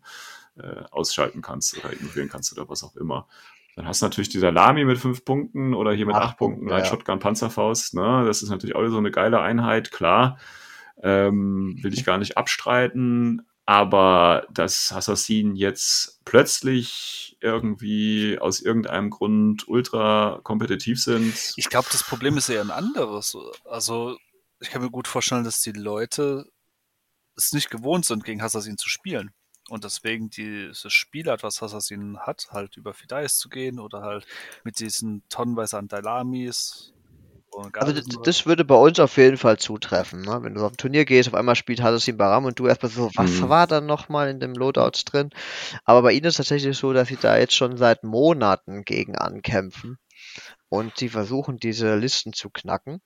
äh, 0.57 0.83
ausschalten 0.91 1.41
kannst 1.41 1.77
oder 1.77 1.93
ignorieren 1.93 2.29
kannst 2.29 2.51
oder 2.57 2.67
was 2.69 2.83
auch 2.83 2.95
immer. 2.95 3.27
Dann 3.75 3.87
hast 3.87 4.01
du 4.01 4.05
natürlich 4.05 4.29
die 4.29 4.39
Salami 4.39 4.85
mit 4.85 4.97
fünf 4.97 5.25
Punkten 5.25 5.73
oder 5.73 5.91
hier 5.91 6.05
mit 6.05 6.15
acht, 6.15 6.23
acht 6.23 6.37
Punkten, 6.37 6.67
Punkten 6.67 6.79
ja. 6.79 6.85
Shotgun 6.85 7.19
Panzerfaust. 7.19 7.93
Ne? 7.93 8.23
Das 8.25 8.41
ist 8.41 8.49
natürlich 8.49 8.75
auch 8.75 8.87
so 8.87 8.97
eine 8.97 9.11
geile 9.11 9.41
Einheit, 9.41 9.91
klar. 9.91 10.37
Ähm, 11.01 11.77
will 11.81 11.93
ich 11.93 12.05
gar 12.05 12.17
nicht 12.17 12.37
abstreiten. 12.37 13.47
Aber 13.67 14.45
dass 14.51 14.91
Assassin 14.91 15.55
jetzt 15.55 16.21
plötzlich 16.23 17.37
irgendwie 17.41 18.37
aus 18.39 18.59
irgendeinem 18.59 19.09
Grund 19.09 19.67
ultra 19.67 20.39
kompetitiv 20.43 21.01
sind. 21.01 21.53
Ich 21.55 21.69
glaube, 21.69 21.87
das 21.91 22.03
Problem 22.03 22.37
ist 22.37 22.49
eher 22.49 22.61
ein 22.61 22.69
anderes. 22.69 23.35
Also, 23.65 24.17
ich 24.59 24.69
kann 24.69 24.83
mir 24.83 24.91
gut 24.91 25.07
vorstellen, 25.07 25.43
dass 25.43 25.61
die 25.61 25.71
Leute 25.71 26.45
es 27.35 27.53
nicht 27.53 27.69
gewohnt 27.71 28.05
sind, 28.05 28.23
gegen 28.23 28.41
Assassin 28.41 28.77
zu 28.77 28.87
spielen. 28.87 29.31
Und 29.67 29.83
deswegen 29.83 30.29
dieses 30.29 30.93
Spielart, 30.93 31.41
was 31.41 31.61
Assassin 31.63 32.19
hat, 32.19 32.47
halt 32.51 32.77
über 32.77 32.93
Fidais 32.93 33.37
zu 33.37 33.49
gehen 33.49 33.79
oder 33.79 34.01
halt 34.01 34.27
mit 34.63 34.79
diesen 34.79 35.23
tonnenweise 35.29 35.77
an 35.77 35.87
Dalamis. 35.87 36.93
Also 37.77 37.93
das, 37.93 38.05
das 38.21 38.45
würde 38.45 38.65
bei 38.65 38.75
uns 38.75 38.99
auf 38.99 39.17
jeden 39.17 39.37
Fall 39.37 39.57
zutreffen. 39.57 40.21
Ne? 40.21 40.39
Wenn 40.43 40.55
du 40.55 40.65
auf 40.65 40.73
ein 40.73 40.77
Turnier 40.77 41.05
gehst, 41.05 41.29
auf 41.29 41.35
einmal 41.35 41.55
spielt 41.55 41.81
Hasasin 41.81 42.17
Baram 42.17 42.45
und 42.45 42.59
du 42.59 42.67
erstmal 42.67 42.91
so, 42.91 43.11
was 43.15 43.41
Mhm. 43.41 43.49
war 43.49 43.67
da 43.67 43.81
nochmal 43.81 44.29
in 44.29 44.39
dem 44.39 44.53
Loadouts 44.55 45.05
drin? 45.05 45.29
Aber 45.85 46.01
bei 46.03 46.13
ihnen 46.13 46.25
ist 46.25 46.35
es 46.35 46.47
tatsächlich 46.47 46.77
so, 46.77 46.93
dass 46.93 47.09
sie 47.09 47.17
da 47.17 47.37
jetzt 47.37 47.55
schon 47.55 47.77
seit 47.77 48.03
Monaten 48.03 48.83
gegen 48.85 49.17
ankämpfen 49.17 49.97
und 50.69 50.97
sie 50.97 51.09
versuchen, 51.09 51.57
diese 51.57 51.95
Listen 51.95 52.33
zu 52.33 52.49
knacken. 52.49 53.01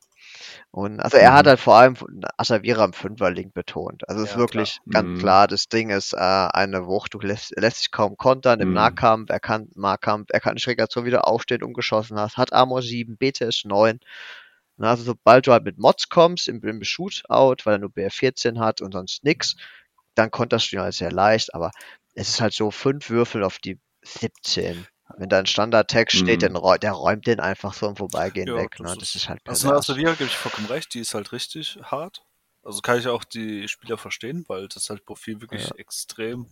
Und 0.71 0.99
also 0.99 1.17
er 1.17 1.33
hat 1.33 1.45
Mhm. 1.45 1.47
halt 1.47 1.59
vor 1.59 1.75
allem 1.75 1.95
Asavira 2.37 2.85
im 2.85 2.93
Fünferlink 2.93 3.53
betont. 3.53 4.07
Also 4.09 4.23
es 4.23 4.31
ist 4.31 4.35
Ja, 4.35 4.37
wirklich 4.37 4.79
klar. 4.79 4.83
ganz 4.89 5.13
Mhm. 5.13 5.13
klar, 5.13 5.47
das 5.47 5.67
Ding 5.67 5.89
ist 5.89 6.13
äh, 6.13 6.17
eine 6.17 6.85
Wucht. 6.87 7.13
Du 7.13 7.19
lässt, 7.19 7.51
er 7.53 7.61
lässt 7.61 7.77
sich 7.79 7.91
kaum 7.91 8.17
kontern 8.17 8.59
im 8.61 8.71
Mhm. 8.71 8.73
Nahkampf, 8.73 9.29
er 9.29 9.39
kann 9.39 9.69
Nahkampf, 9.75 10.27
er 10.31 10.39
kann 10.39 10.57
Schrägation 10.57 11.05
wieder 11.05 11.27
aufstehen, 11.27 11.63
umgeschossen 11.63 12.19
hast, 12.19 12.37
hat 12.37 12.53
Armor 12.53 12.81
7, 12.81 13.17
BTS 13.17 13.65
9. 13.65 13.99
Na, 14.79 14.89
Also 14.91 15.03
sobald 15.03 15.45
du 15.45 15.51
halt 15.51 15.63
mit 15.65 15.77
Mods 15.77 16.09
kommst 16.09 16.47
im, 16.47 16.63
im 16.63 16.83
Shootout, 16.83 17.57
weil 17.65 17.75
er 17.75 17.79
nur 17.79 17.89
BR14 17.91 18.59
hat 18.59 18.81
und 18.81 18.93
sonst 18.93 19.23
nix, 19.23 19.55
dann 20.15 20.31
konterst 20.31 20.71
du 20.71 20.77
ihn 20.77 20.81
halt 20.81 20.93
sehr 20.93 21.11
leicht, 21.11 21.53
aber 21.53 21.71
es 22.15 22.29
ist 22.29 22.41
halt 22.41 22.53
so 22.53 22.71
fünf 22.71 23.09
Würfel 23.09 23.43
auf 23.43 23.59
die 23.59 23.77
17. 24.03 24.87
Wenn 25.17 25.27
da 25.29 25.39
ein 25.39 25.45
Standard-Text 25.47 26.17
steht, 26.17 26.41
Mhm. 26.43 26.53
dann 26.53 26.79
der 26.79 26.91
räumt 26.93 27.27
den 27.27 27.39
einfach 27.39 27.73
so 27.73 27.87
im 27.87 27.95
Vorbeigehen 27.95 28.47
Ja, 28.47 28.55
weg. 28.55 28.75
das 28.77 28.79
Ne? 28.79 28.95
Das 28.99 29.09
ist- 29.09 29.15
ist 29.15 29.29
halt 29.29 29.41
Also 29.45 29.67
pervers. 29.67 29.79
aus 29.81 29.85
der 29.87 29.95
Vira 29.97 30.11
gebe 30.13 30.25
ich 30.25 30.37
vollkommen 30.37 30.67
recht, 30.67 30.93
die 30.93 30.99
ist 30.99 31.13
halt 31.13 31.31
richtig 31.31 31.79
hart. 31.83 32.23
Also 32.63 32.81
kann 32.81 32.99
ich 32.99 33.07
auch 33.07 33.23
die 33.23 33.67
Spieler 33.67 33.97
verstehen, 33.97 34.45
weil 34.47 34.67
das 34.67 34.89
halt 34.89 35.05
Profil 35.05 35.41
wirklich 35.41 35.63
Ja. 35.63 35.75
extrem 35.75 36.47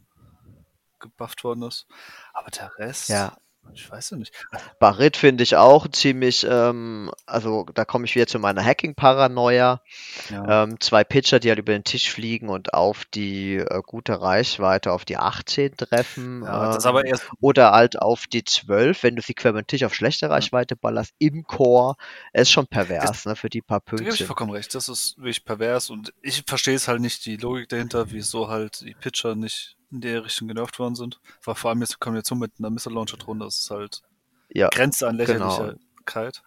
gebufft 1.00 1.44
worden 1.44 1.64
ist. 1.64 1.86
Aber 2.34 2.50
der 2.50 2.76
Rest, 2.78 3.10
Ja. 3.10 3.38
Ich 3.74 3.90
weiß 3.90 4.12
ja 4.12 4.18
nicht. 4.18 4.34
Barit 4.80 5.18
finde 5.18 5.44
ich 5.44 5.56
auch 5.56 5.88
ziemlich, 5.88 6.46
ähm, 6.50 7.12
also 7.26 7.66
da 7.74 7.86
komme 7.86 8.06
ich 8.06 8.16
wieder 8.16 8.28
zu 8.28 8.40
meiner 8.40 8.64
Hacking-Paranoia. 8.64 9.82
Ja. 10.30 10.64
Ähm, 10.64 10.80
zwei 10.80 11.04
Pitcher, 11.04 11.40
die 11.40 11.50
halt 11.50 11.60
über 11.60 11.74
den 11.74 11.84
Tisch 11.84 12.12
fliegen 12.12 12.50
und 12.50 12.74
auf 12.74 13.06
die 13.06 13.56
äh, 13.56 13.82
gute 13.86 14.22
Reichweite 14.22 14.92
auf 14.92 15.06
die 15.06 15.18
18 15.18 15.78
treffen. 15.78 16.44
ja, 16.44 16.68
das 16.68 16.78
ist 16.78 16.86
ähm, 16.86 16.90
aber 16.90 17.06
erst 17.06 17.30
oder 17.40 17.72
halt 17.72 18.02
auf 18.02 18.28
die 18.28 18.44
12, 18.44 19.04
wenn 19.04 19.16
du 19.16 19.22
sie 19.22 19.34
quer 19.34 19.52
über 19.52 19.62
den 19.62 19.68
Tisch 19.68 19.84
auf 19.84 19.94
schlechte 19.94 20.30
Reichweite 20.30 20.76
ballerst, 20.76 21.14
im 21.20 21.44
Core. 21.44 21.96
Es 22.34 22.44
ist 22.44 22.52
schon 22.52 22.68
pervers, 22.68 23.26
ne, 23.26 23.36
für 23.36 23.50
die 23.50 23.62
paar 23.62 23.80
Da 23.80 23.92
gebe 23.92 24.02
ich 24.02 24.08
Pünktchen. 24.08 24.28
vollkommen 24.28 24.52
recht. 24.52 24.74
Das 24.76 24.90
ist 24.90 25.18
wirklich 25.18 25.46
pervers 25.46 25.90
und 25.90 26.14
ich 26.22 26.44
verstehe 26.46 26.76
es 26.76 26.88
halt 26.88 27.02
nicht, 27.02 27.26
die 27.26 27.38
Logik 27.38 27.70
dahinter, 27.70 28.12
wieso 28.12 28.50
halt 28.50 28.82
die 28.82 28.94
Pitcher 28.94 29.36
nicht 29.36 29.77
in 29.92 30.02
der 30.02 30.26
Richtung 30.26 30.48
genervt 30.48 30.80
worden 30.80 30.96
sind. 30.96 31.20
Vor 31.42 31.56
allem 31.70 31.82
jetzt 31.82 31.94
die 31.94 31.98
Kombination 32.00 32.40
mit 32.40 32.52
einer 32.60 32.70
Missile 32.70 32.96
Launcher 32.96 33.18
drunter, 33.18 33.46
das 33.46 33.60
ist 33.60 33.72
halt 33.72 34.02
Ja, 34.50 34.70
Grenze 34.70 35.08
an 35.08 35.18
genau. 35.18 35.50
Lächerlichkeit. 35.50 36.42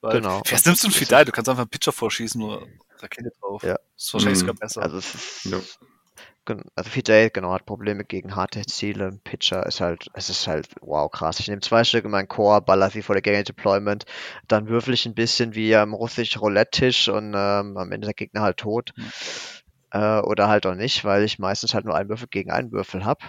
Weil, 0.00 0.20
Genau. 0.20 0.42
Vielleicht 0.44 0.66
nimmst 0.66 0.82
du 0.82 0.88
einen 0.88 0.94
Fidei, 0.94 1.24
du 1.24 1.30
kannst 1.32 1.48
einfach 1.48 1.62
einen 1.62 1.70
Pitcher 1.70 1.92
vorschießen 1.92 2.42
oder 2.42 2.66
Rakete 2.98 3.30
drauf. 3.40 3.62
Ja. 3.62 3.74
Das 3.74 4.04
ist 4.04 4.14
wahrscheinlich 4.14 4.38
Mhm. 4.38 4.40
sogar 4.40 4.54
besser. 4.56 4.82
Also 4.82 4.96
es 4.98 5.44
Ja. 5.44 5.58
also 6.74 6.90
Fidel, 6.90 7.30
genau, 7.30 7.52
hat 7.52 7.66
Probleme 7.66 8.04
gegen 8.04 8.34
harte 8.34 8.66
Ziele. 8.66 9.20
Pitcher 9.22 9.64
ist 9.66 9.80
halt, 9.80 10.08
es 10.14 10.28
ist 10.28 10.48
halt, 10.48 10.68
wow, 10.80 11.08
krass. 11.08 11.38
Ich 11.38 11.46
nehme 11.46 11.60
zwei 11.60 11.84
Stück 11.84 12.04
in 12.04 12.10
meinen 12.10 12.26
Core, 12.26 12.60
baller 12.62 12.90
sie 12.90 13.02
vor 13.02 13.14
der 13.14 13.22
Gang 13.22 13.44
Deployment, 13.44 14.04
dann 14.48 14.68
würfel 14.68 14.92
ich 14.94 15.06
ein 15.06 15.14
bisschen 15.14 15.54
wie 15.54 15.74
am 15.76 15.94
russischen 15.94 16.40
Roulette-Tisch 16.40 17.08
und 17.08 17.34
ähm, 17.36 17.76
am 17.76 17.92
Ende 17.92 18.06
ist 18.06 18.08
der 18.08 18.14
Gegner 18.14 18.40
halt 18.42 18.56
tot. 18.56 18.92
Äh, 19.92 20.20
oder 20.20 20.48
halt 20.48 20.66
auch 20.66 20.74
nicht, 20.74 21.04
weil 21.04 21.22
ich 21.22 21.38
meistens 21.38 21.74
halt 21.74 21.84
nur 21.84 21.94
einen 21.94 22.08
Würfel 22.08 22.28
gegen 22.28 22.50
einen 22.50 22.72
Würfel 22.72 23.04
habe. 23.04 23.24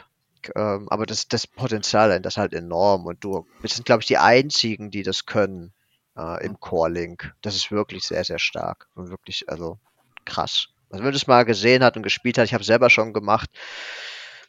Ähm, 0.56 0.88
aber 0.90 1.06
das, 1.06 1.28
das 1.28 1.46
Potenzial 1.46 2.12
ist 2.26 2.38
halt 2.38 2.54
enorm 2.54 3.06
und 3.06 3.24
du, 3.24 3.46
wir 3.62 3.70
sind, 3.70 3.86
glaube 3.86 4.02
ich, 4.02 4.08
die 4.08 4.18
einzigen, 4.18 4.90
die 4.90 5.04
das 5.04 5.26
können 5.26 5.74
äh, 6.18 6.44
im 6.46 6.60
Core-Link. 6.60 7.34
Das 7.42 7.56
ist 7.56 7.72
wirklich 7.72 8.04
sehr, 8.04 8.24
sehr 8.24 8.40
stark 8.40 8.88
und 8.96 9.10
wirklich, 9.10 9.50
also 9.50 9.78
krass. 10.26 10.70
Also 10.90 11.00
wenn 11.00 11.06
man 11.06 11.14
das 11.14 11.28
mal 11.28 11.44
gesehen 11.44 11.84
hat 11.84 11.98
und 11.98 12.04
gespielt 12.04 12.38
hat, 12.38 12.46
ich 12.46 12.54
habe 12.54 12.64
selber 12.64 12.90
schon 12.90 13.14
gemacht, 13.14 13.50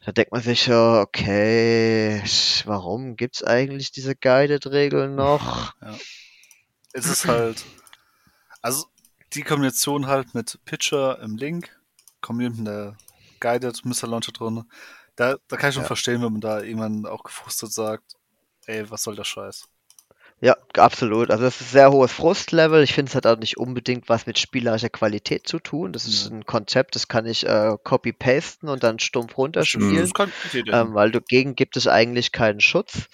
da 0.05 0.11
denkt 0.11 0.31
man 0.31 0.41
sich 0.41 0.63
so, 0.63 0.73
okay, 0.73 2.21
warum 2.65 3.15
gibt's 3.15 3.43
eigentlich 3.43 3.91
diese 3.91 4.15
Guided-Regeln 4.15 5.15
noch? 5.15 5.73
Es 6.93 7.07
ist 7.07 7.25
halt, 7.25 7.65
also 8.61 8.85
die 9.33 9.41
Kombination 9.41 10.07
halt 10.07 10.33
mit 10.33 10.59
Pitcher 10.65 11.19
im 11.21 11.35
Link, 11.35 11.75
mit 12.33 12.65
der 12.65 12.95
Guided 13.39 13.85
Missile 13.85 14.11
Launcher 14.11 14.31
drin, 14.31 14.63
da, 15.15 15.35
da 15.47 15.57
kann 15.57 15.69
ich 15.69 15.75
schon 15.75 15.83
Ja. 15.83 15.87
verstehen, 15.87 16.21
wenn 16.21 16.31
man 16.33 16.41
da 16.41 16.61
irgendwann 16.61 17.05
auch 17.05 17.23
gefrustet 17.23 17.71
sagt, 17.71 18.15
ey, 18.65 18.89
was 18.89 19.03
soll 19.03 19.15
der 19.15 19.23
Scheiß? 19.23 19.67
Ja, 20.41 20.57
absolut. 20.73 21.31
Also 21.31 21.45
es 21.45 21.61
ist 21.61 21.67
ein 21.69 21.71
sehr 21.71 21.91
hohes 21.91 22.11
Frustlevel. 22.11 22.83
Ich 22.83 22.93
finde, 22.93 23.09
es 23.09 23.15
hat 23.15 23.25
auch 23.25 23.37
nicht 23.37 23.57
unbedingt 23.57 24.09
was 24.09 24.25
mit 24.27 24.37
spielerischer 24.37 24.89
Qualität 24.89 25.47
zu 25.47 25.59
tun. 25.59 25.93
Das 25.93 26.05
ist 26.05 26.25
Ja. 26.25 26.31
ein 26.35 26.45
Konzept, 26.45 26.95
das 26.95 27.07
kann 27.07 27.25
ich 27.25 27.45
äh, 27.47 27.77
copy-pasten 27.83 28.67
und 28.67 28.83
dann 28.83 28.99
stumpf 28.99 29.37
runterspielen. 29.37 30.11
Das. 30.13 30.27
Ähm, 30.73 30.93
weil 30.93 31.11
dagegen 31.11 31.55
gibt 31.55 31.77
es 31.77 31.87
eigentlich 31.87 32.33
keinen 32.33 32.59
Schutz. 32.59 33.07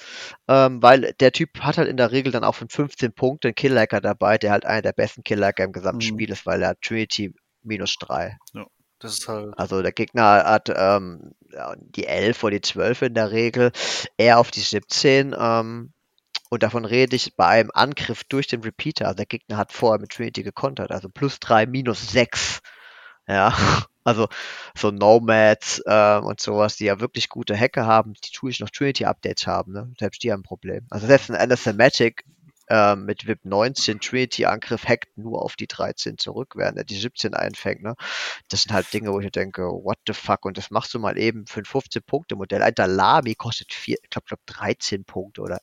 Ähm, 0.47 0.81
weil 0.81 1.13
der 1.19 1.31
Typ 1.31 1.59
hat 1.59 1.77
halt 1.77 1.87
in 1.89 1.97
der 1.97 2.11
Regel 2.11 2.31
dann 2.31 2.43
auch 2.43 2.55
von 2.55 2.69
15 2.69 3.13
Punkten 3.13 3.47
einen 3.47 3.55
Kill-Liker 3.55 4.01
dabei, 4.01 4.39
der 4.39 4.51
halt 4.51 4.65
einer 4.65 4.81
der 4.81 4.93
besten 4.93 5.23
Kill-Liker 5.23 5.63
im 5.63 5.73
gesamten 5.73 6.01
Mhm. 6.01 6.07
Spiel 6.07 6.31
ist, 6.31 6.47
weil 6.47 6.63
er 6.63 6.69
hat 6.69 6.81
Trinity 6.81 7.35
minus 7.61 7.95
3. 7.99 8.37
das 8.53 8.65
ist 8.65 8.80
halt, 9.27 9.57
Also 9.57 9.81
der 9.81 9.91
Gegner 9.91 10.43
hat 10.45 10.71
ähm, 10.73 11.31
die 11.79 12.07
11 12.07 12.43
oder 12.43 12.55
die 12.55 12.61
12 12.61 13.01
in 13.03 13.13
der 13.13 13.31
Regel, 13.31 13.71
er 14.17 14.39
auf 14.39 14.51
die 14.51 14.61
17. 14.61 15.35
Ähm, 15.37 15.93
und 16.49 16.63
davon 16.63 16.83
rede 16.85 17.15
ich 17.15 17.35
bei 17.35 17.47
einem 17.47 17.71
Angriff 17.73 18.23
durch 18.25 18.47
den 18.47 18.61
Repeater. 18.61 19.05
Also 19.05 19.17
der 19.17 19.25
Gegner 19.25 19.57
hat 19.57 19.71
vorher 19.71 20.01
mit 20.01 20.11
Trinity 20.11 20.43
gekontert, 20.43 20.91
also 20.91 21.07
plus 21.09 21.39
3, 21.39 21.65
minus 21.65 22.11
6. 22.11 22.61
Ja, 23.27 23.53
also 24.03 24.27
so 24.75 24.91
Nomads 24.91 25.81
ähm, 25.87 26.25
und 26.25 26.41
sowas, 26.41 26.75
die 26.75 26.85
ja 26.85 26.99
wirklich 26.99 27.29
gute 27.29 27.57
Hacker 27.57 27.85
haben, 27.85 28.13
die 28.13 28.31
tue 28.31 28.49
ich 28.49 28.59
noch 28.59 28.69
Trinity-Updates 28.69 29.47
haben, 29.47 29.73
ne? 29.73 29.93
Selbst 29.99 30.23
die 30.23 30.31
haben 30.31 30.41
ein 30.41 30.43
Problem. 30.43 30.85
Also 30.89 31.07
selbst 31.07 31.29
ein 31.29 31.37
Anathematic 31.37 32.25
ähm, 32.69 33.05
mit 33.05 33.27
VIP 33.27 33.45
19 33.45 33.99
Trinity-Angriff 33.99 34.85
hackt 34.87 35.17
nur 35.17 35.41
auf 35.41 35.55
die 35.55 35.67
13 35.67 36.17
zurück, 36.17 36.53
während 36.55 36.77
er 36.77 36.83
die 36.83 36.97
17 36.97 37.33
einfängt, 37.33 37.81
ne? 37.81 37.95
Das 38.49 38.63
sind 38.63 38.73
halt 38.73 38.91
Dinge, 38.93 39.11
wo 39.11 39.19
ich 39.19 39.31
denke, 39.31 39.63
what 39.63 39.97
the 40.07 40.13
fuck? 40.13 40.45
Und 40.45 40.57
das 40.57 40.71
machst 40.71 40.93
du 40.93 40.99
mal 40.99 41.17
eben 41.17 41.45
für 41.47 41.61
ein 41.61 41.65
15-Punkte-Modell. 41.65 42.61
Ein 42.61 42.75
Dalami 42.75 43.35
kostet 43.35 43.73
vier, 43.73 43.97
ich 44.01 44.09
glaube, 44.09 44.25
glaub 44.27 44.39
13 44.45 45.05
Punkte 45.05 45.41
oder 45.41 45.59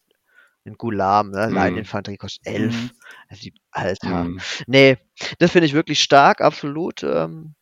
ein 0.66 0.74
Gulam, 0.74 1.30
ne? 1.30 1.48
Mhm. 1.48 1.54
Leineninfanterie 1.54 2.16
kostet 2.16 2.46
11. 2.46 2.74
Mhm. 2.74 2.90
Also 3.28 3.48
Alter. 3.70 4.24
Mhm. 4.24 4.40
Nee, 4.66 4.98
das 5.38 5.52
finde 5.52 5.66
ich 5.66 5.74
wirklich 5.74 6.02
stark, 6.02 6.40
absolut. 6.40 7.02
Ähm, 7.02 7.54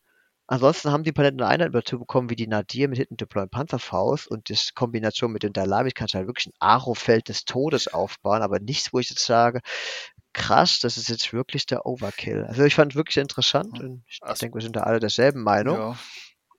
ansonsten 0.47 0.91
haben 0.91 1.05
die 1.05 1.13
Paletten 1.13 1.41
eine 1.41 1.51
Einheit 1.51 1.75
dazu 1.75 1.99
bekommen, 1.99 2.31
wie 2.31 2.37
die 2.37 2.47
Nadir 2.47 2.89
mit 2.89 2.99
Hidden 2.99 3.17
Deploy 3.17 3.47
Panzerfaust 3.47 4.29
und 4.29 4.51
das 4.51 4.75
Kombination 4.75 5.33
mit 5.33 5.43
den 5.43 5.53
Dalami 5.53 5.91
kannst 5.93 6.15
du 6.15 6.19
halt 6.19 6.27
wirklich 6.29 6.47
ein 6.47 6.55
Aro-Feld 6.61 7.29
des 7.29 7.45
Todes 7.45 7.89
aufbauen, 7.89 8.43
aber 8.43 8.61
nichts, 8.61 8.93
wo 8.93 8.99
ich 8.99 9.11
jetzt 9.11 9.25
sage, 9.25 9.61
krass, 10.33 10.81
das 10.81 10.97
ist 10.99 11.09
jetzt 11.09 11.33
wirklich 11.33 11.67
der 11.67 11.87
Overkill. 11.87 12.45
Also 12.45 12.65
ich 12.65 12.75
fand 12.75 12.93
es 12.93 12.97
wirklich 12.97 13.17
interessant 13.17 13.81
und 13.81 14.05
ich 14.09 14.19
Also- 14.23 14.41
denke, 14.41 14.57
wir 14.59 14.63
sind 14.63 14.77
da 14.77 14.83
alle 14.83 15.01
derselben 15.01 15.43
Meinung 15.43 15.77
ja. 15.79 15.99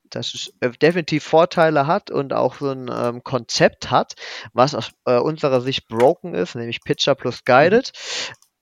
dass 0.10 0.34
es 0.34 0.54
äh, 0.62 0.70
definitiv 0.72 1.24
Vorteile 1.24 1.86
hat 1.86 2.10
und 2.12 2.32
auch 2.34 2.56
so 2.56 2.72
ein 2.72 2.90
ähm, 2.92 3.24
Konzept 3.24 3.92
hat, 3.92 4.14
was 4.54 4.74
aus 4.74 4.92
äh, 5.06 5.18
unserer 5.18 5.60
Sicht 5.62 5.88
broken 5.88 6.34
ist, 6.34 6.56
nämlich 6.56 6.82
Pitcher 6.82 7.14
plus 7.14 7.44
Guided. 7.44 7.92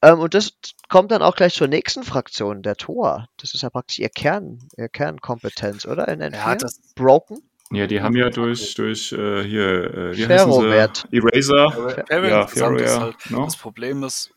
Ähm, 0.05 0.19
und 0.19 0.33
das 0.35 0.53
kommt 0.87 1.11
dann 1.11 1.23
auch 1.23 1.35
gleich 1.35 1.55
zur 1.55 1.67
nächsten 1.67 2.03
Fraktion, 2.03 2.61
der 2.61 2.75
Tor. 2.75 3.27
Das 3.37 3.55
ist 3.55 3.63
ja 3.63 3.71
praktisch 3.71 3.97
ihr 3.99 4.09
Kern, 4.09 4.59
ihr 4.77 4.87
Kernkompetenz, 4.87 5.85
oder? 5.85 6.07
In 6.07 6.21
N4? 6.21 6.35
Ja, 6.35 6.55
das, 6.55 6.79
broken? 6.93 7.39
Ja, 7.71 7.87
die 7.87 8.01
haben 8.01 8.15
ja 8.15 8.29
durch, 8.29 8.75
durch 8.75 9.11
äh, 9.11 9.43
hier, 9.43 9.93
äh, 9.93 10.17
wie 10.17 10.27
heißen 10.27 10.51
sie? 10.51 11.17
Eraser. 11.17 12.05
Very 12.07 12.29
ja, 12.29 12.41
interessant 12.41 12.81
ist 12.81 12.99
halt. 12.99 13.15
No? 13.31 13.45
das 13.45 13.57
Problem 13.57 14.03
ist, 14.03 14.31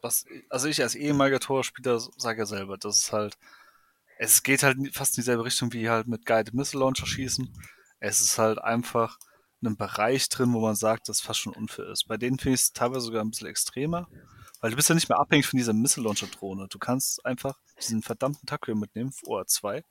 was, 0.00 0.24
also 0.48 0.68
ich 0.68 0.80
als 0.80 0.94
ehemaliger 0.94 1.40
Torspieler 1.40 1.98
sage 1.98 2.38
ja 2.38 2.46
selber, 2.46 2.78
das 2.78 2.98
ist 2.98 3.12
halt, 3.12 3.36
es 4.18 4.44
geht 4.44 4.62
halt 4.62 4.76
fast 4.92 5.18
in 5.18 5.22
dieselbe 5.22 5.44
Richtung 5.44 5.72
wie 5.72 5.90
halt 5.90 6.06
mit 6.06 6.24
Guided 6.24 6.54
Missile 6.54 6.80
Launcher 6.80 7.06
schießen. 7.06 7.52
Es 7.98 8.20
ist 8.20 8.38
halt 8.38 8.58
einfach 8.58 9.18
ein 9.64 9.76
Bereich 9.76 10.28
drin, 10.28 10.52
wo 10.52 10.60
man 10.60 10.76
sagt, 10.76 11.08
das 11.08 11.20
fast 11.20 11.40
schon 11.40 11.54
unfair 11.54 11.86
ist. 11.86 12.06
Bei 12.06 12.16
denen 12.16 12.38
finde 12.38 12.54
ich 12.54 12.60
es 12.60 12.72
teilweise 12.72 13.06
sogar 13.06 13.24
ein 13.24 13.30
bisschen 13.30 13.48
extremer, 13.48 14.08
weil 14.60 14.70
du 14.70 14.76
bist 14.76 14.88
ja 14.88 14.94
nicht 14.94 15.08
mehr 15.08 15.18
abhängig 15.18 15.46
von 15.46 15.56
dieser 15.56 15.72
Missile 15.72 16.04
Launcher 16.04 16.26
Drohne. 16.26 16.66
Du 16.68 16.78
kannst 16.78 17.24
einfach 17.24 17.58
diesen 17.78 18.02
verdammten 18.02 18.46
Tackle 18.46 18.74
mitnehmen, 18.74 19.10
OR2, 19.26 19.82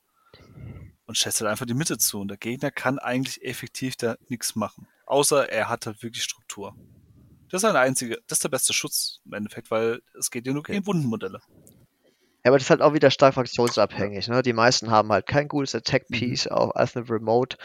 und 1.06 1.16
stellst 1.16 1.40
halt 1.40 1.50
einfach 1.50 1.66
die 1.66 1.74
Mitte 1.74 1.98
zu. 1.98 2.20
Und 2.20 2.28
der 2.28 2.36
Gegner 2.36 2.70
kann 2.70 2.98
eigentlich 2.98 3.42
effektiv 3.42 3.96
da 3.96 4.16
nichts 4.28 4.54
machen. 4.54 4.86
Außer 5.06 5.50
er 5.50 5.68
hat 5.68 5.86
halt 5.86 6.02
wirklich 6.02 6.22
Struktur. 6.22 6.74
Das 7.50 7.62
ist 7.62 7.68
eine 7.68 7.78
einzige, 7.78 8.18
das 8.26 8.38
ist 8.38 8.44
der 8.44 8.50
beste 8.50 8.74
Schutz 8.74 9.20
im 9.24 9.32
Endeffekt, 9.32 9.70
weil 9.70 10.02
es 10.18 10.30
geht 10.30 10.46
ja 10.46 10.52
nur 10.52 10.62
gegen 10.62 10.86
Wundenmodelle. 10.86 11.40
Ja, 12.44 12.50
aber 12.50 12.58
das 12.58 12.64
ist 12.64 12.70
halt 12.70 12.82
auch 12.82 12.92
wieder 12.92 13.10
stark 13.10 13.34
fraktionsabhängig. 13.34 14.28
Ne? 14.28 14.42
Die 14.42 14.52
meisten 14.52 14.90
haben 14.90 15.10
halt 15.10 15.26
kein 15.26 15.48
gutes 15.48 15.72
Mhm. 15.72 15.78
Attack-Piece, 15.78 16.48
auch 16.48 16.70
als 16.74 16.94
eine 16.94 17.08
Remote. 17.08 17.56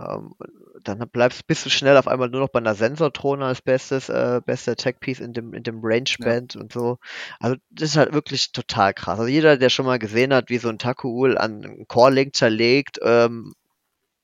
Ähm, 0.00 0.34
dann 0.82 0.98
bleibst, 1.10 1.46
bist 1.46 1.66
du 1.66 1.70
schnell 1.70 1.96
auf 1.96 2.08
einmal 2.08 2.28
nur 2.28 2.40
noch 2.40 2.48
bei 2.48 2.58
einer 2.58 2.74
Sensortrone 2.74 3.44
als 3.44 3.60
bestes, 3.60 4.08
äh, 4.08 4.40
bester 4.44 4.76
Tech-Piece 4.76 5.20
in 5.20 5.32
dem, 5.32 5.52
in 5.52 5.62
dem 5.62 5.80
Range-Band 5.82 6.56
und 6.56 6.72
so. 6.72 6.98
Also 7.38 7.56
das 7.70 7.90
ist 7.90 7.96
halt 7.96 8.12
wirklich 8.12 8.52
total 8.52 8.94
krass. 8.94 9.18
Also 9.18 9.30
jeder, 9.30 9.56
der 9.56 9.68
schon 9.68 9.86
mal 9.86 9.98
gesehen 9.98 10.32
hat, 10.32 10.48
wie 10.48 10.58
so 10.58 10.68
ein 10.68 10.78
Takuul 10.78 11.36
an 11.36 11.64
einen 11.64 11.88
Core-Link 11.88 12.34
zerlegt, 12.34 12.98
ähm, 13.02 13.54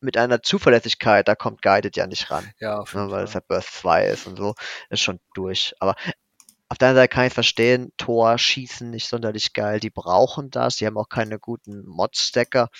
mit 0.01 0.17
einer 0.17 0.43
Zuverlässigkeit, 0.43 1.27
da 1.27 1.35
kommt 1.35 1.63
Guided 1.63 1.97
ja 1.97 2.07
nicht 2.07 2.31
ran. 2.31 2.49
Ja, 2.61 2.79
auf 2.79 2.95
ne, 2.95 3.03
jeden 3.03 3.13
weil 3.13 3.25
es 3.25 3.33
Fall. 3.33 3.43
ja 3.43 3.47
Burst 3.49 3.75
2 3.75 4.07
ist 4.07 4.27
und 4.27 4.37
so, 4.37 4.55
ist 4.91 5.01
schon 5.01 5.21
durch. 5.35 5.75
Aber 5.81 5.95
auf 6.69 6.79
der 6.79 6.89
anderen 6.89 7.05
Seite 7.05 7.15
kann 7.15 7.27
ich 7.27 7.33
verstehen, 7.33 7.93
Tor, 7.97 8.39
Schießen 8.39 8.91
nicht 8.91 9.09
sonderlich 9.09 9.53
geil, 9.53 9.79
die 9.79 9.91
brauchen 9.91 10.51
das, 10.51 10.77
die 10.77 10.87
haben 10.87 10.99
auch 10.99 11.09
keine 11.09 11.39
guten 11.39 11.87
Mod-Stacker. 11.87 12.71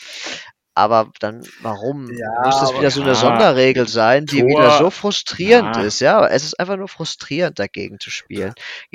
Aber 0.77 1.11
dann, 1.21 1.43
warum 1.63 2.13
Ja, 2.13 2.29
muss 2.45 2.61
das 2.61 2.75
wieder 2.75 2.91
so 2.91 3.01
eine 3.01 3.15
Sonderregel 3.15 3.89
sein, 3.89 4.27
die 4.27 4.41
Tor- 4.41 4.49
wieder 4.49 4.71
so 4.79 4.91
frustrierend 4.91 5.75
ja. 5.75 5.83
ist, 5.83 6.01
ja? 6.01 6.27
Es 6.27 6.45
ist 6.45 6.61
einfach 6.61 6.77
nur 6.77 6.87
frustrierend, 6.89 7.59
dagegen 7.59 7.99
zu 7.99 8.11
spielen. 8.11 8.53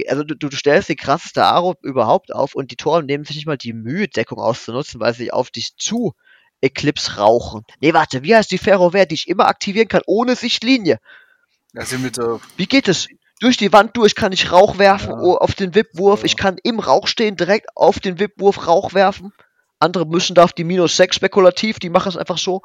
Also 0.07 0.23
du, 0.23 0.35
du 0.35 0.55
stellst 0.55 0.89
die 0.89 0.95
krasseste 0.95 1.43
Aro 1.43 1.75
überhaupt 1.81 2.35
auf 2.35 2.53
und 2.53 2.69
die 2.69 2.75
Toren 2.75 3.07
nehmen 3.07 3.25
sich 3.25 3.35
nicht 3.35 3.47
mal 3.47 3.57
die 3.57 3.73
Mühe, 3.73 4.07
Deckung 4.07 4.37
auszunutzen, 4.37 4.99
weil 5.01 5.15
sie 5.15 5.33
auf 5.33 5.49
dich 5.49 5.75
zu 5.75 6.13
Eclipse 6.61 7.17
rauchen. 7.17 7.63
Nee, 7.79 7.95
warte, 7.95 8.21
wie 8.21 8.35
heißt 8.35 8.51
die 8.51 8.59
Ferrowehr, 8.59 9.07
die 9.07 9.15
ich 9.15 9.27
immer 9.27 9.47
aktivieren 9.47 9.87
kann, 9.87 10.03
ohne 10.05 10.35
Sichtlinie? 10.35 10.99
Also 11.75 11.97
mit 11.97 12.15
der 12.17 12.39
Wie 12.57 12.67
geht 12.67 12.87
es? 12.89 13.07
Durch 13.39 13.57
die 13.57 13.73
Wand 13.73 13.97
durch 13.97 14.13
kann 14.13 14.33
ich 14.33 14.51
Rauch 14.51 14.77
werfen 14.77 15.09
Ja. 15.09 15.19
oh, 15.19 15.35
auf 15.35 15.55
den 15.55 15.73
Wipwurf. 15.73 16.23
Ich 16.23 16.37
kann 16.37 16.57
im 16.61 16.79
Rauch 16.79 17.07
stehen, 17.07 17.37
direkt 17.37 17.69
auf 17.75 17.99
den 17.99 18.19
Wipwurf 18.19 18.67
Rauch 18.67 18.93
werfen. 18.93 19.33
Andere 19.81 20.05
müssen 20.05 20.35
da 20.35 20.43
auf 20.45 20.53
die 20.53 20.63
minus 20.63 20.95
6 20.95 21.15
spekulativ, 21.17 21.79
die 21.79 21.89
machen 21.89 22.09
es 22.09 22.17
einfach 22.17 22.37
so. 22.37 22.61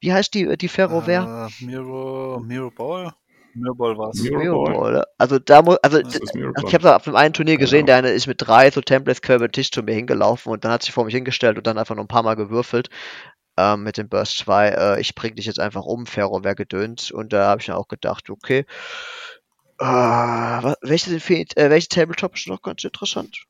Wie 0.00 0.12
heißt 0.12 0.32
die, 0.34 0.56
die 0.56 0.68
Ferrowehr? 0.68 1.50
Äh, 1.60 1.64
Mirror, 1.64 2.40
Mirror 2.40 2.70
Ball? 2.74 3.12
Mirror 3.54 3.76
Ball 3.76 3.98
war 3.98 4.10
es. 4.10 4.20
Mirror 4.22 4.38
Mirror 4.40 4.64
Ball. 4.64 4.74
Ball, 4.74 4.92
ne? 4.92 5.04
Also 5.18 5.38
da 5.38 5.62
muss, 5.62 5.76
also 5.82 5.98
also 5.98 6.68
ich 6.68 6.74
habe 6.74 6.96
auf 6.96 7.04
dem 7.04 7.16
einen 7.16 7.34
Turnier 7.34 7.58
gesehen, 7.58 7.86
Genau. 7.86 7.86
der 7.86 7.96
eine 7.96 8.10
ist 8.10 8.26
mit 8.26 8.40
drei 8.40 8.70
so 8.70 8.80
Templates 8.80 9.22
quer 9.22 9.36
über 9.36 9.48
den 9.48 9.52
Tisch 9.52 9.70
zu 9.70 9.82
mir 9.82 9.94
hingelaufen 9.94 10.52
und 10.52 10.64
dann 10.64 10.72
hat 10.72 10.82
sich 10.82 10.92
vor 10.92 11.04
mich 11.04 11.14
hingestellt 11.14 11.58
und 11.58 11.66
dann 11.66 11.78
einfach 11.78 11.94
noch 11.96 12.04
ein 12.04 12.08
paar 12.08 12.22
Mal 12.22 12.34
gewürfelt 12.36 12.88
ähm, 13.58 13.82
mit 13.84 13.98
dem 13.98 14.08
Burst 14.08 14.38
2. 14.38 14.68
Äh, 14.70 15.00
ich 15.00 15.14
bring 15.14 15.34
dich 15.36 15.46
jetzt 15.46 15.60
einfach 15.60 15.84
um, 15.84 16.06
Ferrowehr 16.06 16.54
gedönt 16.54 17.10
und 17.12 17.32
da 17.32 17.48
habe 17.48 17.60
ich 17.60 17.66
dann 17.66 17.76
auch 17.76 17.88
gedacht, 17.88 18.30
okay. 18.30 18.64
Äh, 19.78 19.84
wa- 19.84 20.76
welche, 20.82 21.10
äh, 21.16 21.70
welche 21.70 21.88
Tabletop 21.88 22.34
ist 22.36 22.46
noch 22.48 22.62
ganz 22.62 22.84
interessant? 22.84 23.44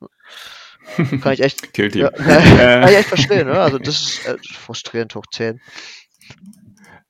Kann 1.22 1.32
ich 1.32 1.40
echt, 1.40 1.72
Kill 1.72 1.90
Team. 1.90 2.02
ja, 2.02 2.10
kann 2.10 2.88
ich 2.88 2.96
echt 2.96 3.08
verstehen, 3.08 3.46
ne? 3.46 3.60
Also 3.60 3.78
das 3.78 4.00
ist 4.00 4.26
äh, 4.26 4.36
frustrierend 4.54 5.14
hoch 5.14 5.24
10. 5.32 5.60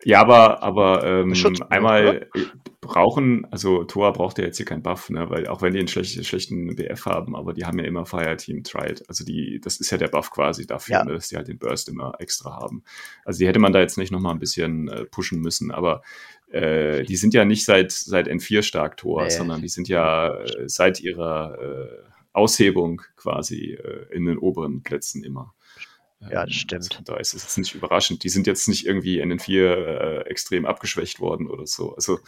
ja, 0.04 0.20
aber, 0.20 0.62
aber 0.62 1.04
ähm, 1.04 1.34
einmal 1.70 2.28
äh, 2.34 2.40
brauchen, 2.80 3.46
also 3.50 3.84
Tor 3.84 4.12
braucht 4.12 4.38
ja 4.38 4.44
jetzt 4.44 4.56
hier 4.56 4.66
keinen 4.66 4.82
Buff, 4.82 5.10
ne? 5.10 5.28
weil 5.30 5.46
auch 5.46 5.60
wenn 5.62 5.72
die 5.72 5.78
einen 5.78 5.88
schlechten, 5.88 6.24
schlechten 6.24 6.74
BF 6.74 7.04
haben, 7.06 7.36
aber 7.36 7.52
die 7.52 7.64
haben 7.64 7.78
ja 7.78 7.84
immer 7.84 8.06
Fireteam 8.06 8.64
Tried. 8.64 9.06
Also 9.08 9.24
die, 9.24 9.60
das 9.62 9.78
ist 9.78 9.90
ja 9.90 9.98
der 9.98 10.08
Buff 10.08 10.30
quasi 10.30 10.66
dafür, 10.66 10.94
Ja. 10.96 11.04
ne? 11.04 11.12
dass 11.12 11.28
die 11.28 11.36
halt 11.36 11.48
den 11.48 11.58
Burst 11.58 11.88
immer 11.88 12.14
extra 12.18 12.52
haben. 12.56 12.82
Also 13.24 13.38
die 13.40 13.46
hätte 13.46 13.58
man 13.58 13.72
da 13.72 13.80
jetzt 13.80 13.98
nicht 13.98 14.10
nochmal 14.10 14.32
ein 14.34 14.38
bisschen 14.40 14.88
äh, 14.88 15.04
pushen 15.04 15.40
müssen, 15.40 15.70
aber 15.70 16.02
äh, 16.50 17.04
die 17.04 17.16
sind 17.16 17.34
ja 17.34 17.44
nicht 17.44 17.64
seit, 17.64 17.92
seit 17.92 18.26
N4 18.28 18.62
stark 18.62 18.96
Tor, 18.96 19.24
Nee. 19.24 19.30
sondern 19.30 19.60
die 19.60 19.68
sind 19.68 19.88
ja 19.88 20.34
äh, 20.40 20.68
seit 20.68 21.00
ihrer 21.00 21.58
äh, 21.60 22.10
Aushebung 22.32 23.02
quasi 23.16 23.72
äh, 23.74 24.06
in 24.14 24.24
den 24.26 24.38
oberen 24.38 24.82
Plätzen 24.82 25.24
immer. 25.24 25.54
Ja, 26.20 26.44
das 26.44 26.48
Ähm, 26.48 26.52
stimmt. 26.52 26.82
Also 26.98 27.02
da 27.04 27.16
ist 27.16 27.32
es 27.32 27.42
jetzt 27.44 27.56
nicht 27.58 27.74
überraschend. 27.74 28.24
Die 28.24 28.28
sind 28.28 28.46
jetzt 28.46 28.68
nicht 28.68 28.84
irgendwie 28.84 29.20
in 29.20 29.30
den 29.30 29.38
vier 29.38 29.70
äh, 29.74 30.18
extrem 30.28 30.66
abgeschwächt 30.66 31.18
worden 31.18 31.48
oder 31.48 31.66
so. 31.66 31.94
Also 31.94 32.18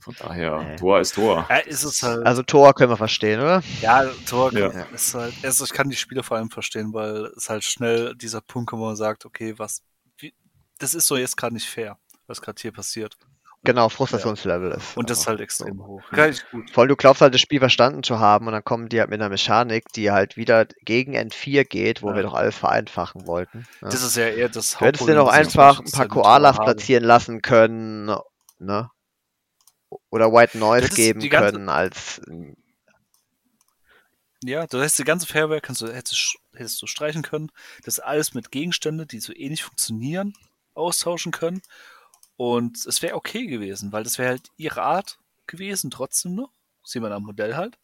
von 0.00 0.14
daher, 0.18 0.62
Nee. 0.62 0.76
Tor 0.76 1.00
ist 1.00 1.14
Tor. 1.14 1.46
Ja, 1.48 1.56
ist 1.56 1.82
es 1.82 2.02
halt. 2.02 2.26
Also 2.26 2.42
Tor 2.42 2.74
können 2.74 2.90
wir 2.92 2.98
verstehen, 2.98 3.40
oder? 3.40 3.62
ja, 3.80 4.04
Tor 4.26 4.52
Ja. 4.52 4.68
ist 4.92 5.14
halt. 5.14 5.32
Also 5.42 5.64
ich 5.64 5.72
kann 5.72 5.88
die 5.88 5.96
Spiele 5.96 6.22
vor 6.22 6.36
allem 6.36 6.50
verstehen, 6.50 6.92
weil 6.92 7.32
es 7.36 7.48
halt 7.48 7.64
schnell 7.64 8.14
dieser 8.16 8.42
Punkt 8.42 8.68
kommt, 8.68 8.82
wo 8.82 8.86
man 8.86 8.96
sagt, 8.96 9.24
okay, 9.24 9.54
was. 9.56 9.82
Wie, 10.18 10.34
das 10.78 10.92
ist 10.92 11.06
so 11.06 11.16
jetzt 11.16 11.38
gerade 11.38 11.54
nicht 11.54 11.66
fair, 11.68 11.98
was 12.26 12.42
gerade 12.42 12.60
hier 12.60 12.72
passiert. 12.72 13.16
Genau, 13.64 13.88
Frustrationslevel 13.88 14.70
ist. 14.70 14.96
Und 14.96 15.10
das 15.10 15.18
ist 15.18 15.22
einfach 15.22 15.30
halt 15.32 15.40
extrem 15.40 15.84
hoch. 15.84 16.02
Kann 16.12 16.30
ich 16.30 16.48
gut. 16.50 16.70
Vor 16.70 16.82
allem, 16.82 16.88
du 16.90 16.96
glaubst 16.96 17.20
halt, 17.20 17.34
das 17.34 17.40
Spiel 17.40 17.58
verstanden 17.58 18.02
zu 18.04 18.18
haben 18.20 18.46
und 18.46 18.52
dann 18.52 18.62
kommen 18.64 18.88
die 18.88 19.00
halt 19.00 19.10
mit 19.10 19.20
einer 19.20 19.28
Mechanik, 19.28 19.84
die 19.94 20.10
halt 20.12 20.36
wieder 20.36 20.66
gegen 20.84 21.14
N4 21.16 21.64
geht, 21.64 22.02
wo 22.02 22.10
Ja. 22.10 22.16
wir 22.16 22.22
doch 22.22 22.34
alles 22.34 22.56
vereinfachen 22.56 23.26
wollten. 23.26 23.66
Ne? 23.80 23.88
Das 23.90 24.02
ist 24.02 24.16
ja 24.16 24.28
eher 24.28 24.48
das 24.48 24.72
Du 24.78 24.84
hättest 24.84 25.08
dir 25.08 25.16
Hauptproblem, 25.16 25.16
noch 25.16 25.26
was 25.26 25.34
ich 25.34 25.40
einfach 25.58 25.80
ein 25.80 25.90
paar 25.90 26.08
Koalas 26.08 26.56
platzieren 26.56 27.04
lassen 27.04 27.42
können, 27.42 28.14
ne? 28.58 28.90
Oder 30.10 30.32
White 30.32 30.56
Noise 30.58 30.84
hättest 30.84 30.96
geben 30.96 31.28
ganze- 31.28 31.52
können 31.52 31.68
als 31.68 32.20
Ja, 34.44 34.66
du 34.66 34.78
hättest 34.78 34.98
die 35.00 35.04
ganze 35.04 35.26
Fairware 35.26 35.60
kannst 35.60 35.80
du, 35.80 35.92
hättest, 35.92 36.36
hättest 36.54 36.80
du 36.80 36.86
streichen 36.86 37.22
können. 37.22 37.50
Das 37.84 37.98
alles 37.98 38.34
mit 38.34 38.52
Gegenstände, 38.52 39.04
die 39.04 39.18
so 39.20 39.32
ähnlich 39.34 39.64
funktionieren, 39.64 40.32
austauschen 40.74 41.32
können. 41.32 41.60
Und 42.38 42.86
es 42.86 43.02
wäre 43.02 43.16
okay 43.16 43.46
gewesen, 43.46 43.92
weil 43.92 44.04
das 44.04 44.16
wäre 44.16 44.28
halt 44.30 44.50
ihre 44.56 44.80
Art 44.82 45.18
gewesen, 45.46 45.90
trotzdem 45.90 46.36
noch. 46.36 46.50
Sieht 46.84 47.02
man 47.02 47.12
am 47.12 47.24
Modell 47.24 47.56
halt. 47.56 47.76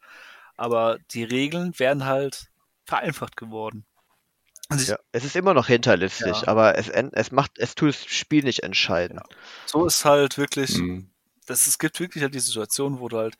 Aber 0.55 0.97
die 1.11 1.23
Regeln 1.25 1.77
wären 1.77 2.05
halt 2.05 2.47
vereinfacht 2.85 3.35
geworden. 3.35 3.85
Ich, 4.73 4.87
ja, 4.87 4.97
es 5.11 5.25
ist 5.25 5.35
immer 5.35 5.53
noch 5.53 5.67
hinterlistig, 5.67 6.25
Ja. 6.41 6.47
aber 6.47 6.77
es, 6.77 6.87
es 6.87 7.31
macht, 7.31 7.59
es 7.59 7.75
tut 7.75 7.89
das 7.89 8.05
Spiel 8.05 8.43
nicht 8.43 8.63
entscheiden. 8.63 9.19
so 9.67 9.85
ist 9.85 10.05
halt 10.05 10.37
wirklich, 10.39 10.77
Mhm. 10.77 11.09
das, 11.45 11.67
es 11.67 11.77
gibt 11.77 11.99
wirklich 11.99 12.23
halt 12.23 12.33
die 12.33 12.39
Situation, 12.39 12.99
wo 12.99 13.09
du 13.09 13.17
halt 13.17 13.37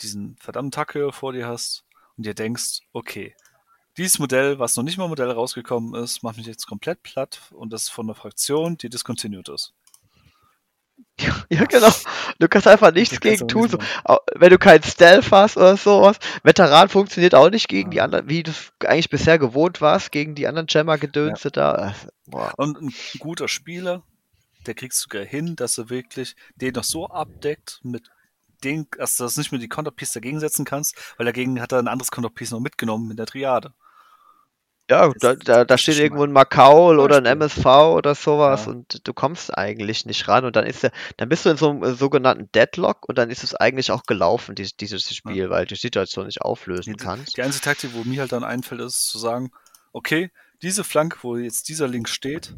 diesen 0.00 0.36
verdammten 0.38 0.72
Tacke 0.72 1.12
vor 1.12 1.32
dir 1.34 1.46
hast 1.46 1.84
und 2.16 2.26
dir 2.26 2.34
denkst, 2.34 2.80
okay, 2.92 3.36
dieses 3.98 4.18
Modell, 4.18 4.58
was 4.58 4.74
noch 4.76 4.82
nicht 4.82 4.96
mal 4.98 5.06
Modell 5.08 5.30
rausgekommen 5.30 5.94
ist, 6.02 6.22
macht 6.24 6.38
mich 6.38 6.46
jetzt 6.46 6.66
komplett 6.66 7.02
platt 7.04 7.40
und 7.52 7.70
das 7.72 7.82
ist 7.84 7.88
von 7.90 8.06
einer 8.06 8.16
Fraktion, 8.16 8.76
die 8.78 8.88
discontinued 8.88 9.50
ist. 9.50 9.74
Ja, 11.48 11.64
genau. 11.64 11.90
Du 12.38 12.48
kannst 12.48 12.66
einfach 12.66 12.92
nichts 12.92 13.14
Die 13.14 13.20
gegen 13.20 13.46
tun. 13.46 13.68
So, 13.68 13.78
wenn 14.34 14.50
du 14.50 14.58
kein 14.58 14.82
Stealth 14.82 15.30
hast 15.30 15.56
oder 15.56 15.76
sowas. 15.76 16.16
Veteran 16.42 16.88
funktioniert 16.88 17.34
auch 17.34 17.50
nicht 17.50 17.68
gegen 17.68 17.90
die 17.90 17.98
Ja. 17.98 18.04
anderen, 18.04 18.28
wie 18.28 18.42
du 18.42 18.50
es 18.50 18.72
eigentlich 18.80 19.10
bisher 19.10 19.38
gewohnt 19.38 19.80
warst, 19.80 20.10
gegen 20.10 20.34
die 20.34 20.46
anderen 20.48 20.66
Jammer-Gedönse 20.68 21.50
da. 21.50 21.90
Äh, 21.90 21.92
Boah. 22.26 22.52
Und 22.56 22.80
ein 22.80 22.92
guter 23.18 23.46
Spieler, 23.46 24.02
der 24.66 24.74
kriegst 24.74 24.98
du 24.98 25.02
sogar 25.02 25.24
hin, 25.24 25.54
dass 25.56 25.78
er 25.78 25.90
wirklich 25.90 26.34
den 26.56 26.74
noch 26.74 26.84
so 26.84 27.06
abdeckt 27.06 27.80
mit 27.84 28.10
den, 28.64 28.88
dass 28.98 29.16
du 29.16 29.24
das 29.24 29.36
nicht 29.36 29.52
mehr 29.52 29.60
die 29.60 29.68
Counterpiece 29.68 30.12
dagegen 30.12 30.40
setzen 30.40 30.64
kannst, 30.64 30.96
weil 31.16 31.26
dagegen 31.26 31.60
hat 31.60 31.72
er 31.72 31.78
ein 31.78 31.88
anderes 31.88 32.10
Counterpiece 32.10 32.50
noch 32.50 32.60
mitgenommen 32.60 33.06
mit 33.06 33.18
der 33.18 33.26
Triade. 33.26 33.72
Ja, 34.90 35.10
da, 35.18 35.34
da, 35.34 35.64
da 35.64 35.78
steht 35.78 35.98
irgendwo 35.98 36.24
ein 36.24 36.32
Makaul 36.32 36.98
oder 36.98 37.16
ein. 37.16 37.24
MSV 37.24 37.64
oder 37.64 38.14
sowas 38.14 38.66
Ja. 38.66 38.72
und 38.72 39.06
du 39.06 39.14
kommst 39.14 39.56
eigentlich 39.56 40.04
nicht 40.04 40.28
ran 40.28 40.44
und 40.44 40.56
dann 40.56 40.66
ist 40.66 40.82
der, 40.82 40.92
dann 41.16 41.30
bist 41.30 41.46
du 41.46 41.50
in 41.50 41.56
so 41.56 41.70
einem 41.70 41.82
äh, 41.82 41.94
sogenannten 41.94 42.50
Deadlock 42.52 43.08
und 43.08 43.16
dann 43.16 43.30
ist 43.30 43.44
es 43.44 43.54
eigentlich 43.54 43.90
auch 43.92 44.02
gelaufen, 44.02 44.54
dieses, 44.54 44.76
dieses 44.76 45.14
Spiel, 45.14 45.48
weil 45.48 45.64
du 45.64 45.74
die 45.74 45.80
Situation 45.80 46.26
nicht 46.26 46.42
auflösen 46.42 46.96
Die, 46.98 47.02
kannst. 47.02 47.36
die 47.36 47.42
einzige 47.42 47.64
Taktik, 47.64 47.90
wo 47.94 48.04
mir 48.04 48.20
halt 48.20 48.32
dann 48.32 48.44
einfällt, 48.44 48.82
ist 48.82 49.06
zu 49.08 49.18
sagen, 49.18 49.50
okay, 49.92 50.30
diese 50.60 50.84
Flanke, 50.84 51.18
wo 51.22 51.36
jetzt 51.36 51.68
dieser 51.70 51.88
Link 51.88 52.08
steht, 52.08 52.54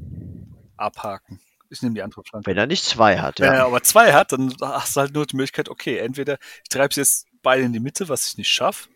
abhaken. 0.76 1.40
Ich 1.70 1.82
nehme 1.82 1.94
die 1.94 2.02
andere 2.02 2.22
Flanke. 2.22 2.46
Wenn 2.48 2.56
er 2.56 2.66
nicht 2.66 2.84
zwei 2.84 3.18
hat, 3.18 3.40
Wenn 3.40 3.48
ja. 3.52 3.54
er 3.54 3.66
aber 3.66 3.82
zwei 3.82 4.12
hat, 4.12 4.32
dann 4.32 4.54
hast 4.60 4.96
du 4.96 5.00
halt 5.00 5.14
nur 5.14 5.26
die 5.26 5.36
Möglichkeit, 5.36 5.68
okay, 5.68 5.98
entweder 5.98 6.38
ich 6.62 6.68
treibe 6.68 6.94
sie 6.94 7.00
jetzt 7.00 7.26
beide 7.42 7.62
in 7.64 7.72
die 7.72 7.80
Mitte, 7.80 8.08
was 8.08 8.26
ich 8.28 8.36
nicht 8.38 8.50
schaffe, 8.50 8.88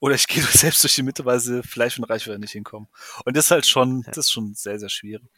oder 0.00 0.14
ich 0.14 0.26
gehe 0.26 0.42
selbst 0.42 0.82
durch 0.82 0.94
die 0.94 1.02
Mitte, 1.02 1.24
weil 1.24 1.40
sie 1.40 1.62
vielleicht 1.62 1.96
von 1.96 2.04
Reichweite 2.04 2.38
nicht 2.38 2.52
hinkommen. 2.52 2.88
Und 3.24 3.36
das 3.36 3.46
ist 3.46 3.50
halt 3.50 3.66
schon, 3.66 4.02
das 4.02 4.18
ist 4.18 4.32
schon 4.32 4.54
sehr, 4.54 4.78
sehr 4.78 4.88
schwierig. 4.88 5.30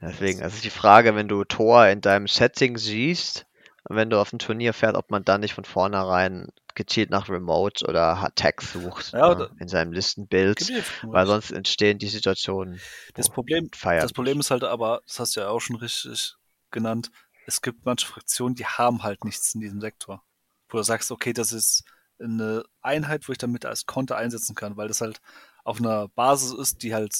Deswegen, 0.00 0.42
also 0.42 0.60
die 0.62 0.70
Frage, 0.70 1.14
wenn 1.14 1.28
du 1.28 1.44
Tor 1.44 1.86
in 1.88 2.00
deinem 2.00 2.26
Setting 2.26 2.78
siehst, 2.78 3.46
und 3.84 3.96
wenn 3.96 4.10
du 4.10 4.20
auf 4.20 4.32
ein 4.32 4.38
Turnier 4.38 4.72
fährst, 4.74 4.96
ob 4.96 5.10
man 5.10 5.24
dann 5.24 5.40
nicht 5.40 5.54
von 5.54 5.64
vornherein 5.64 6.48
gezielt 6.74 7.10
nach 7.10 7.28
Remote 7.28 7.84
oder 7.84 8.30
Tags 8.36 8.72
sucht 8.72 9.12
Ja, 9.12 9.34
ne, 9.34 9.50
in 9.58 9.68
seinem 9.68 9.92
Listenbild, 9.92 10.72
weil 11.02 11.26
sonst 11.26 11.50
entstehen 11.50 11.98
die 11.98 12.08
Situationen. 12.08 12.80
Das 13.14 13.28
Problem, 13.28 13.70
das 13.82 14.12
Problem 14.12 14.40
ist 14.40 14.50
halt 14.50 14.64
aber, 14.64 15.02
das 15.06 15.18
hast 15.18 15.36
du 15.36 15.40
ja 15.40 15.48
auch 15.48 15.60
schon 15.60 15.76
richtig 15.76 16.36
genannt, 16.70 17.10
es 17.46 17.60
gibt 17.60 17.84
manche 17.84 18.06
Fraktionen, 18.06 18.54
die 18.54 18.66
haben 18.66 19.02
halt 19.02 19.24
nichts 19.24 19.54
in 19.54 19.60
diesem 19.60 19.80
Sektor. 19.80 20.22
Wo 20.68 20.78
du 20.78 20.84
sagst, 20.84 21.10
okay, 21.10 21.32
das 21.32 21.52
ist 21.52 21.84
eine 22.20 22.64
Einheit, 22.80 23.28
wo 23.28 23.32
ich 23.32 23.38
damit 23.38 23.64
als 23.64 23.86
Konter 23.86 24.16
einsetzen 24.16 24.54
kann, 24.54 24.76
weil 24.76 24.88
das 24.88 25.00
halt 25.00 25.20
auf 25.64 25.78
einer 25.78 26.08
Basis 26.08 26.52
ist, 26.52 26.82
die 26.82 26.94
halt 26.94 27.14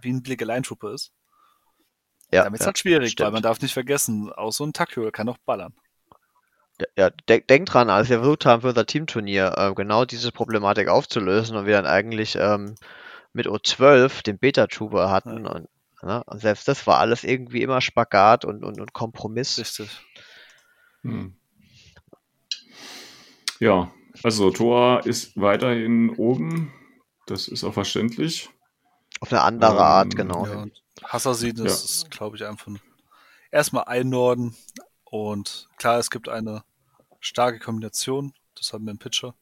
wie 0.00 0.12
ein 0.12 0.22
Blick-Alleintruppe 0.22 0.92
ist. 0.92 1.12
Ja, 2.32 2.44
Damit 2.44 2.60
ist 2.60 2.64
ja, 2.64 2.66
halt 2.66 2.78
schwierig, 2.78 3.02
weil 3.02 3.10
stimmt. 3.10 3.32
man 3.32 3.42
darf 3.42 3.60
nicht 3.60 3.72
vergessen, 3.72 4.32
auch 4.32 4.52
so 4.52 4.64
ein 4.64 4.72
Takio 4.72 5.10
kann 5.10 5.28
auch 5.28 5.38
ballern. 5.38 5.74
Ja, 6.80 6.86
ja 6.96 7.10
denk, 7.28 7.46
denk 7.48 7.66
dran, 7.66 7.88
als 7.88 8.08
wir 8.08 8.18
versucht 8.18 8.46
haben 8.46 8.62
für 8.62 8.68
unser 8.68 8.86
Teamturnier 8.86 9.54
äh, 9.56 9.74
genau 9.74 10.04
diese 10.04 10.32
Problematik 10.32 10.88
aufzulösen 10.88 11.56
und 11.56 11.66
wir 11.66 11.76
dann 11.76 11.86
eigentlich 11.86 12.36
ähm, 12.36 12.74
mit 13.32 13.46
O12 13.46 14.22
den 14.22 14.38
Beta-Trooper 14.38 15.10
hatten 15.10 15.46
und 15.46 15.68
Ne? 16.02 16.22
Und 16.26 16.40
selbst 16.40 16.68
das 16.68 16.86
war 16.86 16.98
alles 16.98 17.24
irgendwie 17.24 17.62
immer 17.62 17.80
Spagat 17.80 18.44
und, 18.44 18.64
und, 18.64 18.80
und 18.80 18.92
Kompromiss. 18.92 19.58
Richtig. 19.58 19.90
Hm. 21.02 21.36
Ja, 23.58 23.90
also 24.22 24.50
Tor 24.50 25.04
ist 25.06 25.36
weiterhin 25.40 26.10
oben. 26.10 26.72
Das 27.26 27.48
ist 27.48 27.64
auch 27.64 27.74
verständlich. 27.74 28.50
Auf 29.20 29.32
eine 29.32 29.42
andere 29.42 29.84
Art, 29.84 30.06
Ähm, 30.06 30.16
genau. 30.16 30.46
Ja, 30.46 30.66
Hassasin, 31.04 31.56
das 31.56 31.64
Ja. 31.64 31.84
ist, 31.84 32.10
glaube 32.10 32.36
ich, 32.36 32.44
einfach 32.44 32.68
ein- 32.68 32.80
erstmal 33.50 33.84
einnorden. 33.84 34.56
Und 35.04 35.68
klar, 35.76 35.98
es 35.98 36.10
gibt 36.10 36.28
eine 36.28 36.64
starke 37.20 37.58
Kombination. 37.58 38.32
Das 38.54 38.72
haben 38.72 38.84
wir 38.84 38.90
im 38.92 38.98
Pitcher. 38.98 39.34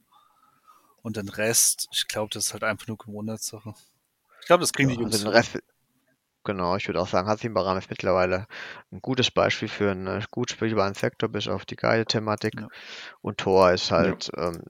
Und 1.03 1.17
den 1.17 1.29
Rest, 1.29 1.89
ich 1.93 2.09
glaube, 2.09 2.31
das 2.33 2.47
ist 2.47 2.53
halt 2.53 2.65
einfach 2.65 2.87
nur 2.87 2.97
Gewohnheitssache. 2.99 3.75
Ich 4.41 4.47
glaube, 4.47 4.61
das 4.63 4.73
kriegen 4.73 4.89
die 4.89 4.95
Ja, 4.97 5.01
Jungs. 5.03 5.15
also 5.15 5.27
den 5.27 5.33
hin. 5.33 5.37
Rest, 5.37 5.63
genau, 6.45 6.77
ich 6.77 6.87
würde 6.87 7.01
auch 7.01 7.09
sagen, 7.09 7.29
Hasim 7.29 7.55
Baram 7.55 7.79
ist 7.79 7.91
mittlerweile 7.91 8.47
ein 8.93 9.01
gutes 9.01 9.31
Beispiel 9.31 9.69
für 9.69 9.91
einen 9.91 10.25
gut 10.31 10.51
spielbaren 10.51 10.95
Sektor, 10.95 11.29
bis 11.29 11.49
auf 11.49 11.65
die 11.65 11.77
geile 11.77 12.07
Thematik. 12.07 12.55
Ja. 12.61 12.69
Und 13.23 13.39
Tor 13.39 13.73
ist 13.73 13.91
halt, 13.91 14.31
ähm, 14.37 14.63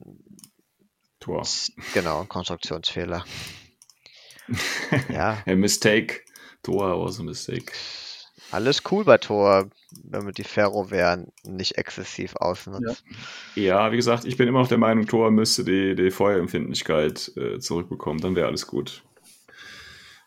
Tor. 1.19 1.45
genau, 1.93 2.21
ein 2.21 2.29
Konstruktionsfehler. 2.29 3.25
ja, 5.09 5.37
A 5.45 5.55
mistake. 5.55 6.21
Tor 6.63 7.03
was 7.03 7.19
a 7.19 7.23
mistake. 7.23 7.71
alles 8.51 8.81
cool 8.89 9.03
bei 9.03 9.17
Tor, 9.17 9.69
wenn 10.03 10.23
man 10.23 10.33
die 10.33 10.43
Ferrowehr 10.43 11.25
nicht 11.43 11.77
exzessiv 11.77 12.35
ausnutzt. 12.37 13.03
Ja, 13.55 13.91
wie 13.91 13.97
gesagt, 13.97 14.25
ich 14.25 14.37
bin 14.37 14.47
immer 14.47 14.59
noch 14.59 14.67
der 14.67 14.77
Meinung, 14.77 15.05
Tor 15.05 15.29
müsste 15.31 15.63
die, 15.63 15.95
die 15.95 16.11
Feuerempfindlichkeit 16.11 17.31
äh, 17.37 17.59
zurückbekommen. 17.59 18.19
Dann 18.19 18.35
wäre 18.35 18.47
alles 18.47 18.65
gut. 18.67 19.03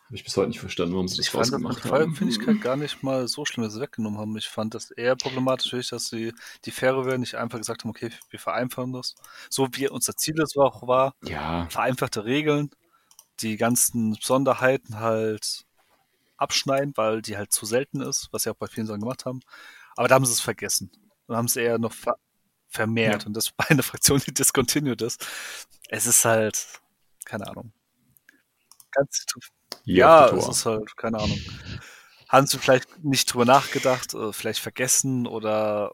Habe 0.09 0.15
ich 0.15 0.23
bis 0.23 0.35
heute 0.37 0.47
nicht 0.47 0.59
verstanden, 0.59 0.95
warum 0.95 1.07
sie 1.07 1.17
das 1.17 1.27
Ich 1.27 1.31
fand 1.31 1.45
das 1.45 1.51
mit 1.51 1.69
rausgemacht. 1.69 1.87
Feuerempfindlichkeit 1.87 2.61
gar 2.61 2.75
nicht 2.75 3.03
mal 3.03 3.27
so 3.27 3.45
schlimm, 3.45 3.63
dass 3.63 3.75
sie 3.75 3.79
weggenommen 3.79 4.17
haben. 4.19 4.35
Ich 4.37 4.49
fand 4.49 4.73
das 4.73 4.89
eher 4.89 5.15
problematisch, 5.15 5.89
dass 5.91 6.07
sie 6.07 6.33
die 6.65 6.71
Fähre 6.71 7.19
nicht 7.19 7.35
einfach 7.35 7.59
gesagt 7.59 7.83
haben, 7.83 7.91
okay, 7.91 8.09
wir 8.31 8.39
vereinfachen 8.39 8.91
das. 8.91 9.13
So 9.51 9.67
wie 9.73 9.87
unser 9.87 10.15
Ziel 10.15 10.41
es 10.41 10.57
auch 10.57 10.87
war, 10.87 11.13
Ja, 11.23 11.67
vereinfachte 11.69 12.25
Regeln, 12.25 12.71
die 13.41 13.55
ganzen 13.55 14.15
Besonderheiten 14.15 14.99
halt 14.99 15.67
abschneiden, 16.37 16.93
weil 16.95 17.21
die 17.21 17.37
halt 17.37 17.51
zu 17.51 17.67
selten 17.67 18.01
ist, 18.01 18.29
was 18.31 18.41
sie 18.41 18.49
auch 18.49 18.55
bei 18.55 18.65
vielen 18.65 18.87
Sachen 18.87 19.01
gemacht 19.01 19.25
haben. 19.25 19.41
Aber 19.95 20.07
da 20.07 20.15
haben 20.15 20.25
sie 20.25 20.33
es 20.33 20.41
vergessen. 20.41 20.89
Und 21.27 21.35
haben 21.35 21.45
es 21.45 21.55
eher 21.55 21.77
noch 21.77 21.93
ver 21.93 22.15
vermehrt. 22.67 23.21
Ja. 23.21 23.27
Und 23.27 23.37
das 23.37 23.51
bei 23.51 23.69
einer 23.69 23.83
Fraktion, 23.83 24.19
die 24.25 24.33
discontinued 24.33 25.03
ist. 25.03 25.23
Es 25.87 26.07
ist 26.07 26.25
halt, 26.25 26.65
keine 27.25 27.47
Ahnung. 27.47 27.73
Ganz 28.91 29.23
ja, 29.97 30.27
Tor. 30.27 30.49
ist 30.49 30.65
halt, 30.65 30.95
keine 30.97 31.19
Ahnung. 31.19 31.39
Haben 32.27 32.47
sie 32.47 32.57
vielleicht 32.59 33.03
nicht 33.03 33.33
drüber 33.33 33.45
nachgedacht, 33.45 34.13
äh, 34.13 34.31
vielleicht 34.31 34.59
vergessen 34.59 35.27
oder 35.27 35.91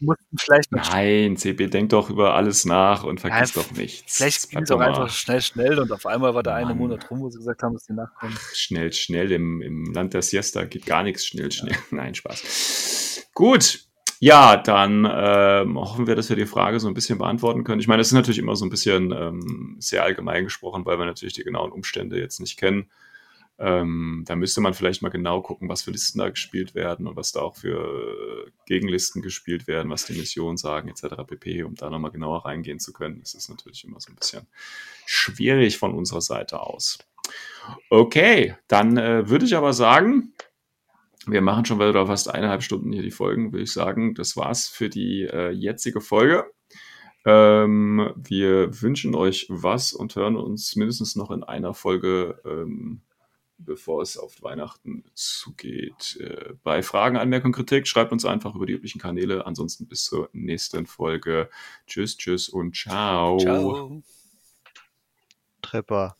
mussten 0.00 0.38
vielleicht 0.38 0.72
noch 0.72 0.90
Nein, 0.90 1.36
CB 1.36 1.68
denkt 1.68 1.92
doch 1.92 2.10
über 2.10 2.34
alles 2.34 2.64
nach 2.64 3.04
und 3.04 3.20
vergisst 3.20 3.56
Ja, 3.56 3.62
doch 3.62 3.70
nichts. 3.72 4.16
Vielleicht 4.16 4.50
ging 4.50 4.62
es 4.62 4.70
auch 4.70 4.80
einfach 4.80 5.10
schnell, 5.10 5.42
schnell 5.42 5.78
und 5.78 5.92
auf 5.92 6.06
einmal 6.06 6.34
war 6.34 6.42
der 6.42 6.54
eine 6.54 6.68
Mann. 6.68 6.78
Monat 6.78 7.10
rum, 7.10 7.20
wo 7.20 7.28
sie 7.28 7.38
gesagt 7.38 7.62
haben, 7.62 7.74
dass 7.74 7.84
die 7.84 7.92
nachkommen. 7.92 8.36
Schnell, 8.54 8.92
schnell 8.92 9.30
im, 9.30 9.60
im 9.60 9.92
Land 9.92 10.14
der 10.14 10.22
Siesta 10.22 10.64
geht 10.64 10.86
gar 10.86 11.02
nichts 11.02 11.26
schnell, 11.26 11.52
schnell. 11.52 11.76
Nein, 11.90 12.14
Spaß. 12.14 13.28
Gut. 13.34 13.84
Ja, 14.22 14.58
dann 14.58 15.08
ähm, 15.10 15.78
hoffen 15.78 16.06
wir, 16.06 16.14
dass 16.14 16.28
wir 16.28 16.36
die 16.36 16.44
Frage 16.44 16.78
so 16.78 16.88
ein 16.88 16.94
bisschen 16.94 17.16
beantworten 17.18 17.64
können. 17.64 17.80
Ich 17.80 17.88
meine, 17.88 18.00
das 18.00 18.08
ist 18.08 18.12
natürlich 18.12 18.38
immer 18.38 18.54
so 18.54 18.66
ein 18.66 18.70
bisschen 18.70 19.12
ähm, 19.12 19.76
sehr 19.78 20.02
allgemein 20.02 20.44
gesprochen, 20.44 20.84
weil 20.84 20.98
wir 20.98 21.06
natürlich 21.06 21.32
die 21.32 21.44
genauen 21.44 21.72
Umstände 21.72 22.18
jetzt 22.18 22.38
nicht 22.38 22.58
kennen. 22.58 22.90
Ähm, 23.60 24.24
da 24.26 24.36
müsste 24.36 24.62
man 24.62 24.72
vielleicht 24.72 25.02
mal 25.02 25.10
genau 25.10 25.42
gucken, 25.42 25.68
was 25.68 25.82
für 25.82 25.90
Listen 25.90 26.18
da 26.18 26.30
gespielt 26.30 26.74
werden 26.74 27.06
und 27.06 27.14
was 27.16 27.32
da 27.32 27.40
auch 27.40 27.56
für 27.56 28.46
äh, 28.46 28.50
Gegenlisten 28.66 29.20
gespielt 29.20 29.66
werden, 29.66 29.90
was 29.90 30.06
die 30.06 30.14
Missionen 30.14 30.56
sagen, 30.56 30.88
etc. 30.88 31.22
pp, 31.26 31.64
um 31.64 31.74
da 31.74 31.90
nochmal 31.90 32.10
genauer 32.10 32.46
reingehen 32.46 32.80
zu 32.80 32.94
können. 32.94 33.20
Das 33.20 33.34
ist 33.34 33.50
natürlich 33.50 33.84
immer 33.84 34.00
so 34.00 34.10
ein 34.10 34.16
bisschen 34.16 34.46
schwierig 35.04 35.76
von 35.76 35.92
unserer 35.92 36.22
Seite 36.22 36.60
aus. 36.60 36.98
Okay, 37.90 38.56
dann 38.66 38.96
äh, 38.96 39.28
würde 39.28 39.44
ich 39.44 39.54
aber 39.54 39.74
sagen, 39.74 40.32
wir 41.26 41.42
machen 41.42 41.66
schon 41.66 41.78
wieder 41.78 42.06
fast 42.06 42.30
eineinhalb 42.30 42.62
Stunden 42.62 42.92
hier 42.92 43.02
die 43.02 43.10
Folgen, 43.10 43.52
würde 43.52 43.64
ich 43.64 43.72
sagen. 43.72 44.14
Das 44.14 44.36
war's 44.36 44.68
für 44.68 44.88
die 44.88 45.24
äh, 45.24 45.50
jetzige 45.50 46.00
Folge. 46.00 46.50
Ähm, 47.26 48.12
wir 48.16 48.80
wünschen 48.80 49.14
euch 49.14 49.46
was 49.50 49.92
und 49.92 50.16
hören 50.16 50.36
uns 50.36 50.76
mindestens 50.76 51.16
noch 51.16 51.30
in 51.30 51.44
einer 51.44 51.74
Folge, 51.74 52.40
ähm, 52.46 53.02
bevor 53.64 54.02
es 54.02 54.16
auf 54.16 54.42
Weihnachten 54.42 55.04
zugeht. 55.14 56.18
Äh, 56.20 56.54
bei 56.62 56.82
Fragen, 56.82 57.16
Anmerkungen, 57.16 57.52
Kritik 57.52 57.86
schreibt 57.86 58.12
uns 58.12 58.24
einfach 58.24 58.54
über 58.54 58.66
die 58.66 58.74
üblichen 58.74 59.00
Kanäle. 59.00 59.46
Ansonsten 59.46 59.86
bis 59.86 60.04
zur 60.04 60.28
nächsten 60.32 60.86
Folge. 60.86 61.50
Tschüss, 61.86 62.16
tschüss 62.16 62.48
und 62.48 62.76
ciao. 62.76 63.38
Ciao. 63.38 64.02
Tripper. 65.62 66.16